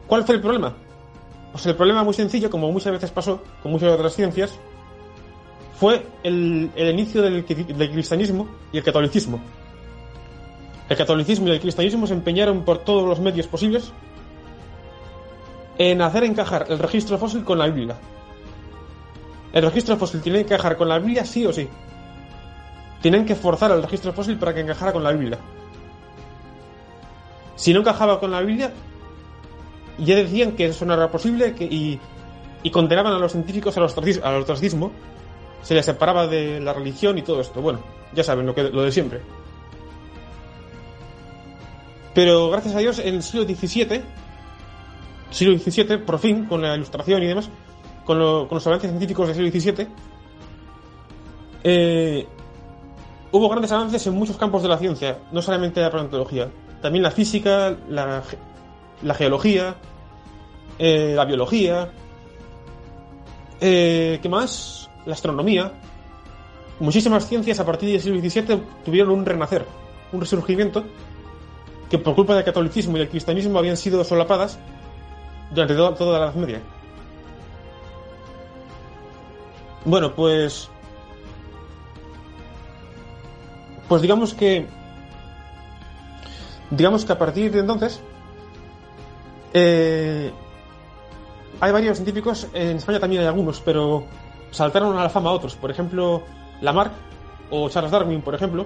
¿Cuál 0.06 0.24
fue 0.24 0.36
el 0.36 0.40
problema? 0.40 0.74
Pues 1.52 1.66
el 1.66 1.74
problema 1.74 2.04
muy 2.04 2.14
sencillo, 2.14 2.50
como 2.50 2.70
muchas 2.70 2.92
veces 2.92 3.10
pasó 3.10 3.42
con 3.62 3.72
muchas 3.72 3.92
otras 3.92 4.14
ciencias, 4.14 4.58
fue 5.78 6.06
el, 6.22 6.70
el 6.74 6.90
inicio 6.90 7.22
del, 7.22 7.44
del 7.44 7.90
cristianismo 7.90 8.48
y 8.72 8.78
el 8.78 8.84
catolicismo. 8.84 9.40
El 10.88 10.96
catolicismo 10.96 11.48
y 11.48 11.52
el 11.52 11.60
cristianismo 11.60 12.06
se 12.06 12.14
empeñaron 12.14 12.64
por 12.64 12.78
todos 12.78 13.08
los 13.08 13.20
medios 13.20 13.46
posibles 13.46 13.92
en 15.78 16.02
hacer 16.02 16.24
encajar 16.24 16.66
el 16.68 16.78
registro 16.78 17.16
fósil 17.16 17.44
con 17.44 17.58
la 17.58 17.66
Biblia. 17.68 17.96
El 19.52 19.64
registro 19.64 19.96
fósil 19.96 20.20
tiene 20.20 20.44
que 20.44 20.54
encajar 20.54 20.76
con 20.76 20.88
la 20.88 20.98
Biblia 20.98 21.24
sí 21.24 21.46
o 21.46 21.52
sí. 21.52 21.68
Tienen 23.00 23.24
que 23.24 23.34
forzar 23.34 23.70
el 23.70 23.82
registro 23.82 24.12
fósil 24.12 24.36
para 24.38 24.52
que 24.52 24.60
encajara 24.60 24.92
con 24.92 25.02
la 25.02 25.12
Biblia. 25.12 25.38
Si 27.60 27.74
no 27.74 27.80
encajaba 27.80 28.18
con 28.18 28.30
la 28.30 28.40
Biblia, 28.40 28.72
ya 29.98 30.14
decían 30.16 30.52
que 30.52 30.66
eso 30.68 30.86
no 30.86 30.94
era 30.94 31.10
posible 31.10 31.54
y, 31.60 32.00
y 32.62 32.70
condenaban 32.70 33.12
a 33.12 33.18
los 33.18 33.32
científicos 33.32 33.76
al 33.76 33.82
ostracis- 33.84 34.22
al 34.22 34.36
ostracismo. 34.36 34.92
Se 35.60 35.74
les 35.74 35.84
separaba 35.84 36.26
de 36.26 36.58
la 36.58 36.72
religión 36.72 37.18
y 37.18 37.22
todo 37.22 37.42
esto. 37.42 37.60
Bueno, 37.60 37.80
ya 38.14 38.24
saben 38.24 38.46
lo, 38.46 38.54
que, 38.54 38.62
lo 38.62 38.82
de 38.82 38.90
siempre. 38.92 39.20
Pero 42.14 42.48
gracias 42.50 42.74
a 42.74 42.78
Dios, 42.78 42.98
en 42.98 43.16
el 43.16 43.22
siglo 43.22 43.44
XVII, 43.44 44.00
siglo 45.30 45.58
XVII, 45.58 45.98
por 45.98 46.18
fin, 46.18 46.46
con 46.46 46.62
la 46.62 46.74
ilustración 46.74 47.22
y 47.22 47.26
demás, 47.26 47.50
con, 48.06 48.18
lo- 48.18 48.48
con 48.48 48.56
los 48.56 48.66
avances 48.66 48.88
científicos 48.90 49.28
del 49.28 49.36
siglo 49.36 49.50
XVII, 49.74 49.86
eh, 51.62 52.26
hubo 53.32 53.48
grandes 53.50 53.70
avances 53.72 54.06
en 54.06 54.14
muchos 54.14 54.38
campos 54.38 54.62
de 54.62 54.68
la 54.68 54.78
ciencia, 54.78 55.18
no 55.30 55.42
solamente 55.42 55.80
la 55.82 55.90
paleontología, 55.90 56.48
también 56.80 57.02
la 57.02 57.10
física, 57.10 57.76
la, 57.88 58.22
la 59.02 59.14
geología, 59.14 59.76
eh, 60.78 61.12
la 61.14 61.24
biología, 61.24 61.90
eh, 63.60 64.18
¿qué 64.22 64.28
más? 64.28 64.90
La 65.06 65.14
astronomía. 65.14 65.72
Muchísimas 66.78 67.28
ciencias 67.28 67.60
a 67.60 67.66
partir 67.66 67.90
del 67.90 68.00
siglo 68.00 68.20
XVII 68.20 68.62
tuvieron 68.84 69.12
un 69.12 69.26
renacer, 69.26 69.66
un 70.12 70.20
resurgimiento, 70.20 70.84
que 71.90 71.98
por 71.98 72.14
culpa 72.14 72.34
del 72.34 72.44
catolicismo 72.44 72.96
y 72.96 73.00
del 73.00 73.08
cristianismo 73.10 73.58
habían 73.58 73.76
sido 73.76 74.02
solapadas 74.04 74.58
durante 75.50 75.74
toda 75.74 76.18
la 76.18 76.26
Edad 76.26 76.34
Media. 76.34 76.60
Bueno, 79.84 80.14
pues. 80.14 80.68
Pues 83.88 84.02
digamos 84.02 84.34
que. 84.34 84.66
Digamos 86.70 87.04
que 87.04 87.12
a 87.12 87.18
partir 87.18 87.50
de 87.52 87.60
entonces. 87.60 88.00
eh, 89.52 90.30
hay 91.60 91.72
varios 91.72 91.98
científicos, 91.98 92.46
en 92.54 92.76
España 92.78 92.98
también 93.00 93.20
hay 93.22 93.28
algunos, 93.28 93.60
pero 93.60 94.04
saltaron 94.50 94.96
a 94.98 95.02
la 95.02 95.10
fama 95.10 95.30
otros. 95.32 95.56
Por 95.56 95.70
ejemplo, 95.70 96.22
Lamarck 96.62 96.92
o 97.50 97.68
Charles 97.68 97.90
Darwin, 97.90 98.22
por 98.22 98.34
ejemplo, 98.34 98.64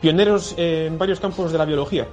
pioneros 0.00 0.54
en 0.58 0.96
varios 0.98 1.18
campos 1.18 1.50
de 1.50 1.58
la 1.58 1.64
biología. 1.64 2.06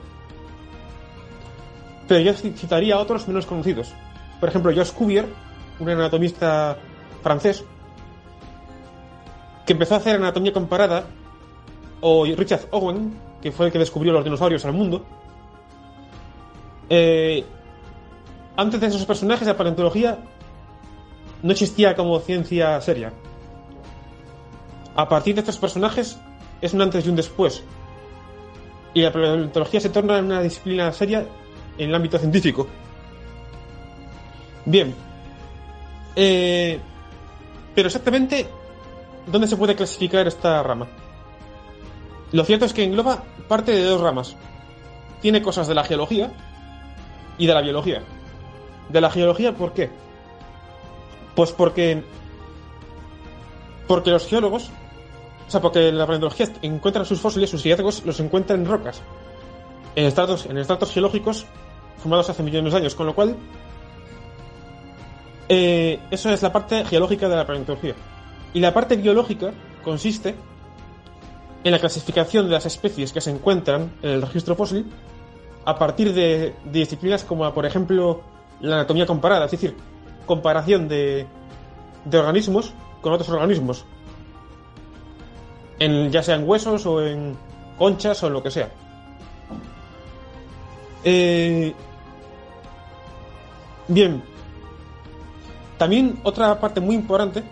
Pero 2.08 2.22
yo 2.22 2.32
ci- 2.34 2.54
citaría 2.56 2.96
a 2.96 3.00
otros 3.00 3.28
menos 3.28 3.46
conocidos. 3.46 3.94
Por 4.40 4.50
ejemplo, 4.50 4.72
Georges 4.72 4.94
Cuvier, 4.94 5.26
un 5.80 5.90
anatomista 5.90 6.78
francés, 7.22 7.64
que 9.66 9.74
empezó 9.74 9.96
a 9.96 9.98
hacer 9.98 10.16
anatomía 10.16 10.54
comparada, 10.54 11.04
o 12.02 12.24
Richard 12.26 12.68
Owen, 12.72 13.14
que 13.42 13.52
fue 13.52 13.68
el 13.68 13.72
que 13.72 13.80
descubrió 13.80 14.14
los 14.14 14.24
dinosaurios 14.24 14.66
al 14.66 14.74
mundo. 14.74 15.06
Eh, 16.90 17.44
antes 18.56 18.80
de 18.80 18.88
esos 18.88 19.06
personajes, 19.06 19.48
la 19.48 19.58
paleontología 19.58 20.20
no 21.44 21.52
existía 21.52 21.96
como 21.96 22.20
ciencia 22.20 22.80
seria. 22.82 23.14
A 24.96 25.08
partir 25.08 25.36
de 25.36 25.42
estos 25.42 25.58
personajes 25.58 26.18
es 26.62 26.74
un 26.74 26.82
antes 26.82 27.06
y 27.06 27.10
un 27.10 27.16
después. 27.16 27.64
Y 28.94 29.02
la 29.02 29.12
paleontología 29.12 29.80
se 29.80 29.90
torna 29.90 30.18
en 30.18 30.26
una 30.26 30.42
disciplina 30.42 30.92
seria 30.92 31.26
en 31.78 31.90
el 31.90 31.96
ámbito 31.96 32.18
científico. 32.18 32.68
Bien. 34.66 34.94
Eh, 36.16 36.80
pero 37.76 37.88
exactamente, 37.88 38.50
¿dónde 39.28 39.48
se 39.48 39.56
puede 39.56 39.76
clasificar 39.76 40.28
esta 40.28 40.64
rama? 40.64 40.88
Lo 42.32 42.44
cierto 42.44 42.66
es 42.66 42.74
que 42.74 42.84
engloba 42.84 43.24
parte 43.48 43.72
de 43.72 43.84
dos 43.84 44.02
ramas. 44.02 44.36
Tiene 45.22 45.42
cosas 45.42 45.68
de 45.68 45.76
la 45.76 45.84
geología 45.84 46.32
y 47.38 47.48
de 47.48 47.54
la 47.54 47.62
biología. 47.62 48.02
De 48.90 49.02
la 49.02 49.10
geología, 49.10 49.54
¿por 49.54 49.74
qué? 49.74 49.90
Pues 51.36 51.52
porque 51.52 52.04
Porque 53.88 54.12
los 54.12 54.28
geólogos, 54.28 54.70
o 55.48 55.52
sea, 55.52 55.62
porque 55.62 55.92
la 55.92 56.06
paleontología 56.06 56.50
encuentra 56.62 57.06
sus 57.06 57.22
fósiles, 57.22 57.50
sus 57.50 57.64
hallazgos, 57.64 58.06
los 58.06 58.20
encuentra 58.20 58.56
en 58.56 58.66
rocas, 58.66 59.02
en 59.96 60.06
estratos, 60.06 60.46
en 60.46 60.58
estratos 60.58 60.92
geológicos 60.92 61.46
formados 61.98 62.30
hace 62.30 62.44
millones 62.44 62.74
de 62.74 62.80
años, 62.80 62.96
con 62.96 63.06
lo 63.06 63.16
cual 63.16 63.36
eh, 65.50 66.00
eso 66.12 66.30
es 66.30 66.42
la 66.42 66.52
parte 66.52 66.84
geológica 66.86 67.30
de 67.30 67.36
la 67.36 67.46
paleontología. 67.46 67.96
Y 68.54 68.60
la 68.60 68.74
parte 68.74 68.98
biológica 68.98 69.52
consiste 69.84 70.36
en 71.64 71.72
la 71.72 71.80
clasificación 71.80 72.46
de 72.46 72.52
las 72.52 72.66
especies 72.66 73.12
que 73.12 73.22
se 73.22 73.32
encuentran 73.32 73.92
en 74.02 74.10
el 74.12 74.22
registro 74.22 74.56
fósil 74.56 74.86
a 75.66 75.78
partir 75.78 76.14
de, 76.14 76.56
disciplinas 76.72 77.24
como, 77.24 77.54
por 77.54 77.66
ejemplo, 77.66 78.22
la 78.62 78.78
anatomía 78.78 79.06
comparada, 79.06 79.46
es 79.46 79.52
decir, 79.52 79.76
comparación 80.26 80.88
de, 80.88 81.28
de 82.06 82.18
organismos 82.18 82.74
con 83.02 83.14
otros 83.14 83.30
organismos, 83.30 83.86
ya 85.80 86.24
sea 86.24 86.36
en 86.36 86.48
huesos 86.48 86.86
o 86.86 87.06
en 87.06 87.36
conchas 87.78 88.24
o 88.24 88.28
en 88.28 88.34
lo 88.34 88.42
que 88.42 88.52
sea. 88.52 88.70
Eh, 91.04 91.74
bien, 93.88 94.24
también 95.78 96.20
otra 96.24 96.60
parte 96.60 96.82
muy 96.82 96.96
importante 96.96 97.44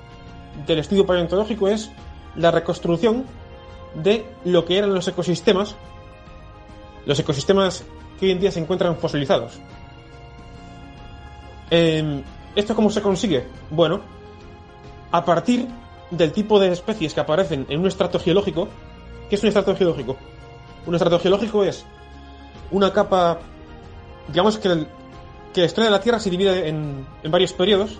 del 0.65 0.80
estudio 0.80 1.06
paleontológico 1.06 1.68
es 1.68 1.91
la 2.36 2.52
reconstrucción 2.52 3.26
de 3.96 4.26
lo 4.44 4.66
que 4.66 4.78
eran 4.78 4.94
los 4.94 5.08
ecosistemas, 5.08 5.76
los 7.06 7.20
ecosistemas 7.20 7.84
que 8.20 8.26
hoy 8.26 8.32
en 8.32 8.40
día 8.40 8.52
se 8.52 8.60
encuentran 8.60 8.98
fosilizados. 8.98 9.60
Em, 11.70 12.24
¿Esto 12.56 12.76
cómo 12.76 12.90
se 12.90 13.02
consigue? 13.02 13.46
Bueno, 13.70 14.02
a 15.12 15.26
partir 15.26 15.68
del 16.12 16.32
tipo 16.32 16.60
de 16.60 16.72
especies 16.72 17.14
que 17.14 17.20
aparecen 17.20 17.66
en 17.70 17.80
un 17.80 17.88
estrato 17.88 18.20
geológico. 18.20 18.68
¿Qué 19.30 19.36
es 19.36 19.42
un 19.42 19.48
estrato 19.48 19.76
geológico? 19.76 20.18
Un 20.86 20.96
estrato 20.96 21.20
geológico 21.20 21.64
es 21.64 21.86
una 22.72 22.94
capa, 22.94 23.40
digamos 24.28 24.58
que, 24.58 24.68
el, 24.68 24.88
que 25.54 25.62
la 25.62 25.66
historia 25.66 25.86
de 25.86 25.98
la 25.98 26.02
Tierra 26.02 26.20
se 26.20 26.30
divide 26.30 26.68
en, 26.70 27.06
en 27.24 27.32
varios 27.32 27.54
periodos 27.54 28.00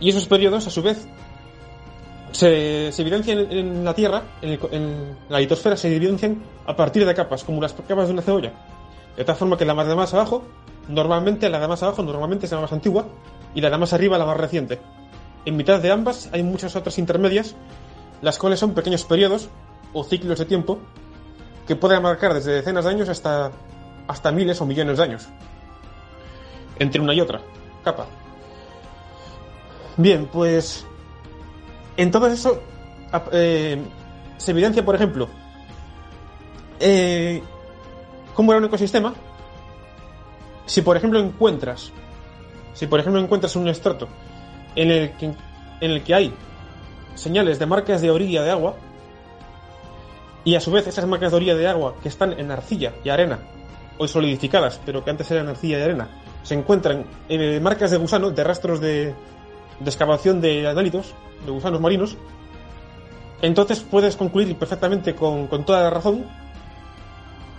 y 0.00 0.10
esos 0.10 0.26
periodos, 0.26 0.66
a 0.66 0.70
su 0.70 0.82
vez, 0.82 1.06
se, 2.36 2.88
evidencian 2.88 3.38
en, 3.50 3.84
la 3.84 3.94
Tierra, 3.94 4.22
en, 4.42 5.16
la 5.28 5.40
litosfera, 5.40 5.76
se 5.76 5.94
evidencian 5.94 6.42
a 6.66 6.76
partir 6.76 7.06
de 7.06 7.14
capas, 7.14 7.44
como 7.44 7.60
las 7.60 7.72
capas 7.72 8.06
de 8.06 8.12
una 8.12 8.22
cebolla. 8.22 8.52
De 9.16 9.24
tal 9.24 9.36
forma 9.36 9.56
que 9.56 9.64
la 9.64 9.74
de 9.84 9.94
más 9.94 10.12
abajo, 10.14 10.44
normalmente 10.88 11.48
la 11.48 11.58
de 11.58 11.68
más 11.68 11.82
abajo 11.82 12.02
normalmente 12.02 12.46
es 12.46 12.52
la 12.52 12.60
más 12.60 12.72
antigua 12.72 13.06
y 13.54 13.60
la 13.60 13.70
de 13.70 13.78
más 13.78 13.92
arriba 13.92 14.18
la 14.18 14.26
más 14.26 14.36
reciente. 14.36 14.78
En 15.44 15.56
mitad 15.56 15.80
de 15.80 15.90
ambas 15.90 16.28
hay 16.32 16.42
muchas 16.42 16.76
otras 16.76 16.98
intermedias, 16.98 17.54
las 18.20 18.38
cuales 18.38 18.58
son 18.58 18.74
pequeños 18.74 19.04
periodos 19.04 19.48
o 19.92 20.04
ciclos 20.04 20.38
de 20.38 20.44
tiempo 20.44 20.78
que 21.66 21.76
pueden 21.76 22.02
marcar 22.02 22.34
desde 22.34 22.52
decenas 22.52 22.84
de 22.84 22.90
años 22.90 23.08
hasta, 23.08 23.50
hasta 24.06 24.30
miles 24.30 24.60
o 24.60 24.66
millones 24.66 24.98
de 24.98 25.02
años 25.02 25.28
entre 26.78 27.00
una 27.00 27.14
y 27.14 27.20
otra 27.20 27.40
capa. 27.82 28.06
Bien, 29.96 30.26
pues 30.26 30.84
en 31.96 32.10
todo 32.10 32.26
eso 32.26 32.60
eh, 33.32 33.80
se 34.36 34.50
evidencia, 34.50 34.84
por 34.84 34.94
ejemplo, 34.94 35.28
eh, 36.80 37.42
cómo 38.34 38.52
era 38.52 38.60
un 38.60 38.66
ecosistema. 38.66 39.14
Si, 40.66 40.82
por 40.82 40.96
ejemplo, 40.96 41.20
encuentras, 41.20 41.92
si, 42.74 42.86
por 42.86 43.00
ejemplo, 43.00 43.20
encuentras 43.20 43.54
un 43.56 43.68
estrato 43.68 44.08
en 44.74 44.90
el 44.90 46.02
que, 46.02 46.14
hay 46.14 46.34
señales 47.14 47.58
de 47.58 47.66
marcas 47.66 48.02
de 48.02 48.10
orilla 48.10 48.42
de 48.42 48.50
agua 48.50 48.74
y 50.44 50.54
a 50.54 50.60
su 50.60 50.70
vez 50.70 50.86
esas 50.86 51.06
marcas 51.06 51.30
de 51.30 51.36
orilla 51.36 51.54
de 51.54 51.66
agua 51.66 51.94
que 52.02 52.08
están 52.08 52.32
en 52.38 52.50
arcilla 52.50 52.92
y 53.04 53.08
arena, 53.08 53.38
hoy 53.96 54.08
solidificadas, 54.08 54.80
pero 54.84 55.04
que 55.04 55.10
antes 55.10 55.30
eran 55.30 55.48
arcilla 55.48 55.78
y 55.78 55.82
arena, 55.82 56.08
se 56.42 56.54
encuentran 56.54 57.06
eh, 57.28 57.58
marcas 57.60 57.90
de 57.90 57.96
gusano, 57.96 58.30
de 58.30 58.44
rastros 58.44 58.80
de, 58.80 59.14
de 59.80 59.90
excavación 59.90 60.40
de 60.40 60.66
análitos, 60.66 61.14
de 61.44 61.50
gusanos 61.50 61.80
marinos, 61.80 62.16
entonces 63.42 63.80
puedes 63.80 64.16
concluir 64.16 64.56
perfectamente 64.56 65.14
con, 65.14 65.48
toda 65.64 65.82
la 65.82 65.90
razón 65.90 66.24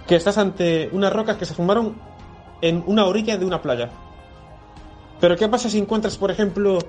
que 0.08 0.16
estás 0.16 0.38
ante 0.38 0.90
unas 0.92 1.14
rocas 1.14 1.38
que 1.38 1.46
se 1.46 1.54
formaron 1.54 1.96
en 2.62 2.84
una 2.88 3.06
orilla 3.06 3.38
de 3.38 3.46
una 3.46 3.62
playa. 3.62 3.90
Pero 5.20 5.36
¿qué 5.36 5.48
pasa 5.48 5.70
si 5.70 5.78
encuentras, 5.78 6.18
por 6.18 6.32
ejemplo, 6.32 6.80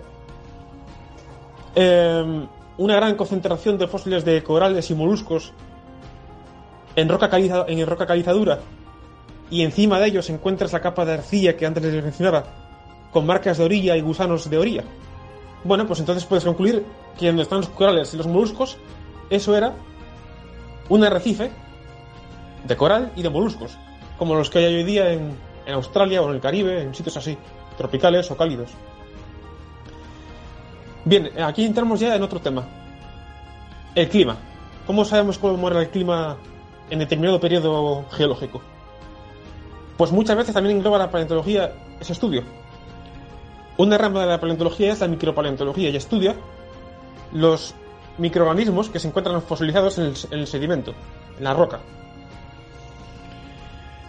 em, 1.74 2.46
una 2.78 2.96
gran 2.96 3.16
concentración 3.16 3.76
de 3.76 3.88
fósiles 3.88 4.24
de 4.24 4.42
corales 4.42 4.90
y 4.90 4.94
moluscos 4.94 5.52
en 6.96 7.08
roca, 7.08 7.28
caliza, 7.28 7.64
en 7.68 7.86
roca 7.86 8.06
calizadura 8.06 8.60
y 9.50 9.62
encima 9.62 9.98
de 9.98 10.06
ellos 10.06 10.30
encuentras 10.30 10.72
la 10.72 10.80
capa 10.80 11.04
de 11.04 11.14
arcilla 11.14 11.56
que 11.56 11.66
antes 11.66 11.82
les 11.82 12.02
mencionaba 12.02 12.44
con 13.12 13.26
marcas 13.26 13.58
de 13.58 13.64
orilla 13.64 13.96
y 13.96 14.00
gusanos 14.00 14.48
de 14.48 14.58
orilla? 14.58 14.84
Bueno, 15.64 15.86
pues 15.86 16.00
entonces 16.00 16.24
puedes 16.24 16.44
concluir 16.44 16.84
que 17.18 17.26
donde 17.26 17.42
están 17.42 17.58
los 17.58 17.68
corales 17.68 18.14
y 18.14 18.16
los 18.16 18.26
moluscos, 18.26 18.78
eso 19.30 19.56
era 19.56 19.74
un 20.88 21.04
arrecife 21.04 21.50
de 22.64 22.76
coral 22.76 23.12
y 23.16 23.22
de 23.22 23.30
moluscos, 23.30 23.76
como 24.18 24.34
los 24.34 24.50
que 24.50 24.58
hay 24.58 24.74
hoy 24.74 24.84
día 24.84 25.12
en, 25.12 25.32
en 25.66 25.74
Australia 25.74 26.22
o 26.22 26.28
en 26.28 26.36
el 26.36 26.40
Caribe, 26.40 26.82
en 26.82 26.94
sitios 26.94 27.16
así, 27.16 27.36
tropicales 27.76 28.30
o 28.30 28.36
cálidos. 28.36 28.70
Bien, 31.04 31.30
aquí 31.42 31.64
entramos 31.64 32.00
ya 32.00 32.14
en 32.14 32.22
otro 32.22 32.40
tema. 32.40 32.66
El 33.94 34.08
clima. 34.08 34.36
¿Cómo 34.86 35.04
sabemos 35.04 35.38
cómo 35.38 35.68
era 35.68 35.80
el 35.80 35.90
clima 35.90 36.36
en 36.90 36.98
determinado 36.98 37.40
periodo 37.40 38.04
geológico? 38.10 38.60
Pues 39.96 40.12
muchas 40.12 40.36
veces 40.36 40.54
también 40.54 40.76
engloba 40.76 40.98
la 40.98 41.10
paleontología 41.10 41.72
ese 42.00 42.12
estudio. 42.12 42.42
Una 43.78 43.96
rama 43.96 44.22
de 44.22 44.26
la 44.26 44.40
paleontología 44.40 44.92
es 44.92 44.98
la 44.98 45.06
micropaleontología 45.06 45.88
y 45.88 45.96
estudia 45.96 46.34
los 47.32 47.76
microorganismos 48.18 48.88
que 48.90 48.98
se 48.98 49.06
encuentran 49.06 49.40
fosilizados 49.40 49.98
en 49.98 50.14
el, 50.32 50.46
sedimento, 50.48 50.94
en 51.38 51.44
la 51.44 51.54
roca. 51.54 51.78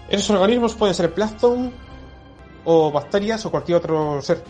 Esos 0.09 0.31
organismos 0.31 0.73
pueden 0.73 0.95
ser 0.95 1.13
plancton 1.13 1.71
o 2.65 2.91
bacterias 2.91 3.45
o 3.45 3.51
cualquier 3.51 3.77
otro 3.77 4.19
ser. 4.23 4.43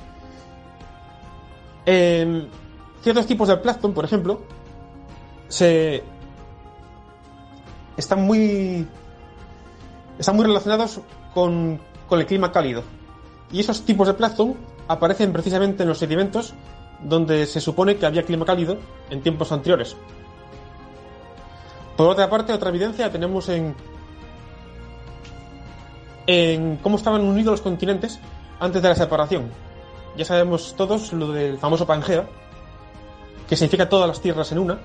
Ciertos 3.02 3.26
tipos 3.26 3.50
de 3.50 3.58
plancton, 3.58 3.94
por 3.94 4.06
ejemplo, 4.06 4.40
se 5.50 6.02
están 7.98 8.22
muy 8.22 8.88
están 10.18 10.38
muy 10.38 10.46
relacionados 10.46 11.02
con, 11.34 11.82
con 12.08 12.20
el 12.22 12.26
clima 12.26 12.54
cálido. 12.54 12.84
Y 13.52 13.60
esos 13.60 13.82
tipos 13.82 14.08
de 14.08 14.14
plancton 14.14 14.69
aparecen 14.90 15.32
precisamente 15.32 15.84
en 15.84 15.90
los 15.90 16.00
sedimentos 16.00 16.56
donde 17.02 17.46
se 17.46 17.62
supone 17.62 17.96
que 17.96 18.06
había 18.06 18.24
clima 18.24 18.44
cálido 18.44 18.78
en 19.10 19.22
tiempos 19.22 19.52
anteriores. 19.52 19.96
Por 21.96 22.10
otra 22.10 22.30
parte, 22.30 22.52
otra 22.52 22.70
evidencia 22.70 23.12
tenemos 23.12 23.48
en, 23.50 23.76
en 26.28 26.78
cómo 26.78 26.98
estaban 26.98 27.22
unidos 27.22 27.52
los 27.52 27.62
continentes 27.62 28.20
antes 28.60 28.82
de 28.82 28.90
la 28.90 28.96
separación. 28.96 29.50
Ya 30.18 30.26
sabemos 30.26 30.74
todos 30.76 31.14
lo 31.14 31.32
del 31.32 31.60
famoso 31.60 31.86
Pangea, 31.86 32.28
que 33.48 33.56
significa 33.56 33.88
todas 33.88 34.08
las 34.08 34.20
tierras 34.20 34.52
en 34.52 34.60
una. 34.60 34.80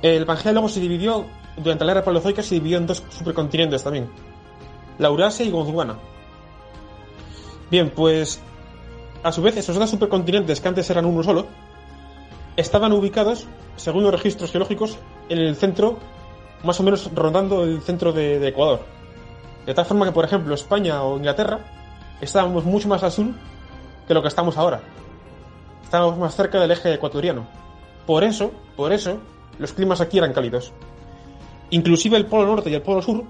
El 0.00 0.24
Pangea 0.24 0.52
luego 0.52 0.68
se 0.68 0.80
dividió, 0.80 1.26
durante 1.58 1.84
la 1.84 1.92
era 1.92 2.04
paleozoica 2.04 2.42
se 2.42 2.54
dividió 2.54 2.78
en 2.78 2.86
dos 2.86 3.02
supercontinentes 3.10 3.84
también, 3.84 4.10
la 4.98 5.08
Eurasia 5.08 5.44
y 5.44 5.50
Gondwana. 5.50 5.98
Bien, 7.70 7.90
pues 7.90 8.40
a 9.22 9.32
su 9.32 9.42
vez 9.42 9.56
esos 9.56 9.76
dos 9.76 9.90
supercontinentes 9.90 10.60
que 10.60 10.68
antes 10.68 10.90
eran 10.90 11.04
uno 11.04 11.22
solo 11.22 11.46
estaban 12.56 12.92
ubicados, 12.92 13.46
según 13.76 14.02
los 14.02 14.12
registros 14.12 14.50
geológicos, 14.50 14.98
en 15.28 15.38
el 15.38 15.56
centro, 15.56 15.98
más 16.64 16.80
o 16.80 16.82
menos 16.82 17.10
rondando 17.14 17.64
el 17.64 17.80
centro 17.80 18.12
de, 18.12 18.46
Ecuador. 18.46 18.80
De 19.66 19.74
tal 19.74 19.84
forma 19.84 20.06
que, 20.06 20.12
por 20.12 20.24
ejemplo, 20.24 20.54
España 20.54 21.02
o 21.02 21.16
Inglaterra 21.16 21.60
estábamos 22.20 22.64
mucho 22.64 22.88
más 22.88 23.02
al 23.02 23.12
sur 23.12 23.26
que 24.06 24.14
lo 24.14 24.22
que 24.22 24.28
estamos 24.28 24.56
ahora. 24.56 24.80
Estábamos 25.84 26.18
más 26.18 26.34
cerca 26.34 26.60
del 26.60 26.70
eje 26.72 26.92
ecuatoriano. 26.92 27.46
Por 28.06 28.24
eso, 28.24 28.50
por 28.76 28.92
eso, 28.92 29.18
los 29.58 29.72
climas 29.72 30.00
aquí 30.00 30.18
eran 30.18 30.32
cálidos. 30.32 30.72
Inclusive 31.70 32.16
el 32.16 32.26
polo 32.26 32.46
norte 32.46 32.70
y 32.70 32.74
el 32.74 32.82
polo 32.82 33.00
sur 33.00 33.24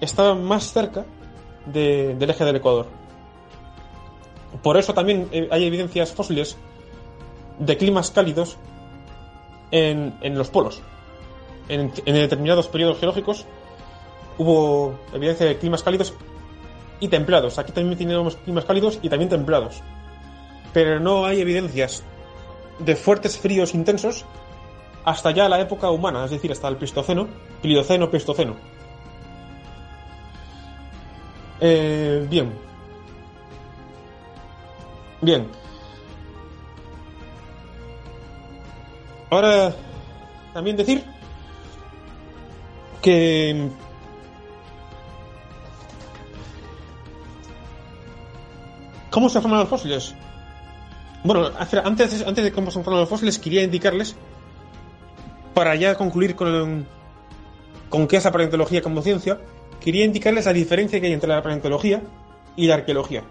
estaban 0.00 0.44
más 0.44 0.72
cerca 0.72 1.04
del 1.66 2.30
eje 2.30 2.44
del 2.44 2.56
Ecuador. 2.56 2.86
Por 4.62 4.76
eso 4.76 4.94
también 4.94 5.28
eh, 5.32 5.48
hay 5.50 5.64
evidencias 5.64 6.12
fósiles 6.12 6.56
de 7.58 7.76
climas 7.76 8.10
cálidos 8.10 8.56
en, 9.70 10.12
los 10.36 10.48
polos. 10.48 10.82
En, 11.68 11.92
determinados 12.04 12.68
periodos 12.68 12.98
geológicos 12.98 13.46
hubo 14.38 14.94
evidencia 15.14 15.46
de 15.46 15.58
climas 15.58 15.82
cálidos 15.82 16.14
y 16.98 17.08
templados. 17.08 17.58
Aquí 17.58 17.72
también 17.72 17.96
tenemos 17.96 18.36
climas 18.36 18.64
cálidos 18.64 18.98
y 19.02 19.08
también 19.08 19.28
templados. 19.28 19.82
Pero 20.72 21.00
no 21.00 21.26
hay 21.26 21.40
evidencias 21.40 22.02
de 22.78 22.96
fuertes 22.96 23.38
fríos 23.38 23.74
intensos 23.74 24.24
hasta 25.04 25.30
ya 25.30 25.48
la 25.48 25.60
época 25.60 25.90
humana, 25.90 26.24
es 26.24 26.30
decir, 26.30 26.52
hasta 26.52 26.68
el 26.68 26.76
Pleistoceno, 26.76 27.28
Plioceno, 27.62 28.10
Pleistoceno. 28.10 28.56
Eh, 31.60 32.26
bien. 32.28 32.69
Bien. 35.22 35.46
Ahora, 39.30 39.74
también 40.52 40.76
decir 40.76 41.04
que 43.02 43.70
¿Cómo 49.10 49.28
se 49.28 49.40
forman 49.40 49.60
los 49.60 49.68
fósiles? 49.68 50.14
Bueno, 51.24 51.50
antes, 51.84 52.24
antes 52.26 52.44
de 52.44 52.52
cómo 52.52 52.70
se 52.70 52.82
forman 52.82 53.00
los 53.00 53.08
fósiles, 53.08 53.38
quería 53.38 53.62
indicarles, 53.62 54.14
para 55.52 55.74
ya 55.74 55.96
concluir 55.96 56.36
con, 56.36 56.86
con 57.88 58.06
qué 58.06 58.16
es 58.16 58.24
la 58.24 58.32
paleontología 58.32 58.80
como 58.80 59.02
ciencia, 59.02 59.38
quería 59.80 60.04
indicarles 60.04 60.46
la 60.46 60.52
diferencia 60.52 61.00
que 61.00 61.08
hay 61.08 61.12
entre 61.12 61.28
la 61.28 61.42
paleontología 61.42 62.02
y 62.56 62.68
la 62.68 62.74
arqueología. 62.74 63.24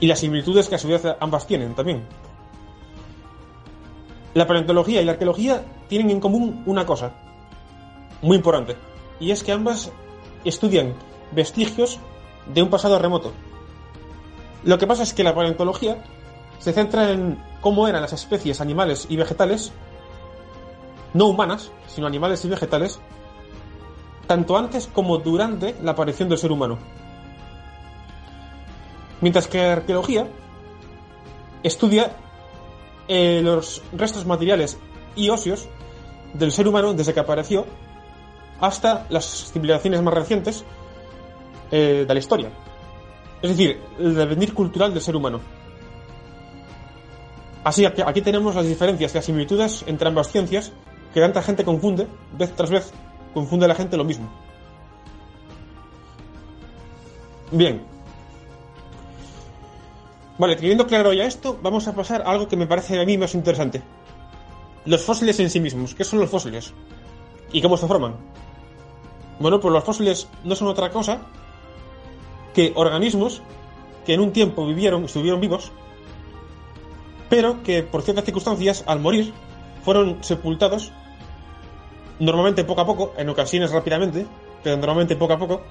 Y 0.00 0.06
las 0.06 0.18
similitudes 0.18 0.68
que 0.68 0.74
a 0.74 0.78
su 0.78 0.88
vez 0.88 1.02
ambas 1.20 1.46
tienen 1.46 1.74
también. 1.74 2.04
La 4.34 4.46
paleontología 4.46 5.00
y 5.00 5.04
la 5.04 5.12
arqueología 5.12 5.64
tienen 5.88 6.10
en 6.10 6.20
común 6.20 6.62
una 6.66 6.84
cosa 6.84 7.12
muy 8.20 8.36
importante, 8.36 8.76
y 9.20 9.30
es 9.30 9.44
que 9.44 9.52
ambas 9.52 9.92
estudian 10.44 10.94
vestigios 11.32 11.98
de 12.52 12.62
un 12.62 12.70
pasado 12.70 12.98
remoto. 12.98 13.32
Lo 14.64 14.78
que 14.78 14.86
pasa 14.86 15.02
es 15.02 15.12
que 15.12 15.22
la 15.22 15.34
paleontología 15.34 16.02
se 16.58 16.72
centra 16.72 17.10
en 17.10 17.38
cómo 17.60 17.86
eran 17.86 18.02
las 18.02 18.14
especies 18.14 18.60
animales 18.60 19.06
y 19.08 19.16
vegetales, 19.16 19.72
no 21.12 21.26
humanas, 21.26 21.70
sino 21.86 22.06
animales 22.06 22.44
y 22.44 22.48
vegetales, 22.48 22.98
tanto 24.26 24.56
antes 24.56 24.86
como 24.86 25.18
durante 25.18 25.76
la 25.82 25.92
aparición 25.92 26.28
del 26.28 26.38
ser 26.38 26.50
humano. 26.50 26.78
Mientras 29.24 29.48
que 29.48 29.58
arqueología 29.58 30.26
estudia 31.62 32.14
eh, 33.08 33.40
los 33.42 33.80
restos 33.94 34.26
materiales 34.26 34.76
y 35.16 35.30
óseos 35.30 35.66
del 36.34 36.52
ser 36.52 36.68
humano 36.68 36.92
desde 36.92 37.14
que 37.14 37.20
apareció 37.20 37.64
hasta 38.60 39.06
las 39.08 39.50
civilizaciones 39.50 40.02
más 40.02 40.12
recientes 40.12 40.62
eh, 41.70 42.04
de 42.06 42.12
la 42.12 42.20
historia. 42.20 42.50
Es 43.40 43.48
decir, 43.48 43.80
el 43.98 44.14
devenir 44.14 44.52
cultural 44.52 44.92
del 44.92 45.00
ser 45.00 45.16
humano. 45.16 45.40
Así, 47.64 47.86
aquí 47.86 48.20
tenemos 48.20 48.54
las 48.54 48.68
diferencias 48.68 49.12
y 49.12 49.14
las 49.14 49.24
similitudes 49.24 49.84
entre 49.86 50.06
ambas 50.06 50.30
ciencias 50.30 50.70
que 51.14 51.20
tanta 51.20 51.40
gente 51.40 51.64
confunde, 51.64 52.08
vez 52.36 52.54
tras 52.54 52.68
vez, 52.68 52.92
confunde 53.32 53.64
a 53.64 53.68
la 53.68 53.74
gente 53.74 53.96
lo 53.96 54.04
mismo. 54.04 54.28
Bien. 57.50 57.93
Vale, 60.36 60.56
teniendo 60.56 60.86
claro 60.86 61.12
ya 61.12 61.24
esto, 61.24 61.58
vamos 61.62 61.86
a 61.86 61.94
pasar 61.94 62.22
a 62.22 62.30
algo 62.30 62.48
que 62.48 62.56
me 62.56 62.66
parece 62.66 63.00
a 63.00 63.04
mí 63.04 63.16
más 63.16 63.34
interesante. 63.34 63.82
Los 64.84 65.02
fósiles 65.02 65.38
en 65.40 65.48
sí 65.48 65.60
mismos. 65.60 65.94
¿Qué 65.94 66.04
son 66.04 66.18
los 66.18 66.28
fósiles? 66.28 66.72
¿Y 67.52 67.62
cómo 67.62 67.76
se 67.76 67.86
forman? 67.86 68.16
Bueno, 69.38 69.60
pues 69.60 69.72
los 69.72 69.84
fósiles 69.84 70.28
no 70.42 70.54
son 70.54 70.68
otra 70.68 70.90
cosa 70.90 71.20
que 72.52 72.72
organismos 72.74 73.42
que 74.04 74.14
en 74.14 74.20
un 74.20 74.32
tiempo 74.32 74.66
vivieron, 74.66 75.04
estuvieron 75.04 75.40
vivos, 75.40 75.72
pero 77.28 77.62
que 77.62 77.82
por 77.82 78.02
ciertas 78.02 78.24
circunstancias, 78.24 78.84
al 78.86 79.00
morir, 79.00 79.32
fueron 79.82 80.22
sepultados, 80.22 80.92
normalmente 82.18 82.64
poco 82.64 82.82
a 82.82 82.86
poco, 82.86 83.14
en 83.16 83.28
ocasiones 83.28 83.72
rápidamente, 83.72 84.26
pero 84.62 84.76
normalmente 84.76 85.16
poco 85.16 85.32
a 85.32 85.38
poco, 85.38 85.62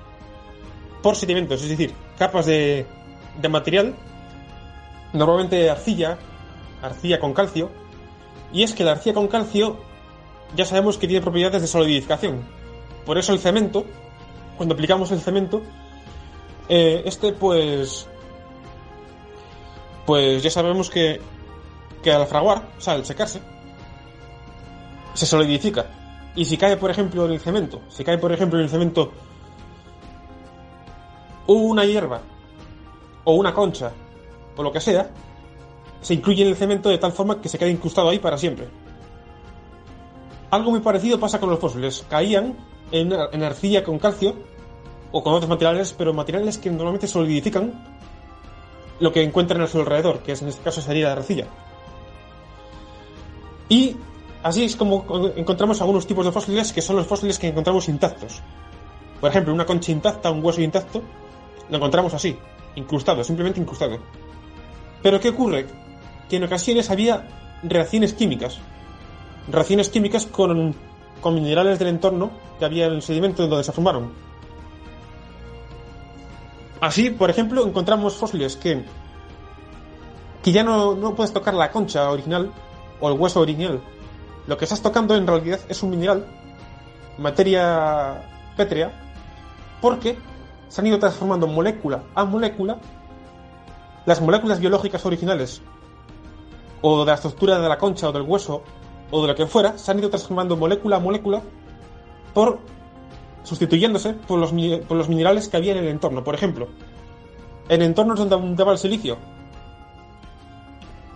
por 1.01 1.15
sedimentos, 1.15 1.61
es 1.61 1.69
decir, 1.69 1.93
capas 2.17 2.45
de, 2.45 2.85
de 3.41 3.49
material, 3.49 3.95
normalmente 5.13 5.69
arcilla, 5.69 6.17
arcilla 6.81 7.19
con 7.19 7.33
calcio, 7.33 7.69
y 8.51 8.63
es 8.63 8.73
que 8.73 8.83
la 8.83 8.91
arcilla 8.91 9.13
con 9.13 9.27
calcio 9.27 9.77
ya 10.55 10.65
sabemos 10.65 10.97
que 10.97 11.07
tiene 11.07 11.21
propiedades 11.21 11.61
de 11.61 11.67
solidificación. 11.67 12.43
Por 13.05 13.17
eso 13.17 13.33
el 13.33 13.39
cemento, 13.39 13.85
cuando 14.57 14.73
aplicamos 14.73 15.11
el 15.11 15.21
cemento, 15.21 15.61
eh, 16.69 17.03
este 17.05 17.33
pues 17.33 18.07
pues 20.05 20.43
ya 20.43 20.51
sabemos 20.51 20.89
que, 20.89 21.21
que 22.01 22.11
al 22.11 22.27
fraguar, 22.27 22.69
o 22.77 22.81
sea, 22.81 22.93
al 22.93 23.05
secarse, 23.05 23.39
se 25.13 25.25
solidifica. 25.25 25.85
Y 26.35 26.45
si 26.45 26.57
cae, 26.57 26.77
por 26.77 26.91
ejemplo, 26.91 27.25
en 27.25 27.31
el 27.31 27.39
cemento, 27.39 27.81
si 27.89 28.03
cae, 28.03 28.17
por 28.17 28.31
ejemplo, 28.31 28.59
en 28.59 28.65
el 28.65 28.69
cemento 28.69 29.11
una 31.47 31.85
hierba, 31.85 32.21
o 33.23 33.35
una 33.35 33.53
concha, 33.53 33.91
o 34.55 34.63
lo 34.63 34.71
que 34.71 34.81
sea, 34.81 35.09
se 36.01 36.13
incluye 36.13 36.43
en 36.43 36.49
el 36.49 36.55
cemento 36.55 36.89
de 36.89 36.97
tal 36.97 37.13
forma 37.13 37.41
que 37.41 37.49
se 37.49 37.57
queda 37.57 37.69
incrustado 37.69 38.09
ahí 38.09 38.19
para 38.19 38.37
siempre. 38.37 38.67
Algo 40.51 40.71
muy 40.71 40.81
parecido 40.81 41.19
pasa 41.19 41.39
con 41.39 41.49
los 41.49 41.59
fósiles. 41.59 42.05
Caían 42.09 42.55
en, 42.91 43.13
arcilla 43.43 43.83
con 43.83 43.97
calcio 43.97 44.35
o 45.11 45.23
con 45.23 45.33
otros 45.33 45.49
materiales, 45.49 45.93
pero 45.97 46.13
materiales 46.13 46.57
que 46.57 46.69
normalmente 46.69 47.07
solidifican 47.07 47.73
lo 48.99 49.11
que 49.11 49.23
encuentran 49.23 49.61
a 49.61 49.67
su 49.67 49.79
alrededor, 49.79 50.19
que 50.19 50.33
en 50.33 50.47
este 50.47 50.61
caso 50.61 50.81
sería 50.81 51.07
la 51.07 51.13
arcilla. 51.13 51.47
Y 53.69 53.95
así 54.43 54.65
es 54.65 54.75
como 54.75 55.05
encontramos 55.35 55.81
algunos 55.81 56.05
tipos 56.05 56.25
de 56.25 56.31
fósiles 56.31 56.71
que 56.71 56.81
son 56.81 56.97
los 56.97 57.07
fósiles 57.07 57.39
que 57.39 57.47
encontramos 57.47 57.89
intactos. 57.89 58.41
Por 59.19 59.29
ejemplo, 59.29 59.53
una 59.53 59.65
concha 59.65 59.91
intacta, 59.91 60.29
un 60.29 60.43
hueso 60.43 60.61
intacto, 60.61 61.01
lo 61.69 61.77
encontramos 61.77 62.13
así, 62.13 62.37
incrustado, 62.75 63.23
simplemente 63.23 63.59
incrustado. 63.59 63.97
Pero 65.03 65.19
¿qué 65.19 65.29
ocurre? 65.29 65.67
Que 66.29 66.37
en 66.37 66.43
ocasiones 66.45 66.89
había 66.89 67.27
reacciones 67.61 68.13
químicas. 68.13 68.57
Reacciones 69.51 69.89
químicas 69.89 70.25
con, 70.25 70.73
con 71.21 71.35
minerales 71.35 71.77
del 71.77 71.89
entorno 71.89 72.31
que 72.57 72.65
había 72.65 72.85
en 72.87 72.93
el 72.93 73.01
sedimento 73.01 73.45
donde 73.45 73.65
se 73.65 73.73
formaron. 73.73 74.11
Así, 76.79 77.09
por 77.11 77.29
ejemplo, 77.29 77.65
encontramos 77.65 78.15
fósiles 78.15 78.55
que, 78.55 78.83
que 80.41 80.51
ya 80.51 80.63
no, 80.63 80.95
no 80.95 81.15
puedes 81.15 81.33
tocar 81.33 81.53
la 81.53 81.71
concha 81.71 82.09
original 82.09 82.51
o 82.99 83.09
el 83.09 83.19
hueso 83.19 83.41
original. 83.41 83.81
Lo 84.47 84.57
que 84.57 84.65
estás 84.65 84.81
tocando 84.81 85.15
en 85.15 85.27
realidad 85.27 85.59
es 85.69 85.83
un 85.83 85.91
mineral, 85.91 86.25
materia 87.17 88.21
pétrea, 88.57 88.91
porque 89.81 90.17
se 90.67 90.81
han 90.81 90.87
ido 90.87 90.99
transformando 90.99 91.47
molécula 91.47 92.03
a 92.15 92.25
molécula 92.25 92.79
las 94.05 94.21
moléculas 94.21 94.59
biológicas 94.59 95.05
originales 95.05 95.61
o 96.81 96.99
de 96.99 97.05
la 97.05 97.13
estructura 97.13 97.59
de 97.59 97.69
la 97.69 97.77
concha 97.77 98.09
o 98.09 98.11
del 98.11 98.23
hueso 98.23 98.63
o 99.11 99.21
de 99.21 99.27
lo 99.27 99.35
que 99.35 99.45
fuera, 99.45 99.77
se 99.77 99.91
han 99.91 99.99
ido 99.99 100.09
transformando 100.09 100.57
molécula 100.57 100.97
a 100.97 100.99
molécula 100.99 101.41
por 102.33 102.59
sustituyéndose 103.43 104.13
por 104.13 104.39
los, 104.39 104.51
por 104.87 104.97
los 104.97 105.09
minerales 105.09 105.47
que 105.47 105.57
había 105.57 105.73
en 105.73 105.79
el 105.79 105.87
entorno. 105.87 106.23
Por 106.23 106.35
ejemplo, 106.35 106.67
en 107.69 107.81
entornos 107.81 108.19
donde 108.19 108.35
abundaba 108.35 108.71
el 108.71 108.77
silicio, 108.77 109.17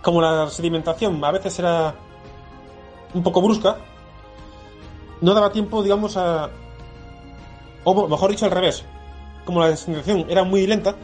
como 0.02 0.22
la 0.22 0.48
sedimentación 0.48 1.22
a 1.24 1.32
veces 1.32 1.58
era 1.58 1.94
un 3.14 3.22
poco 3.22 3.42
brusca, 3.42 3.78
no 5.20 5.34
daba 5.34 5.50
tiempo, 5.50 5.82
digamos, 5.82 6.16
a... 6.16 6.50
O 7.84 8.08
mejor 8.08 8.30
dicho, 8.30 8.44
al 8.44 8.52
revés. 8.52 8.84
Como 9.44 9.60
la 9.60 9.74
sedimentación 9.76 10.26
era 10.28 10.44
muy 10.44 10.66
lenta, 10.66 10.94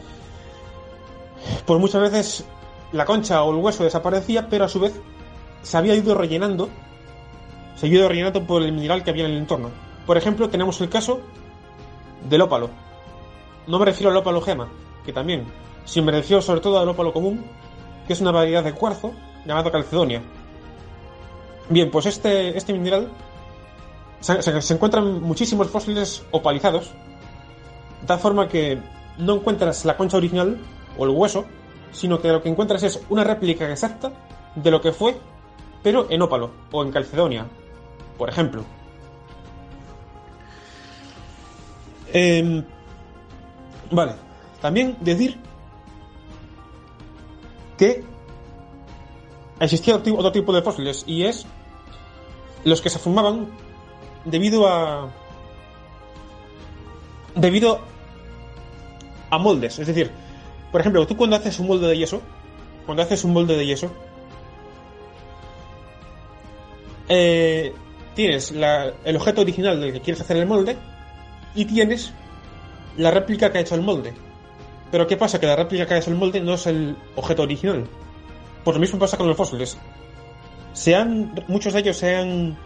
pues 1.65 1.79
muchas 1.79 2.01
veces 2.01 2.45
la 2.91 3.05
concha 3.05 3.43
o 3.43 3.51
el 3.51 3.63
hueso 3.63 3.83
desaparecía, 3.83 4.47
pero 4.49 4.65
a 4.65 4.69
su 4.69 4.79
vez 4.79 4.99
se 5.63 5.77
había 5.77 5.95
ido 5.95 6.15
rellenando, 6.15 6.69
se 7.75 7.87
había 7.87 7.99
ido 7.99 8.09
rellenando 8.09 8.43
por 8.43 8.61
el 8.61 8.71
mineral 8.71 9.03
que 9.03 9.09
había 9.09 9.25
en 9.25 9.31
el 9.31 9.37
entorno. 9.37 9.71
Por 10.05 10.17
ejemplo, 10.17 10.49
tenemos 10.49 10.79
el 10.81 10.89
caso 10.89 11.21
del 12.29 12.41
ópalo. 12.41 12.69
No 13.67 13.79
me 13.79 13.85
refiero 13.85 14.11
al 14.11 14.17
ópalo 14.17 14.41
gema, 14.41 14.69
que 15.03 15.11
también, 15.11 15.45
sino 15.85 16.05
me 16.05 16.11
refiero 16.11 16.41
sobre 16.41 16.61
todo 16.61 16.79
al 16.79 16.87
ópalo 16.87 17.11
común, 17.11 17.43
que 18.05 18.13
es 18.13 18.21
una 18.21 18.31
variedad 18.31 18.63
de 18.63 18.73
cuarzo 18.73 19.13
llamado 19.45 19.71
calcedonia. 19.71 20.21
Bien, 21.69 21.89
pues 21.89 22.05
este, 22.05 22.55
este 22.55 22.73
mineral 22.73 23.09
se, 24.19 24.41
se, 24.61 24.73
encuentran 24.73 25.21
muchísimos 25.21 25.67
fósiles 25.67 26.23
opalizados, 26.29 26.91
de 28.01 28.07
tal 28.07 28.19
forma 28.19 28.47
que 28.47 28.79
no 29.17 29.35
encuentras 29.35 29.83
la 29.85 29.97
concha 29.97 30.17
original 30.17 30.59
o 30.97 31.05
el 31.05 31.11
hueso, 31.11 31.45
sino 31.91 32.21
que 32.21 32.29
lo 32.29 32.41
que 32.41 32.49
encuentras 32.49 32.83
es 32.83 33.01
una 33.09 33.23
réplica 33.23 33.69
exacta 33.71 34.11
de 34.55 34.71
lo 34.71 34.81
que 34.81 34.91
fue, 34.91 35.15
pero 35.83 36.07
en 36.09 36.21
ópalo 36.21 36.51
o 36.71 36.83
en 36.83 36.91
calcedonia, 36.91 37.45
por 38.17 38.29
ejemplo. 38.29 38.63
Em, 42.13 42.63
vale, 43.91 44.13
también 44.61 44.97
decir 45.01 45.37
que 47.77 48.03
existía 49.59 49.95
otro, 49.95 50.31
tipo 50.31 50.53
de 50.53 50.61
fósiles 50.61 51.03
y 51.07 51.23
es 51.23 51.45
los 52.63 52.81
que 52.81 52.89
se 52.89 52.99
formaban 52.99 53.47
debido 54.23 54.67
a 54.67 55.09
debido 57.35 57.81
a 59.29 59.37
moldes, 59.37 59.79
es 59.79 59.87
decir, 59.87 60.11
por 60.71 60.81
ejemplo, 60.81 61.05
tú 61.07 61.15
cuando 61.15 61.35
haces 61.35 61.59
un 61.59 61.67
molde 61.67 61.87
de 61.87 61.97
yeso, 61.97 62.21
cuando 62.85 63.03
haces 63.03 63.23
un 63.23 63.33
molde 63.33 63.57
de 63.57 63.65
yeso, 63.65 63.91
eh, 67.07 67.73
tienes 68.15 68.51
el 68.51 69.15
objeto 69.15 69.41
original 69.41 69.79
del 69.79 69.93
que 69.93 70.01
quieres 70.01 70.21
hacer 70.21 70.37
el 70.37 70.47
molde 70.47 70.77
y 71.53 71.65
tienes 71.65 72.13
la 72.97 73.11
réplica 73.11 73.51
que 73.51 73.59
ha 73.59 73.61
hecho 73.61 73.75
el 73.75 73.81
molde. 73.81 74.13
Pero 74.91 75.07
¿qué 75.07 75.17
pasa? 75.17 75.39
Que 75.39 75.47
la 75.47 75.55
réplica 75.55 75.85
que 75.85 75.93
ha 75.95 75.97
hecho 75.97 76.11
el 76.11 76.17
molde 76.17 76.39
no 76.39 76.53
es 76.53 76.67
el 76.67 76.95
objeto 77.15 77.43
original. 77.43 77.85
Pues 78.63 78.75
lo 78.75 78.81
mismo 78.81 78.97
pasa 78.97 79.17
con 79.17 79.27
los 79.27 79.37
fósiles. 79.37 79.77
Se 80.73 80.95
han, 80.95 81.33
muchos 81.47 81.73
de 81.73 81.79
ellos 81.79 81.97
se 81.97 82.15
han, 82.15 82.57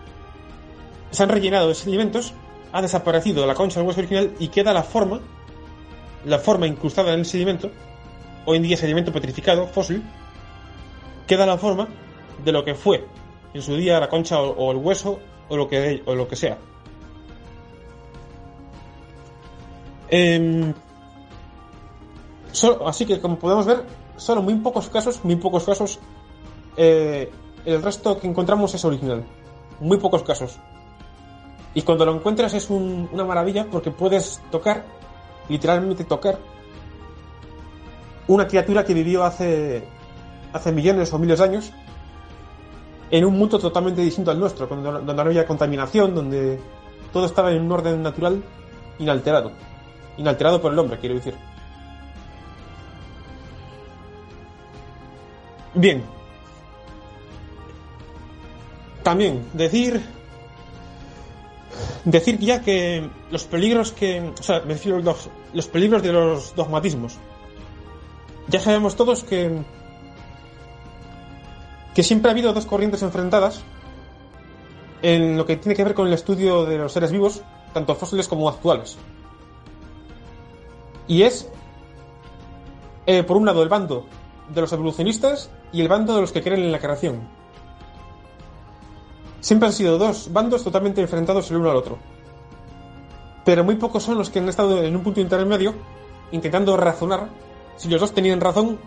se 1.11 1.23
han 1.23 1.29
rellenado 1.29 1.67
de 1.67 1.75
sedimentos, 1.75 2.33
ha 2.71 2.81
desaparecido 2.81 3.45
la 3.45 3.55
concha 3.55 3.79
del 3.79 3.87
hueso 3.87 3.99
original 3.99 4.33
y 4.39 4.49
queda 4.49 4.73
la 4.73 4.83
forma, 4.83 5.19
la 6.25 6.39
forma 6.39 6.67
incrustada 6.67 7.13
en 7.13 7.19
el 7.19 7.25
sedimento, 7.25 7.71
hoy 8.45 8.57
en 8.57 8.63
día 8.63 8.77
sedimento 8.77 9.11
petrificado, 9.11 9.67
fósil, 9.67 10.03
queda 11.27 11.45
la 11.45 11.57
forma 11.57 11.87
de 12.43 12.51
lo 12.51 12.63
que 12.63 12.75
fue 12.75 13.05
en 13.53 13.61
su 13.61 13.75
día 13.75 13.99
la 13.99 14.09
concha 14.09 14.39
o, 14.41 14.71
el 14.71 14.77
hueso 14.77 15.19
o 15.49 15.57
lo 15.57 15.67
que, 15.67 16.01
o 16.05 16.15
lo 16.15 16.27
que 16.27 16.35
sea. 16.35 16.57
Em, 20.09 20.73
así 22.85 23.05
que 23.05 23.19
como 23.19 23.37
podemos 23.37 23.65
ver, 23.65 23.83
solo 24.17 24.41
muy 24.41 24.55
pocos 24.55 24.89
casos, 24.89 25.23
muy 25.23 25.35
pocos 25.35 25.63
casos, 25.63 25.99
eh, 26.77 27.31
el 27.65 27.81
resto 27.81 28.19
que 28.19 28.27
encontramos 28.27 28.73
es 28.73 28.83
original. 28.85 29.23
Muy 29.79 29.97
pocos 29.97 30.23
casos. 30.23 30.57
Y 31.73 31.83
cuando 31.83 32.05
lo 32.05 32.15
encuentras 32.15 32.53
es 32.53 32.69
un- 32.69 33.07
una 33.11 33.23
maravilla 33.23 33.65
porque 33.69 33.91
puedes 33.91 34.41
tocar, 34.51 34.85
literalmente 35.47 36.03
tocar, 36.03 36.39
una 38.29 38.47
criatura 38.47 38.85
que 38.85 38.93
vivió 38.93 39.23
hace, 39.23 39.83
hace 40.53 40.71
millones 40.71 41.11
o 41.11 41.17
miles 41.17 41.39
de 41.39 41.45
años 41.45 41.71
en 43.09 43.25
un 43.25 43.35
mundo 43.37 43.57
totalmente 43.57 44.01
distinto 44.01 44.29
al 44.29 44.39
nuestro, 44.39 44.67
donde, 44.67 45.13
no 45.13 45.21
había 45.21 45.47
contaminación, 45.47 46.13
donde 46.13 46.59
todo 47.11 47.25
estaba 47.25 47.51
en 47.51 47.63
un 47.63 47.71
orden 47.71 48.03
natural 48.03 48.43
inalterado. 48.99 49.51
Inalterado 50.17 50.61
por 50.61 50.71
el 50.71 50.77
hombre, 50.77 50.99
quiero 50.99 51.15
decir. 51.15 51.33
Bien. 55.73 56.03
También 59.01 59.47
decir 59.53 60.01
decir 62.03 62.37
ya 62.37 62.61
que 62.61 63.09
los 63.31 63.43
peligros 63.45 63.91
que 63.91 64.31
o 64.39 64.43
sea 64.43 64.61
me 64.61 64.73
refiero 64.73 64.97
a 64.97 65.15
los 65.53 65.67
peligros 65.67 66.03
de 66.03 66.13
los 66.13 66.55
dogmatismos 66.55 67.17
ya 68.49 68.59
sabemos 68.59 68.95
todos 68.95 69.23
que 69.23 69.51
que 71.93 72.03
siempre 72.03 72.29
ha 72.29 72.33
habido 72.33 72.53
dos 72.53 72.65
corrientes 72.65 73.01
enfrentadas 73.01 73.61
en 75.01 75.37
lo 75.37 75.45
que 75.45 75.57
tiene 75.57 75.75
que 75.75 75.83
ver 75.83 75.93
con 75.93 76.07
el 76.07 76.13
estudio 76.13 76.65
de 76.65 76.77
los 76.77 76.93
seres 76.93 77.11
vivos 77.11 77.41
tanto 77.73 77.95
fósiles 77.95 78.27
como 78.27 78.49
actuales 78.49 78.97
y 81.07 81.23
es 81.23 81.49
eh, 83.05 83.23
por 83.23 83.37
un 83.37 83.45
lado 83.45 83.63
el 83.63 83.69
bando 83.69 84.05
de 84.53 84.61
los 84.61 84.71
evolucionistas 84.73 85.49
y 85.71 85.81
el 85.81 85.87
bando 85.87 86.15
de 86.15 86.21
los 86.21 86.31
que 86.31 86.41
creen 86.41 86.63
en 86.63 86.71
la 86.71 86.79
creación 86.79 87.39
Siempre 89.41 89.67
han 89.67 89.73
sido 89.73 89.97
dos 89.97 90.31
bandos 90.33 90.63
totalmente 90.63 91.01
enfrentados 91.01 91.49
el 91.49 91.57
uno 91.57 91.71
al 91.71 91.77
otro. 91.77 91.97
Pero 93.45 93.63
muy 93.63 93.75
pocos 93.75 94.03
son 94.03 94.17
los 94.17 94.29
que 94.29 94.39
han 94.39 94.49
estado 94.49 94.83
en 94.83 94.95
un 94.95 95.03
punto 95.03 95.21
intermedio 95.21 95.73
intentando 96.31 96.75
razonar 96.77 97.29
si 97.79 97.87
los 97.87 98.01
dos 98.01 98.13
tenían 98.13 98.41
razón 98.41 98.77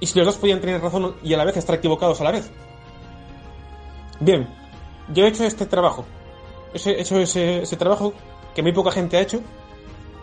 y 0.00 0.06
si 0.06 0.18
los 0.18 0.26
dos 0.26 0.36
podían 0.36 0.60
tener 0.60 0.80
razón 0.80 1.16
y 1.22 1.34
a 1.34 1.36
la 1.36 1.44
vez 1.44 1.58
estar 1.58 1.76
equivocados 1.76 2.18
a 2.22 2.24
la 2.24 2.32
vez. 2.32 2.50
Bien, 4.20 4.48
yo 5.12 5.24
he 5.24 5.28
hecho 5.28 5.44
este 5.44 5.66
trabajo. 5.66 6.06
He 6.72 7.00
hecho 7.00 7.18
ese, 7.18 7.76
trabajo 7.76 8.14
que 8.54 8.62
muy 8.62 8.72
poca 8.72 8.90
gente 8.90 9.18
ha 9.18 9.20
hecho 9.20 9.42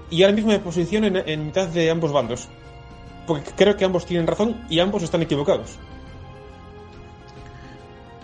y 0.10 0.24
ahora 0.24 0.36
mismo 0.36 0.52
me 0.52 0.60
posiciono 0.60 1.08
en 1.08 1.46
mitad 1.46 1.68
de 1.68 1.92
ambos 1.92 2.12
bandos. 2.12 2.48
Porque 3.28 3.52
creo 3.56 3.78
que 3.78 3.86
ambos 3.86 4.08
tienen 4.08 4.26
razón 4.26 4.66
y 4.68 4.80
ambos 4.80 5.04
están 5.04 5.22
equivocados. 5.22 5.78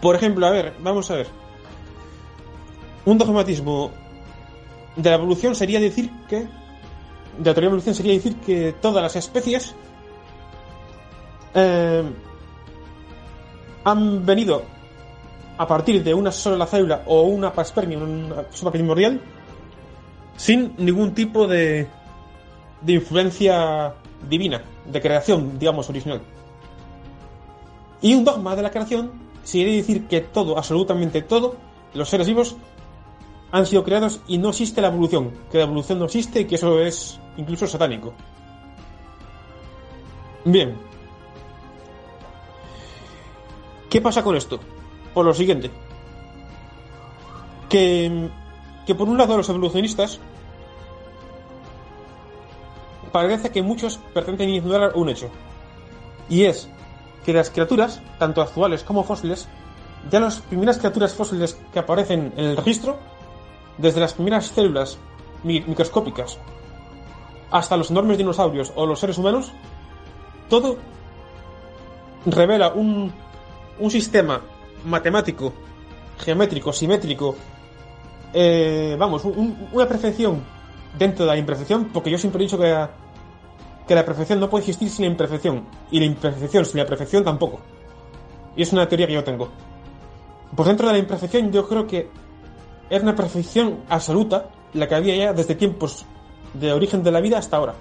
Por 0.01 0.15
ejemplo, 0.15 0.47
a 0.47 0.51
ver, 0.51 0.73
vamos 0.79 1.11
a 1.11 1.15
ver. 1.15 1.27
Un 3.05 3.19
dogmatismo 3.19 3.91
de 4.95 5.09
la 5.11 5.15
evolución 5.15 5.55
sería 5.55 5.79
decir 5.79 6.11
que. 6.27 6.47
De 7.37 7.49
la 7.49 7.53
teoría 7.53 7.61
de 7.61 7.65
evolución 7.67 7.95
sería 7.95 8.13
decir 8.13 8.35
que 8.37 8.73
todas 8.81 9.03
las 9.03 9.15
especies. 9.15 9.75
eh, 11.53 12.03
han 13.83 14.25
venido 14.25 14.63
a 15.57 15.65
partir 15.65 16.03
de 16.03 16.13
una 16.13 16.31
sola 16.31 16.65
célula 16.67 17.03
o 17.05 17.23
una 17.23 17.53
paspermia, 17.53 17.97
una 17.97 18.45
sopa 18.51 18.71
primordial, 18.71 19.21
sin 20.35 20.73
ningún 20.77 21.13
tipo 21.13 21.47
de. 21.47 21.87
de 22.81 22.93
influencia 22.93 23.93
divina, 24.29 24.61
de 24.85 25.01
creación, 25.01 25.57
digamos, 25.57 25.89
original. 25.89 26.21
Y 28.01 28.13
un 28.13 28.23
dogma 28.23 28.55
de 28.55 28.61
la 28.61 28.71
creación 28.71 29.11
sería 29.43 29.75
decir 29.75 30.07
que 30.07 30.21
todo, 30.21 30.57
absolutamente 30.57 31.21
todo, 31.21 31.55
los 31.93 32.09
seres 32.09 32.27
vivos 32.27 32.55
han 33.51 33.65
sido 33.65 33.83
creados 33.83 34.21
y 34.27 34.37
no 34.37 34.49
existe 34.49 34.81
la 34.81 34.87
evolución, 34.87 35.31
que 35.51 35.57
la 35.57 35.63
evolución 35.63 35.99
no 35.99 36.05
existe 36.05 36.41
y 36.41 36.45
que 36.45 36.55
eso 36.55 36.79
es 36.81 37.19
incluso 37.37 37.67
satánico. 37.67 38.13
Bien. 40.43 40.77
¿Qué 43.89 44.01
pasa 44.01 44.23
con 44.23 44.35
esto? 44.35 44.59
Por 45.13 45.25
lo 45.25 45.33
siguiente. 45.33 45.71
Que, 47.69 48.29
que 48.85 48.95
por 48.95 49.07
un 49.07 49.17
lado 49.17 49.37
los 49.37 49.49
evolucionistas 49.49 50.19
parece 53.11 53.49
que 53.49 53.61
muchos 53.61 53.99
pretenden 54.13 54.49
ignorar 54.49 54.91
un 54.95 55.09
hecho. 55.09 55.29
Y 56.29 56.43
es 56.43 56.69
que 57.25 57.33
las 57.33 57.49
criaturas, 57.49 58.01
tanto 58.19 58.41
actuales 58.41 58.83
como 58.83 59.03
fósiles, 59.03 59.47
ya 60.09 60.19
las 60.19 60.39
primeras 60.39 60.77
criaturas 60.77 61.13
fósiles 61.13 61.57
que 61.73 61.79
aparecen 61.79 62.33
en 62.37 62.45
el 62.45 62.57
registro, 62.57 62.97
desde 63.77 63.99
las 63.99 64.13
primeras 64.13 64.47
células 64.47 64.97
mi- 65.43 65.61
microscópicas 65.61 66.37
hasta 67.51 67.77
los 67.77 67.91
enormes 67.91 68.17
dinosaurios 68.17 68.73
o 68.75 68.85
los 68.85 68.99
seres 68.99 69.17
humanos, 69.17 69.51
todo 70.49 70.77
revela 72.25 72.73
un, 72.73 73.13
sistema 73.89 74.41
matemático, 74.85 75.53
geométrico, 76.19 76.73
simétrico, 76.73 77.35
eh, 78.33 78.95
vamos, 78.99 79.23
un- 79.25 79.69
una 79.71 79.87
perfección 79.87 80.43
dentro 80.97 81.25
de 81.25 81.31
la 81.31 81.37
imperfección, 81.37 81.85
porque 81.93 82.09
yo 82.09 82.17
siempre 82.17 82.41
he 82.41 82.45
dicho 82.45 82.57
que 82.57 82.69
la, 82.69 82.89
que 83.87 83.95
la 83.95 84.03
perfección 84.03 84.39
no 84.39 84.49
puede 84.49 84.63
existir 84.63 84.89
sin 84.89 85.05
la 85.05 85.11
imperfección, 85.11 85.63
y 85.91 85.99
la 85.99 86.05
imperfección 86.05 86.65
sin 86.65 86.79
la 86.81 86.85
perfección 86.85 87.23
tampoco. 87.23 87.59
Y 88.55 88.63
es 88.63 88.73
una 88.73 88.87
teoría 88.89 89.07
que 89.07 89.13
yo 89.13 89.23
tengo. 89.23 89.49
Pues 90.55 90.67
dentro 90.67 90.87
de 90.87 90.93
la 90.93 90.99
imperfección 90.99 91.51
yo 91.51 91.67
creo 91.67 91.85
que 91.87 92.09
es 92.89 93.01
una 93.01 93.15
perfección 93.15 93.79
absoluta 93.89 94.49
la 94.73 94.87
que 94.87 94.95
había 94.95 95.15
ya 95.15 95.33
desde 95.33 95.55
tiempos 95.55 96.05
de 96.53 96.71
origen 96.71 97.03
de 97.03 97.11
la 97.11 97.21
vida 97.21 97.37
hasta 97.37 97.57
ahora. 97.57 97.75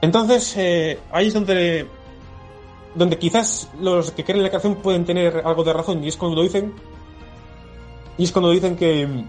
Entonces, 0.00 0.56
eh, 0.56 0.98
ahí 1.12 1.28
es 1.28 1.34
donde, 1.34 1.86
donde 2.94 3.18
quizás 3.18 3.70
los 3.80 4.10
que 4.10 4.24
creen 4.24 4.38
en 4.38 4.44
la 4.44 4.48
creación 4.48 4.76
pueden 4.76 5.04
tener 5.04 5.42
algo 5.44 5.62
de 5.62 5.72
razón, 5.72 6.02
y 6.02 6.08
es 6.08 6.16
cuando 6.16 6.42
dicen, 6.42 6.74
y 8.18 8.24
es 8.24 8.32
cuando 8.32 8.50
dicen 8.50 8.76
que, 8.76 9.24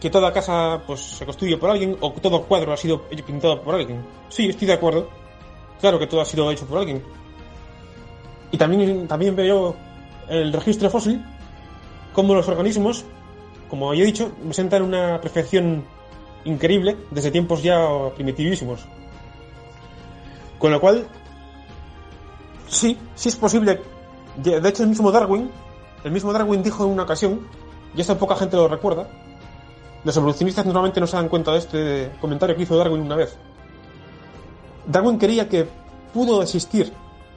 que 0.00 0.10
toda 0.10 0.32
casa 0.32 0.82
pues 0.86 1.00
se 1.00 1.26
construye 1.26 1.58
por 1.58 1.70
alguien, 1.70 1.96
o 2.00 2.10
todo 2.12 2.42
cuadro 2.42 2.72
ha 2.72 2.76
sido 2.76 3.02
pintado 3.26 3.60
por 3.62 3.74
alguien. 3.74 4.02
Sí, 4.30 4.48
estoy 4.48 4.66
de 4.66 4.74
acuerdo. 4.74 5.08
Claro 5.80 5.98
que 5.98 6.06
todo 6.06 6.20
ha 6.20 6.24
sido 6.24 6.50
hecho 6.50 6.66
por 6.66 6.78
alguien. 6.78 7.02
Y 8.50 8.56
también, 8.56 9.06
también 9.06 9.36
veo 9.36 9.76
el 10.28 10.52
registro 10.52 10.88
fósil 10.88 11.22
como 12.12 12.34
los 12.34 12.48
organismos, 12.48 13.04
como 13.68 13.94
ya 13.94 14.02
he 14.02 14.06
dicho, 14.06 14.30
presentan 14.44 14.82
una 14.82 15.20
perfección 15.20 15.84
increíble 16.44 16.96
desde 17.10 17.30
tiempos 17.30 17.62
ya 17.62 17.86
primitivísimos. 18.14 18.84
Con 20.58 20.72
lo 20.72 20.80
cual, 20.80 21.06
sí, 22.68 22.98
sí 23.14 23.28
es 23.28 23.36
posible. 23.36 23.80
De 24.36 24.68
hecho, 24.68 24.82
el 24.82 24.90
mismo 24.90 25.10
Darwin, 25.10 25.50
el 26.04 26.12
mismo 26.12 26.32
Darwin 26.32 26.62
dijo 26.62 26.84
en 26.84 26.90
una 26.90 27.04
ocasión, 27.04 27.46
y 27.94 28.00
esto 28.00 28.16
poca 28.18 28.36
gente 28.36 28.56
lo 28.56 28.68
recuerda, 28.68 29.08
los 30.04 30.16
evolucionistas 30.16 30.64
normalmente 30.66 31.00
no 31.00 31.06
se 31.06 31.16
dan 31.16 31.28
cuenta 31.28 31.52
de 31.52 31.58
este 31.58 32.10
comentario 32.20 32.56
que 32.56 32.62
hizo 32.62 32.76
Darwin 32.76 33.02
una 33.02 33.16
vez. 33.16 33.36
Darwin 34.86 35.18
quería 35.18 35.48
que 35.48 35.66
pudo 36.12 36.42
existir 36.42 36.92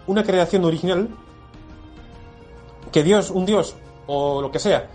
una 0.07 0.23
creación 0.23 0.65
original, 0.65 1.09
que 2.91 3.03
Dios, 3.03 3.29
un 3.29 3.45
Dios 3.45 3.75
o 4.07 4.41
lo 4.41 4.51
que 4.51 4.59
sea, 4.59 4.89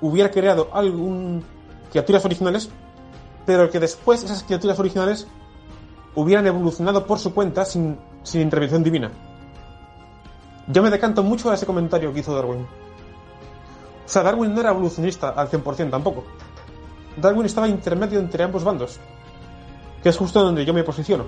hubiera 0.00 0.30
creado 0.30 0.68
algún 0.72 1.44
criaturas 1.90 2.24
originales, 2.24 2.70
pero 3.46 3.70
que 3.70 3.80
después 3.80 4.22
esas 4.22 4.42
criaturas 4.42 4.78
originales 4.78 5.26
hubieran 6.14 6.46
evolucionado 6.46 7.06
por 7.06 7.18
su 7.18 7.34
cuenta 7.34 7.64
sin, 7.64 7.98
sin 8.22 8.40
intervención 8.40 8.82
divina. 8.82 9.10
Yo 10.68 10.82
me 10.82 10.90
decanto 10.90 11.22
mucho 11.22 11.50
a 11.50 11.54
ese 11.54 11.66
comentario 11.66 12.12
que 12.12 12.20
hizo 12.20 12.34
Darwin. 12.34 12.66
O 14.04 14.08
sea, 14.08 14.22
Darwin 14.22 14.54
no 14.54 14.60
era 14.60 14.70
evolucionista 14.70 15.30
al 15.30 15.48
100% 15.48 15.90
tampoco. 15.90 16.24
Darwin 17.16 17.46
estaba 17.46 17.68
intermedio 17.68 18.18
entre 18.18 18.44
ambos 18.44 18.64
bandos, 18.64 18.98
que 20.02 20.08
es 20.08 20.16
justo 20.16 20.42
donde 20.42 20.64
yo 20.64 20.72
me 20.72 20.84
posiciono. 20.84 21.26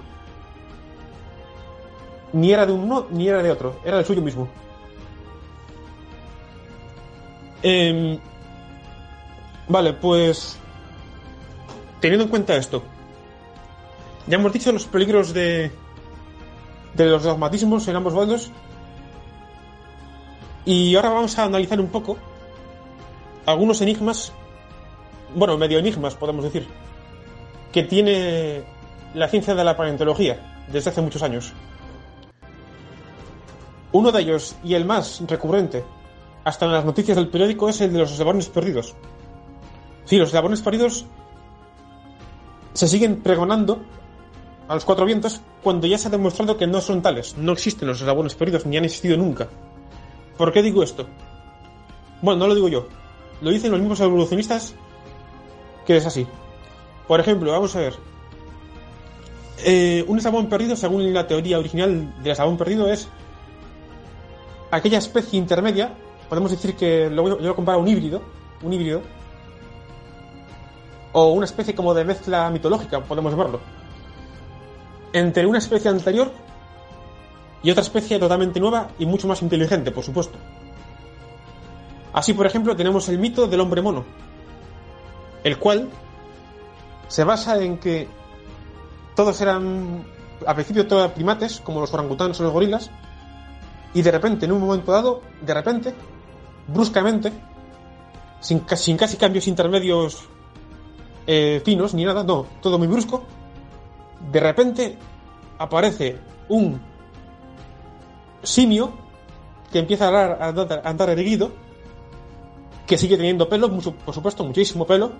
Ni 2.32 2.52
era 2.52 2.66
de 2.66 2.72
uno 2.72 3.06
ni 3.10 3.28
era 3.28 3.42
de 3.42 3.50
otro, 3.50 3.76
era 3.84 3.98
el 3.98 4.04
suyo 4.04 4.22
mismo. 4.22 4.48
Em, 7.66 8.18
vale, 9.66 9.94
pues 9.94 10.58
teniendo 11.98 12.24
en 12.24 12.30
cuenta 12.30 12.54
esto, 12.56 12.82
ya 14.26 14.36
hemos 14.36 14.52
dicho 14.52 14.70
los 14.70 14.84
peligros 14.84 15.32
de, 15.32 15.70
de 16.92 17.06
los 17.06 17.22
dogmatismos 17.22 17.88
en 17.88 17.96
ambos 17.96 18.12
bandos. 18.12 18.50
Y 20.66 20.94
ahora 20.94 21.08
vamos 21.08 21.38
a 21.38 21.44
analizar 21.44 21.80
un 21.80 21.88
poco 21.88 22.18
algunos 23.46 23.80
enigmas, 23.80 24.30
bueno, 25.34 25.56
medio 25.56 25.78
enigmas 25.78 26.16
podemos 26.16 26.44
decir, 26.44 26.66
que 27.72 27.82
tiene 27.82 28.62
la 29.14 29.28
ciencia 29.28 29.54
de 29.54 29.64
la 29.64 29.74
paleontología 29.74 30.64
desde 30.70 30.90
hace 30.90 31.00
muchos 31.00 31.22
años. 31.22 31.54
Uno 33.92 34.12
de 34.12 34.20
ellos, 34.20 34.54
y 34.62 34.74
el 34.74 34.84
más 34.84 35.22
recurrente, 35.26 35.82
hasta 36.44 36.66
en 36.66 36.72
las 36.72 36.84
noticias 36.84 37.16
del 37.16 37.28
periódico, 37.28 37.68
es 37.68 37.80
el 37.80 37.92
de 37.92 37.98
los 37.98 38.12
eslabones 38.12 38.48
perdidos. 38.48 38.94
Sí, 40.04 40.18
los 40.18 40.28
eslabones 40.28 40.60
perdidos 40.60 41.06
se 42.74 42.88
siguen 42.88 43.22
pregonando 43.22 43.80
a 44.68 44.74
los 44.74 44.84
cuatro 44.84 45.06
vientos 45.06 45.40
cuando 45.62 45.86
ya 45.86 45.98
se 45.98 46.08
ha 46.08 46.10
demostrado 46.10 46.56
que 46.56 46.66
no 46.66 46.80
son 46.80 47.02
tales. 47.02 47.36
No 47.36 47.52
existen 47.52 47.88
los 47.88 48.00
eslabones 48.00 48.34
perdidos, 48.34 48.66
ni 48.66 48.76
han 48.76 48.84
existido 48.84 49.16
nunca. 49.16 49.48
¿Por 50.36 50.52
qué 50.52 50.62
digo 50.62 50.82
esto? 50.82 51.06
Bueno, 52.20 52.40
no 52.40 52.48
lo 52.48 52.54
digo 52.54 52.68
yo. 52.68 52.86
Lo 53.40 53.50
dicen 53.50 53.70
los 53.70 53.80
mismos 53.80 54.00
evolucionistas 54.00 54.74
que 55.86 55.96
es 55.96 56.06
así. 56.06 56.26
Por 57.06 57.20
ejemplo, 57.20 57.52
vamos 57.52 57.74
a 57.76 57.80
ver. 57.80 57.94
Eh, 59.58 60.04
un 60.08 60.18
eslabón 60.18 60.48
perdido, 60.48 60.76
según 60.76 61.12
la 61.12 61.26
teoría 61.26 61.58
original 61.58 62.14
del 62.22 62.32
eslabón 62.32 62.56
perdido, 62.56 62.90
es 62.90 63.08
aquella 64.70 64.98
especie 64.98 65.38
intermedia. 65.38 65.94
Podemos 66.34 66.50
decir 66.50 66.74
que 66.74 67.08
lo 67.08 67.22
voy 67.22 67.46
a 67.46 67.54
comparar 67.54 67.78
a 67.78 67.82
un 67.82 67.86
híbrido. 67.86 68.20
Un 68.60 68.72
híbrido. 68.72 69.02
O 71.12 71.30
una 71.30 71.44
especie 71.44 71.76
como 71.76 71.94
de 71.94 72.04
mezcla 72.04 72.50
mitológica, 72.50 73.00
podemos 73.04 73.36
verlo 73.36 73.60
entre 75.14 75.46
una 75.46 75.58
especie 75.58 75.88
anterior 75.88 76.32
y 77.62 77.70
otra 77.70 77.82
especie 77.82 78.18
totalmente 78.18 78.58
nueva 78.58 78.88
y 78.98 79.06
mucho 79.06 79.28
más 79.28 79.40
inteligente, 79.42 79.92
por 79.92 80.04
supuesto. 80.04 80.36
Así, 82.12 82.34
por 82.34 82.46
ejemplo, 82.46 82.74
tenemos 82.74 83.08
el 83.08 83.18
mito 83.18 83.46
del 83.46 83.60
hombre 83.60 83.80
mono, 83.80 84.04
el 85.44 85.56
cual 85.56 85.88
se 87.06 87.22
basa 87.22 87.62
en 87.62 87.78
que 87.78 88.08
todos 89.14 89.40
eran, 89.40 90.04
a 90.44 90.54
principio, 90.54 90.88
todos 90.88 91.12
primates, 91.12 91.60
como 91.60 91.80
los 91.80 91.94
orangutanes 91.94 92.40
o 92.40 92.42
los 92.42 92.52
gorilas, 92.52 92.90
y 93.94 94.02
de 94.02 94.10
repente, 94.10 94.46
en 94.46 94.52
un 94.52 94.60
momento 94.60 94.90
dado, 94.90 95.22
de 95.40 95.54
repente, 95.54 95.94
bruscamente, 96.68 97.32
sin, 98.40 98.64
sin 98.76 98.96
casi 98.96 99.16
cambios 99.16 99.46
intermedios 99.46 100.28
eh, 101.26 101.62
finos 101.64 101.94
ni 101.94 102.04
nada, 102.04 102.22
no, 102.22 102.46
todo 102.60 102.78
muy 102.78 102.86
brusco, 102.86 103.24
de 104.30 104.40
repente 104.40 104.98
aparece 105.58 106.18
un 106.48 106.80
simio 108.42 108.92
que 109.72 109.78
empieza 109.78 110.08
a 110.08 110.48
andar, 110.84 111.10
erguido, 111.10 111.52
que 112.86 112.98
sigue 112.98 113.16
teniendo 113.16 113.48
pelo, 113.48 113.70
por 113.70 114.14
supuesto, 114.14 114.44
muchísimo 114.44 114.86
pelo, 114.86 115.12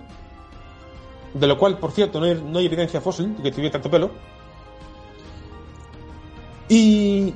de 1.33 1.47
lo 1.47 1.57
cual, 1.57 1.77
por 1.77 1.91
cierto, 1.91 2.19
no 2.19 2.57
hay, 2.59 2.65
evidencia 2.65 3.01
fósil 3.01 3.35
de 3.37 3.43
que 3.43 3.51
tuviera 3.51 3.73
tanto 3.73 3.89
pelo. 3.89 4.11
Y, 6.69 7.33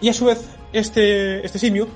y 0.00 0.08
a 0.08 0.12
su 0.12 0.26
vez, 0.26 0.46
este, 0.72 1.44
este 1.44 1.58
simio 1.58 1.88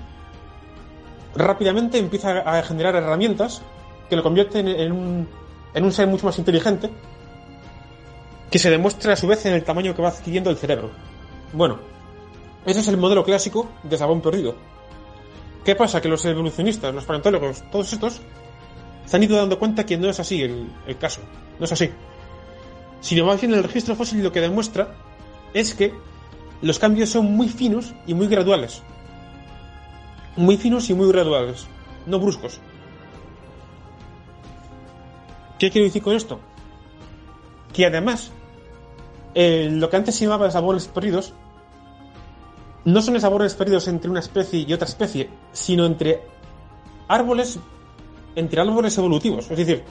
rápidamente 1.39 1.99
empieza 1.99 2.39
a 2.41 2.63
generar 2.63 2.95
herramientas 2.97 3.63
que 4.09 4.17
lo 4.17 4.23
convierten 4.23 4.69
en 4.69 4.93
un, 4.93 5.29
en 5.75 5.85
un 5.85 5.93
ser 5.93 6.07
mucho 6.09 6.27
más 6.27 6.39
inteligente 6.39 6.91
que 8.51 8.59
se 8.59 8.71
demuestra 8.71 9.13
a 9.13 9.17
su 9.17 9.27
vez 9.27 9.45
en 9.47 9.55
el 9.55 9.65
tamaño 9.65 9.95
que 9.95 10.03
va 10.03 10.09
adquiriendo 10.09 10.51
el 10.51 10.57
cerebro. 10.57 10.91
Bueno, 11.53 11.79
ese 12.65 12.81
es 12.81 12.89
el 12.89 12.97
modelo 12.97 13.25
clásico 13.25 13.69
de 13.83 13.97
sabón 13.97 14.21
perdido. 14.21 14.57
¿Qué 15.65 15.75
pasa? 15.75 16.01
Que 16.01 16.09
los 16.09 16.25
evolucionistas, 16.25 16.95
los 16.95 17.05
paleontólogos, 17.05 17.63
todos 17.71 17.93
estos, 17.93 18.21
se 19.05 19.17
han 19.17 19.23
ido 19.23 19.37
dando 19.37 19.59
cuenta 19.59 19.85
que 19.85 19.97
no 19.97 20.09
es 20.09 20.21
así 20.21 20.43
el, 20.43 20.99
caso. 20.99 21.21
No 21.59 21.65
es 21.67 21.73
así. 21.73 21.91
Sino 23.01 23.27
más 23.27 23.41
bien 23.41 23.55
el 23.55 23.63
registro 23.63 23.95
fósil 23.95 24.23
lo 24.23 24.33
que 24.33 24.41
demuestra 24.41 24.95
es 25.55 25.75
que 25.75 25.93
los 26.63 26.79
cambios 26.79 27.11
son 27.11 27.27
muy 27.27 27.49
finos 27.49 27.95
y 28.07 28.15
muy 28.15 28.29
graduales. 28.29 28.83
Muy 30.39 30.57
finos 30.57 30.89
y 30.89 30.95
muy 30.95 31.09
graduales, 31.09 31.67
no 32.07 32.21
bruscos. 32.21 32.61
¿Qué 35.59 35.69
quiero 35.69 35.87
decir 35.87 36.01
con 36.01 36.15
esto? 36.15 36.39
Que 37.73 37.87
además 37.87 38.31
eh, 39.35 39.69
lo 39.69 39.91
que 39.91 39.97
antes 39.97 40.15
se 40.15 40.27
llamaba 40.27 40.49
sabores 40.53 40.87
perdidos 40.87 41.35
no 42.85 43.03
son 43.03 43.21
sabores 43.21 43.55
perdidos 43.55 43.89
entre 43.89 44.09
una 44.09 44.21
especie 44.21 44.61
y 44.61 44.73
otra 44.73 44.87
especie, 44.87 45.29
sino 45.53 45.85
entre 45.85 46.23
árboles 47.09 47.59
entre 48.37 48.61
árboles 48.61 48.97
evolutivos. 48.97 49.51
Es 49.51 49.59
decir, 49.59 49.83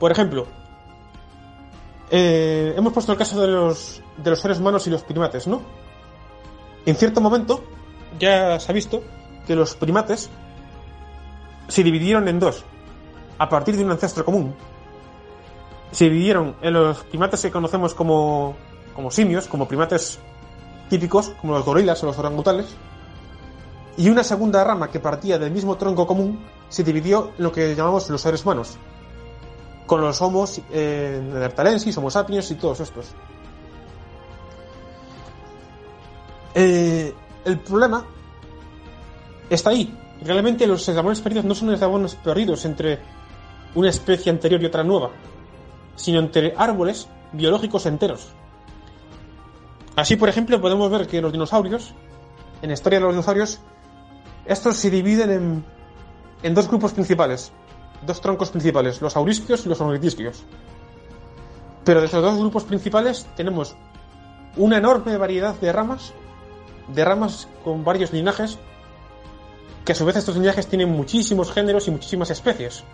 por 0.00 0.10
ejemplo, 0.10 0.46
eh, 2.10 2.72
hemos 2.74 2.94
puesto 2.94 3.12
el 3.12 3.18
caso 3.18 3.38
de 3.38 3.48
los, 3.48 4.00
de 4.16 4.30
los 4.30 4.40
seres 4.40 4.60
humanos 4.60 4.86
y 4.86 4.90
los 4.90 5.02
primates, 5.02 5.46
¿no? 5.46 5.60
En 6.86 6.96
cierto 6.96 7.20
momento 7.20 7.62
ya 8.18 8.58
se 8.58 8.72
ha 8.72 8.74
visto 8.74 9.02
que 9.48 9.56
los 9.56 9.74
primates 9.74 10.28
se 11.68 11.82
dividieron 11.82 12.28
en 12.28 12.38
dos, 12.38 12.64
a 13.38 13.48
partir 13.48 13.76
de 13.76 13.84
un 13.84 13.90
ancestro 13.90 14.24
común, 14.24 14.54
se 15.90 16.04
dividieron 16.04 16.54
en 16.60 16.74
los 16.74 16.98
primates 17.04 17.40
que 17.40 17.50
conocemos 17.50 17.94
como, 17.94 18.56
como 18.94 19.10
simios, 19.10 19.48
como 19.48 19.66
primates 19.66 20.18
típicos, 20.90 21.30
como 21.40 21.54
los 21.54 21.64
gorilas 21.64 22.02
o 22.02 22.06
los 22.06 22.18
orangutanes, 22.18 22.76
y 23.96 24.10
una 24.10 24.22
segunda 24.22 24.62
rama 24.62 24.90
que 24.90 25.00
partía 25.00 25.38
del 25.38 25.50
mismo 25.50 25.76
tronco 25.76 26.06
común 26.06 26.44
se 26.68 26.84
dividió 26.84 27.32
en 27.38 27.44
lo 27.44 27.50
que 27.50 27.74
llamamos 27.74 28.08
los 28.10 28.20
seres 28.20 28.44
humanos, 28.44 28.76
con 29.86 30.02
los 30.02 30.20
homos 30.20 30.60
eh, 30.70 31.20
neanderthalensis, 31.24 31.96
homo 31.96 32.10
sapiens 32.10 32.50
y 32.50 32.54
todos 32.56 32.80
estos. 32.80 33.14
Eh, 36.54 37.14
el 37.46 37.58
problema 37.60 38.04
está 39.50 39.70
ahí. 39.70 39.96
Realmente 40.22 40.66
los 40.66 40.88
eslabones 40.88 41.20
perdidos 41.20 41.44
no 41.44 41.54
son 41.54 41.72
eslabones 41.72 42.14
perdidos 42.16 42.64
entre 42.64 42.98
una 43.74 43.90
especie 43.90 44.30
anterior 44.30 44.60
y 44.62 44.66
otra 44.66 44.82
nueva, 44.82 45.10
sino 45.96 46.18
entre 46.18 46.54
árboles 46.56 47.08
biológicos 47.32 47.86
enteros. 47.86 48.28
Así, 49.96 50.16
por 50.16 50.28
ejemplo, 50.28 50.60
podemos 50.60 50.90
ver 50.90 51.06
que 51.06 51.20
los 51.20 51.32
dinosaurios, 51.32 51.92
en 52.62 52.68
la 52.68 52.74
historia 52.74 52.98
de 52.98 53.04
los 53.04 53.14
dinosaurios, 53.14 53.60
estos 54.46 54.76
se 54.76 54.90
dividen 54.90 55.30
en, 55.30 55.64
en 56.42 56.54
dos 56.54 56.68
grupos 56.68 56.92
principales, 56.92 57.52
dos 58.06 58.20
troncos 58.20 58.50
principales, 58.50 59.00
los 59.00 59.16
aurisquios 59.16 59.66
y 59.66 59.68
los 59.68 59.80
ornitisquios. 59.80 60.44
Pero 61.84 62.00
de 62.00 62.06
esos 62.06 62.22
dos 62.22 62.38
grupos 62.38 62.64
principales 62.64 63.26
tenemos 63.36 63.76
una 64.56 64.78
enorme 64.78 65.16
variedad 65.16 65.54
de 65.54 65.72
ramas, 65.72 66.12
de 66.88 67.04
ramas 67.04 67.48
con 67.64 67.84
varios 67.84 68.12
linajes, 68.12 68.58
que 69.88 69.92
a 69.92 69.94
su 69.94 70.04
vez 70.04 70.16
estos 70.16 70.36
linajes 70.36 70.66
tienen 70.66 70.90
muchísimos 70.90 71.50
géneros 71.50 71.88
y 71.88 71.90
muchísimas 71.90 72.28
especies. 72.28 72.84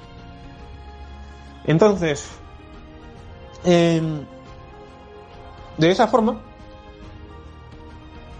Entonces, 1.64 2.30
de 3.64 4.14
esa 5.80 6.06
forma, 6.06 6.40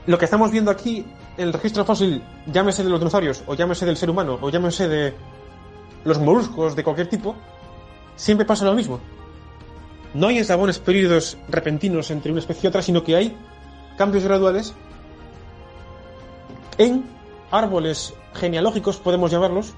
lo 0.06 0.16
que 0.18 0.26
estamos 0.26 0.52
viendo 0.52 0.70
aquí, 0.70 1.05
el 1.36 1.52
registro 1.52 1.85
fósil, 1.85 2.22
llámese 2.47 2.85
de 2.85 2.90
los 2.90 3.01
dinosaurios, 3.01 3.43
o 3.48 3.55
llámese 3.56 3.86
del 3.86 3.97
ser 3.97 4.09
humano, 4.09 4.39
o 4.40 4.51
llámese 4.51 4.86
de 4.86 5.14
los 6.05 6.20
moluscos 6.20 6.76
de 6.76 6.85
cualquier 6.85 7.09
tipo, 7.09 7.35
siempre 8.14 8.47
pasa 8.47 8.64
lo 8.66 8.74
mismo. 8.74 9.01
No 10.14 10.28
hay 10.28 10.39
eslabones 10.39 10.78
periodos 10.78 11.39
repentinos 11.48 12.09
entre 12.12 12.31
una 12.31 12.39
especie 12.39 12.68
y 12.68 12.68
otra, 12.68 12.82
sino 12.82 13.02
que 13.02 13.16
hay 13.16 13.36
cambios 13.98 14.22
graduales 14.22 14.74
en 16.78 17.05
árboles 17.51 18.14
genealógicos, 18.35 18.97
podemos 18.97 19.31
llamarlos, 19.31 19.74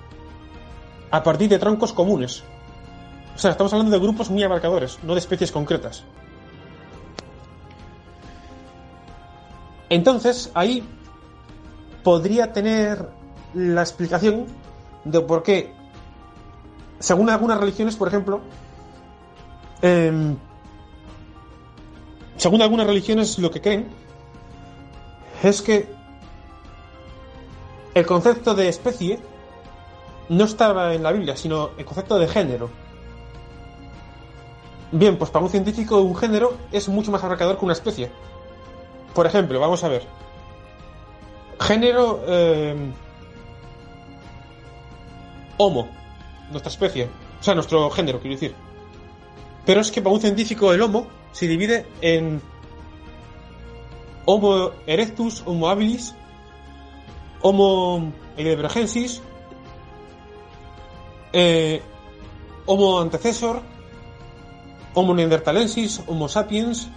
a 1.11 1.23
partir 1.23 1.49
de 1.49 1.59
troncos 1.59 1.93
comunes. 1.93 2.43
O 3.35 3.39
sea, 3.39 3.51
estamos 3.51 3.73
hablando 3.73 3.93
de 3.93 4.03
grupos 4.03 4.31
muy 4.31 4.43
abarcadores, 4.43 4.99
no 5.03 5.15
de 5.15 5.21
especies 5.21 5.53
concretas. 5.53 6.05
Entonces, 9.89 10.51
ahí 10.55 10.83
podría 12.03 12.53
tener 12.53 13.09
la 13.55 13.83
explicación 13.83 14.47
de 15.05 15.21
por 15.21 15.43
qué, 15.43 15.73
según 16.99 17.31
algunas 17.31 17.59
religiones, 17.59 17.97
por 17.97 18.09
ejemplo, 18.09 18.41
em, 19.83 20.37
según 22.37 22.63
algunas 22.63 22.87
religiones 22.87 23.39
lo 23.39 23.51
que 23.51 23.61
creen 23.61 23.89
es 25.43 25.63
que 25.63 25.96
el 27.97 28.05
concepto 28.05 28.55
de 28.55 28.69
especie 28.69 29.19
no 30.29 30.45
estaba 30.45 30.93
en 30.93 31.03
la 31.03 31.13
Biblia, 31.13 31.35
sino 31.35 31.71
el 31.79 31.87
concepto 31.87 32.19
de 32.19 32.29
género. 32.29 32.69
Bien, 34.93 35.17
pues 35.17 35.31
para 35.31 35.47
un 35.47 35.51
científico 35.51 36.03
un 36.03 36.15
género 36.15 36.59
es 36.73 36.91
mucho 36.91 37.11
más 37.11 37.25
abarcador 37.25 37.59
que 37.59 37.65
una 37.65 37.73
especie. 37.73 38.11
Por 39.15 39.25
ejemplo, 39.25 39.59
vamos 39.61 39.83
a 39.83 39.89
ver. 39.89 40.03
Género 41.59 42.23
eh, 42.27 42.77
Homo, 45.57 45.89
nuestra 46.51 46.71
especie, 46.71 47.09
o 47.41 47.43
sea, 47.43 47.55
nuestro 47.55 47.89
género, 47.89 48.21
quiero 48.21 48.37
decir. 48.37 48.55
Pero 49.65 49.81
es 49.81 49.91
que 49.91 50.03
para 50.03 50.15
un 50.15 50.21
científico 50.21 50.71
el 50.75 50.83
Homo 50.83 51.07
se 51.33 51.49
divide 51.49 51.87
en 52.03 52.43
Homo 54.27 54.73
erectus, 54.87 55.43
Homo 55.47 55.71
habilis, 55.71 56.15
Homo 57.49 58.13
heidelbergensis, 58.37 59.23
eh, 61.33 61.81
Homo 62.67 62.99
antecesor, 62.99 63.63
Homo 64.95 65.15
neanderthalensis, 65.15 66.03
Homo 66.09 66.27
sapiens, 66.29 66.89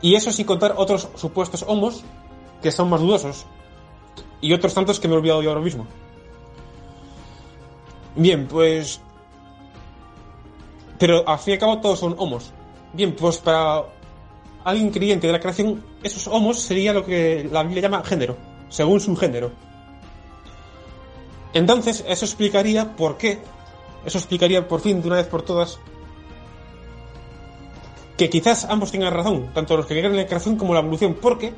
y 0.00 0.14
eso 0.14 0.30
sin 0.30 0.46
contar 0.46 0.74
otros 0.76 1.08
supuestos 1.16 1.64
homos 1.66 2.04
que 2.62 2.70
son 2.70 2.88
más 2.88 3.00
dudosos, 3.00 3.46
y 4.40 4.52
otros 4.52 4.74
tantos 4.74 5.00
que 5.00 5.08
me 5.08 5.14
he 5.14 5.16
olvidado 5.16 5.42
yo 5.42 5.50
ahora 5.50 5.62
mismo. 5.62 5.84
Bien, 8.14 8.46
pues... 8.46 9.00
Pero 11.00 11.28
al 11.28 11.40
fin 11.40 11.50
y 11.50 11.54
al 11.54 11.58
cabo 11.58 11.80
todos 11.80 11.98
son 11.98 12.14
homos. 12.16 12.52
Bien, 12.92 13.16
pues 13.16 13.38
para 13.38 13.86
alguien 14.66 14.90
creyente 14.90 15.28
de 15.28 15.32
la 15.32 15.38
creación, 15.38 15.84
esos 16.02 16.26
homos 16.26 16.58
sería 16.58 16.92
lo 16.92 17.06
que 17.06 17.48
la 17.52 17.62
Biblia 17.62 17.82
llama 17.82 18.02
género, 18.02 18.36
según 18.68 18.98
su 18.98 19.14
género. 19.14 19.52
Entonces, 21.54 22.04
eso 22.08 22.24
explicaría 22.24 22.96
por 22.96 23.16
qué, 23.16 23.38
eso 24.04 24.18
explicaría 24.18 24.66
por 24.66 24.80
fin, 24.80 25.00
de 25.00 25.06
una 25.06 25.18
vez 25.18 25.28
por 25.28 25.42
todas, 25.42 25.78
que 28.16 28.28
quizás 28.28 28.64
ambos 28.64 28.90
tengan 28.90 29.14
razón, 29.14 29.52
tanto 29.54 29.76
los 29.76 29.86
que 29.86 29.94
creen 29.94 30.06
en 30.06 30.16
la 30.16 30.26
creación 30.26 30.56
como 30.56 30.74
la 30.74 30.80
evolución, 30.80 31.16
porque 31.22 31.54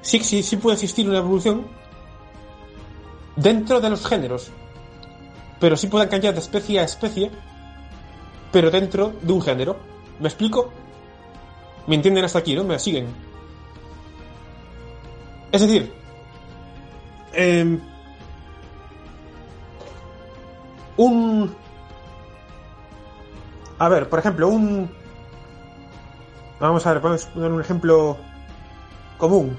sí, 0.00 0.20
sí, 0.20 0.44
sí 0.44 0.56
puede 0.56 0.74
existir 0.74 1.08
una 1.08 1.18
evolución 1.18 1.66
dentro 3.34 3.80
de 3.80 3.90
los 3.90 4.06
géneros, 4.06 4.52
pero 5.58 5.76
sí 5.76 5.88
pueden 5.88 6.08
cambiar 6.08 6.34
de 6.34 6.40
especie 6.40 6.78
a 6.78 6.84
especie, 6.84 7.32
pero 8.52 8.70
dentro 8.70 9.14
de 9.20 9.32
un 9.32 9.42
género. 9.42 9.76
¿Me 10.20 10.28
explico? 10.28 10.72
¿Me 11.88 11.94
entienden 11.94 12.22
hasta 12.22 12.40
aquí, 12.40 12.54
no? 12.54 12.64
¿Me 12.64 12.78
siguen? 12.78 13.06
Es 15.50 15.62
decir, 15.62 15.90
em, 17.32 17.80
un... 20.98 21.56
A 23.78 23.88
ver, 23.88 24.08
por 24.10 24.18
ejemplo, 24.18 24.48
un... 24.48 24.90
Vamos 26.60 26.86
a 26.86 26.92
ver, 26.92 27.00
podemos 27.00 27.24
poner 27.24 27.52
un 27.52 27.60
ejemplo 27.62 28.18
común. 29.16 29.56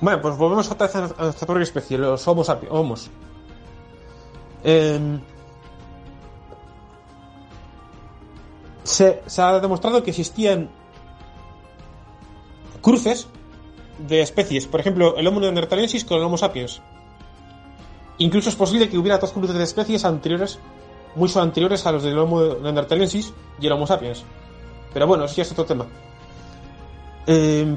Bueno, 0.00 0.22
pues 0.22 0.36
volvemos 0.38 0.70
otra 0.70 0.86
vez 0.86 0.96
a 0.96 1.24
nuestra 1.24 1.46
propia 1.46 1.62
especie, 1.64 1.98
los 1.98 2.26
homos. 2.26 2.50
homos. 2.70 3.10
Eh, 4.64 5.20
se, 8.84 9.22
ha 9.38 9.60
demostrado 9.60 10.02
que 10.02 10.10
existían 10.10 10.70
cruces 12.80 13.28
de 13.98 14.22
especies. 14.22 14.66
Por 14.66 14.80
ejemplo, 14.80 15.16
el 15.16 15.26
Homo 15.26 15.40
neanderthalensis 15.40 16.04
con 16.04 16.18
el 16.18 16.24
Homo 16.24 16.36
sapiens. 16.36 16.80
Incluso 18.18 18.48
es 18.48 18.56
posible 18.56 18.88
que 18.88 18.98
hubiera 18.98 19.18
dos 19.18 19.32
cruces 19.32 19.56
de 19.56 19.64
especies 19.64 20.04
anteriores, 20.04 20.58
mucho 21.14 21.40
anteriores 21.40 21.86
a 21.86 21.92
los 21.92 22.02
del 22.02 22.18
Homo 22.18 22.42
neanderthalensis 22.62 23.32
y 23.60 23.66
el 23.66 23.72
Homo 23.72 23.86
sapiens. 23.86 24.24
Pero 24.92 25.06
bueno, 25.06 25.24
eso 25.24 25.36
ya 25.36 25.42
es 25.42 25.52
otro 25.52 25.64
tema. 25.64 25.86
Eh, 27.26 27.76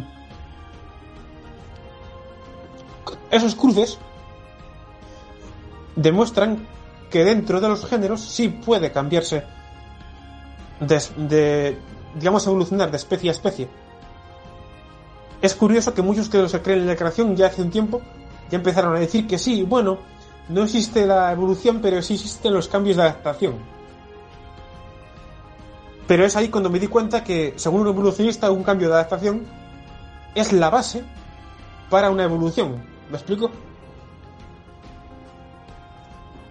esos 3.32 3.56
cruces 3.56 3.98
demuestran 5.96 6.68
que 7.10 7.24
dentro 7.24 7.62
de 7.62 7.70
los 7.70 7.86
géneros 7.86 8.22
sí 8.22 8.50
puede 8.50 8.92
cambiarse 8.92 9.44
de, 10.80 11.78
digamos, 12.16 12.46
evolucionar 12.48 12.92
de 12.92 12.98
especie 12.98 13.30
a 13.30 13.32
especie. 13.32 13.68
Es 15.42 15.56
curioso 15.56 15.94
que 15.94 16.02
muchos 16.02 16.30
que 16.30 16.48
se 16.50 16.62
creen 16.62 16.82
en 16.82 16.88
la 16.88 16.96
creación 16.96 17.36
ya 17.36 17.48
hace 17.48 17.62
un 17.62 17.70
tiempo 17.70 18.02
ya 18.50 18.58
empezaron 18.58 18.96
a 18.96 19.00
decir 19.00 19.28
que 19.28 19.38
sí, 19.38 19.64
bueno, 19.64 20.00
no 20.50 20.64
existe 20.64 21.06
la 21.06 21.32
evolución, 21.32 21.80
pero 21.82 22.02
sí 22.02 22.14
existen 22.14 22.54
los 22.54 22.68
cambios 22.68 22.98
de 22.98 23.04
adaptación. 23.04 23.56
Pero 26.08 26.26
es 26.26 26.36
ahí 26.36 26.50
cuando 26.50 26.70
me 26.70 26.80
di 26.80 26.88
cuenta 26.88 27.24
que, 27.24 27.54
según 27.56 27.82
un 27.82 27.88
evolucionista, 27.88 28.52
un 28.52 28.64
cambio 28.64 28.90
de 28.90 28.94
adaptación 28.96 29.46
es 30.36 30.54
la 30.54 30.70
base 30.70 31.04
para 31.90 32.12
una 32.12 32.24
evolución. 32.24 32.84
¿Me 33.10 33.18
explico? 33.18 33.50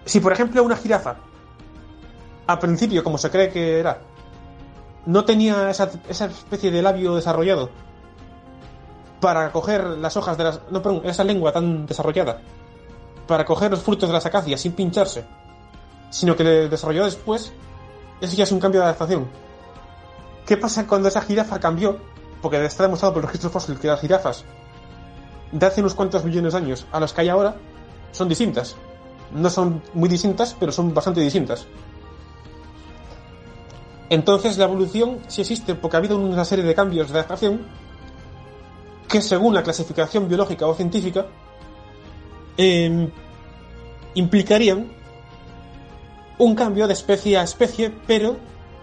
Si 0.03 0.19
por 0.19 0.33
ejemplo 0.33 0.61
una 0.63 0.75
jirafa, 0.75 1.15
al 2.47 2.59
principio, 2.59 3.03
como 3.03 3.17
se 3.17 3.29
cree 3.29 3.49
que 3.49 3.79
era, 3.79 4.01
no 5.05 5.25
tenía 5.25 5.69
esa, 5.69 5.89
esa 6.09 6.25
especie 6.25 6.71
de 6.71 6.81
labio 6.81 7.15
desarrollado 7.15 7.69
para 9.19 9.51
coger 9.51 9.83
las 9.85 10.17
hojas 10.17 10.37
de 10.37 10.43
las... 10.43 10.61
No, 10.69 10.81
perdón, 10.81 11.01
esa 11.05 11.23
lengua 11.23 11.51
tan 11.51 11.85
desarrollada 11.85 12.41
para 13.27 13.45
coger 13.45 13.71
los 13.71 13.81
frutos 13.81 14.07
de 14.09 14.13
las 14.13 14.25
acacias 14.25 14.61
sin 14.61 14.73
pincharse, 14.73 15.25
sino 16.09 16.35
que 16.35 16.43
le 16.43 16.69
desarrolló 16.69 17.05
después, 17.05 17.51
eso 18.21 18.35
ya 18.35 18.43
es 18.43 18.51
un 18.51 18.59
cambio 18.59 18.81
de 18.81 18.85
adaptación. 18.85 19.27
¿Qué 20.45 20.57
pasa 20.57 20.85
cuando 20.85 21.07
esa 21.07 21.21
jirafa 21.21 21.59
cambió? 21.59 21.97
Porque 22.41 22.63
está 22.63 22.83
demostrado 22.83 23.13
por 23.13 23.23
los 23.23 23.31
registros 23.31 23.51
fósiles 23.51 23.79
que 23.79 23.87
las 23.87 23.99
jirafas 23.99 24.45
de 25.51 25.65
hace 25.65 25.81
unos 25.81 25.95
cuantos 25.95 26.23
millones 26.23 26.53
de 26.53 26.59
años 26.59 26.85
a 26.91 26.99
las 26.99 27.13
que 27.13 27.21
hay 27.21 27.29
ahora 27.29 27.55
son 28.11 28.29
distintas. 28.29 28.75
No 29.31 29.49
son 29.49 29.81
muy 29.93 30.07
distintas, 30.07 30.55
pero 30.59 30.71
son 30.71 30.93
bastante 30.93 31.21
distintas. 31.21 31.65
Entonces 34.09 34.57
la 34.57 34.65
evolución 34.65 35.19
sí 35.27 35.41
existe 35.41 35.75
porque 35.75 35.97
ha 35.97 35.99
habido 35.99 36.17
una 36.17 36.45
serie 36.45 36.63
de 36.63 36.75
cambios 36.75 37.09
de 37.09 37.19
adaptación 37.19 37.65
que 39.07 39.21
según 39.21 39.53
la 39.53 39.63
clasificación 39.63 40.27
biológica 40.27 40.67
o 40.67 40.75
científica 40.75 41.25
eh, 42.57 43.09
implicarían 44.13 44.91
un 46.37 46.55
cambio 46.55 46.87
de 46.87 46.93
especie 46.93 47.37
a 47.37 47.43
especie, 47.43 47.91
pero 48.05 48.37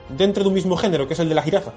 dentro 0.08 0.42
de 0.42 0.48
un 0.48 0.54
mismo 0.54 0.76
género, 0.76 1.06
que 1.06 1.14
es 1.14 1.20
el 1.20 1.28
de 1.28 1.34
la 1.34 1.42
jirafa. 1.42 1.72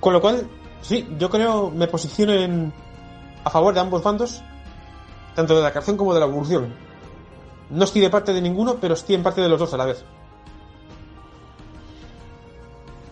Con 0.00 0.12
lo 0.12 0.20
cual, 0.20 0.48
sí, 0.80 1.08
yo 1.18 1.30
creo 1.30 1.70
me 1.70 1.86
posiciono 1.86 2.72
a 3.44 3.50
favor 3.50 3.74
de 3.74 3.80
ambos 3.80 4.02
bandos, 4.02 4.42
tanto 5.34 5.56
de 5.56 5.62
la 5.62 5.70
creación 5.70 5.96
como 5.96 6.14
de 6.14 6.20
la 6.20 6.26
evolución. 6.26 6.74
No 7.70 7.84
estoy 7.84 8.02
de 8.02 8.10
parte 8.10 8.32
de 8.32 8.40
ninguno, 8.40 8.76
pero 8.80 8.94
estoy 8.94 9.14
en 9.14 9.22
parte 9.22 9.40
de 9.40 9.48
los 9.48 9.58
dos 9.58 9.72
a 9.74 9.76
la 9.76 9.86
vez. 9.86 10.04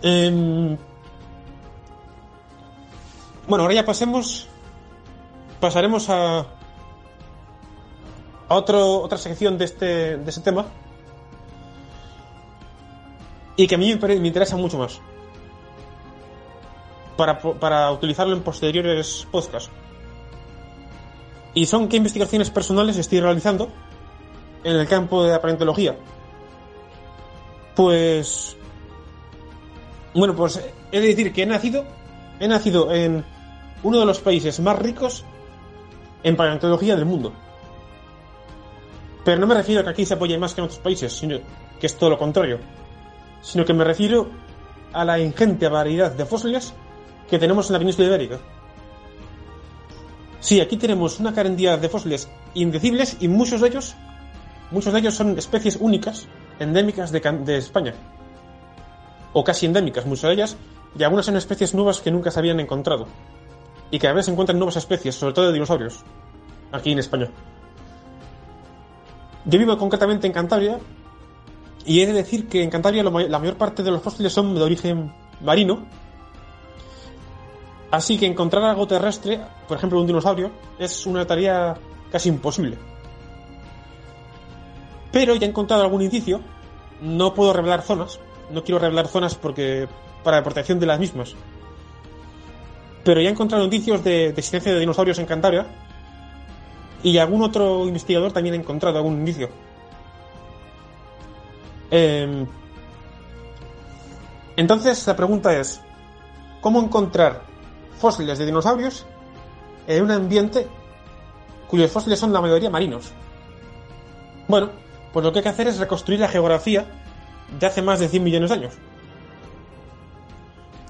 Eh, 0.03 0.77
bueno, 3.47 3.65
ahora 3.65 3.75
ya 3.75 3.85
pasemos. 3.85 4.47
Pasaremos 5.61 6.09
a. 6.09 6.47
a 8.49 8.55
otro, 8.55 9.01
otra 9.01 9.19
sección 9.19 9.59
de 9.59 9.65
este, 9.65 10.17
de 10.17 10.29
este 10.31 10.41
tema. 10.43 10.67
Y 13.57 13.67
que 13.67 13.75
a 13.75 13.79
mí 13.79 13.95
me, 13.95 14.21
me 14.21 14.29
interesa 14.29 14.57
mucho 14.57 14.79
más. 14.79 15.01
Para, 17.17 17.39
para 17.39 17.93
utilizarlo 17.93 18.35
en 18.35 18.43
posteriores 18.43 19.27
podcasts. 19.31 19.71
Y 21.55 21.67
son 21.67 21.89
qué 21.89 21.99
investigaciones 21.99 22.51
personales 22.51 22.97
estoy 22.97 23.21
realizando 23.21 23.69
en 24.65 24.77
el 24.77 24.89
campo 24.89 25.23
de 25.25 25.33
la 25.33 25.41
paleontología. 25.41 25.97
Pues. 27.77 28.57
Bueno, 30.15 30.35
pues 30.35 30.63
he 30.91 31.01
de 31.01 31.07
decir 31.07 31.33
que 31.33 31.43
he 31.43 31.47
nacido 31.47 31.85
he 32.43 32.49
nacido 32.49 32.93
en 32.93 33.25
uno 33.85 34.01
de 34.01 34.05
los 34.05 34.19
países 34.19 34.59
más 34.59 34.77
ricos 34.77 35.25
en 36.25 36.35
paleontología 36.35 36.97
del 36.97 37.05
mundo. 37.05 37.33
Pero 39.25 39.41
no 39.41 39.47
me 39.47 39.55
refiero 39.55 39.81
a 39.81 39.85
que 39.85 39.91
aquí 39.91 40.05
se 40.05 40.15
apoye 40.15 40.37
más 40.39 40.53
que 40.53 40.61
en 40.61 40.65
otros 40.65 40.81
países, 40.81 41.13
sino 41.13 41.39
que 41.79 41.87
es 41.87 41.97
todo 41.97 42.11
lo 42.11 42.19
contrario. 42.19 42.59
Sino 43.43 43.65
que 43.65 43.73
me 43.73 43.85
refiero 43.85 44.29
a 44.93 45.05
la 45.05 45.21
ingente 45.21 45.69
variedad 45.69 46.11
de 46.11 46.27
fósiles 46.27 46.75
que 47.31 47.39
tenemos 47.39 47.69
en 47.69 47.75
la 47.75 47.79
península 47.79 48.09
ibérica. 48.09 48.41
Sí, 50.41 50.61
aquí 50.61 50.77
tenemos 50.77 51.21
una 51.21 51.33
cantidad 51.33 51.79
de 51.79 51.89
fósiles 51.89 52.29
indecibles 52.55 53.17
y 53.21 53.29
muchos 53.29 53.61
de 53.61 53.69
ellos, 53.69 53.95
muchos 54.73 54.93
de 54.93 54.99
ellos 54.99 55.15
son 55.15 55.39
especies 55.39 55.77
únicas, 55.81 56.27
endémicas 56.59 57.13
de, 57.13 57.21
de 57.21 57.59
España. 57.59 57.95
O 59.33 59.45
casi 59.45 59.67
endémicas, 59.67 60.07
muchas 60.07 60.29
de 60.29 60.35
ellas, 60.35 60.57
y 60.99 61.03
algunas 61.03 61.27
son 61.27 61.37
especies 61.37 61.75
nuevas 61.75 62.01
que 62.01 62.11
nunca 62.11 62.31
se 62.31 62.39
habían 62.39 62.61
encontrado. 62.61 63.07
Y 63.91 63.99
cada 63.99 64.15
vez 64.15 64.27
se 64.27 64.33
encuentran 64.33 64.59
nuevas 64.59 64.77
especies, 64.77 65.15
sobre 65.15 65.35
todo 65.35 65.47
de 65.47 65.53
dinosaurios, 65.53 66.01
aquí 66.71 66.93
en 66.93 66.99
España. 66.99 67.29
Yo 69.45 69.59
vivo 69.59 69.77
concretamente 69.77 70.27
en 70.27 70.33
Cantabria, 70.33 70.79
y 71.85 72.01
he 72.01 72.07
de 72.07 72.13
decir 72.13 72.49
que 72.49 72.63
en 72.63 72.71
Cantabria 72.71 73.03
la 73.03 73.39
mayor 73.39 73.57
parte 73.57 73.83
de 73.83 73.91
los 73.91 74.03
fósiles 74.03 74.33
son 74.33 74.55
de 74.55 74.63
origen 74.63 75.13
marino, 75.41 75.87
Así 77.93 78.17
que 78.17 78.25
encontrar 78.25 78.65
algo 78.65 78.87
terrestre, 78.87 79.39
por 79.69 79.77
ejemplo 79.77 80.01
un 80.01 80.07
dinosaurio, 80.07 80.51
es 80.79 81.05
una 81.05 81.27
tarea 81.27 81.77
casi 82.11 82.31
imposible. 82.31 82.79
Pero 85.13 85.35
ya 85.35 85.47
he 85.47 85.51
encontrado 85.51 85.83
algún 85.83 86.01
indicio, 86.01 86.41
no 87.03 87.35
puedo 87.35 87.53
revelar 87.53 87.83
zonas, 87.83 88.19
no 88.53 88.65
quiero 88.65 88.79
revelar 88.79 89.09
zonas 89.09 89.35
porque 89.35 89.89
para 90.23 90.39
la 90.39 90.45
protección 90.45 90.79
de 90.79 90.87
las 90.87 90.99
mismas. 90.99 91.35
Pero 93.05 93.21
ya 93.21 93.29
he 93.29 93.33
encontrado 93.33 93.65
indicios 93.65 94.05
de, 94.05 94.29
existencia 94.29 94.73
de 94.73 94.81
dinosaurios 94.81 95.19
en 95.19 95.27
Cantabria 95.27 95.67
y 97.03 97.19
algún 97.19 97.43
otro 97.43 97.87
investigador 97.87 98.33
también 98.33 98.55
ha 98.55 98.59
encontrado 98.59 98.99
algún 98.99 99.15
indicio. 99.15 99.49
Em, 101.91 102.47
entonces 104.57 105.07
la 105.07 105.17
pregunta 105.17 105.59
es, 105.59 105.81
¿cómo 106.61 106.81
encontrar 106.81 107.43
fósiles 107.99 108.39
de 108.39 108.47
dinosaurios 108.47 109.05
en 109.87 110.05
un 110.05 110.11
ambiente 110.11 110.69
cuyos 111.73 111.91
fósiles 111.91 112.19
son 112.19 112.35
la 112.35 112.41
mayoría 112.43 112.69
marinos. 112.69 113.13
Bueno, 114.47 114.71
pues 115.11 115.25
lo 115.25 115.33
que 115.33 115.39
hay 115.39 115.43
que 115.43 115.49
hacer 115.49 115.69
es 115.69 115.79
reconstruir 115.79 116.21
la 116.21 116.29
geografía 116.29 116.85
de 117.59 117.67
hace 117.67 117.83
más 117.83 118.01
de 118.01 118.09
100 118.09 118.25
millones 118.25 118.51
de 118.51 118.57
años. 118.57 118.75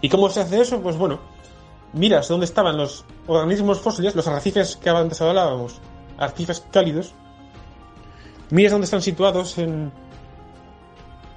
¿Y 0.01 0.09
cómo 0.09 0.29
se 0.31 0.41
hace 0.41 0.61
eso? 0.61 0.81
Pues 0.81 0.97
bueno, 0.97 1.21
miras 1.93 2.29
dónde 2.29 2.47
estaban 2.47 2.77
los 2.77 3.05
organismos 3.27 3.81
fósiles, 3.81 4.15
los 4.15 4.27
arrecifes 4.27 4.77
que 4.77 4.91
antes 4.91 5.21
hablábamos, 5.21 5.81
arrecifes 6.19 6.65
cálidos, 6.73 7.15
miras 8.51 8.73
dónde 8.73 8.87
están 8.87 9.03
situados 9.03 9.59
en, 9.59 9.93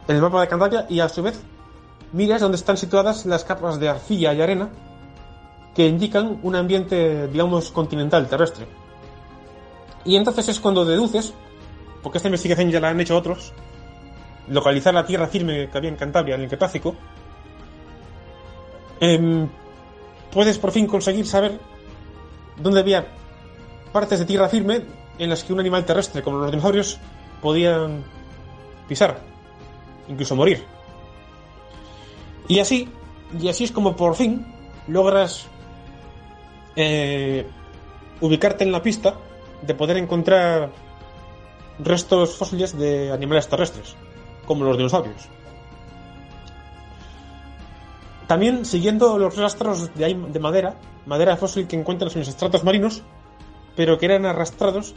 en 0.07 0.15
el 0.15 0.22
mapa 0.22 0.41
de 0.41 0.47
Cantabria 0.47 0.85
y 0.89 0.99
a 0.99 1.10
su 1.10 1.22
vez 1.22 1.39
miras 2.11 2.41
dónde 2.41 2.57
están 2.57 2.77
situadas 2.77 3.26
las 3.26 3.43
capas 3.43 3.80
de 3.80 3.89
arcilla 3.89 4.34
y 4.34 4.41
arena 4.41 4.69
que 5.76 5.85
indican 5.85 6.39
un 6.41 6.56
ambiente, 6.56 7.27
digamos, 7.27 7.72
continental, 7.72 8.27
terrestre. 8.30 8.65
Y 10.06 10.15
entonces 10.15 10.47
es 10.47 10.60
cuando 10.61 10.85
deduces, 10.85 11.34
porque 12.02 12.19
esta 12.19 12.30
investigación 12.30 12.72
ya 12.72 12.80
la 12.80 12.89
han 12.89 13.02
hecho 13.02 13.18
otros, 13.18 13.52
localizar 14.47 14.93
la 14.93 15.05
tierra 15.05 15.27
firme 15.27 15.69
que 15.69 15.77
había 15.77 15.89
en 15.89 15.95
Cantabria, 15.95 16.35
en 16.35 16.41
el 16.41 16.47
Cretácico, 16.47 16.95
em, 18.99 19.47
puedes 20.31 20.57
por 20.57 20.72
fin 20.72 20.88
conseguir 20.88 21.26
saber 21.26 21.59
dónde 22.57 22.80
había 22.80 23.07
partes 23.91 24.19
de 24.19 24.26
tierra 24.26 24.49
firme 24.49 24.81
en 25.17 25.30
las 25.30 25.43
que 25.43 25.53
un 25.53 25.59
animal 25.59 25.85
terrestre, 25.85 26.22
como 26.22 26.39
los 26.39 26.51
dinosaurios, 26.51 26.99
podían 27.41 28.03
pisar, 28.88 29.19
incluso 30.07 30.35
morir. 30.35 30.63
Y 32.47 32.59
así, 32.59 32.89
y 33.39 33.47
así 33.47 33.63
es 33.63 33.72
como 33.72 33.95
por 33.95 34.15
fin 34.15 34.45
logras 34.88 35.47
eh, 36.76 37.47
ubicarte 38.22 38.63
en 38.63 38.72
la 38.72 38.84
pista 38.84 39.15
de 39.61 39.73
poder 39.73 39.97
encontrar 39.97 40.72
restos 41.80 42.35
fósiles 42.35 42.77
de 42.77 43.11
animales 43.11 43.47
terrestres, 43.47 43.95
como 44.45 44.65
los 44.65 44.77
dinosaurios. 44.77 45.27
También 48.27 48.65
siguiendo 48.65 49.17
los 49.17 49.38
rastros 49.38 49.93
de, 49.95 50.13
de 50.13 50.39
madera, 50.39 50.76
madera 51.05 51.38
fósil 51.38 51.67
que 51.67 51.76
encuentran 51.76 52.11
en 52.11 52.19
los 52.19 52.27
estratos 52.27 52.63
marinos, 52.63 53.03
pero 53.76 53.97
que 53.97 54.05
eran 54.05 54.26
arrastrados 54.26 54.95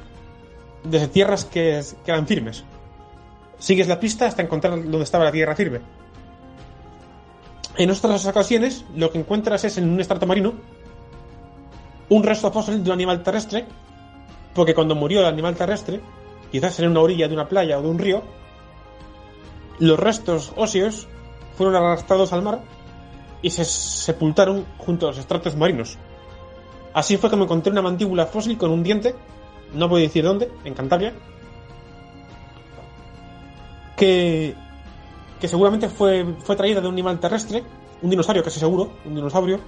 desde 0.85 1.09
tierras 1.09 1.45
que, 1.45 1.83
eran 2.07 2.27
firmes. 2.27 2.65
Sigues 3.59 3.89
la 3.89 4.01
pista 4.01 4.27
hasta 4.27 4.43
encontrar 4.43 4.75
donde 4.75 5.03
estaba 5.03 5.25
la 5.25 5.33
tierra 5.33 5.57
firme. 5.57 5.81
En 7.77 7.91
otras 7.91 8.27
ocasiones, 8.27 8.85
lo 8.95 9.11
que 9.11 9.19
encuentras 9.19 9.65
es 9.65 9.79
en 9.79 9.89
un 9.89 10.01
estrato 10.01 10.27
marino 10.27 10.55
un 12.11 12.23
resto 12.23 12.51
fósil 12.51 12.83
de 12.83 12.91
un 12.91 12.95
animal 12.95 13.23
terrestre, 13.23 13.67
porque 14.55 14.75
cuando 14.75 14.95
murió 14.95 15.21
el 15.21 15.27
animal 15.27 15.55
terrestre, 15.55 16.01
quizás 16.51 16.79
en 16.81 16.91
una 16.91 17.01
orilla 17.01 17.29
de 17.29 17.35
una 17.35 17.49
playa 17.49 17.79
o 17.79 17.83
de 17.83 17.89
un 17.89 17.99
río, 17.99 18.23
los 19.79 19.99
restos 19.99 20.53
óseos 20.57 21.09
fueron 21.57 21.77
arrastrados 21.77 22.33
al 22.33 22.43
mar 22.43 22.61
y 23.43 23.51
se 23.51 23.65
sepultaron 23.65 24.65
junto 24.79 25.07
a 25.07 25.11
los 25.11 25.19
estratos 25.19 25.57
marinos. 25.57 25.97
Así 26.95 27.17
fue 27.17 27.31
me 27.37 27.45
encontré 27.45 27.71
una 27.71 27.83
mandíbula 27.83 28.27
fósil 28.27 28.59
con 28.59 28.71
un 28.71 28.83
diente, 28.83 29.15
no 29.75 29.89
a 29.95 29.99
decir 29.99 30.25
dónde, 30.25 30.51
en 30.65 30.75
Cantabria, 30.75 31.13
que, 33.97 34.55
que 35.41 35.49
seguramente 35.49 35.89
fue, 35.89 36.25
fue 36.41 36.57
traída 36.57 36.81
de 36.81 36.89
un 36.89 36.95
animal 36.95 37.21
terrestre, 37.21 37.63
un 38.03 38.11
dinosaurio 38.11 38.43
casi 38.43 38.59
seguro, 38.59 38.91
un 39.05 39.15
dinosaurio, 39.15 39.61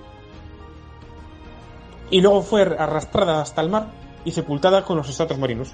y 2.11 2.21
luego 2.21 2.43
fue 2.43 2.63
arrastrada 2.63 3.41
hasta 3.41 3.61
el 3.61 3.69
mar 3.69 3.93
y 4.25 4.33
sepultada 4.33 4.85
con 4.85 4.97
los 4.97 5.09
estratos 5.09 5.39
marinos. 5.39 5.73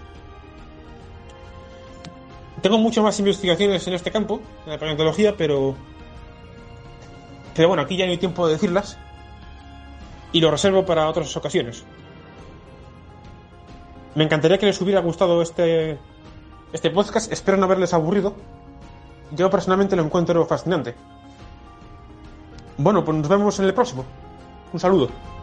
Tengo 2.62 2.78
muchas 2.78 3.05
más 3.05 3.19
investigaciones 3.19 3.87
en 3.87 3.95
este 3.95 4.11
campo, 4.11 4.41
en 4.65 4.73
la 4.73 4.78
paleontología, 4.78 5.37
pero. 5.37 5.74
Pero 7.55 7.69
bueno, 7.69 7.83
aquí 7.83 7.97
ya 7.97 8.07
no 8.07 8.12
hay 8.12 8.19
tiempo 8.19 8.47
de 8.47 8.55
decirlas. 8.55 8.99
Y 10.33 10.41
lo 10.41 10.51
reservo 10.51 10.85
para 10.85 11.09
otras 11.09 11.35
ocasiones. 11.37 11.85
Me 14.15 14.24
encantaría 14.24 14.59
que 14.59 14.66
les 14.66 14.81
hubiera 14.81 15.01
gustado 15.01 15.43
este, 15.43 15.99
este 16.73 16.91
podcast. 16.91 17.31
Espero 17.33 17.57
no 17.57 17.65
haberles 17.65 17.95
aburrido. 17.95 18.35
Yo 19.31 19.51
personalmente 19.51 19.97
lo 19.97 20.03
encuentro 20.03 20.45
fascinante. 20.47 20.95
Bueno, 22.78 23.05
pues 23.05 23.16
nos 23.19 23.28
vemos 23.28 23.59
en 23.59 23.66
el 23.66 23.74
próximo. 23.74 24.05
Un 24.73 24.81
saludo. 24.81 25.36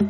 Esta 0.00 0.08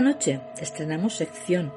noche 0.00 0.40
estrenamos 0.60 1.16
sección 1.16 1.72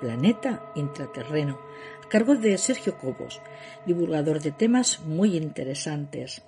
Planeta 0.00 0.62
Intraterreno, 0.74 1.58
a 2.04 2.08
cargo 2.08 2.36
de 2.36 2.58
Sergio 2.58 2.98
Cobos, 2.98 3.40
divulgador 3.86 4.40
de 4.40 4.52
temas 4.52 5.00
muy 5.00 5.36
interesantes. 5.36 6.42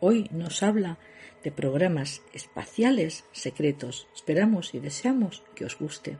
Hoy 0.00 0.30
nos 0.32 0.62
habla 0.62 0.96
de 1.44 1.52
programas 1.52 2.22
espaciales 2.32 3.24
secretos. 3.32 4.08
Esperamos 4.14 4.74
y 4.74 4.80
deseamos 4.80 5.42
que 5.54 5.66
os 5.66 5.78
guste. 5.78 6.16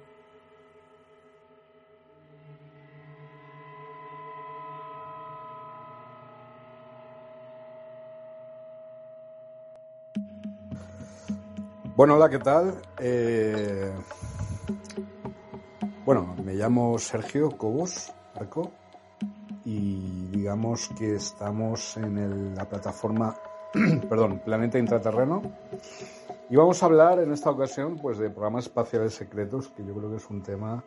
Bueno, 11.97 12.17
hola, 12.17 12.29
¿qué 12.29 12.39
tal? 12.39 12.75
Eh, 12.99 13.91
bueno, 16.05 16.37
me 16.45 16.53
llamo 16.53 16.99
Sergio 16.99 17.49
Cobos 17.53 18.13
Arco 18.35 18.71
y 19.65 20.27
digamos 20.27 20.91
que 20.99 21.15
estamos 21.15 21.97
en 21.97 22.55
la 22.55 22.69
plataforma, 22.69 23.35
perdón, 24.11 24.43
Planeta 24.45 24.79
Intraterreno 24.79 25.41
Y 26.51 26.57
vamos 26.57 26.83
a 26.83 26.87
hablar 26.87 27.19
en 27.21 27.33
esta 27.33 27.49
ocasión 27.49 27.97
pues 27.97 28.19
de 28.19 28.29
programas 28.29 28.67
espaciales 28.67 29.15
secretos, 29.15 29.69
que 29.69 29.83
yo 29.83 29.95
creo 29.95 30.11
que 30.11 30.17
es 30.17 30.29
un 30.29 30.43
tema 30.43 30.85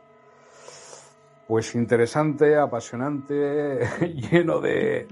pues 1.48 1.74
interesante, 1.74 2.56
apasionante, 2.56 3.80
lleno 4.32 4.62
de, 4.62 5.08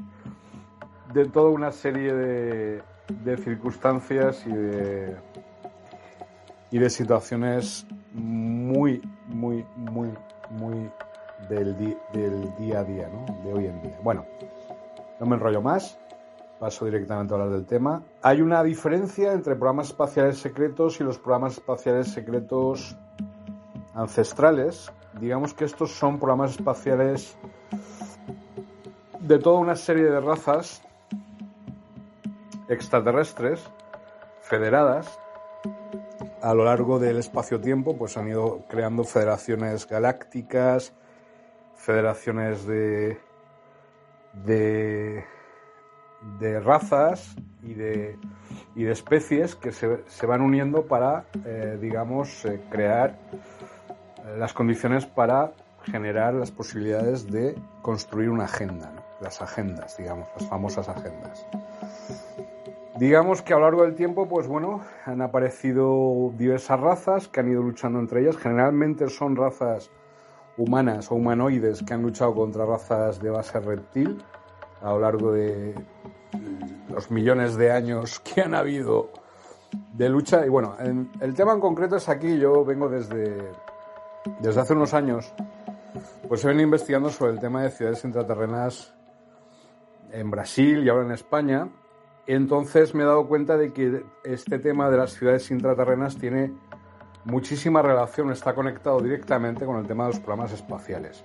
de 1.12 1.26
toda 1.26 1.50
una 1.50 1.72
serie 1.72 2.14
de, 2.14 2.84
de 3.08 3.38
circunstancias 3.38 4.46
y 4.46 4.52
de, 4.52 5.18
y 6.72 6.80
de 6.80 6.90
situaciones 6.90 7.86
muy, 8.14 9.02
muy, 9.28 9.66
muy, 9.76 10.10
muy 10.50 10.90
del, 11.50 11.76
del 12.14 12.56
día 12.58 12.80
a 12.80 12.84
día, 12.84 13.10
¿no? 13.10 13.26
De 13.44 13.54
hoy 13.54 13.66
en 13.68 13.82
día. 13.82 13.98
Bueno, 14.04 14.26
no 15.20 15.26
me 15.26 15.36
enrollo 15.36 15.62
más, 15.62 15.98
paso 16.60 16.86
directamente 16.86 17.34
a 17.34 17.38
hablar 17.38 17.52
del 17.52 17.66
tema. 17.66 18.04
Hay 18.22 18.42
una 18.42 18.64
diferencia 18.64 19.32
entre 19.32 19.56
programas 19.56 19.88
espaciales 19.88 20.38
secretos 20.40 21.00
y 21.00 21.04
los 21.04 21.18
programas 21.18 21.54
espaciales 21.54 22.10
secretos 22.10 22.98
ancestrales 23.94 24.92
digamos 25.20 25.54
que 25.54 25.66
estos 25.66 25.92
son 25.92 26.20
programas 26.20 26.52
espaciales 26.52 27.36
de 29.20 29.40
toda 29.40 29.60
una 29.60 29.76
serie 29.76 30.04
de 30.04 30.20
razas 30.20 30.82
extraterrestres 32.68 33.64
federadas 34.42 35.20
a 36.42 36.54
lo 36.54 36.66
largo 36.66 37.00
del 37.00 37.18
espacio-tiempo, 37.18 37.98
pues 37.98 38.18
han 38.18 38.28
ido 38.28 38.64
creando 38.70 39.04
federaciones 39.04 39.88
galácticas, 39.88 40.94
federaciones 41.76 42.66
de, 42.66 43.18
de, 44.46 45.24
razas 46.60 47.36
y 47.64 47.74
de, 47.74 48.18
y 48.76 48.84
de 48.84 48.92
especies 48.92 49.56
que 49.56 49.72
se, 49.72 50.04
se 50.08 50.26
van 50.26 50.42
uniendo 50.42 50.86
para, 50.86 51.26
eh, 51.46 51.78
digamos, 51.80 52.46
eh, 52.46 52.62
crear 52.70 53.18
las 54.38 54.54
condiciones 54.54 55.06
para 55.06 55.54
generar 55.84 56.34
las 56.34 56.52
posibilidades 56.52 57.32
de 57.32 57.56
construir 57.82 58.30
una 58.30 58.44
agenda, 58.46 58.92
las 59.22 59.42
agendas, 59.42 59.98
digamos, 59.98 60.28
las 60.38 60.50
famosas 60.50 60.90
agendas. 60.90 61.46
Digamos 63.00 63.42
que 63.42 63.54
a 63.54 63.58
lo 63.58 63.64
largo 63.64 63.84
del 63.84 63.96
tiempo, 63.96 64.28
pues 64.28 64.48
bueno, 64.48 64.82
han 65.06 65.22
aparecido 65.22 66.32
diversas 66.36 66.80
razas 66.80 67.28
que 67.28 67.40
han 67.40 67.52
ido 67.52 67.62
luchando 67.62 68.00
entre 68.00 68.22
ellas. 68.22 68.38
Generalmente 68.38 69.08
son 69.10 69.36
razas 69.36 69.92
humanas 70.58 71.12
o 71.12 71.16
humanoides 71.16 71.84
que 71.84 71.94
han 71.94 72.02
luchado 72.02 72.34
contra 72.34 72.66
razas 72.66 73.22
de 73.22 73.30
base 73.30 73.60
reptil 73.60 74.24
a 74.82 74.90
lo 74.92 75.00
largo 75.00 75.32
de 75.32 75.76
los 76.90 77.12
millones 77.12 77.56
de 77.56 77.72
años 77.72 78.20
que 78.20 78.42
han 78.42 78.56
habido 78.56 79.10
de 79.94 80.10
lucha. 80.10 80.46
Y 80.46 80.50
bueno, 80.50 80.76
el 81.20 81.34
tema 81.36 81.54
en 81.54 81.60
concreto 81.60 81.98
es 81.98 82.10
aquí, 82.10 82.40
yo 82.40 82.66
vengo 82.66 82.90
desde 82.90 83.52
desde 84.40 84.62
hace 84.62 84.74
unos 84.74 84.94
años, 84.94 85.34
pues 86.28 86.42
se 86.42 86.48
ven 86.48 86.60
investigando 86.60 87.10
sobre 87.10 87.32
el 87.32 87.40
tema 87.40 87.64
de 87.64 87.72
ciudades 87.72 88.04
intraterrenas 88.04 88.94
en 90.12 90.30
Brasil 90.30 90.84
y 90.84 90.90
ahora 90.90 91.06
en 91.06 91.12
España. 91.12 91.70
Entonces 92.28 92.94
me 92.94 93.04
he 93.04 93.06
dado 93.06 93.28
cuenta 93.28 93.58
de 93.58 93.72
que 93.72 94.04
este 94.24 94.60
tema 94.60 94.90
de 94.90 94.98
las 94.98 95.14
ciudades 95.14 95.50
intraterrenas 95.50 96.18
tiene 96.18 96.52
muchísima 97.24 97.82
relación, 97.82 98.32
está 98.32 98.54
conectado 98.54 99.00
directamente 99.00 99.66
con 99.66 99.78
el 99.78 99.88
tema 99.88 100.06
de 100.06 100.12
los 100.12 100.20
programas 100.20 100.52
espaciales. 100.52 101.24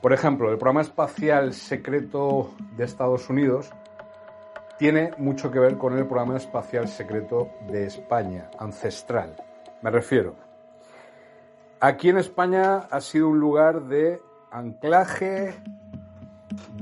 Por 0.00 0.12
ejemplo, 0.12 0.50
el 0.50 0.58
programa 0.58 0.80
espacial 0.80 1.54
secreto 1.54 2.50
de 2.76 2.84
Estados 2.84 3.28
Unidos 3.30 3.70
tiene 4.78 5.12
mucho 5.18 5.50
que 5.50 5.60
ver 5.60 5.76
con 5.78 5.96
el 5.96 6.06
programa 6.06 6.36
espacial 6.36 6.88
secreto 6.88 7.50
de 7.70 7.86
España, 7.86 8.50
ancestral. 8.58 9.36
Me 9.82 9.90
refiero, 9.90 10.34
Aquí 11.84 12.10
en 12.10 12.16
España 12.16 12.86
ha 12.92 13.00
sido 13.00 13.28
un 13.28 13.40
lugar 13.40 13.86
de 13.86 14.22
anclaje, 14.52 15.52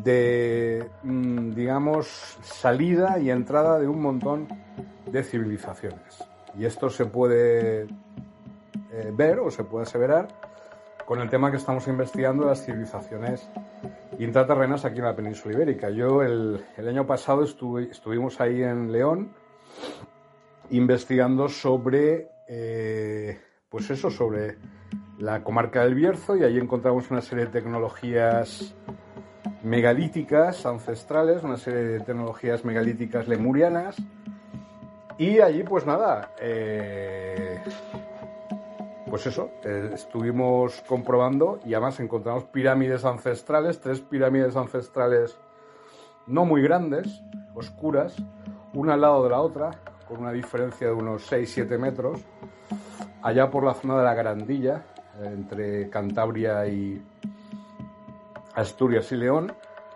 de, 0.03 0.89
mm, 1.03 1.51
digamos, 1.51 2.39
salida 2.43 3.19
y 3.19 3.31
entrada 3.31 3.79
de 3.79 3.89
un 3.89 4.01
montón 4.01 4.49
de 5.07 5.23
civilizaciones. 5.23 6.25
Y 6.59 6.65
esto 6.65 6.91
se 6.91 7.07
puede 7.07 7.83
eh, 7.83 9.13
ver 9.13 9.39
o 9.41 9.51
se 9.51 9.65
puede 9.65 9.85
aseverar 9.85 10.29
con 11.07 11.21
el 11.21 11.29
tema 11.29 11.51
que 11.51 11.57
estamos 11.57 11.89
investigando 11.89 12.45
las 12.45 12.65
civilizaciones 12.65 13.49
intraterrenas 14.19 14.85
aquí 14.85 14.99
en 14.99 15.05
la 15.05 15.17
península 15.17 15.55
ibérica. 15.55 15.91
Yo 15.91 16.23
el, 16.23 16.63
año 16.77 17.07
pasado 17.07 17.43
estuvimos 17.43 18.41
ahí 18.41 18.63
en 18.63 18.93
León 18.93 19.33
investigando 20.71 21.49
sobre, 21.49 22.29
eh, 22.49 23.41
pues 23.69 23.91
eso, 23.91 24.11
sobre 24.11 24.57
la 25.19 25.43
comarca 25.43 25.83
del 25.83 25.95
Bierzo 25.95 26.37
y 26.37 26.45
allí 26.45 26.59
encontramos 26.59 27.11
una 27.11 27.21
serie 27.21 27.47
de 27.47 27.51
tecnologías 27.51 28.75
megalíticas 29.63 30.65
ancestrales, 30.67 31.43
una 31.43 31.57
serie 31.57 31.81
de 31.81 32.01
tecnologías 32.01 32.65
megalíticas 32.65 33.29
lemurianas. 33.29 33.97
Y 35.19 35.41
allí, 35.41 35.63
pues 35.63 35.85
nada, 35.85 36.33
eh, 36.41 37.61
pues 39.09 39.27
eso, 39.27 39.51
eh, 39.65 39.91
estuvimos 39.93 40.83
comprobando 40.87 41.61
y 41.65 41.75
además 41.75 42.01
encontramos 42.01 42.45
pirámides 42.45 43.05
ancestrales, 43.05 43.81
tres 43.81 44.01
pirámides 44.01 44.57
ancestrales 44.57 45.37
no 46.27 46.45
muy 46.45 46.63
grandes, 46.63 47.23
oscuras, 47.55 48.15
una 48.73 48.95
al 48.95 49.01
lado 49.01 49.25
de 49.25 49.31
la 49.31 49.41
otra, 49.41 49.71
con 50.07 50.21
una 50.21 50.33
diferencia 50.33 50.87
de 50.87 50.93
unos 50.93 51.31
6-7 51.31 51.77
metros, 51.77 52.21
allá 53.23 53.51
por 53.51 53.65
la 53.65 53.75
zona 53.75 53.99
de 53.99 54.05
la 54.05 54.15
Grandilla, 54.15 54.85
entre 55.23 55.91
Cantabria 55.91 56.67
y 56.67 57.03
Asturias 58.55 59.11
y 59.13 59.17
León. 59.17 59.53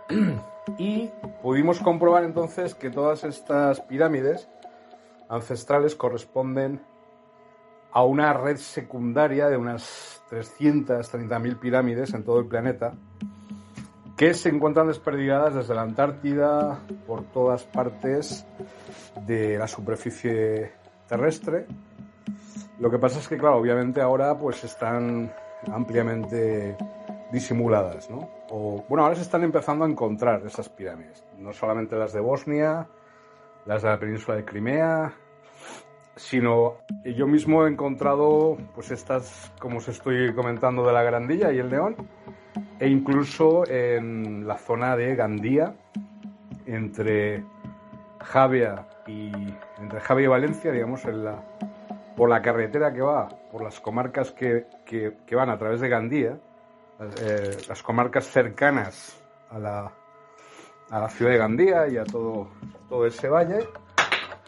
Y 0.78 1.10
pudimos 1.42 1.78
comprobar 1.80 2.24
entonces 2.24 2.74
que 2.74 2.88
todas 2.88 3.22
estas 3.24 3.82
pirámides 3.82 4.48
ancestrales 5.28 5.94
corresponden 5.94 6.80
a 7.92 8.02
una 8.02 8.32
red 8.32 8.56
secundaria 8.56 9.50
de 9.50 9.58
unas 9.58 10.22
330.000 10.30 11.58
pirámides 11.58 12.14
en 12.14 12.24
todo 12.24 12.38
el 12.38 12.46
planeta 12.46 12.94
que 14.16 14.32
se 14.32 14.48
encuentran 14.48 14.86
desperdigadas 14.86 15.54
desde 15.54 15.74
la 15.74 15.82
Antártida 15.82 16.80
por 17.06 17.24
todas 17.24 17.64
partes 17.64 18.46
de 19.26 19.58
la 19.58 19.68
superficie 19.68 20.72
terrestre 21.06 21.66
lo 22.78 22.90
que 22.90 22.98
pasa 22.98 23.20
es 23.20 23.28
que, 23.28 23.38
claro, 23.38 23.58
obviamente 23.58 24.00
ahora 24.00 24.36
pues 24.36 24.64
están 24.64 25.32
ampliamente 25.72 26.76
disimuladas, 27.32 28.10
¿no? 28.10 28.28
O, 28.56 28.84
bueno, 28.88 29.02
ahora 29.02 29.16
se 29.16 29.22
están 29.22 29.42
empezando 29.42 29.84
a 29.84 29.88
encontrar 29.88 30.46
esas 30.46 30.68
pirámides, 30.68 31.24
no 31.38 31.52
solamente 31.52 31.96
las 31.96 32.12
de 32.12 32.20
Bosnia, 32.20 32.86
las 33.66 33.82
de 33.82 33.88
la 33.88 33.98
península 33.98 34.36
de 34.36 34.44
Crimea, 34.44 35.12
sino 36.14 36.76
yo 37.04 37.26
mismo 37.26 37.66
he 37.66 37.70
encontrado 37.70 38.56
pues 38.76 38.92
estas, 38.92 39.52
como 39.58 39.78
os 39.78 39.88
estoy 39.88 40.32
comentando, 40.34 40.86
de 40.86 40.92
la 40.92 41.02
Grandilla 41.02 41.50
y 41.50 41.58
el 41.58 41.68
León, 41.68 41.96
e 42.78 42.86
incluso 42.86 43.68
en 43.68 44.46
la 44.46 44.56
zona 44.56 44.96
de 44.96 45.16
Gandía, 45.16 45.74
entre 46.64 47.42
Javia 48.20 48.86
y 49.08 49.32
entre 49.80 49.98
Javia 49.98 50.24
y 50.26 50.28
Valencia, 50.28 50.70
digamos, 50.70 51.02
por 52.16 52.30
la 52.30 52.40
carretera 52.40 52.92
que 52.92 53.02
va, 53.02 53.30
por 53.50 53.64
las 53.64 53.80
comarcas 53.80 54.30
que, 54.30 54.64
van 55.32 55.50
a 55.50 55.58
través 55.58 55.80
de 55.80 55.88
Gandía, 55.88 56.38
eh, 57.00 57.56
las 57.68 57.82
comarcas 57.82 58.26
cercanas 58.26 59.16
a 59.50 59.58
la, 59.58 59.92
a 60.90 61.00
la 61.00 61.08
ciudad 61.08 61.32
de 61.32 61.38
Gandía 61.38 61.88
y 61.88 61.96
a 61.96 62.04
todo, 62.04 62.48
todo 62.88 63.06
ese 63.06 63.28
valle, 63.28 63.68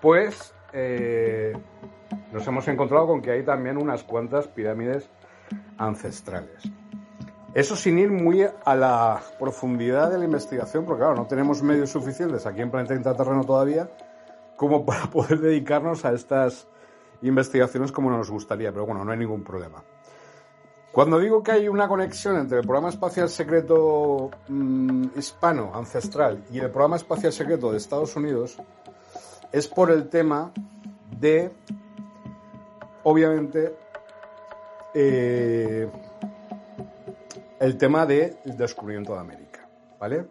pues 0.01 0.55
eh, 0.73 1.53
nos 2.33 2.47
hemos 2.47 2.69
encontrado 2.69 3.07
con 3.07 3.21
que 3.21 3.33
hay 3.33 3.45
también 3.45 3.77
unas 3.77 4.03
cuantas 4.05 4.47
pirámides 4.49 5.09
ancestrales. 5.79 6.71
Eso 7.55 7.75
sin 7.75 7.99
ir 7.99 8.11
muy 8.11 8.43
a 8.43 8.75
la 8.77 9.23
profundidad 9.41 10.11
de 10.11 10.19
la 10.19 10.27
investigación, 10.27 10.85
porque 10.85 11.01
claro, 11.01 11.17
no 11.17 11.27
tenemos 11.27 11.63
medios 11.63 11.91
suficientes 11.91 12.45
aquí 12.45 12.61
en 12.61 12.71
Planeta 12.71 12.95
Intraterreno 12.95 13.45
todavía 13.45 13.89
como 14.57 14.85
para 14.85 15.07
poder 15.11 15.41
dedicarnos 15.41 16.05
a 16.05 16.13
estas 16.13 16.69
investigaciones 17.23 17.93
como 17.93 18.11
nos 18.11 18.31
gustaría, 18.31 18.73
pero 18.73 18.87
bueno, 18.87 19.05
no 19.05 19.13
hay 19.13 19.19
ningún 19.19 19.43
problema. 19.43 19.83
Cuando 20.97 21.19
digo 21.19 21.43
que 21.43 21.53
hay 21.53 21.69
una 21.69 21.89
conexión 21.89 22.39
entre 22.39 22.61
el 22.61 22.65
programa 22.65 22.89
espacial 22.89 23.29
secreto 23.29 24.31
mm, 24.49 25.09
hispano 25.15 25.73
ancestral 25.75 26.43
y 26.51 26.59
el 26.59 26.71
programa 26.71 26.97
espacial 26.97 27.35
secreto 27.35 27.71
de 27.71 27.77
Estados 27.77 28.17
Unidos, 28.17 28.57
es 29.53 29.69
por 29.69 29.91
el 29.91 30.09
tema 30.09 30.55
de, 31.21 31.53
obviamente, 33.03 33.77
eh, 34.95 35.87
el 37.61 37.77
tema 37.77 38.07
del 38.07 38.39
descubrimiento 38.57 39.13
de 39.13 39.21
América, 39.21 39.69
¿vale? 40.01 40.27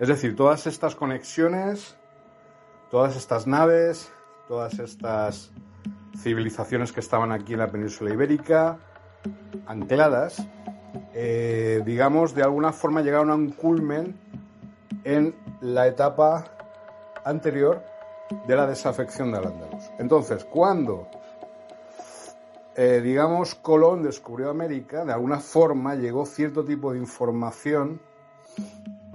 Es 0.00 0.08
decir, 0.08 0.34
todas 0.34 0.66
estas 0.66 0.96
conexiones, 0.96 1.96
todas 2.90 3.14
estas 3.14 3.46
naves, 3.46 4.10
todas 4.48 4.76
estas 4.80 5.52
civilizaciones 6.18 6.90
que 6.90 6.98
estaban 6.98 7.30
aquí 7.30 7.52
en 7.52 7.60
la 7.60 7.68
península 7.70 8.12
ibérica, 8.12 8.80
ancladas, 9.66 10.46
eh, 11.14 11.82
digamos, 11.84 12.34
de 12.34 12.42
alguna 12.42 12.72
forma 12.72 13.02
llegaron 13.02 13.30
a 13.30 13.34
un 13.34 13.50
culmen 13.50 14.18
en 15.04 15.34
la 15.60 15.86
etapa 15.86 16.44
anterior 17.24 17.82
de 18.46 18.56
la 18.56 18.66
desafección 18.66 19.32
del 19.32 19.46
Andalus. 19.46 19.90
Entonces, 19.98 20.44
cuando, 20.44 21.08
eh, 22.76 23.00
digamos, 23.02 23.54
Colón 23.54 24.02
descubrió 24.02 24.50
América, 24.50 25.04
de 25.04 25.12
alguna 25.12 25.40
forma 25.40 25.94
llegó 25.94 26.26
cierto 26.26 26.64
tipo 26.64 26.92
de 26.92 26.98
información 26.98 28.00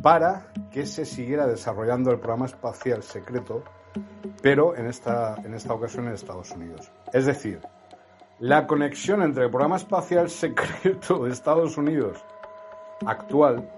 para 0.02 0.48
que 0.72 0.86
se 0.86 1.06
siguiera 1.06 1.48
desarrollando 1.48 2.12
el 2.12 2.20
programa 2.20 2.46
espacial 2.46 3.04
secreto, 3.04 3.64
pero 4.42 4.76
en 4.76 4.88
esta, 4.88 5.36
en 5.44 5.54
esta 5.54 5.74
ocasión 5.74 6.08
en 6.08 6.14
Estados 6.14 6.52
Unidos. 6.52 6.92
Es 7.12 7.26
decir, 7.26 7.62
la 8.40 8.68
conexión 8.68 9.22
entre 9.22 9.46
el 9.46 9.50
programa 9.50 9.78
espacial 9.78 10.30
secreto 10.30 11.24
de 11.24 11.32
Estados 11.32 11.78
Unidos 11.78 12.24
actual 13.06 13.70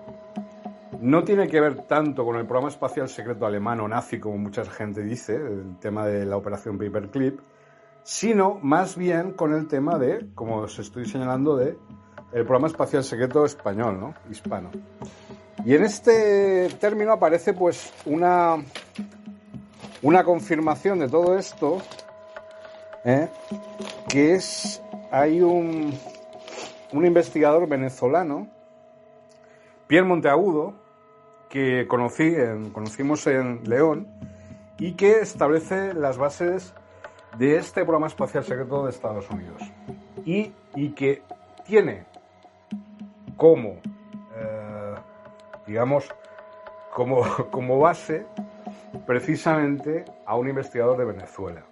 no 1.01 1.23
tiene 1.23 1.47
que 1.47 1.61
ver 1.61 1.83
tanto 1.83 2.25
con 2.25 2.37
el 2.37 2.45
programa 2.45 2.69
espacial 2.69 3.09
secreto 3.09 3.45
alemán 3.45 3.79
o 3.81 3.87
nazi, 3.87 4.19
como 4.19 4.37
mucha 4.37 4.65
gente 4.65 5.03
dice, 5.03 5.35
el 5.35 5.77
tema 5.79 6.05
de 6.05 6.25
la 6.25 6.37
operación 6.37 6.77
Paperclip, 6.77 7.39
sino 8.03 8.57
más 8.61 8.95
bien 8.95 9.33
con 9.33 9.53
el 9.53 9.67
tema 9.67 9.97
de, 9.99 10.27
como 10.33 10.57
os 10.57 10.79
estoy 10.79 11.05
señalando, 11.05 11.55
de 11.55 11.77
el 12.31 12.43
programa 12.43 12.67
espacial 12.67 13.03
secreto 13.03 13.45
español, 13.45 13.99
¿no? 13.99 14.13
Hispano. 14.29 14.71
Y 15.65 15.75
en 15.75 15.83
este 15.83 16.69
término 16.79 17.13
aparece 17.13 17.53
pues 17.53 17.93
una, 18.05 18.55
una 20.01 20.23
confirmación 20.23 20.99
de 20.99 21.09
todo 21.09 21.37
esto, 21.37 21.81
¿eh? 23.07 23.29
que 24.09 24.33
es, 24.33 24.81
hay 25.11 25.41
un, 25.41 25.97
un 26.91 27.05
investigador 27.05 27.67
venezolano, 27.67 28.47
Pierre 29.87 30.05
Monteagudo, 30.05 30.73
que 31.49 31.87
conocí 31.87 32.35
conocimos 32.73 33.25
en 33.27 33.63
León 33.63 34.07
y 34.77 34.93
que 34.93 35.21
establece 35.21 35.93
las 35.93 36.17
bases 36.17 36.73
de 37.37 37.55
este 37.55 37.83
programa 37.83 38.07
espacial 38.07 38.43
secreto 38.43 38.83
de 38.83 38.91
Estados 38.91 39.29
Unidos. 39.29 39.61
Y, 40.25 40.51
y 40.75 40.89
que 40.89 41.21
tiene 41.65 42.03
como, 43.37 43.79
eh, 44.35 44.95
digamos, 45.65 46.09
como, 46.93 47.23
como 47.49 47.79
base 47.79 48.25
precisamente 49.05 50.03
a 50.25 50.35
un 50.35 50.49
investigador 50.49 50.97
de 50.97 51.05
Venezuela, 51.05 51.63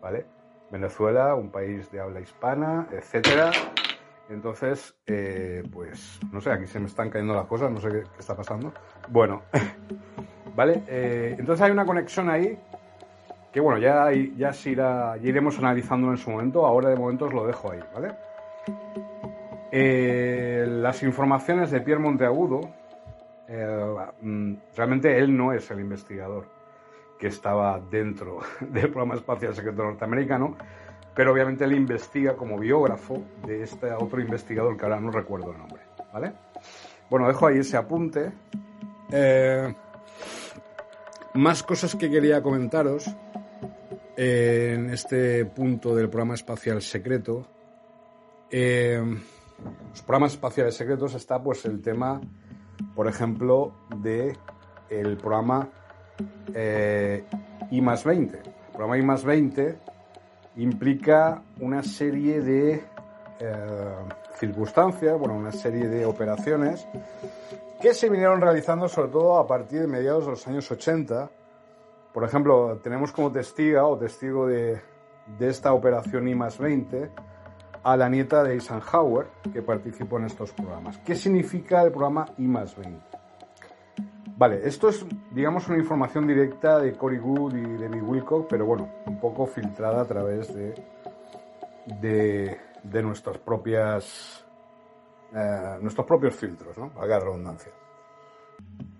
¿vale? 0.00 0.26
Venezuela, 0.72 1.34
un 1.36 1.50
país 1.50 1.92
de 1.92 2.00
habla 2.00 2.20
hispana, 2.20 2.88
etcétera, 2.90 3.52
entonces, 4.32 4.94
eh, 5.06 5.62
pues, 5.70 6.18
no 6.32 6.40
sé, 6.40 6.50
aquí 6.50 6.66
se 6.66 6.80
me 6.80 6.86
están 6.86 7.10
cayendo 7.10 7.34
las 7.34 7.46
cosas, 7.46 7.70
no 7.70 7.80
sé 7.80 7.88
qué, 7.88 8.02
está 8.18 8.34
pasando. 8.34 8.72
Bueno, 9.08 9.42
¿vale? 10.56 10.82
Eh, 10.88 11.36
entonces 11.38 11.62
hay 11.62 11.70
una 11.70 11.84
conexión 11.84 12.30
ahí 12.30 12.58
que, 13.52 13.60
bueno, 13.60 13.78
ya, 13.78 14.10
ya, 14.36 14.52
se 14.52 14.70
irá, 14.70 15.18
iremos 15.22 15.58
analizándolo 15.58 16.14
en 16.14 16.18
su 16.18 16.30
momento. 16.30 16.64
Ahora 16.64 16.88
de 16.88 16.96
momento 16.96 17.26
os 17.26 17.34
lo 17.34 17.46
dejo 17.46 17.72
ahí, 17.72 17.80
¿vale? 17.92 18.14
Eh, 19.70 20.64
las 20.66 21.02
informaciones 21.02 21.70
de 21.70 21.80
Pierre 21.82 22.00
Monteagudo, 22.00 22.60
mm, 24.22 24.54
realmente 24.74 25.18
él 25.18 25.36
no 25.36 25.52
es 25.52 25.70
el 25.70 25.80
investigador 25.80 26.61
que 27.22 27.28
estaba 27.28 27.78
dentro 27.78 28.40
del 28.60 28.90
programa 28.90 29.14
espacial 29.14 29.54
secreto 29.54 29.84
norteamericano, 29.84 30.56
pero 31.14 31.32
obviamente 31.32 31.62
él 31.62 31.72
investiga 31.72 32.34
como 32.34 32.58
biógrafo 32.58 33.22
de 33.46 33.62
este 33.62 33.92
otro 33.92 34.20
investigador 34.20 34.76
que 34.76 34.82
ahora 34.82 34.98
no 34.98 35.12
recuerdo 35.12 35.52
el 35.52 35.58
nombre, 35.58 35.82
¿vale? 36.12 36.32
Bueno, 37.08 37.28
dejo 37.28 37.46
ahí 37.46 37.58
ese 37.58 37.76
apunte. 37.76 38.32
Eh, 39.12 39.72
más 41.34 41.62
cosas 41.62 41.94
que 41.94 42.10
quería 42.10 42.42
comentaros 42.42 43.08
en 44.16 44.90
este 44.90 45.44
punto 45.44 45.94
del 45.94 46.08
programa 46.08 46.34
espacial 46.34 46.82
secreto. 46.82 47.46
Eh, 48.50 49.00
los 49.90 50.02
programas 50.02 50.32
espaciales 50.32 50.74
secretos 50.74 51.14
está 51.14 51.40
pues 51.40 51.64
el 51.66 51.82
tema, 51.82 52.20
por 52.96 53.06
ejemplo, 53.06 53.72
de 53.98 54.36
el 54.90 55.16
programa 55.18 55.68
eh, 56.54 57.24
I 57.70 57.80
más 57.80 58.04
20. 58.04 58.36
El 58.36 58.42
programa 58.72 58.98
I 58.98 59.02
más 59.02 59.24
20 59.24 59.78
implica 60.56 61.42
una 61.60 61.82
serie 61.82 62.40
de 62.40 62.84
eh, 63.40 63.94
circunstancias, 64.38 65.18
bueno, 65.18 65.34
una 65.34 65.52
serie 65.52 65.88
de 65.88 66.04
operaciones 66.04 66.86
que 67.80 67.94
se 67.94 68.08
vinieron 68.08 68.40
realizando 68.40 68.88
sobre 68.88 69.10
todo 69.10 69.38
a 69.38 69.46
partir 69.46 69.80
de 69.80 69.88
mediados 69.88 70.24
de 70.24 70.30
los 70.30 70.46
años 70.46 70.70
80. 70.70 71.30
Por 72.12 72.24
ejemplo, 72.24 72.78
tenemos 72.82 73.10
como 73.10 73.32
testiga 73.32 73.86
o 73.86 73.98
testigo 73.98 74.46
de, 74.46 74.80
de 75.38 75.48
esta 75.48 75.72
operación 75.72 76.28
I 76.28 76.34
más 76.34 76.58
20 76.58 77.10
a 77.82 77.96
la 77.96 78.08
nieta 78.08 78.44
de 78.44 78.54
Eisenhower, 78.54 79.26
que 79.52 79.62
participó 79.62 80.18
en 80.18 80.26
estos 80.26 80.52
programas. 80.52 80.98
¿Qué 80.98 81.16
significa 81.16 81.82
el 81.82 81.90
programa 81.90 82.26
I 82.38 82.46
más 82.46 82.76
20? 82.76 83.11
Vale, 84.36 84.60
esto 84.64 84.88
es, 84.88 85.04
digamos, 85.30 85.68
una 85.68 85.78
información 85.78 86.26
directa 86.26 86.78
de 86.78 86.94
Cory 86.94 87.18
Good 87.18 87.54
y 87.54 87.62
de 87.62 87.88
Bill 87.88 88.02
Wilcock, 88.02 88.48
pero 88.48 88.64
bueno, 88.64 88.88
un 89.06 89.20
poco 89.20 89.46
filtrada 89.46 90.02
a 90.02 90.04
través 90.04 90.52
de, 90.54 90.74
de, 92.00 93.02
nuestras 93.02 93.38
propias, 93.38 94.44
eh, 95.34 95.78
nuestros 95.80 96.06
propios 96.06 96.34
filtros, 96.34 96.76
¿no? 96.78 96.90
Valga 96.90 97.18
la 97.18 97.24
redundancia. 97.24 97.72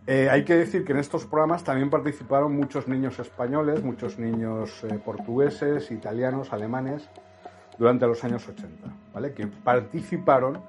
Eh, 0.06 0.28
hay 0.28 0.44
que 0.44 0.56
decir 0.56 0.84
que 0.84 0.92
en 0.92 0.98
estos 0.98 1.24
programas 1.26 1.62
también 1.62 1.88
participaron 1.88 2.54
muchos 2.56 2.88
niños 2.88 3.18
españoles, 3.18 3.82
muchos 3.82 4.18
niños 4.18 4.84
eh, 4.84 4.98
portugueses, 5.02 5.90
italianos, 5.92 6.52
alemanes, 6.52 7.08
durante 7.78 8.06
los 8.06 8.22
años 8.24 8.46
80, 8.46 8.92
¿vale? 9.14 9.32
Que 9.32 9.46
participaron 9.46 10.60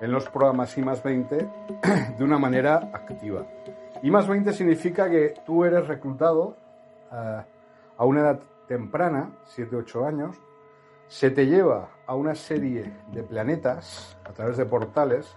en 0.00 0.12
los 0.12 0.28
programas 0.28 0.76
I 0.76 0.82
más 0.82 1.02
20 1.02 1.36
de 2.18 2.24
una 2.24 2.38
manera 2.38 2.90
activa. 2.92 3.46
Y 4.02 4.10
más 4.10 4.26
20 4.26 4.52
significa 4.52 5.10
que 5.10 5.34
tú 5.44 5.64
eres 5.64 5.86
reclutado 5.86 6.56
eh, 7.12 7.42
a, 7.98 8.04
una 8.04 8.20
edad 8.20 8.40
temprana, 8.66 9.30
7-8 9.56 10.06
años, 10.06 10.36
se 11.08 11.30
te 11.30 11.46
lleva 11.46 11.88
a 12.06 12.14
una 12.14 12.34
serie 12.34 12.92
de 13.12 13.22
planetas 13.22 14.16
a 14.24 14.32
través 14.32 14.56
de 14.56 14.64
portales 14.64 15.34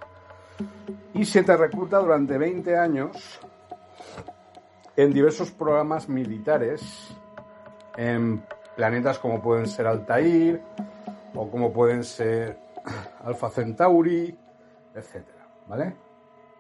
y 1.14 1.26
se 1.26 1.44
te 1.44 1.58
recluta 1.58 1.98
durante 1.98 2.38
20 2.38 2.78
años 2.78 3.40
en 4.96 5.12
diversos 5.12 5.52
programas 5.52 6.08
militares 6.08 7.16
en 7.98 8.44
planetas 8.76 9.18
como 9.18 9.42
pueden 9.42 9.66
ser 9.68 9.88
Altair 9.88 10.62
o 11.34 11.50
como 11.50 11.74
pueden 11.74 12.04
ser 12.04 12.60
Alpha 13.24 13.50
Centauri, 13.50 14.38
etcétera, 14.94 15.48
¿vale? 15.68 15.96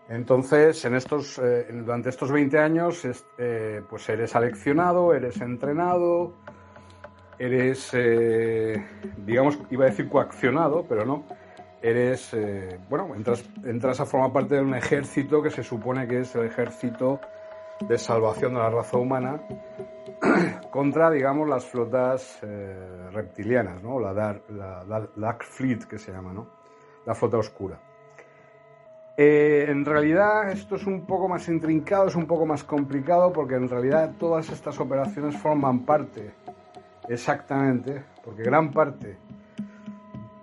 Entonces, 0.09 0.84
en 0.85 0.95
estos, 0.95 1.39
eh, 1.39 1.67
durante 1.71 2.09
estos 2.09 2.31
20 2.31 2.59
años, 2.59 3.07
eh, 3.38 3.81
pues 3.89 4.07
eres 4.09 4.31
seleccionado, 4.31 5.13
eres 5.13 5.39
entrenado, 5.39 6.34
eres, 7.39 7.89
eh, 7.93 8.84
digamos, 9.17 9.57
iba 9.71 9.85
a 9.85 9.89
decir 9.89 10.09
coaccionado, 10.09 10.85
pero 10.88 11.05
no. 11.05 11.23
Eres, 11.81 12.34
bueno, 12.89 13.13
entras, 13.13 13.43
entras 13.65 13.99
a 13.99 14.05
formar 14.05 14.31
parte 14.31 14.55
de 14.55 14.61
un 14.61 14.73
ejército 14.73 15.43
que 15.43 15.49
se 15.49 15.63
supone 15.63 16.07
que 16.07 16.21
es 16.21 16.34
el 16.35 16.45
ejército 16.45 17.19
de 17.81 17.97
salvación 17.97 18.53
de 18.53 18.59
la 18.59 18.69
raza 18.69 18.97
humana 18.97 19.41
contra, 20.71 21.11
digamos, 21.11 21.49
las 21.49 21.65
flotas 21.65 22.39
reptilianas, 23.11 23.84
¿no? 23.84 23.99
La 23.99 24.13
Dark, 24.13 24.43
la 24.49 25.09
Dark 25.13 25.43
Fleet, 25.43 25.84
que 25.84 25.99
se 25.99 26.13
llama, 26.13 26.31
¿no? 26.31 26.47
La 27.05 27.15
flota 27.15 27.35
oscura. 27.35 27.77
Eh, 29.15 29.65
en 29.69 29.85
realidad 29.85 30.49
esto 30.49 30.76
es 30.76 30.88
un 30.88 31.06
poco 31.06 31.27
más 31.27 31.48
intrincado, 31.48 32.07
es 32.07 32.15
un 32.15 32.26
poco 32.26 32.48
más 32.48 32.64
complicado 32.64 33.31
porque 33.31 33.56
en 33.56 33.69
realidad 33.69 34.14
todas 34.18 34.49
estas 34.49 34.80
operaciones 34.80 35.38
forman 35.38 35.85
parte, 35.85 36.31
exactamente, 37.07 38.03
porque 38.23 38.41
gran 38.41 38.72
parte, 38.72 39.18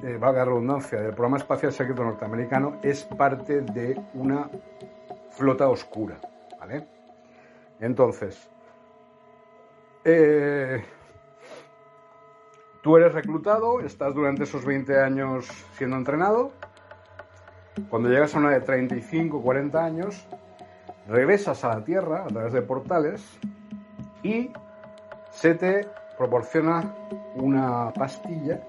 eh, 0.05 0.17
valga 0.21 0.45
redundancia, 0.45 1.01
del 1.01 1.15
programa 1.15 1.39
espacial 1.39 1.73
secreto 1.73 2.05
norteamericano 2.05 2.79
es 2.83 3.03
parte 3.03 3.63
de 3.63 4.01
una 4.15 4.49
flota 5.31 5.69
oscura, 5.69 6.21
¿vale? 6.61 6.87
Entonces, 7.81 8.49
eh, 10.05 10.81
tú 12.83 12.97
eres 12.97 13.13
reclutado, 13.13 13.81
estás 13.81 14.15
durante 14.15 14.45
esos 14.45 14.65
20 14.65 14.97
años 15.01 15.49
siendo 15.77 15.97
entrenado, 15.97 16.53
cuando 17.89 18.09
llegas 18.09 18.35
a 18.35 18.39
una 18.39 18.51
de 18.51 18.61
35, 18.61 19.43
40 19.43 19.85
años, 19.85 20.27
regresas 21.09 21.65
a 21.65 21.69
la 21.69 21.85
Tierra 21.85 22.25
a 22.25 22.29
través 22.29 22.53
de 22.53 22.63
portales 22.63 23.39
y 24.23 24.51
se 25.31 25.55
te 25.55 25.89
proporciona 26.19 26.95
una 27.37 27.91
pastilla 27.93 28.61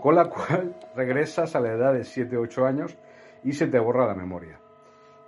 con 0.00 0.14
la 0.14 0.24
cual 0.30 0.74
regresas 0.96 1.54
a 1.54 1.60
la 1.60 1.72
edad 1.72 1.92
de 1.92 2.00
7-8 2.00 2.66
años 2.66 2.96
y 3.44 3.52
se 3.52 3.66
te 3.66 3.78
borra 3.78 4.06
la 4.06 4.14
memoria. 4.14 4.58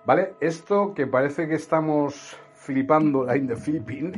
¿Vale? 0.05 0.35
Esto 0.41 0.95
que 0.95 1.07
parece 1.07 1.47
que 1.47 1.55
estamos 1.55 2.37
flipando 2.55 3.25
la 3.27 3.35
the 3.35 3.57
flipping, 3.57 4.13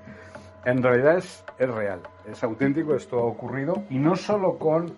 en 0.64 0.82
realidad 0.82 1.16
es, 1.18 1.44
es 1.58 1.68
real, 1.68 2.00
es 2.30 2.42
auténtico, 2.44 2.94
esto 2.94 3.18
ha 3.18 3.24
ocurrido 3.24 3.82
y 3.88 3.98
no 3.98 4.14
solo 4.16 4.58
con 4.58 4.96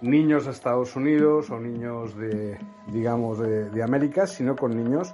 niños 0.00 0.44
de 0.44 0.50
Estados 0.50 0.96
Unidos 0.96 1.50
o 1.50 1.58
niños 1.58 2.16
de, 2.16 2.58
digamos, 2.88 3.38
de, 3.38 3.82
América, 3.82 4.26
sino 4.26 4.56
con 4.56 4.76
niños 4.76 5.12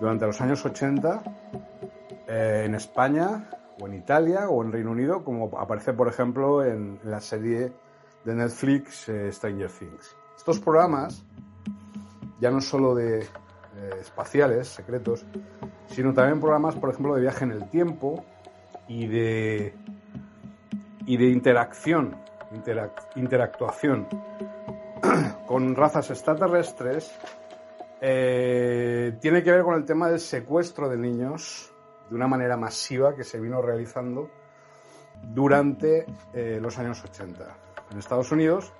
durante 0.00 0.26
los 0.26 0.40
años 0.40 0.64
80 0.64 1.22
eh, 2.28 2.62
en 2.66 2.74
España 2.74 3.50
o 3.80 3.86
en 3.86 3.94
Italia 3.94 4.48
o 4.48 4.62
en 4.62 4.72
Reino 4.72 4.90
Unido, 4.90 5.22
como 5.22 5.58
aparece, 5.58 5.92
por 5.92 6.08
ejemplo, 6.08 6.64
en 6.64 6.98
la 7.04 7.20
serie 7.20 7.72
de 8.24 8.34
Netflix 8.34 9.08
eh, 9.08 9.30
Stranger 9.32 9.70
Things. 9.70 10.16
Estos 10.36 10.58
programas, 10.58 11.24
ya 12.40 12.50
no 12.50 12.60
solo 12.60 12.94
de 12.94 13.20
eh, 13.20 13.90
espaciales, 14.00 14.68
secretos, 14.68 15.24
sino 15.88 16.12
también 16.14 16.40
programas, 16.40 16.74
por 16.74 16.90
ejemplo, 16.90 17.14
de 17.14 17.20
viaje 17.22 17.44
en 17.44 17.52
el 17.52 17.68
tiempo 17.68 18.24
y 18.88 19.06
de, 19.06 19.74
y 21.06 21.16
de 21.16 21.26
interacción, 21.26 22.16
interactuación 23.14 24.06
con 25.46 25.74
razas 25.74 26.10
extraterrestres, 26.10 27.14
eh, 28.00 29.16
tiene 29.20 29.42
que 29.42 29.52
ver 29.52 29.62
con 29.62 29.74
el 29.74 29.84
tema 29.84 30.08
del 30.08 30.20
secuestro 30.20 30.88
de 30.88 30.96
niños 30.96 31.72
de 32.08 32.14
una 32.14 32.28
manera 32.28 32.56
masiva 32.56 33.14
que 33.14 33.24
se 33.24 33.40
vino 33.40 33.60
realizando 33.60 34.30
durante 35.22 36.06
los 36.60 36.78
años 36.78 37.02
80 37.02 37.56
en 37.90 37.98
Estados 37.98 38.30
Unidos 38.32 38.72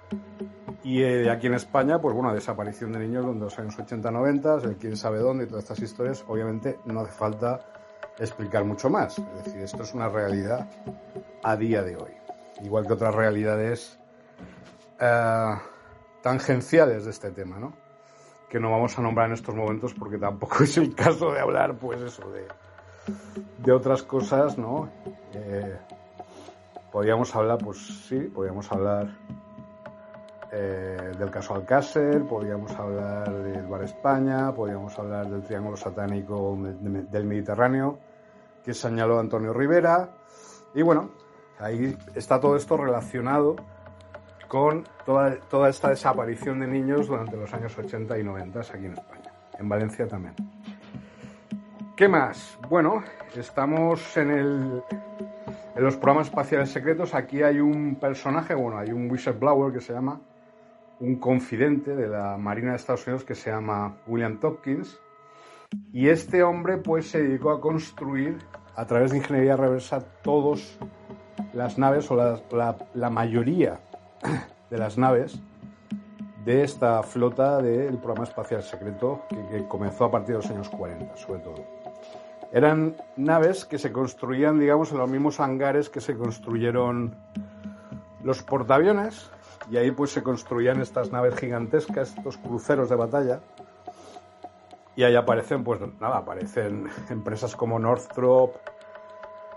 y 0.86 1.02
eh, 1.02 1.28
aquí 1.31 1.49
en 1.49 1.55
España, 1.55 2.00
pues 2.00 2.15
bueno, 2.15 2.32
desaparición 2.32 2.92
de 2.92 3.00
niños 3.00 3.24
en 3.24 3.40
los 3.40 3.58
años 3.58 3.76
80-90, 3.76 4.65
el 4.65 4.76
quién 4.76 4.97
sabe 4.97 5.18
dónde 5.18 5.44
y 5.44 5.47
todas 5.49 5.65
estas 5.65 5.81
historias, 5.81 6.24
obviamente 6.28 6.78
no 6.84 7.00
hace 7.00 7.12
falta 7.12 7.60
explicar 8.18 8.65
mucho 8.65 8.89
más. 8.89 9.18
Es 9.18 9.44
decir, 9.44 9.62
esto 9.62 9.82
es 9.82 9.94
una 9.94 10.08
realidad 10.08 10.68
a 11.42 11.57
día 11.57 11.82
de 11.82 11.97
hoy. 11.97 12.25
Igual 12.62 12.86
que 12.86 12.93
otras 12.94 13.15
realidades 13.15 13.99
eh, 15.01 15.55
tangenciales 16.23 17.05
de 17.05 17.10
este 17.10 17.31
tema, 17.31 17.59
¿no? 17.59 17.73
Que 18.49 18.60
no 18.60 18.70
vamos 18.70 18.99
a 18.99 19.02
nombrar 19.02 19.26
en 19.28 19.35
estos 19.35 19.55
momentos 19.55 19.94
porque 19.94 20.18
tampoco 20.18 20.57
es 20.65 20.76
el 20.78 20.94
caso 20.94 21.33
de 21.33 21.41
hablar, 21.41 21.76
pues 21.78 22.01
eso, 22.01 22.31
de, 22.31 22.47
de 23.59 23.73
otras 23.73 24.02
cosas, 24.02 24.57
¿no? 24.57 24.89
Eh, 25.35 25.76
Podríamos 26.97 27.36
hablar, 27.36 27.59
pues 27.59 27.76
sí, 28.09 28.18
podríamos 28.20 28.73
hablar 28.73 29.09
eh, 30.51 31.12
del 31.18 31.31
caso 31.31 31.55
Alcácer, 31.55 32.25
podríamos 32.25 32.73
hablar 32.73 33.31
del 33.31 33.67
Bar 33.67 33.83
España, 33.83 34.55
podríamos 34.55 34.99
hablar 34.99 35.28
del 35.28 35.43
Triángulo 35.43 35.76
Satánico 35.76 36.57
del 36.59 37.26
Mediterráneo, 37.26 37.99
que 38.65 38.73
señaló 38.73 39.18
Antonio 39.18 39.52
Rivera. 39.52 40.09
Y 40.75 40.81
bueno, 40.81 41.10
ahí 41.59 41.97
está 42.15 42.41
todo 42.41 42.57
esto 42.57 42.76
relacionado 42.76 43.57
con 44.49 44.85
toda, 45.05 45.36
toda 45.51 45.68
esta 45.68 45.91
desaparición 45.91 46.60
de 46.60 46.67
niños 46.67 47.09
durante 47.09 47.36
los 47.36 47.52
años 47.52 47.76
80 47.76 48.18
y 48.18 48.25
90 48.25 48.60
aquí 48.60 48.86
en 48.86 48.93
España, 48.93 49.33
en 49.59 49.68
Valencia 49.68 50.07
también. 50.07 50.35
¿Qué 51.97 52.09
más? 52.09 52.59
Bueno, 52.68 53.02
estamos 53.35 54.17
en 54.17 54.31
el 54.31 54.83
en 55.76 55.85
los 55.85 55.97
programas 55.97 56.28
espaciales 56.28 56.70
secretos 56.70 57.15
aquí 57.15 57.43
hay 57.43 57.60
un 57.60 57.97
personaje, 57.97 58.55
bueno, 58.55 58.78
hay 58.78 58.93
un 58.93 59.10
whistleblower 59.10 59.75
que 59.75 59.83
se 59.83 59.93
llama, 59.93 60.18
un 61.01 61.17
confidente 61.17 61.94
de 61.94 62.09
la 62.09 62.39
Marina 62.39 62.70
de 62.70 62.76
Estados 62.76 63.07
Unidos 63.07 63.25
que 63.25 63.35
se 63.35 63.51
llama 63.51 63.94
William 64.07 64.41
Tompkins. 64.41 64.99
Y 65.93 66.09
este 66.09 66.43
hombre 66.43 66.78
pues 66.78 67.10
se 67.10 67.23
dedicó 67.23 67.51
a 67.51 67.60
construir 67.60 68.39
a 68.75 68.86
través 68.86 69.10
de 69.10 69.18
ingeniería 69.18 69.55
reversa 69.55 70.01
todas 70.23 70.78
las 71.52 71.78
naves 71.78 72.10
o 72.10 72.16
la, 72.16 73.10
mayoría 73.10 73.81
de 74.70 74.78
las 74.78 74.98
naves 74.98 75.39
de 76.44 76.62
esta 76.62 77.02
flota 77.02 77.60
del 77.60 77.98
programa 77.98 78.24
espacial 78.24 78.62
secreto 78.62 79.23
que, 79.28 79.47
que 79.48 79.68
comenzó 79.68 80.05
a 80.05 80.10
partir 80.10 80.36
de 80.36 80.42
los 80.42 80.50
años 80.50 80.68
40, 80.68 81.16
sobre 81.16 81.40
todo. 81.40 81.65
Eran 82.52 82.97
naves 83.16 83.65
que 83.65 83.78
se 83.78 83.92
construían, 83.92 84.58
digamos, 84.58 84.92
en 84.92 84.98
los 84.98 85.10
mismos 85.10 85.40
hangares 85.40 85.90
que 85.90 86.00
se 86.00 86.16
construyeron 86.16 87.16
los 88.23 88.42
portaaviones 88.42 89.31
y 89.70 89.76
ahí 89.76 89.90
pues 89.90 90.10
se 90.10 90.23
construían 90.23 90.81
estas 90.81 91.10
naves 91.10 91.34
gigantescas, 91.36 92.15
estos 92.16 92.36
cruceros 92.39 92.89
de 92.89 92.97
batalla. 92.97 93.40
Y 94.94 95.02
ahí 95.02 95.15
aparecen, 95.15 95.65
pues 95.65 95.81
nada, 96.00 96.18
aparecen 96.18 96.89
empresas 97.10 97.56
como 97.56 97.78
Northrop 97.78 98.55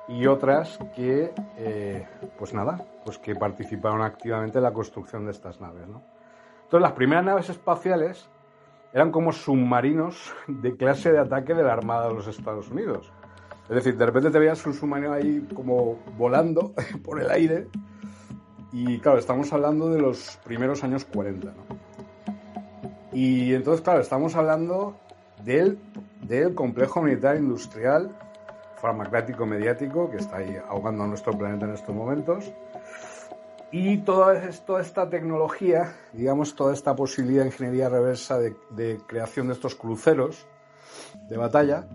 y 0.10 0.26
otras 0.26 0.80
que, 0.96 1.32
eh, 1.58 2.08
pues 2.38 2.54
nada, 2.54 2.84
pues 3.06 3.20
que 3.20 3.36
participaron 3.36 4.02
activamente 4.02 4.58
en 4.58 4.64
la 4.64 4.74
construcción 4.74 5.26
de 5.26 5.32
estas 5.32 5.62
naves, 5.62 5.88
¿no? 5.88 6.02
Entonces 6.64 6.82
las 6.82 6.94
primeras 6.94 7.26
naves 7.26 7.50
espaciales 7.50 8.28
eran 8.92 9.12
como 9.12 9.32
submarinos 9.32 10.34
de 10.48 10.76
clase 10.76 11.12
de 11.12 11.20
ataque 11.20 11.54
de 11.54 11.64
la 11.64 11.74
Armada 11.74 12.08
de 12.08 12.16
los 12.16 12.28
Estados 12.28 12.70
Unidos. 12.70 13.12
Es 13.70 13.76
decir, 13.76 13.98
de 13.98 14.06
repente 14.06 14.32
te 14.32 14.40
veías 14.40 14.66
un 14.66 14.74
submarino 14.74 15.14
ahí 15.14 15.48
como 15.54 16.00
volando 16.18 16.74
por 17.04 17.22
el 17.22 17.30
aire. 17.30 17.68
Y 18.72 19.00
claro, 19.00 19.20
estamos 19.20 19.54
hablando 19.54 19.90
de 19.90 20.02
los 20.02 20.40
primeros 20.44 20.84
años 20.84 21.06
40. 21.06 21.48
¿no? 21.48 22.34
Y 23.14 23.54
entonces, 23.54 23.82
claro, 23.82 24.00
estamos 24.00 24.36
hablando 24.36 24.96
del, 25.44 25.78
del 26.22 26.56
complejo 26.56 27.02
militar 27.02 27.38
industrial 27.38 28.16
farmacrático 28.82 29.46
mediático 29.46 30.10
que 30.10 30.18
está 30.18 30.38
ahí 30.38 30.58
ahogando 30.68 31.04
a 31.04 31.08
nuestro 31.08 31.38
planeta 31.38 31.66
en 31.66 31.74
estos 31.74 31.96
momentos 31.96 32.52
y 33.72 34.00
toda, 34.00 34.50
esta 34.80 35.10
tecnología, 35.10 35.94
digamos, 36.14 36.56
toda 36.56 36.74
esta 36.74 36.96
posibilidad 36.96 37.44
de 37.44 37.50
ingeniería 37.50 37.88
reversa 37.88 38.40
de, 38.40 39.00
creación 39.06 39.48
de 39.48 39.54
estos 39.54 39.76
cruceros 39.76 40.48
de 41.28 41.38
batalla, 41.38 41.86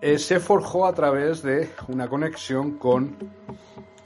eh, 0.00 0.18
se 0.18 0.38
forjó 0.38 0.86
a 0.86 0.94
través 0.94 1.42
de 1.42 1.70
una 1.88 2.08
conexión 2.08 2.78
con 2.78 3.16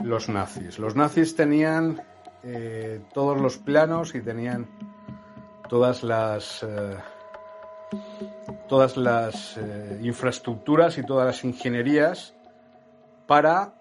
los 0.03 0.31
nazis. 0.31 0.79
Los 0.79 0.97
nazis 0.97 1.37
tenían 1.37 2.03
eh, 2.43 3.03
todos 3.13 3.39
los 3.41 3.59
planos 3.59 4.15
y 4.15 4.23
tenían 4.23 4.67
todas 5.69 6.03
las 6.03 6.63
eh, 6.63 6.97
todas 8.69 8.97
las 8.97 9.59
infraestructuras 10.03 10.99
y 10.99 11.05
todas 11.05 11.27
las 11.27 11.45
ingenierías 11.45 12.35
para 13.27 13.75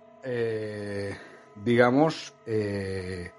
digamos, 1.64 2.34
eh, 2.46 3.32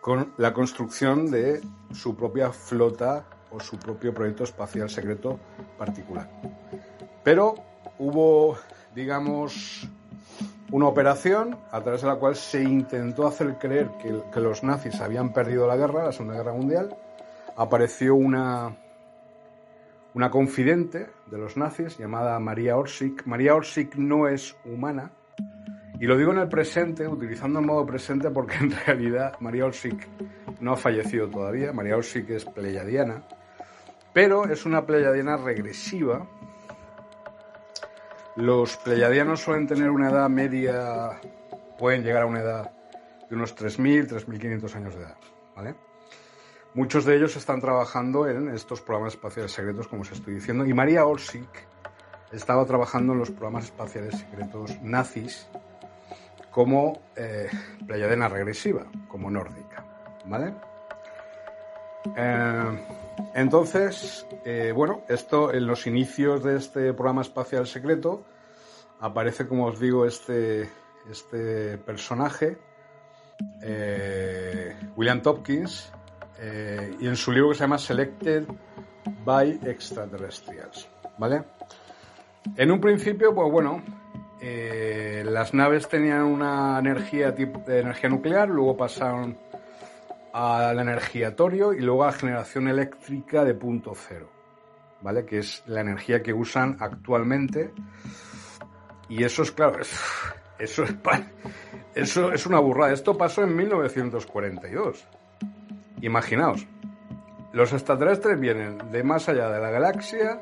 con 0.00 0.34
la 0.36 0.52
construcción 0.52 1.30
de 1.30 1.60
su 1.92 2.16
propia 2.16 2.50
flota 2.52 3.24
o 3.50 3.60
su 3.60 3.78
propio 3.78 4.12
proyecto 4.12 4.44
espacial 4.44 4.90
secreto 4.90 5.38
particular. 5.78 6.28
Pero 7.22 7.54
hubo, 7.98 8.56
digamos, 8.94 9.88
una 10.70 10.86
operación 10.86 11.58
a 11.70 11.82
través 11.82 12.02
de 12.02 12.08
la 12.08 12.16
cual 12.16 12.34
se 12.34 12.62
intentó 12.62 13.26
hacer 13.26 13.58
creer 13.58 13.90
que, 14.00 14.22
que, 14.32 14.40
los 14.40 14.62
nazis 14.62 15.00
habían 15.00 15.32
perdido 15.32 15.66
la 15.66 15.76
guerra, 15.76 16.04
la 16.04 16.12
Segunda 16.12 16.36
Guerra 16.36 16.52
Mundial. 16.52 16.96
Apareció 17.56 18.14
una, 18.14 18.74
una 20.14 20.30
confidente 20.30 21.10
de 21.26 21.38
los 21.38 21.56
nazis 21.56 21.98
llamada 21.98 22.38
María 22.38 22.76
Orsic. 22.76 23.24
María 23.26 23.54
Orsic 23.54 23.96
no 23.96 24.28
es 24.28 24.56
humana, 24.64 25.12
y 26.02 26.06
lo 26.06 26.16
digo 26.16 26.32
en 26.32 26.38
el 26.38 26.48
presente, 26.48 27.06
utilizando 27.06 27.60
el 27.60 27.66
modo 27.66 27.86
presente, 27.86 28.28
porque 28.30 28.56
en 28.60 28.72
realidad 28.72 29.36
María 29.38 29.66
Olsic 29.66 30.08
no 30.58 30.72
ha 30.72 30.76
fallecido 30.76 31.30
todavía. 31.30 31.72
María 31.72 31.96
Olsic 31.96 32.28
es 32.30 32.44
pleyadiana, 32.44 33.22
pero 34.12 34.46
es 34.46 34.66
una 34.66 34.84
pleyadiana 34.84 35.36
regresiva. 35.36 36.26
Los 38.34 38.78
pleyadianos 38.78 39.42
suelen 39.42 39.68
tener 39.68 39.90
una 39.90 40.10
edad 40.10 40.28
media, 40.28 41.20
pueden 41.78 42.02
llegar 42.02 42.24
a 42.24 42.26
una 42.26 42.40
edad 42.40 42.72
de 43.30 43.36
unos 43.36 43.56
3.000, 43.56 44.08
3.500 44.08 44.74
años 44.74 44.96
de 44.96 45.02
edad. 45.02 45.16
¿vale? 45.54 45.76
Muchos 46.74 47.04
de 47.04 47.16
ellos 47.16 47.36
están 47.36 47.60
trabajando 47.60 48.26
en 48.26 48.48
estos 48.48 48.80
programas 48.80 49.14
espaciales 49.14 49.52
secretos, 49.52 49.88
como 49.88 50.02
os 50.02 50.12
estoy 50.12 50.34
diciendo, 50.34 50.64
y 50.64 50.72
María 50.72 51.04
Olsic 51.04 51.66
estaba 52.32 52.64
trabajando 52.64 53.12
en 53.12 53.18
los 53.18 53.30
programas 53.30 53.66
espaciales 53.66 54.18
secretos 54.18 54.80
nazis 54.82 55.46
como 56.50 57.02
eh, 57.14 57.50
playadena 57.86 58.28
regresiva, 58.28 58.86
como 59.08 59.30
nórdica. 59.30 59.84
¿Vale? 60.24 60.54
Eh, 62.16 62.86
entonces, 63.34 64.26
eh, 64.44 64.72
bueno, 64.74 65.02
esto 65.08 65.52
en 65.52 65.66
los 65.66 65.86
inicios 65.86 66.42
de 66.42 66.56
este 66.56 66.92
programa 66.94 67.22
espacial 67.22 67.66
secreto 67.66 68.24
aparece, 69.00 69.46
como 69.46 69.66
os 69.66 69.78
digo, 69.78 70.06
este, 70.06 70.70
este 71.10 71.76
personaje, 71.78 72.56
eh, 73.62 74.74
William 74.96 75.20
Tompkins, 75.20 75.92
eh, 76.44 76.96
y 76.98 77.06
en 77.06 77.14
su 77.16 77.30
libro 77.30 77.50
que 77.50 77.54
se 77.54 77.60
llama 77.60 77.78
Selected 77.78 78.44
by 79.24 79.60
Extraterrestrials, 79.64 80.88
¿vale? 81.18 81.44
En 82.56 82.70
un 82.72 82.80
principio, 82.80 83.32
pues 83.34 83.50
bueno, 83.50 83.82
eh, 84.40 85.22
las 85.24 85.54
naves 85.54 85.88
tenían 85.88 86.22
una 86.24 86.78
energía 86.80 87.32
tipo 87.34 87.60
de 87.60 87.78
energía 87.80 88.10
nuclear, 88.10 88.48
luego 88.48 88.76
pasaron 88.76 89.38
a 90.32 90.72
la 90.74 90.82
energía 90.82 91.36
torio 91.36 91.72
y 91.72 91.80
luego 91.80 92.04
a 92.04 92.12
generación 92.12 92.66
eléctrica 92.66 93.44
de 93.44 93.54
punto 93.54 93.92
cero, 93.94 94.28
¿vale? 95.02 95.24
Que 95.24 95.38
es 95.38 95.62
la 95.66 95.82
energía 95.82 96.22
que 96.22 96.32
usan 96.32 96.76
actualmente. 96.80 97.72
Y 99.08 99.22
eso 99.24 99.42
es 99.42 99.52
claro, 99.52 99.78
es- 99.80 100.00
eso 100.58 100.82
es, 100.84 100.94
eso 101.94 102.32
es 102.32 102.46
una 102.46 102.58
burrada. 102.60 102.92
Esto 102.92 103.16
pasó 103.16 103.42
en 103.44 103.54
1942. 103.54 105.06
Imaginaos, 106.02 106.66
los 107.52 107.72
extraterrestres 107.72 108.38
vienen 108.38 108.90
de 108.90 109.04
más 109.04 109.28
allá 109.28 109.48
de 109.50 109.60
la 109.60 109.70
galaxia 109.70 110.40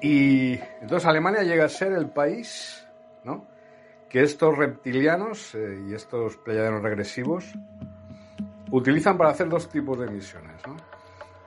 y 0.00 0.52
entonces 0.80 1.04
Alemania 1.06 1.42
llega 1.42 1.64
a 1.64 1.68
ser 1.68 1.92
el 1.92 2.08
país, 2.10 2.86
¿no? 3.24 3.44
Que 4.08 4.22
estos 4.22 4.56
reptilianos 4.56 5.54
eh, 5.56 5.84
y 5.88 5.94
estos 5.94 6.36
pleiadianos 6.36 6.82
regresivos 6.82 7.44
utilizan 8.70 9.18
para 9.18 9.30
hacer 9.30 9.48
dos 9.48 9.68
tipos 9.68 9.98
de 9.98 10.06
misiones. 10.06 10.62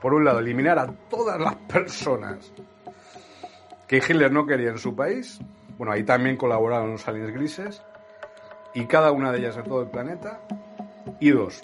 Por 0.02 0.14
un 0.14 0.26
lado, 0.26 0.40
eliminar 0.40 0.78
a 0.78 0.88
todas 1.10 1.40
las 1.40 1.56
personas 1.56 2.52
que 3.88 3.98
Hitler 3.98 4.32
no 4.32 4.46
quería 4.46 4.72
en 4.72 4.78
su 4.78 4.94
país. 4.94 5.40
Bueno, 5.78 5.94
ahí 5.94 6.04
también 6.04 6.36
colaboraron 6.36 6.92
los 6.92 7.08
aliens 7.08 7.34
grises. 7.34 7.82
Y 8.74 8.86
cada 8.86 9.12
una 9.12 9.32
de 9.32 9.40
ellas 9.40 9.58
en 9.58 9.64
todo 9.64 9.82
el 9.82 9.90
planeta. 9.90 10.42
Y 11.20 11.30
dos, 11.32 11.64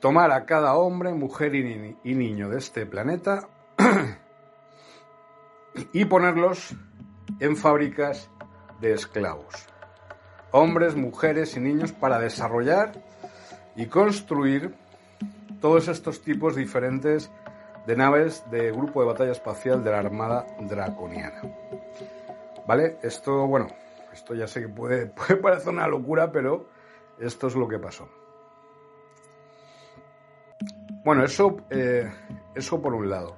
tomar 0.00 0.30
a 0.32 0.44
cada 0.46 0.74
hombre, 0.74 1.12
mujer 1.14 1.54
y, 1.54 1.62
ni- 1.64 1.96
y 2.04 2.14
niño 2.14 2.48
de 2.48 2.58
este 2.58 2.86
planeta 2.86 3.48
y 5.92 6.04
ponerlos 6.06 6.74
en 7.38 7.56
fábricas 7.56 8.30
de 8.80 8.92
esclavos. 8.94 9.66
Hombres, 10.52 10.96
mujeres 10.96 11.56
y 11.56 11.60
niños 11.60 11.92
para 11.92 12.18
desarrollar 12.18 12.92
y 13.76 13.86
construir 13.86 14.74
todos 15.60 15.88
estos 15.88 16.22
tipos 16.22 16.56
diferentes 16.56 17.30
de 17.86 17.96
naves 17.96 18.44
de 18.50 18.72
grupo 18.72 19.00
de 19.00 19.06
batalla 19.06 19.32
espacial 19.32 19.84
de 19.84 19.90
la 19.90 19.98
Armada 20.00 20.46
Draconiana. 20.60 21.42
¿Vale? 22.66 22.98
Esto, 23.02 23.46
bueno, 23.46 23.68
esto 24.12 24.34
ya 24.34 24.46
sé 24.46 24.60
que 24.62 24.68
puede, 24.68 25.06
puede 25.06 25.36
parecer 25.36 25.68
una 25.72 25.86
locura, 25.86 26.32
pero 26.32 26.66
esto 27.18 27.46
es 27.46 27.54
lo 27.54 27.68
que 27.68 27.78
pasó. 27.78 28.08
Bueno, 31.02 31.24
eso, 31.24 31.56
eh, 31.70 32.10
eso 32.54 32.80
por 32.80 32.94
un 32.94 33.08
lado. 33.08 33.36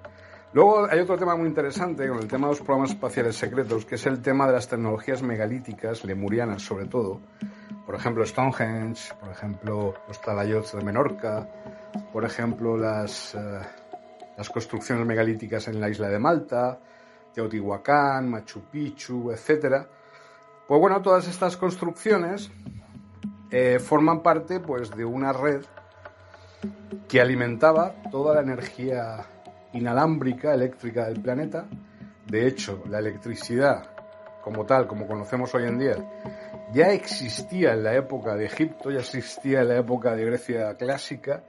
Luego 0.52 0.86
hay 0.90 0.98
otro 0.98 1.16
tema 1.16 1.36
muy 1.36 1.48
interesante 1.48 2.08
con 2.08 2.18
el 2.18 2.26
tema 2.26 2.48
de 2.48 2.54
los 2.54 2.60
programas 2.60 2.90
espaciales 2.90 3.36
secretos, 3.36 3.86
que 3.86 3.94
es 3.94 4.04
el 4.06 4.20
tema 4.20 4.46
de 4.46 4.52
las 4.52 4.68
tecnologías 4.68 5.22
megalíticas, 5.22 6.04
lemurianas 6.04 6.62
sobre 6.62 6.86
todo. 6.86 7.20
Por 7.86 7.94
ejemplo, 7.94 8.26
Stonehenge, 8.26 9.14
por 9.14 9.30
ejemplo, 9.30 9.94
los 10.08 10.20
talayots 10.20 10.72
de 10.76 10.84
Menorca, 10.84 11.48
por 12.12 12.24
ejemplo, 12.24 12.76
las, 12.76 13.34
eh, 13.34 13.60
las 14.36 14.50
construcciones 14.50 15.06
megalíticas 15.06 15.68
en 15.68 15.80
la 15.80 15.88
isla 15.88 16.08
de 16.08 16.18
Malta, 16.18 16.80
Teotihuacán, 17.32 18.28
Machu 18.28 18.62
Picchu, 18.70 19.30
etcétera. 19.30 19.86
Pues 20.66 20.80
bueno, 20.80 21.00
todas 21.00 21.28
estas 21.28 21.56
construcciones 21.56 22.50
eh, 23.50 23.78
forman 23.78 24.20
parte 24.20 24.60
pues, 24.60 24.90
de 24.90 25.04
una 25.04 25.32
red 25.32 25.64
que 27.08 27.20
alimentaba 27.20 27.94
toda 28.10 28.34
la 28.36 28.40
energía 28.40 29.24
inalámbrica 29.72 30.54
eléctrica 30.54 31.06
del 31.06 31.20
planeta. 31.20 31.66
De 32.26 32.46
hecho, 32.46 32.82
la 32.88 32.98
electricidad 32.98 33.90
como 34.42 34.66
tal, 34.66 34.86
como 34.86 35.06
conocemos 35.06 35.54
hoy 35.54 35.64
en 35.64 35.78
día, 35.78 35.96
ya 36.72 36.92
existía 36.92 37.74
en 37.74 37.84
la 37.84 37.94
época 37.94 38.34
de 38.34 38.46
Egipto, 38.46 38.90
ya 38.90 39.00
existía 39.00 39.60
en 39.60 39.68
la 39.68 39.78
época 39.78 40.16
de 40.16 40.24
Grecia 40.24 40.74
clásica 40.76 41.44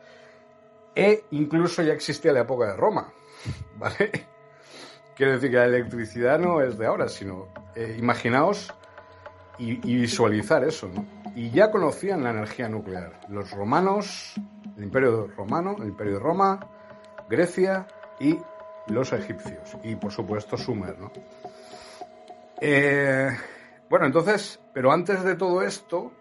e 0.95 1.23
incluso 1.31 1.81
ya 1.81 1.93
existía 1.93 2.31
en 2.31 2.35
la 2.35 2.41
época 2.41 2.67
de 2.67 2.75
Roma, 2.75 3.11
¿vale? 3.77 4.11
Quiero 5.15 5.33
decir 5.33 5.51
que 5.51 5.57
la 5.57 5.65
electricidad 5.65 6.39
no 6.39 6.61
es 6.61 6.77
de 6.77 6.85
ahora, 6.85 7.07
sino 7.07 7.47
eh, 7.75 7.95
imaginaos 7.99 8.73
y, 9.57 9.73
y 9.89 10.01
visualizar 10.01 10.63
eso, 10.63 10.89
¿no? 10.93 11.22
Y 11.35 11.49
ya 11.49 11.71
conocían 11.71 12.23
la 12.23 12.29
energía 12.29 12.69
nuclear. 12.69 13.19
Los 13.29 13.51
romanos, 13.51 14.33
el 14.77 14.83
Imperio 14.83 15.27
Romano, 15.35 15.75
el 15.79 15.87
Imperio 15.87 16.13
de 16.13 16.19
Roma, 16.19 16.59
Grecia 17.29 17.87
y 18.19 18.37
los 18.87 19.13
egipcios. 19.13 19.77
Y 19.83 19.95
por 19.95 20.11
supuesto 20.11 20.57
Sumer, 20.57 20.97
¿no? 20.99 21.11
Eh, 22.61 23.29
bueno, 23.89 24.05
entonces, 24.05 24.59
pero 24.73 24.91
antes 24.91 25.23
de 25.23 25.35
todo 25.35 25.63
esto, 25.63 26.11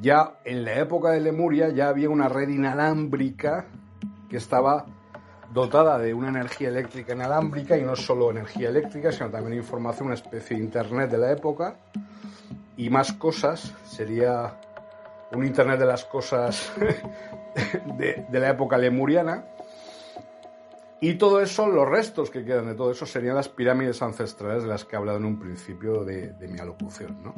ya 0.00 0.38
en 0.44 0.64
la 0.64 0.74
época 0.74 1.10
de 1.10 1.20
Lemuria 1.20 1.68
ya 1.68 1.88
había 1.88 2.08
una 2.08 2.28
red 2.28 2.48
inalámbrica 2.48 3.66
que 4.28 4.38
estaba 4.38 4.86
dotada 5.52 5.98
de 5.98 6.12
una 6.12 6.28
energía 6.28 6.68
eléctrica 6.68 7.14
inalámbrica 7.14 7.76
y 7.76 7.82
no 7.82 7.94
solo 7.94 8.30
energía 8.30 8.68
eléctrica, 8.68 9.12
sino 9.12 9.30
también 9.30 9.58
información, 9.58 10.06
una 10.06 10.14
especie 10.14 10.56
de 10.56 10.64
internet 10.64 11.10
de 11.10 11.18
la 11.18 11.32
época 11.32 11.76
y 12.76 12.90
más 12.90 13.12
cosas. 13.12 13.72
Sería 13.84 14.54
un 15.32 15.44
internet 15.44 15.78
de 15.78 15.86
las 15.86 16.04
cosas 16.04 16.72
de, 17.98 18.26
la 18.30 18.50
época 18.50 18.78
lemuriana. 18.78 19.44
Y 21.00 21.14
todo 21.14 21.40
eso, 21.40 21.68
los 21.68 21.88
restos 21.88 22.30
que 22.30 22.44
quedan 22.44 22.66
de 22.66 22.74
todo 22.74 22.90
eso 22.90 23.04
serían 23.04 23.36
las 23.36 23.48
pirámides 23.48 24.00
ancestrales 24.00 24.62
de 24.62 24.68
las 24.68 24.84
que 24.84 24.96
he 24.96 24.98
hablado 24.98 25.18
en 25.18 25.26
un 25.26 25.38
principio 25.38 26.04
de, 26.04 26.32
de 26.32 26.48
mi 26.48 26.58
alocución. 26.58 27.22
¿no? 27.22 27.34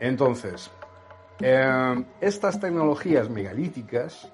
Entonces, 0.00 0.70
eh, 1.40 2.04
estas 2.20 2.58
tecnologías 2.58 3.28
megalíticas, 3.28 4.32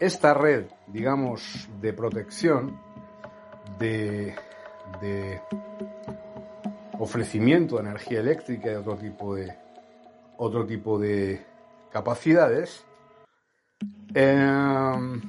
esta 0.00 0.34
red, 0.34 0.66
digamos, 0.88 1.68
de 1.80 1.92
protección, 1.92 2.80
de, 3.78 4.34
de 5.00 5.40
ofrecimiento 6.98 7.76
de 7.76 7.82
energía 7.82 8.20
eléctrica 8.20 8.70
y 8.70 8.74
otro 8.74 8.96
tipo 10.66 10.98
de, 10.98 11.44
capacidades, 11.92 12.84
eh, 14.14 15.20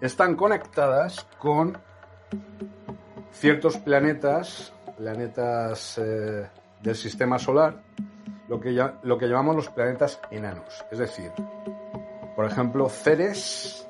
están 0.00 0.36
conectadas 0.36 1.26
con 1.38 1.76
ciertos 3.32 3.76
planetas, 3.78 4.72
planetas 4.96 5.98
eh, 5.98 6.48
del 6.82 6.94
sistema 6.94 7.38
solar, 7.38 7.82
lo 8.48 8.60
que 8.60 9.28
llamamos 9.28 9.56
los 9.56 9.68
planetas 9.68 10.20
enanos. 10.30 10.84
Es 10.90 10.98
decir, 10.98 11.30
por 12.34 12.46
ejemplo, 12.46 12.88
Ceres 12.88 13.86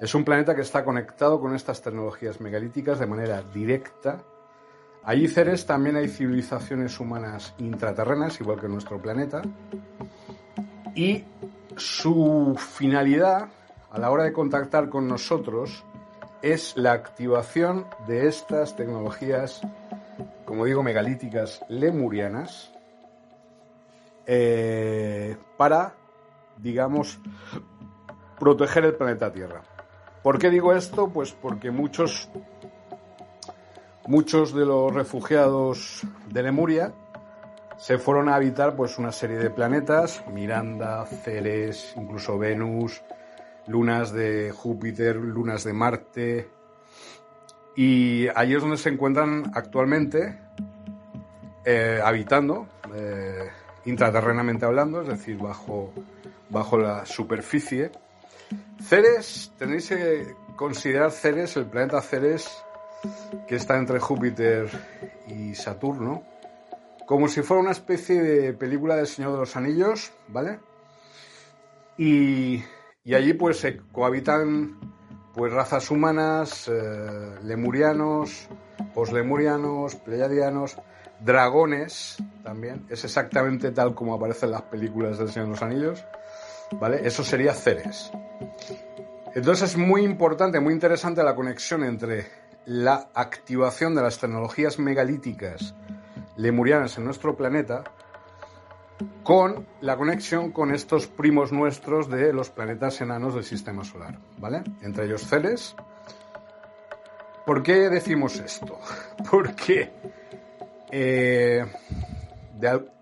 es 0.00 0.14
un 0.14 0.24
planeta 0.24 0.54
que 0.54 0.62
está 0.62 0.84
conectado 0.84 1.40
con 1.40 1.54
estas 1.54 1.80
tecnologías 1.80 2.40
megalíticas 2.40 2.98
de 2.98 3.06
manera 3.06 3.42
directa. 3.42 4.18
Allí 5.04 5.28
Ceres 5.28 5.66
también 5.66 5.96
hay 5.96 6.08
civilizaciones 6.08 6.98
humanas 6.98 7.54
intraterrenas, 7.58 8.40
igual 8.40 8.60
que 8.60 8.68
nuestro 8.68 9.00
planeta. 9.00 9.42
Y 10.94 11.24
su 11.76 12.56
finalidad 12.56 13.48
a 13.90 13.98
la 13.98 14.10
hora 14.10 14.24
de 14.24 14.32
contactar 14.32 14.88
con 14.88 15.06
nosotros 15.06 15.84
es 16.40 16.76
la 16.76 16.92
activación 16.92 17.86
de 18.06 18.28
estas 18.28 18.76
tecnologías, 18.76 19.60
como 20.44 20.64
digo, 20.64 20.82
megalíticas 20.82 21.60
lemurianas, 21.68 22.72
eh, 24.26 25.36
para, 25.56 25.94
digamos, 26.58 27.18
proteger 28.38 28.84
el 28.84 28.94
planeta 28.94 29.32
Tierra. 29.32 29.62
¿Por 30.22 30.38
qué 30.38 30.48
digo 30.50 30.72
esto? 30.72 31.08
Pues 31.08 31.32
porque 31.32 31.70
muchos, 31.70 32.30
muchos 34.06 34.54
de 34.54 34.66
los 34.66 34.92
refugiados 34.92 36.02
de 36.28 36.42
Lemuria 36.42 36.92
se 37.76 37.98
fueron 37.98 38.28
a 38.28 38.36
habitar 38.36 38.76
pues 38.76 38.98
una 38.98 39.12
serie 39.12 39.38
de 39.38 39.50
planetas, 39.50 40.24
Miranda, 40.32 41.04
Ceres, 41.06 41.92
incluso 41.96 42.38
Venus, 42.38 43.02
lunas 43.66 44.12
de 44.12 44.52
Júpiter, 44.52 45.16
lunas 45.16 45.64
de 45.64 45.72
Marte. 45.72 46.48
Y 47.76 48.28
ahí 48.34 48.54
es 48.54 48.60
donde 48.60 48.76
se 48.76 48.90
encuentran 48.90 49.50
actualmente 49.54 50.38
eh, 51.64 52.00
habitando, 52.02 52.68
eh, 52.94 53.50
intraterrenamente 53.86 54.64
hablando, 54.64 55.02
es 55.02 55.08
decir, 55.08 55.36
bajo, 55.38 55.92
bajo 56.50 56.78
la 56.78 57.04
superficie. 57.04 57.90
Ceres, 58.80 59.52
tenéis 59.58 59.88
que 59.88 60.36
considerar 60.56 61.10
Ceres, 61.10 61.56
el 61.56 61.66
planeta 61.66 62.00
Ceres, 62.00 62.63
que 63.46 63.56
está 63.56 63.76
entre 63.76 63.98
Júpiter 63.98 64.68
y 65.28 65.54
Saturno, 65.54 66.22
como 67.06 67.28
si 67.28 67.42
fuera 67.42 67.62
una 67.62 67.72
especie 67.72 68.22
de 68.22 68.52
película 68.54 68.96
del 68.96 69.06
Señor 69.06 69.32
de 69.32 69.38
los 69.38 69.56
Anillos, 69.56 70.12
¿vale? 70.28 70.58
Y, 71.98 72.64
y 73.04 73.14
allí 73.14 73.34
pues 73.34 73.58
se 73.58 73.78
cohabitan 73.92 74.78
pues 75.34 75.52
razas 75.52 75.90
humanas, 75.90 76.68
eh, 76.68 77.34
lemurianos, 77.42 78.48
poslemurianos, 78.94 79.96
pleiadianos, 79.96 80.76
dragones 81.20 82.16
también. 82.42 82.86
Es 82.88 83.04
exactamente 83.04 83.72
tal 83.72 83.94
como 83.94 84.14
aparece 84.14 84.46
en 84.46 84.52
las 84.52 84.62
películas 84.62 85.18
del 85.18 85.28
Señor 85.28 85.46
de 85.48 85.52
los 85.52 85.62
Anillos, 85.62 86.04
¿vale? 86.80 87.00
Eso 87.04 87.24
sería 87.24 87.52
Ceres. 87.52 88.12
Entonces 89.34 89.70
es 89.70 89.76
muy 89.76 90.02
importante, 90.02 90.60
muy 90.60 90.72
interesante 90.72 91.22
la 91.24 91.34
conexión 91.34 91.82
entre 91.82 92.26
la 92.66 93.10
activación 93.14 93.94
de 93.94 94.02
las 94.02 94.18
tecnologías 94.18 94.78
megalíticas 94.78 95.74
lemurianas 96.36 96.96
en 96.98 97.04
nuestro 97.04 97.36
planeta 97.36 97.84
con 99.22 99.66
la 99.80 99.96
conexión 99.96 100.52
con 100.52 100.72
estos 100.72 101.06
primos 101.06 101.52
nuestros 101.52 102.08
de 102.08 102.32
los 102.32 102.50
planetas 102.50 103.00
enanos 103.00 103.34
del 103.34 103.44
sistema 103.44 103.84
solar, 103.84 104.18
¿vale? 104.38 104.62
Entre 104.82 105.06
ellos 105.06 105.26
Ceres. 105.26 105.74
¿Por 107.44 107.62
qué 107.62 107.90
decimos 107.90 108.36
esto? 108.36 108.78
Porque, 109.30 109.92
eh, 110.90 111.64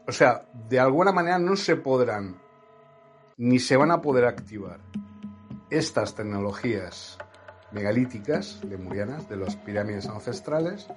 o 0.06 0.12
sea, 0.12 0.42
de 0.68 0.80
alguna 0.80 1.12
manera 1.12 1.38
no 1.38 1.56
se 1.56 1.76
podrán 1.76 2.40
ni 3.36 3.58
se 3.58 3.76
van 3.76 3.90
a 3.90 4.00
poder 4.00 4.24
activar 4.24 4.80
estas 5.70 6.14
tecnologías 6.14 7.18
megalíticas 7.72 8.62
lemurianas 8.64 9.28
de 9.28 9.36
las 9.36 9.56
pirámides 9.56 10.06
ancestrales 10.08 10.88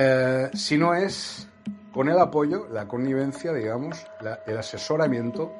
eh, 0.00 0.50
si 0.54 0.78
no 0.78 0.94
es 0.94 1.48
con 1.92 2.08
el 2.08 2.20
apoyo, 2.20 2.68
la 2.70 2.86
connivencia, 2.86 3.52
digamos, 3.52 4.06
el 4.46 4.56
asesoramiento 4.56 5.52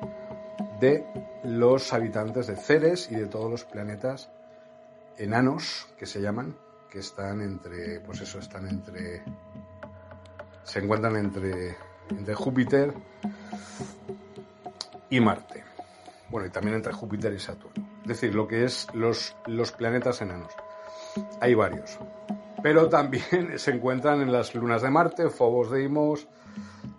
de 0.80 1.04
los 1.42 1.92
habitantes 1.92 2.46
de 2.46 2.54
Ceres 2.54 3.10
y 3.10 3.16
de 3.16 3.26
todos 3.26 3.50
los 3.50 3.64
planetas 3.64 4.30
enanos 5.16 5.88
que 5.98 6.06
se 6.06 6.20
llaman, 6.20 6.56
que 6.88 7.00
están 7.00 7.40
entre, 7.40 7.98
pues 7.98 8.20
eso, 8.20 8.38
están 8.38 8.68
entre, 8.68 9.24
se 10.62 10.78
encuentran 10.78 11.16
entre, 11.16 11.76
entre 12.08 12.34
Júpiter 12.34 12.94
y 15.10 15.18
Marte. 15.18 15.64
Bueno, 16.28 16.46
y 16.46 16.50
también 16.50 16.76
entre 16.76 16.92
Júpiter 16.92 17.32
y 17.32 17.40
Saturno. 17.40 17.87
Decir, 18.08 18.34
lo 18.34 18.48
que 18.48 18.64
es 18.64 18.88
los, 18.94 19.36
los 19.46 19.70
planetas 19.72 20.20
enanos. 20.20 20.52
Hay 21.40 21.54
varios 21.54 21.98
pero 22.62 22.88
también 22.88 23.22
se 23.58 23.70
encuentran 23.72 24.20
en 24.20 24.32
las 24.32 24.54
lunas 24.54 24.82
de 24.82 24.90
Marte, 24.90 25.30
Phobos 25.30 25.70
de 25.70 25.84
Imos, 25.84 26.26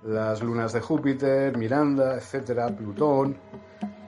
las 0.04 0.42
lunas 0.42 0.74
de 0.74 0.82
Júpiter, 0.82 1.58
Miranda, 1.58 2.16
etcétera, 2.16 2.68
Plutón. 2.70 3.38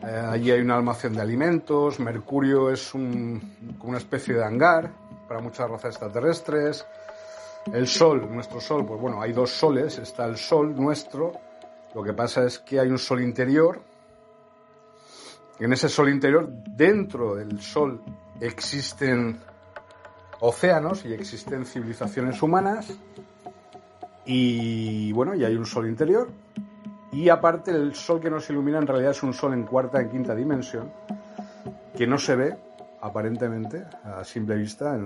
Eh, 0.04 0.28
allí 0.30 0.52
hay 0.52 0.62
un 0.62 0.72
almacén 0.72 1.14
de 1.14 1.22
alimentos. 1.22 2.00
Mercurio 2.00 2.72
es 2.72 2.94
una 2.94 3.98
especie 3.98 4.34
de 4.34 4.44
hangar 4.44 4.90
para 5.28 5.42
muchas 5.42 5.70
razas 5.70 5.92
extraterrestres. 5.92 6.86
El 7.72 7.88
Sol, 7.88 8.28
nuestro 8.32 8.60
Sol, 8.60 8.86
pues 8.86 9.00
bueno, 9.00 9.22
hay 9.22 9.34
dos 9.34 9.52
soles. 9.52 10.00
Está 10.00 10.26
el 10.26 10.38
Sol 10.38 10.76
nuestro. 10.76 11.34
Lo 11.94 12.02
que 12.02 12.14
pasa 12.14 12.46
es 12.46 12.60
que 12.60 12.80
hay 12.80 12.88
un 12.88 12.98
Sol 12.98 13.22
interior. 13.22 13.82
En 15.62 15.72
ese 15.72 15.88
Sol 15.88 16.10
interior, 16.10 16.50
dentro 16.76 17.36
del 17.36 17.62
Sol, 17.62 18.02
existen 18.40 19.40
océanos 20.40 21.06
y 21.06 21.14
existen 21.14 21.66
civilizaciones 21.66 22.42
humanas 22.42 22.92
y 24.26 25.12
bueno, 25.14 25.36
y 25.36 25.46
hay 25.46 25.56
un 25.56 25.66
sol 25.66 25.88
interior. 25.88 26.30
Y 27.12 27.30
aparte 27.30 27.72
el 27.72 27.94
sol 27.94 28.20
que 28.20 28.30
nos 28.30 28.50
ilumina 28.50 28.80
en 28.80 28.88
realidad 28.88 29.12
es 29.12 29.22
un 29.22 29.34
sol 29.34 29.54
en 29.54 29.64
cuarta, 29.64 30.02
en 30.02 30.10
quinta 30.10 30.34
dimensión 30.34 30.92
que 31.96 32.08
no 32.08 32.18
se 32.18 32.36
ve 32.36 32.58
aparentemente 33.02 33.86
a 34.04 34.24
simple 34.24 34.56
vista 34.56 34.96
en 34.96 35.06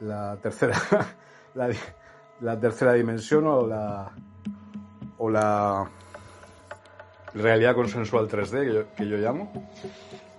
la, 0.00 0.36
tercera 0.42 0.76
la, 2.40 2.60
tercera 2.60 2.92
dimensión 2.92 3.46
o 3.46 3.66
la 3.66 4.12
o 5.18 5.30
la 5.30 5.88
realidad 7.42 7.74
consensual 7.74 8.28
3D 8.28 8.86
que 8.96 9.08
yo 9.08 9.16
llamo 9.16 9.50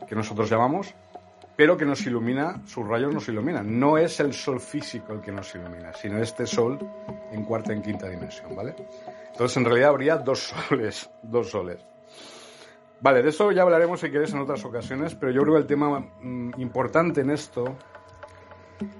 que 0.07 0.15
nosotros 0.15 0.49
llamamos 0.49 0.93
pero 1.57 1.75
que 1.75 1.85
nos 1.85 2.05
ilumina, 2.05 2.61
sus 2.67 2.87
rayos 2.87 3.11
nos 3.11 3.27
iluminan. 3.27 3.79
No 3.79 3.97
es 3.97 4.19
el 4.19 4.31
sol 4.31 4.61
físico 4.61 5.11
el 5.11 5.21
que 5.21 5.31
nos 5.31 5.53
ilumina, 5.55 5.91
sino 5.91 6.21
este 6.21 6.45
sol 6.45 6.77
en 7.31 7.43
cuarta 7.43 7.73
y 7.73 7.77
en 7.77 7.81
quinta 7.81 8.07
dimensión, 8.07 8.55
¿vale? 8.55 8.75
Entonces, 9.31 9.57
en 9.57 9.65
realidad 9.65 9.89
habría 9.89 10.17
dos 10.17 10.53
soles, 10.69 11.09
dos 11.23 11.49
soles. 11.49 11.83
Vale, 13.01 13.23
de 13.23 13.29
eso 13.29 13.51
ya 13.51 13.63
hablaremos 13.63 13.99
si 13.99 14.11
quieres 14.11 14.31
en 14.33 14.39
otras 14.39 14.63
ocasiones, 14.65 15.15
pero 15.15 15.31
yo 15.31 15.41
creo 15.41 15.55
que 15.55 15.61
el 15.61 15.67
tema 15.67 15.99
mm, 15.99 16.61
importante 16.61 17.21
en 17.21 17.31
esto 17.31 17.75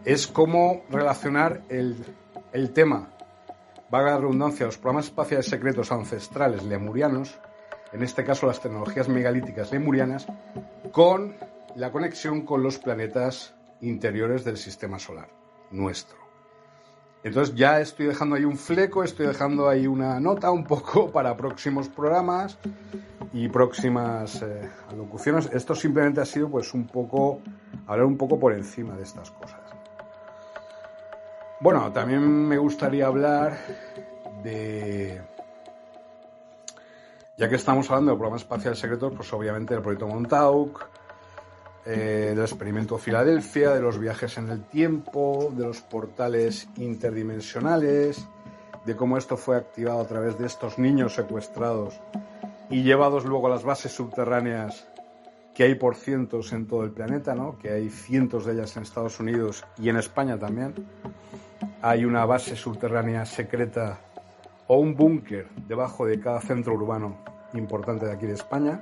es 0.04 0.26
cómo 0.26 0.84
relacionar 0.90 1.62
el, 1.70 1.96
el 2.54 2.74
tema, 2.74 3.10
vaga 3.92 4.12
la 4.12 4.18
redundancia, 4.18 4.66
los 4.66 4.80
programas 4.80 5.06
espaciales 5.06 5.46
secretos 5.46 5.92
ancestrales 5.92 6.64
lemurianos, 6.64 7.40
en 7.92 8.04
este 8.04 8.24
caso 8.24 8.48
las 8.48 8.62
tecnologías 8.62 9.10
megalíticas 9.10 9.72
lemurianas, 9.72 10.28
con 10.92 11.36
la 11.76 11.92
conexión 11.92 12.42
con 12.42 12.64
los 12.64 12.78
planetas 12.80 13.54
interiores 13.82 14.44
del 14.44 14.58
sistema 14.58 15.00
solar, 15.00 15.30
nuestro. 15.72 16.18
Entonces 17.24 17.56
ya 17.56 17.82
estoy 17.82 18.06
dejando 18.06 18.36
ahí 18.36 18.46
un 18.46 18.58
fleco, 18.58 19.04
estoy 19.04 19.28
dejando 19.28 19.68
ahí 19.68 19.88
una 19.88 20.20
nota 20.20 20.52
un 20.52 20.64
poco 20.64 21.12
para 21.12 21.36
próximos 21.36 21.90
programas 21.90 22.58
y 23.34 23.50
próximas 23.50 24.42
eh, 24.42 24.70
alocuciones. 24.90 25.50
Esto 25.52 25.76
simplemente 25.76 26.22
ha 26.22 26.26
sido 26.26 26.50
pues 26.50 26.74
un 26.74 26.88
poco, 26.88 27.42
hablar 27.86 28.06
un 28.06 28.18
poco 28.18 28.40
por 28.40 28.54
encima 28.54 28.96
de 28.96 29.04
estas 29.04 29.32
cosas. 29.32 29.60
Bueno, 31.60 31.92
también 31.92 32.22
me 32.22 32.58
gustaría 32.58 33.08
hablar 33.08 33.58
de... 34.44 35.22
Ya 37.38 37.48
que 37.48 37.56
estamos 37.56 37.88
hablando 37.92 38.14
de 38.14 38.18
programas 38.18 38.42
espaciales 38.42 38.80
secretos, 38.80 39.14
pues 39.16 39.32
obviamente 39.32 39.76
el 39.76 39.82
proyecto 39.84 40.08
Montauk, 40.08 40.88
eh, 41.86 42.34
del 42.36 42.42
experimento 42.42 42.98
Filadelfia, 42.98 43.76
de 43.76 43.80
los 43.80 44.00
viajes 44.00 44.40
en 44.40 44.50
el 44.50 44.64
tiempo, 44.64 45.54
de 45.56 45.68
los 45.68 45.82
portales 45.82 46.68
interdimensionales, 46.78 48.28
de 48.86 48.96
cómo 48.96 49.20
esto 49.20 49.38
fue 49.38 49.56
activado 49.56 50.02
a 50.02 50.08
través 50.08 50.40
de 50.40 50.48
estos 50.48 50.80
niños 50.80 51.14
secuestrados 51.14 52.00
y 52.72 52.82
llevados 52.82 53.24
luego 53.24 53.46
a 53.46 53.52
las 53.52 53.64
bases 53.64 53.92
subterráneas 53.92 54.88
que 55.54 55.64
hay 55.64 55.76
por 55.76 55.96
cientos 55.96 56.52
en 56.54 56.66
todo 56.66 56.84
el 56.84 56.92
planeta, 56.92 57.36
¿no? 57.36 57.60
que 57.60 57.70
hay 57.70 57.92
cientos 57.92 58.46
de 58.46 58.54
ellas 58.54 58.76
en 58.78 58.82
Estados 58.82 59.20
Unidos 59.20 59.64
y 59.78 59.90
en 59.90 59.98
España 59.98 60.40
también. 60.40 60.74
Hay 61.84 62.04
una 62.04 62.26
base 62.26 62.56
subterránea 62.56 63.28
secreta 63.28 64.00
o 64.68 64.78
un 64.78 64.96
búnker 64.96 65.48
debajo 65.68 66.06
de 66.06 66.20
cada 66.20 66.42
centro 66.42 66.74
urbano 66.74 67.18
importante 67.54 68.06
de 68.06 68.14
aquí 68.14 68.26
de 68.26 68.34
España. 68.34 68.82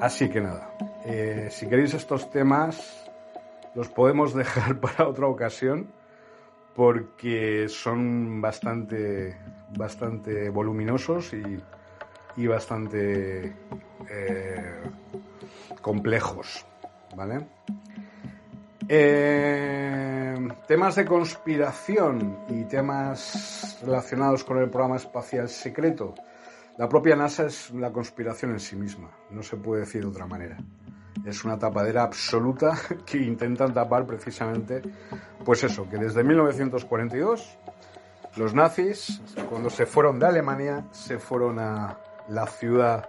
Así 0.00 0.28
que 0.30 0.40
nada, 0.40 0.70
eh, 1.04 1.48
si 1.50 1.68
queréis 1.68 1.94
estos 1.94 2.30
temas, 2.30 3.10
los 3.74 3.88
podemos 3.88 4.34
dejar 4.42 4.80
para 4.80 5.08
otra 5.08 5.26
ocasión 5.26 5.88
porque 6.74 7.68
son 7.68 8.40
bastante, 8.40 9.36
bastante 9.76 10.48
voluminosos 10.50 11.32
y, 11.34 12.46
bastante 12.46 13.54
eh, 14.08 14.80
complejos, 15.82 16.64
¿vale? 17.14 17.46
Eh, 18.92 20.48
temas 20.66 20.96
de 20.96 21.04
conspiración 21.04 22.40
y 22.48 22.64
temas 22.64 23.78
relacionados 23.84 24.42
con 24.42 24.58
el 24.58 24.68
programa 24.68 24.96
espacial 24.96 25.48
secreto. 25.48 26.14
La 26.76 26.88
propia 26.88 27.14
NASA 27.14 27.46
es 27.46 27.70
la 27.70 27.92
conspiración 27.92 28.50
en 28.50 28.58
sí 28.58 28.74
misma, 28.74 29.10
no 29.30 29.44
se 29.44 29.56
puede 29.56 29.82
decir 29.82 30.02
de 30.02 30.08
otra 30.08 30.26
manera 30.26 30.56
es 31.24 31.44
una 31.44 31.58
tapadera 31.58 32.02
absoluta 32.02 32.76
que 33.06 33.18
intentan 33.18 33.74
tapar 33.74 34.06
precisamente, 34.06 34.82
pues 35.44 35.64
eso, 35.64 35.88
que 35.88 35.98
desde 35.98 36.24
1942 36.24 37.58
los 38.36 38.54
nazis, 38.54 39.20
cuando 39.48 39.70
se 39.70 39.86
fueron 39.86 40.18
de 40.18 40.26
Alemania, 40.26 40.84
se 40.92 41.18
fueron 41.18 41.58
a 41.58 41.98
la 42.28 42.46
ciudad 42.46 43.08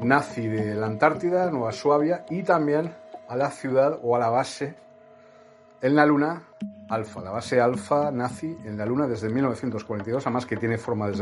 nazi 0.00 0.46
de 0.46 0.74
la 0.74 0.86
Antártida, 0.86 1.50
Nueva 1.50 1.72
Suabia, 1.72 2.24
y 2.30 2.42
también 2.42 2.92
a 3.34 3.36
la 3.36 3.50
ciudad 3.50 3.98
o 4.02 4.14
a 4.14 4.18
la 4.20 4.30
base 4.30 4.76
en 5.82 5.96
la 5.96 6.06
Luna 6.06 6.44
Alfa, 6.88 7.20
la 7.20 7.32
base 7.32 7.60
Alfa 7.60 8.10
nazi 8.12 8.56
en 8.64 8.78
la 8.78 8.86
Luna 8.86 9.08
desde 9.08 9.28
1942, 9.28 10.24
además 10.24 10.46
que 10.46 10.56
tiene 10.56 10.78
forma 10.78 11.08
de. 11.10 11.14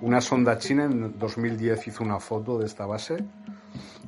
Una 0.00 0.20
sonda 0.20 0.58
china 0.58 0.84
en 0.84 1.18
2010 1.18 1.88
hizo 1.88 2.04
una 2.04 2.20
foto 2.20 2.58
de 2.58 2.66
esta 2.66 2.86
base 2.86 3.16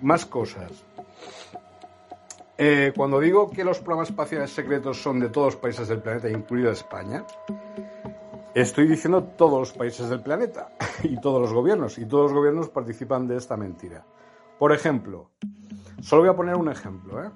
Más 0.00 0.26
cosas. 0.26 0.84
Eh, 2.56 2.92
cuando 2.94 3.18
digo 3.20 3.50
que 3.50 3.64
los 3.64 3.78
programas 3.78 4.10
espaciales 4.10 4.50
secretos 4.50 5.00
son 5.02 5.18
de 5.18 5.30
todos 5.30 5.54
los 5.54 5.56
países 5.56 5.88
del 5.88 6.02
planeta, 6.02 6.28
incluida 6.28 6.72
España, 6.72 7.24
estoy 8.54 8.86
diciendo 8.86 9.22
todos 9.24 9.58
los 9.60 9.72
países 9.72 10.10
del 10.10 10.20
planeta 10.20 10.68
y 11.02 11.18
todos 11.20 11.40
los 11.40 11.52
gobiernos, 11.52 11.98
y 11.98 12.04
todos 12.04 12.24
los 12.24 12.32
gobiernos 12.34 12.68
participan 12.68 13.26
de 13.26 13.36
esta 13.36 13.56
mentira. 13.56 14.04
Por 14.58 14.72
ejemplo, 14.72 15.30
solo 16.02 16.22
voy 16.22 16.30
a 16.30 16.36
poner 16.36 16.56
un 16.56 16.68
ejemplo. 16.68 17.24
¿eh? 17.24 17.30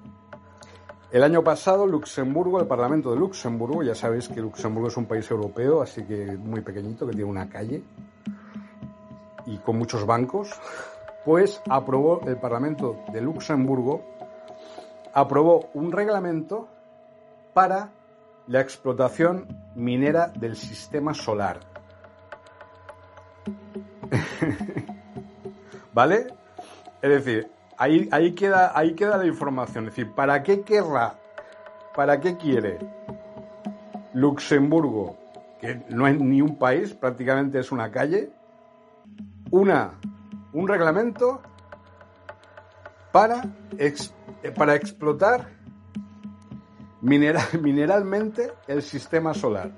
El 1.15 1.23
año 1.23 1.45
pasado, 1.45 1.87
Luxemburgo, 1.87 2.59
el 2.59 2.67
Parlamento 2.67 3.09
de 3.09 3.15
Luxemburgo, 3.15 3.81
ya 3.81 3.95
sabéis 3.95 4.27
que 4.27 4.41
Luxemburgo 4.41 4.89
es 4.89 4.97
un 4.97 5.05
país 5.05 5.31
europeo, 5.31 5.81
así 5.81 6.03
que 6.03 6.25
muy 6.35 6.59
pequeñito, 6.59 7.07
que 7.07 7.13
tiene 7.13 7.31
una 7.31 7.47
calle 7.47 7.81
y 9.45 9.57
con 9.59 9.77
muchos 9.77 10.05
bancos, 10.05 10.49
pues 11.23 11.61
aprobó 11.69 12.19
el 12.27 12.35
Parlamento 12.35 12.97
de 13.13 13.21
Luxemburgo 13.21 14.03
aprobó 15.13 15.69
un 15.73 15.93
reglamento 15.93 16.67
para 17.53 17.91
la 18.47 18.59
explotación 18.59 19.47
minera 19.73 20.27
del 20.27 20.57
sistema 20.57 21.13
solar. 21.13 21.61
¿Vale? 25.93 26.27
Es 27.01 27.09
decir, 27.09 27.54
ahí, 27.77 28.07
ahí, 28.11 28.33
queda, 28.33 28.77
ahí 28.77 28.93
queda 28.93 29.17
la 29.17 29.25
información. 29.25 29.85
Es 29.85 29.95
decir, 29.95 30.11
¿para 30.13 30.43
qué 30.43 30.61
querrá, 30.61 31.15
para 31.95 32.19
qué 32.19 32.37
quiere 32.37 32.79
Luxemburgo, 34.13 35.17
que 35.59 35.83
no 35.89 36.07
es 36.07 36.19
ni 36.19 36.41
un 36.41 36.57
país, 36.57 36.93
prácticamente 36.93 37.59
es 37.59 37.71
una 37.71 37.91
calle, 37.91 38.29
una, 39.51 39.93
un 40.53 40.67
reglamento 40.67 41.41
para 43.11 43.43
eh, 43.77 43.93
para 44.55 44.75
explotar 44.75 45.49
mineralmente 47.01 48.53
el 48.67 48.81
sistema 48.81 49.33
solar. 49.33 49.71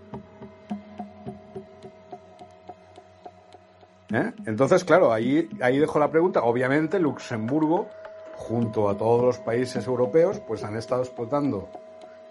¿Eh? 4.10 4.34
Entonces, 4.46 4.84
claro, 4.84 5.12
ahí, 5.12 5.50
ahí 5.62 5.78
dejo 5.80 6.00
la 6.00 6.10
pregunta. 6.10 6.44
Obviamente, 6.44 7.00
Luxemburgo, 7.00 7.90
junto 8.36 8.90
a 8.90 8.98
todos 8.98 9.24
los 9.24 9.38
países 9.40 9.86
europeos, 9.86 10.40
pues 10.40 10.64
han 10.64 10.76
estado 10.78 11.02
explotando 11.02 11.70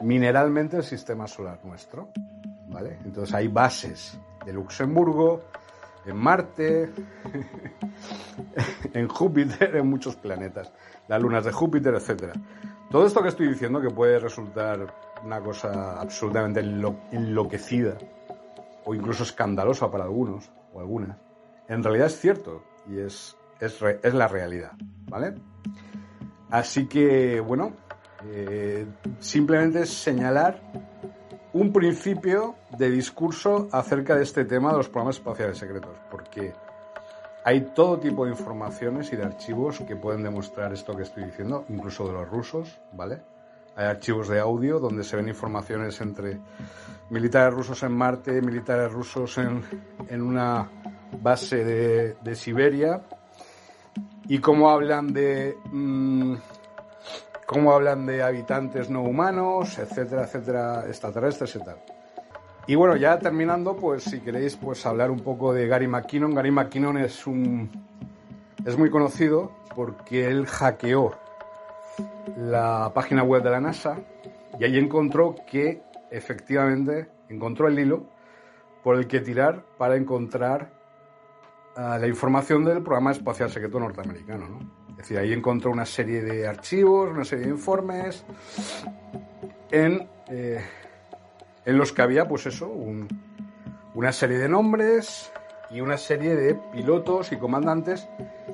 mineralmente 0.01 0.79
el 0.79 0.85
sistema 0.85 1.27
solar 1.27 1.59
nuestro. 1.65 2.09
¿Vale? 2.69 2.99
Entonces 3.05 3.35
hay 3.35 3.49
bases 3.49 4.19
de 4.45 4.53
Luxemburgo, 4.53 5.43
en 6.05 6.17
Marte, 6.17 6.91
en 8.93 9.09
Júpiter, 9.09 9.77
en 9.77 9.89
muchos 9.89 10.17
planetas 10.17 10.73
las 11.09 11.23
lunas 11.23 11.45
de 11.45 11.53
Júpiter, 11.53 11.95
etc. 11.95 12.37
Todo 12.91 13.07
esto 13.07 13.23
que 13.23 13.29
estoy 13.29 13.49
diciendo, 13.49 13.81
que 13.81 13.91
puede 13.91 14.19
resultar 14.19 14.95
una 15.25 15.41
cosa 15.41 16.01
absolutamente 16.01 16.61
enloquecida 16.61 17.97
o 18.85 18.95
incluso 18.95 19.23
escandalosa 19.25 19.91
para 19.91 20.05
algunos 20.05 20.51
o 20.73 20.81
algunas, 20.81 21.17
en 21.69 21.83
realidad 21.83 22.07
es 22.07 22.19
cierto 22.21 22.63
y 22.89 22.99
es, 22.99 23.37
es, 23.61 23.81
es 24.03 24.15
la 24.15 24.29
realidad, 24.29 24.73
¿vale? 25.09 25.35
Así 26.51 26.87
que, 26.87 27.41
bueno, 27.41 27.73
eh, 28.25 28.87
simplemente 29.19 29.83
es 29.83 29.91
señalar 29.91 30.61
un 31.53 31.73
principio 31.73 32.55
de 32.77 32.91
discurso 32.91 33.69
acerca 33.73 34.15
de 34.15 34.23
este 34.23 34.45
tema 34.45 34.71
de 34.71 34.79
los 34.79 34.89
programas 34.89 35.17
espaciales 35.17 35.59
secretos, 35.59 35.97
porque 36.11 36.53
hay 37.45 37.73
todo 37.75 37.99
tipo 37.99 38.25
de 38.25 38.33
informaciones 38.33 39.13
y 39.13 39.17
de 39.17 39.25
archivos 39.25 39.81
que 39.87 39.97
pueden 39.97 40.23
demostrar 40.23 40.73
esto 40.73 40.97
que 40.97 41.05
estoy 41.05 41.25
diciendo, 41.25 41.65
incluso 41.69 42.07
de 42.07 42.13
los 42.13 42.29
rusos, 42.29 42.79
¿vale? 42.93 43.23
Hay 43.77 43.87
archivos 43.87 44.29
de 44.29 44.41
audio 44.41 44.79
donde 44.81 45.05
se 45.05 45.17
ven 45.17 45.29
informaciones 45.29 46.01
entre 46.01 46.41
militares 47.11 47.55
rusos 47.55 47.83
en 47.83 47.93
Marte, 47.93 48.41
militares 48.43 48.93
rusos 48.93 49.39
en, 49.39 49.63
en 50.09 50.23
una 50.23 50.69
base 51.23 51.65
de, 51.65 52.35
Siberia 52.35 53.03
y 54.29 54.39
cómo 54.39 54.71
hablan 54.71 55.13
de 55.13 55.57
mm, 55.71 56.35
cómo 57.47 57.73
hablan 57.73 58.07
de 58.07 58.23
habitantes 58.23 58.91
no 58.91 59.03
humanos, 59.03 59.79
etcétera, 59.79 60.25
etcétera, 60.25 60.85
extraterrestres 60.87 61.57
y 61.57 61.59
tal. 61.61 61.77
Y 62.67 62.75
bueno, 62.75 62.97
ya 62.97 63.19
terminando, 63.19 63.77
pues 63.77 64.03
si 64.05 64.21
queréis 64.21 64.57
pues 64.57 64.85
hablar 64.87 65.11
un 65.11 65.21
poco 65.21 65.53
de 65.53 65.69
Gary 65.69 65.87
McKinnon. 65.87 66.35
Gary 66.35 66.51
McKinnon 66.51 66.99
es 66.99 67.27
un 67.27 67.71
es 68.65 68.77
muy 68.77 68.91
conocido 68.91 69.53
porque 69.77 70.27
él 70.27 70.47
hackeó 70.47 71.15
la 72.37 72.91
página 72.93 73.23
web 73.23 73.43
de 73.43 73.51
la 73.51 73.61
NASA 73.61 73.99
y 74.59 74.65
ahí 74.65 74.77
encontró 74.77 75.37
que 75.49 75.83
efectivamente 76.11 77.09
encontró 77.29 77.69
el 77.69 77.79
hilo 77.79 78.07
por 78.83 78.97
el 78.97 79.07
que 79.07 79.21
tirar 79.21 79.63
para 79.79 79.97
encontrar 79.97 80.76
ah, 81.77 81.99
la 81.99 82.07
información 82.07 82.65
del 82.65 82.83
programa 82.83 83.13
espacial 83.13 83.51
secreto 83.51 83.79
norteamericano, 83.79 84.49
¿no? 84.49 84.87
Es 84.91 84.97
decir, 84.99 85.19
ahí 85.19 85.33
encontró 85.33 85.71
una 85.71 85.87
serie 85.87 86.23
de 86.23 86.47
archivos, 86.49 87.11
una 87.11 87.25
serie 87.25 87.45
de 87.47 87.51
informes 87.51 88.25
en 89.71 90.09
eh, 90.29 90.65
en 91.67 91.79
los 91.79 91.93
que 91.93 92.03
había, 92.03 92.27
pues 92.27 92.47
eso, 92.47 92.73
una 93.95 94.13
serie 94.13 94.39
de 94.39 94.49
nombres 94.49 95.33
y 95.71 95.81
una 95.81 95.99
serie 95.99 96.37
de 96.37 96.55
pilotos 96.55 97.33
y 97.33 97.37
comandantes 97.37 98.09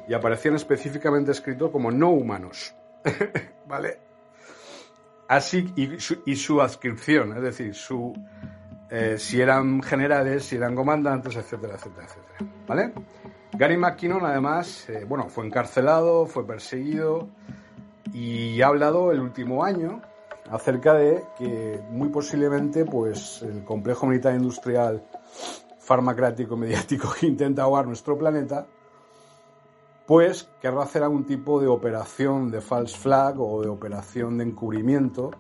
y 0.09 0.15
aparecían 0.15 0.57
específicamente 0.57 1.31
escritos 1.31 1.71
como 1.71 1.91
no 1.91 2.11
humanos. 2.11 2.75
¿Vale? 3.69 3.99
Así, 5.29 5.73
y 5.77 6.37
su, 6.37 6.61
adscripción, 6.61 7.37
es 7.37 7.43
decir, 7.43 7.75
su, 7.75 8.15
eh, 8.95 9.17
si 9.19 9.41
eran 9.41 9.83
generales, 9.83 10.45
si 10.45 10.57
eran 10.57 10.75
comandantes, 10.75 11.35
etcétera, 11.35 11.77
etcétera, 11.77 12.07
etcétera. 12.07 12.53
¿Vale? 12.67 12.93
Gary 13.55 13.79
McKinnon, 13.79 14.23
además, 14.23 14.87
eh, 14.91 15.07
bueno, 15.09 15.31
fue 15.31 15.47
encarcelado, 15.47 16.27
fue 16.27 16.47
perseguido 16.47 17.31
y 18.13 18.61
ha 18.61 18.67
hablado 18.67 19.11
el 19.11 19.21
último 19.21 19.65
año 19.65 20.03
acerca 20.51 20.93
de 20.93 21.25
que 21.39 21.81
muy 21.89 22.11
posiblemente 22.11 22.85
pues 22.85 23.41
el 23.41 23.65
complejo 23.65 24.07
militar 24.07 24.35
industrial 24.35 25.03
farmacrático 25.79 26.55
mediático 26.59 27.15
que 27.19 27.27
intenta 27.27 27.63
ahogar 27.63 27.87
nuestro 27.87 28.19
planeta 28.19 28.67
pues 30.07 30.51
querrá 30.61 30.83
hacer 30.83 31.03
algún 31.03 31.25
tipo 31.25 31.63
de 31.63 31.69
operación 31.69 32.51
de 32.51 32.61
false 32.61 32.99
flag 32.99 33.41
o 33.41 33.63
de 33.63 33.71
operación 33.71 34.37
de 34.37 34.45
encubrimiento 34.45 35.31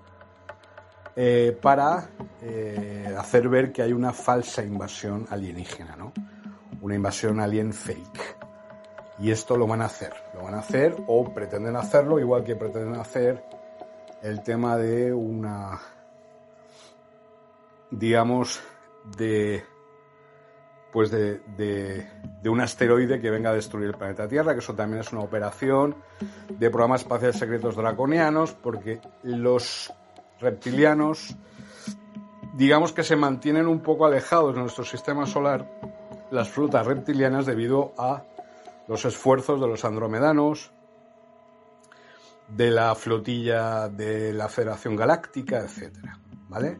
eh, 1.16 1.56
para 1.60 2.08
eh, 2.40 3.14
hacer 3.18 3.48
ver 3.48 3.72
que 3.72 3.82
hay 3.82 3.92
una 3.92 4.12
falsa 4.12 4.62
invasión 4.62 5.26
alienígena, 5.30 5.96
¿no? 5.96 6.12
Una 6.80 6.94
invasión 6.94 7.40
alien 7.40 7.72
fake. 7.72 8.36
Y 9.18 9.30
esto 9.30 9.56
lo 9.56 9.66
van 9.66 9.82
a 9.82 9.86
hacer, 9.86 10.12
lo 10.34 10.44
van 10.44 10.54
a 10.54 10.58
hacer 10.58 10.96
o 11.06 11.32
pretenden 11.32 11.76
hacerlo, 11.76 12.18
igual 12.18 12.42
que 12.44 12.56
pretenden 12.56 12.98
hacer 12.98 13.44
el 14.22 14.42
tema 14.42 14.76
de 14.76 15.12
una 15.12 15.80
digamos, 17.92 18.60
de 19.16 19.64
pues 20.92 21.10
de, 21.10 21.40
de, 21.56 22.50
un 22.50 22.60
asteroide 22.60 23.18
que 23.18 23.30
venga 23.30 23.48
a 23.48 23.54
destruir 23.54 23.86
el 23.86 23.94
planeta 23.94 24.28
Tierra, 24.28 24.52
que 24.52 24.58
eso 24.58 24.74
también 24.74 25.00
es 25.00 25.10
una 25.10 25.22
operación 25.22 25.94
de 26.50 26.68
programas 26.68 27.00
espaciales 27.00 27.38
secretos 27.38 27.76
draconianos, 27.76 28.52
porque 28.52 29.00
los 29.22 29.90
reptilianos, 30.42 31.36
digamos 32.54 32.92
que 32.92 33.02
se 33.02 33.16
mantienen 33.16 33.66
un 33.66 33.80
poco 33.80 34.04
alejados 34.04 34.54
de 34.54 34.60
nuestro 34.60 34.84
sistema 34.84 35.26
solar, 35.26 35.66
las 36.30 36.48
flotas 36.48 36.86
reptilianas, 36.86 37.46
debido 37.46 37.92
a 37.96 38.24
los 38.88 39.04
esfuerzos 39.04 39.60
de 39.60 39.68
los 39.68 39.84
andromedanos, 39.84 40.72
de 42.48 42.70
la 42.70 42.94
flotilla 42.94 43.88
de 43.88 44.32
la 44.32 44.48
Federación 44.48 44.96
Galáctica, 44.96 45.60
etcétera, 45.60 46.18
¿vale? 46.48 46.78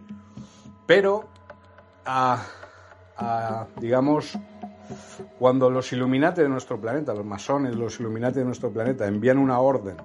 Pero 0.87 1.29
a 2.05 2.43
digamos, 3.81 4.39
cuando 5.39 5.71
los 5.71 5.93
Illuminati 5.93 6.43
de 6.43 6.49
nuestro 6.49 6.81
planeta, 6.81 7.15
los 7.15 7.25
masones, 7.25 7.75
los 7.75 7.99
Illuminati 8.01 8.41
de 8.41 8.45
nuestro 8.45 8.71
planeta 8.71 9.07
envían 9.07 9.39
una 9.39 9.59
orden, 9.59 9.97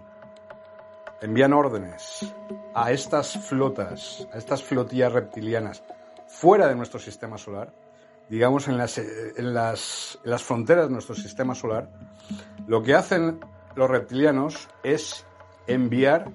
envían 1.21 1.53
órdenes 1.53 2.33
a 2.73 2.91
estas 2.91 3.37
flotas, 3.47 4.27
a 4.33 4.37
estas 4.37 4.63
flotillas 4.63 5.11
reptilianas 5.11 5.83
fuera 6.27 6.67
de 6.67 6.75
nuestro 6.75 6.99
sistema 6.99 7.37
solar, 7.37 7.73
digamos 8.29 8.67
en 8.67 8.77
las, 8.77 8.97
en 8.97 9.53
las, 9.53 10.19
las 10.23 10.43
fronteras 10.43 10.87
de 10.87 10.93
nuestro 10.93 11.15
sistema 11.15 11.55
solar, 11.55 11.89
lo 12.67 12.83
que 12.83 12.93
hacen 12.93 13.39
los 13.75 13.89
reptilianos 13.89 14.67
es 14.83 15.25
enviar 15.65 16.31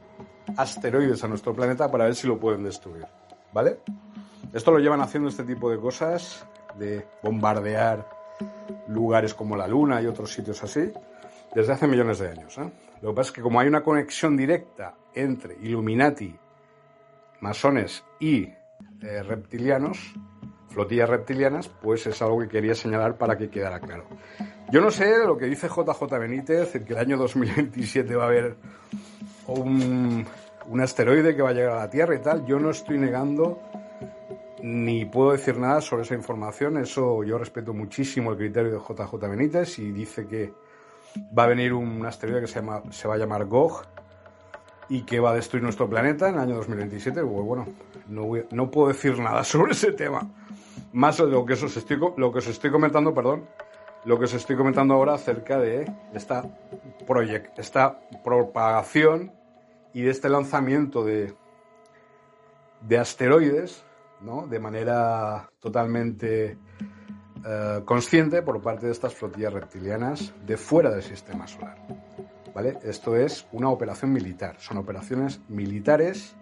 asteroides 0.57 1.23
a 1.25 1.29
nuestro 1.29 1.55
planeta 1.55 1.91
para 1.91 2.05
ver 2.05 2.15
si 2.15 2.27
lo 2.27 2.39
pueden 2.39 2.65
destruir. 2.65 3.07
¿Vale? 3.53 3.81
Esto 4.53 4.71
lo 4.71 4.79
llevan 4.79 5.01
haciendo 5.01 5.29
este 5.29 5.45
tipo 5.45 5.71
de 5.71 5.79
cosas 5.79 6.47
de 6.79 7.07
bombardear 7.23 8.09
lugares 8.89 9.35
como 9.35 9.57
la 9.57 9.67
Luna 9.67 10.01
y 10.01 10.07
otros 10.07 10.33
sitios 10.33 10.63
así 10.63 10.91
desde 11.55 11.73
hace 11.73 11.87
millones 11.87 12.19
de 12.19 12.31
años. 12.31 12.57
¿eh? 12.59 12.71
Lo 13.03 13.11
que 13.11 13.17
pasa 13.17 13.31
es 13.31 13.33
que 13.35 13.43
como 13.43 13.59
hay 13.59 13.67
una 13.67 13.83
conexión 13.83 14.37
directa 14.37 14.95
entre 15.13 15.57
Illuminati, 15.61 16.35
masones 17.41 18.05
y 18.21 18.45
eh, 18.45 19.23
reptilianos, 19.25 20.15
flotillas 20.69 21.11
reptilianas, 21.11 21.69
pues 21.69 22.07
es 22.07 22.23
algo 22.23 22.39
que 22.39 22.49
quería 22.49 22.77
señalar 22.77 23.19
para 23.19 23.37
que 23.37 23.51
quedara 23.51 23.81
claro. 23.81 24.07
Yo 24.71 24.81
no 24.81 24.93
sé 24.93 25.19
lo 25.27 25.37
que 25.37 25.47
dice 25.47 25.69
JJ 25.69 26.19
Benítez, 26.19 26.73
que 26.85 26.93
el 26.93 26.99
año 26.99 27.19
2027 27.19 28.15
va 28.15 28.25
a 28.25 28.27
haber 28.29 28.57
un, 29.49 30.25
un 30.69 30.81
asteroide 30.81 31.35
que 31.35 31.43
va 31.43 31.51
a 31.51 31.55
llegar 31.55 31.73
a 31.73 31.81
la 31.81 31.91
Tierra 31.91 32.15
y 32.15 32.21
tal. 32.21 32.47
Yo 32.47 32.61
no 32.61 32.71
estoy 32.71 32.99
negando 32.99 33.61
ni 34.63 35.05
puedo 35.07 35.33
decir 35.33 35.59
nada 35.59 35.81
sobre 35.81 36.05
esa 36.05 36.15
información. 36.15 36.79
Eso 36.79 37.25
yo 37.25 37.37
respeto 37.37 37.75
muchísimo 37.75 38.31
el 38.31 38.39
criterio 38.39 38.71
de 38.71 38.79
JJ 38.79 39.15
Benítez 39.29 39.81
y 39.81 39.91
dice 39.91 40.27
que 40.27 40.53
va 41.37 41.45
a 41.45 41.47
venir 41.47 41.73
un 41.73 42.05
asteroide 42.05 42.41
que 42.41 42.47
se, 42.47 42.61
va 42.61 43.15
a 43.15 43.19
llamar 43.19 43.47
Gog 43.47 43.83
y 44.89 45.03
que 45.03 45.21
va 45.21 45.31
a 45.31 45.35
destruir 45.35 45.63
nuestro 45.63 45.89
planeta 45.89 46.29
en 46.29 46.35
el 46.35 46.41
año 46.41 46.57
2027. 46.57 47.23
Pues 47.23 47.47
bueno, 47.47 47.67
no, 48.09 48.29
no 48.51 48.71
puedo 48.71 48.89
decir 48.89 49.19
nada 49.19 49.45
sobre 49.45 49.73
ese 49.73 49.93
tema. 49.93 50.29
Más 50.93 51.19
lo 51.19 51.45
que 51.47 51.55
os 51.55 51.77
estoy, 51.77 51.99
lo 52.17 52.33
que 52.33 52.39
os 52.39 52.47
estoy 52.47 52.71
comentando, 52.71 53.15
perdón, 53.15 53.47
lo 54.05 54.19
que 54.19 54.25
os 54.25 54.35
estoy 54.35 54.57
comentando 54.57 54.95
ahora 54.95 55.15
acerca 55.15 55.59
de 55.59 55.91
esta, 56.13 56.45
proyect, 57.07 57.59
esta 57.59 58.01
propagación 58.23 59.33
y 59.95 60.03
de 60.03 60.11
este 60.11 60.29
lanzamiento 60.29 61.05
de, 61.05 61.35
de 62.81 62.99
asteroides 62.99 63.85
de 64.49 64.61
manera 64.61 65.51
totalmente 65.59 66.57
eh, 67.45 67.83
consciente 67.85 68.43
por 68.43 68.61
parte 68.63 68.87
de 68.87 68.93
estas 68.93 69.15
flotillas 69.15 69.53
reptilianas 69.53 70.33
de 70.47 70.57
fuera 70.57 70.91
del 70.91 71.03
sistema 71.03 71.47
solar. 71.47 71.77
¿Vale? 72.55 72.79
Esto 72.83 73.17
es 73.17 73.47
una 73.53 73.71
operación 73.71 74.13
militar, 74.13 74.57
son 74.59 74.77
operaciones 74.77 75.41
militares 75.49 76.37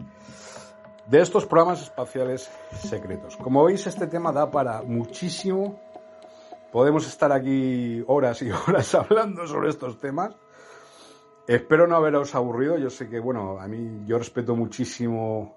de 1.07 1.21
estos 1.21 1.47
programas 1.47 1.83
espaciales 1.83 2.51
secretos. 2.73 3.37
Como 3.37 3.65
veis, 3.65 3.87
este 3.87 4.07
tema 4.07 4.33
da 4.33 4.51
para 4.51 4.83
muchísimo. 4.83 5.81
Podemos 6.71 7.07
estar 7.07 7.33
aquí 7.33 8.03
horas 8.07 8.43
y 8.43 8.51
horas 8.69 8.95
hablando 8.95 9.47
sobre 9.47 9.71
estos 9.71 9.99
temas. 9.99 10.37
Espero 11.47 11.87
no 11.87 11.97
haberos 11.97 12.35
aburrido. 12.35 12.79
Yo 12.79 12.91
sé 12.91 13.09
que, 13.09 13.19
bueno, 13.19 13.59
a 13.59 13.67
mí 13.67 14.05
yo 14.07 14.19
respeto 14.19 14.55
muchísimo 14.55 15.57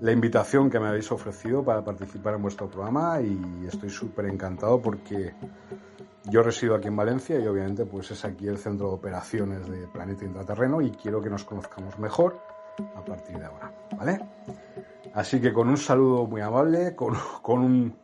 la 0.00 0.12
invitación 0.12 0.70
que 0.70 0.80
me 0.80 0.88
habéis 0.88 1.10
ofrecido 1.12 1.64
para 1.64 1.84
participar 1.84 2.34
en 2.34 2.42
vuestro 2.42 2.68
programa 2.68 3.20
y 3.20 3.66
estoy 3.66 3.90
súper 3.90 4.26
encantado 4.26 4.80
porque 4.80 5.34
yo 6.24 6.42
resido 6.42 6.74
aquí 6.74 6.88
en 6.88 6.96
Valencia 6.96 7.38
y 7.38 7.46
obviamente 7.46 7.84
pues 7.84 8.10
es 8.10 8.24
aquí 8.24 8.48
el 8.48 8.58
centro 8.58 8.88
de 8.88 8.94
operaciones 8.94 9.68
de 9.68 9.86
Planeta 9.88 10.24
Intraterreno 10.24 10.80
y 10.80 10.90
quiero 10.90 11.20
que 11.20 11.30
nos 11.30 11.44
conozcamos 11.44 11.98
mejor 11.98 12.40
a 12.96 13.04
partir 13.04 13.38
de 13.38 13.44
ahora, 13.44 13.72
¿vale? 13.96 14.20
Así 15.14 15.40
que 15.40 15.52
con 15.52 15.68
un 15.68 15.76
saludo 15.76 16.26
muy 16.26 16.40
amable, 16.40 16.96
con, 16.96 17.14
un, 17.46 17.96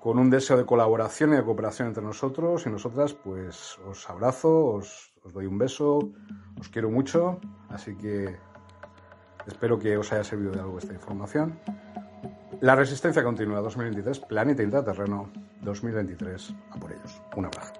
con 0.00 0.18
un 0.18 0.30
deseo 0.30 0.56
de 0.56 0.64
colaboración 0.64 1.34
y 1.34 1.36
de 1.36 1.44
cooperación 1.44 1.88
entre 1.88 2.02
nosotros 2.02 2.64
y 2.66 2.70
nosotras, 2.70 3.12
pues 3.12 3.78
os 3.86 4.08
abrazo, 4.08 4.66
os, 4.66 5.12
os 5.22 5.32
doy 5.34 5.46
un 5.46 5.58
beso, 5.58 5.98
os 6.58 6.68
quiero 6.70 6.88
mucho, 6.88 7.40
así 7.68 7.94
que 7.96 8.38
Espero 9.46 9.78
que 9.78 9.96
os 9.96 10.12
haya 10.12 10.24
servido 10.24 10.52
de 10.52 10.60
algo 10.60 10.78
esta 10.78 10.94
información. 10.94 11.58
La 12.60 12.74
resistencia 12.74 13.22
continúa 13.22 13.60
2023, 13.60 14.20
planeta 14.20 14.62
intraterreno 14.62 15.30
2023. 15.60 16.54
A 16.70 16.76
por 16.78 16.92
ellos. 16.92 17.20
Un 17.36 17.46
abrazo. 17.46 17.72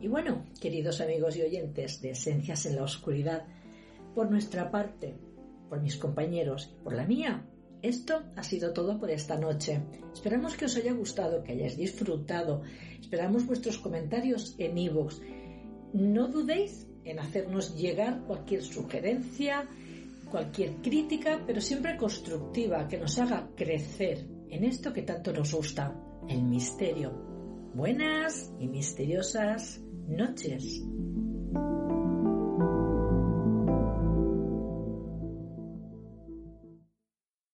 Y 0.00 0.08
bueno, 0.08 0.44
queridos 0.60 1.00
amigos 1.00 1.36
y 1.36 1.42
oyentes 1.42 2.00
de 2.00 2.10
Esencias 2.10 2.66
en 2.66 2.76
la 2.76 2.84
Oscuridad, 2.84 3.46
por 4.14 4.30
nuestra 4.30 4.70
parte, 4.70 5.18
por 5.68 5.80
mis 5.80 5.96
compañeros 5.96 6.72
y 6.72 6.84
por 6.84 6.94
la 6.94 7.04
mía, 7.04 7.44
esto 7.82 8.22
ha 8.36 8.42
sido 8.42 8.72
todo 8.72 8.98
por 8.98 9.10
esta 9.10 9.38
noche. 9.38 9.80
Esperamos 10.12 10.56
que 10.56 10.66
os 10.66 10.76
haya 10.76 10.92
gustado, 10.92 11.42
que 11.42 11.52
hayáis 11.52 11.76
disfrutado. 11.76 12.62
Esperamos 13.00 13.46
vuestros 13.46 13.78
comentarios 13.78 14.54
en 14.58 14.76
iVoox. 14.76 15.20
No 15.92 16.28
dudéis 16.28 16.86
en 17.04 17.18
hacernos 17.18 17.76
llegar 17.76 18.22
cualquier 18.26 18.62
sugerencia, 18.62 19.68
cualquier 20.30 20.76
crítica, 20.76 21.42
pero 21.46 21.60
siempre 21.60 21.96
constructiva, 21.96 22.86
que 22.88 22.98
nos 22.98 23.18
haga 23.18 23.50
crecer 23.56 24.26
en 24.48 24.64
esto 24.64 24.92
que 24.92 25.02
tanto 25.02 25.32
nos 25.32 25.54
gusta, 25.54 25.94
el 26.28 26.42
misterio. 26.42 27.12
Buenas 27.74 28.52
y 28.58 28.68
misteriosas 28.68 29.80
noches. 30.06 30.82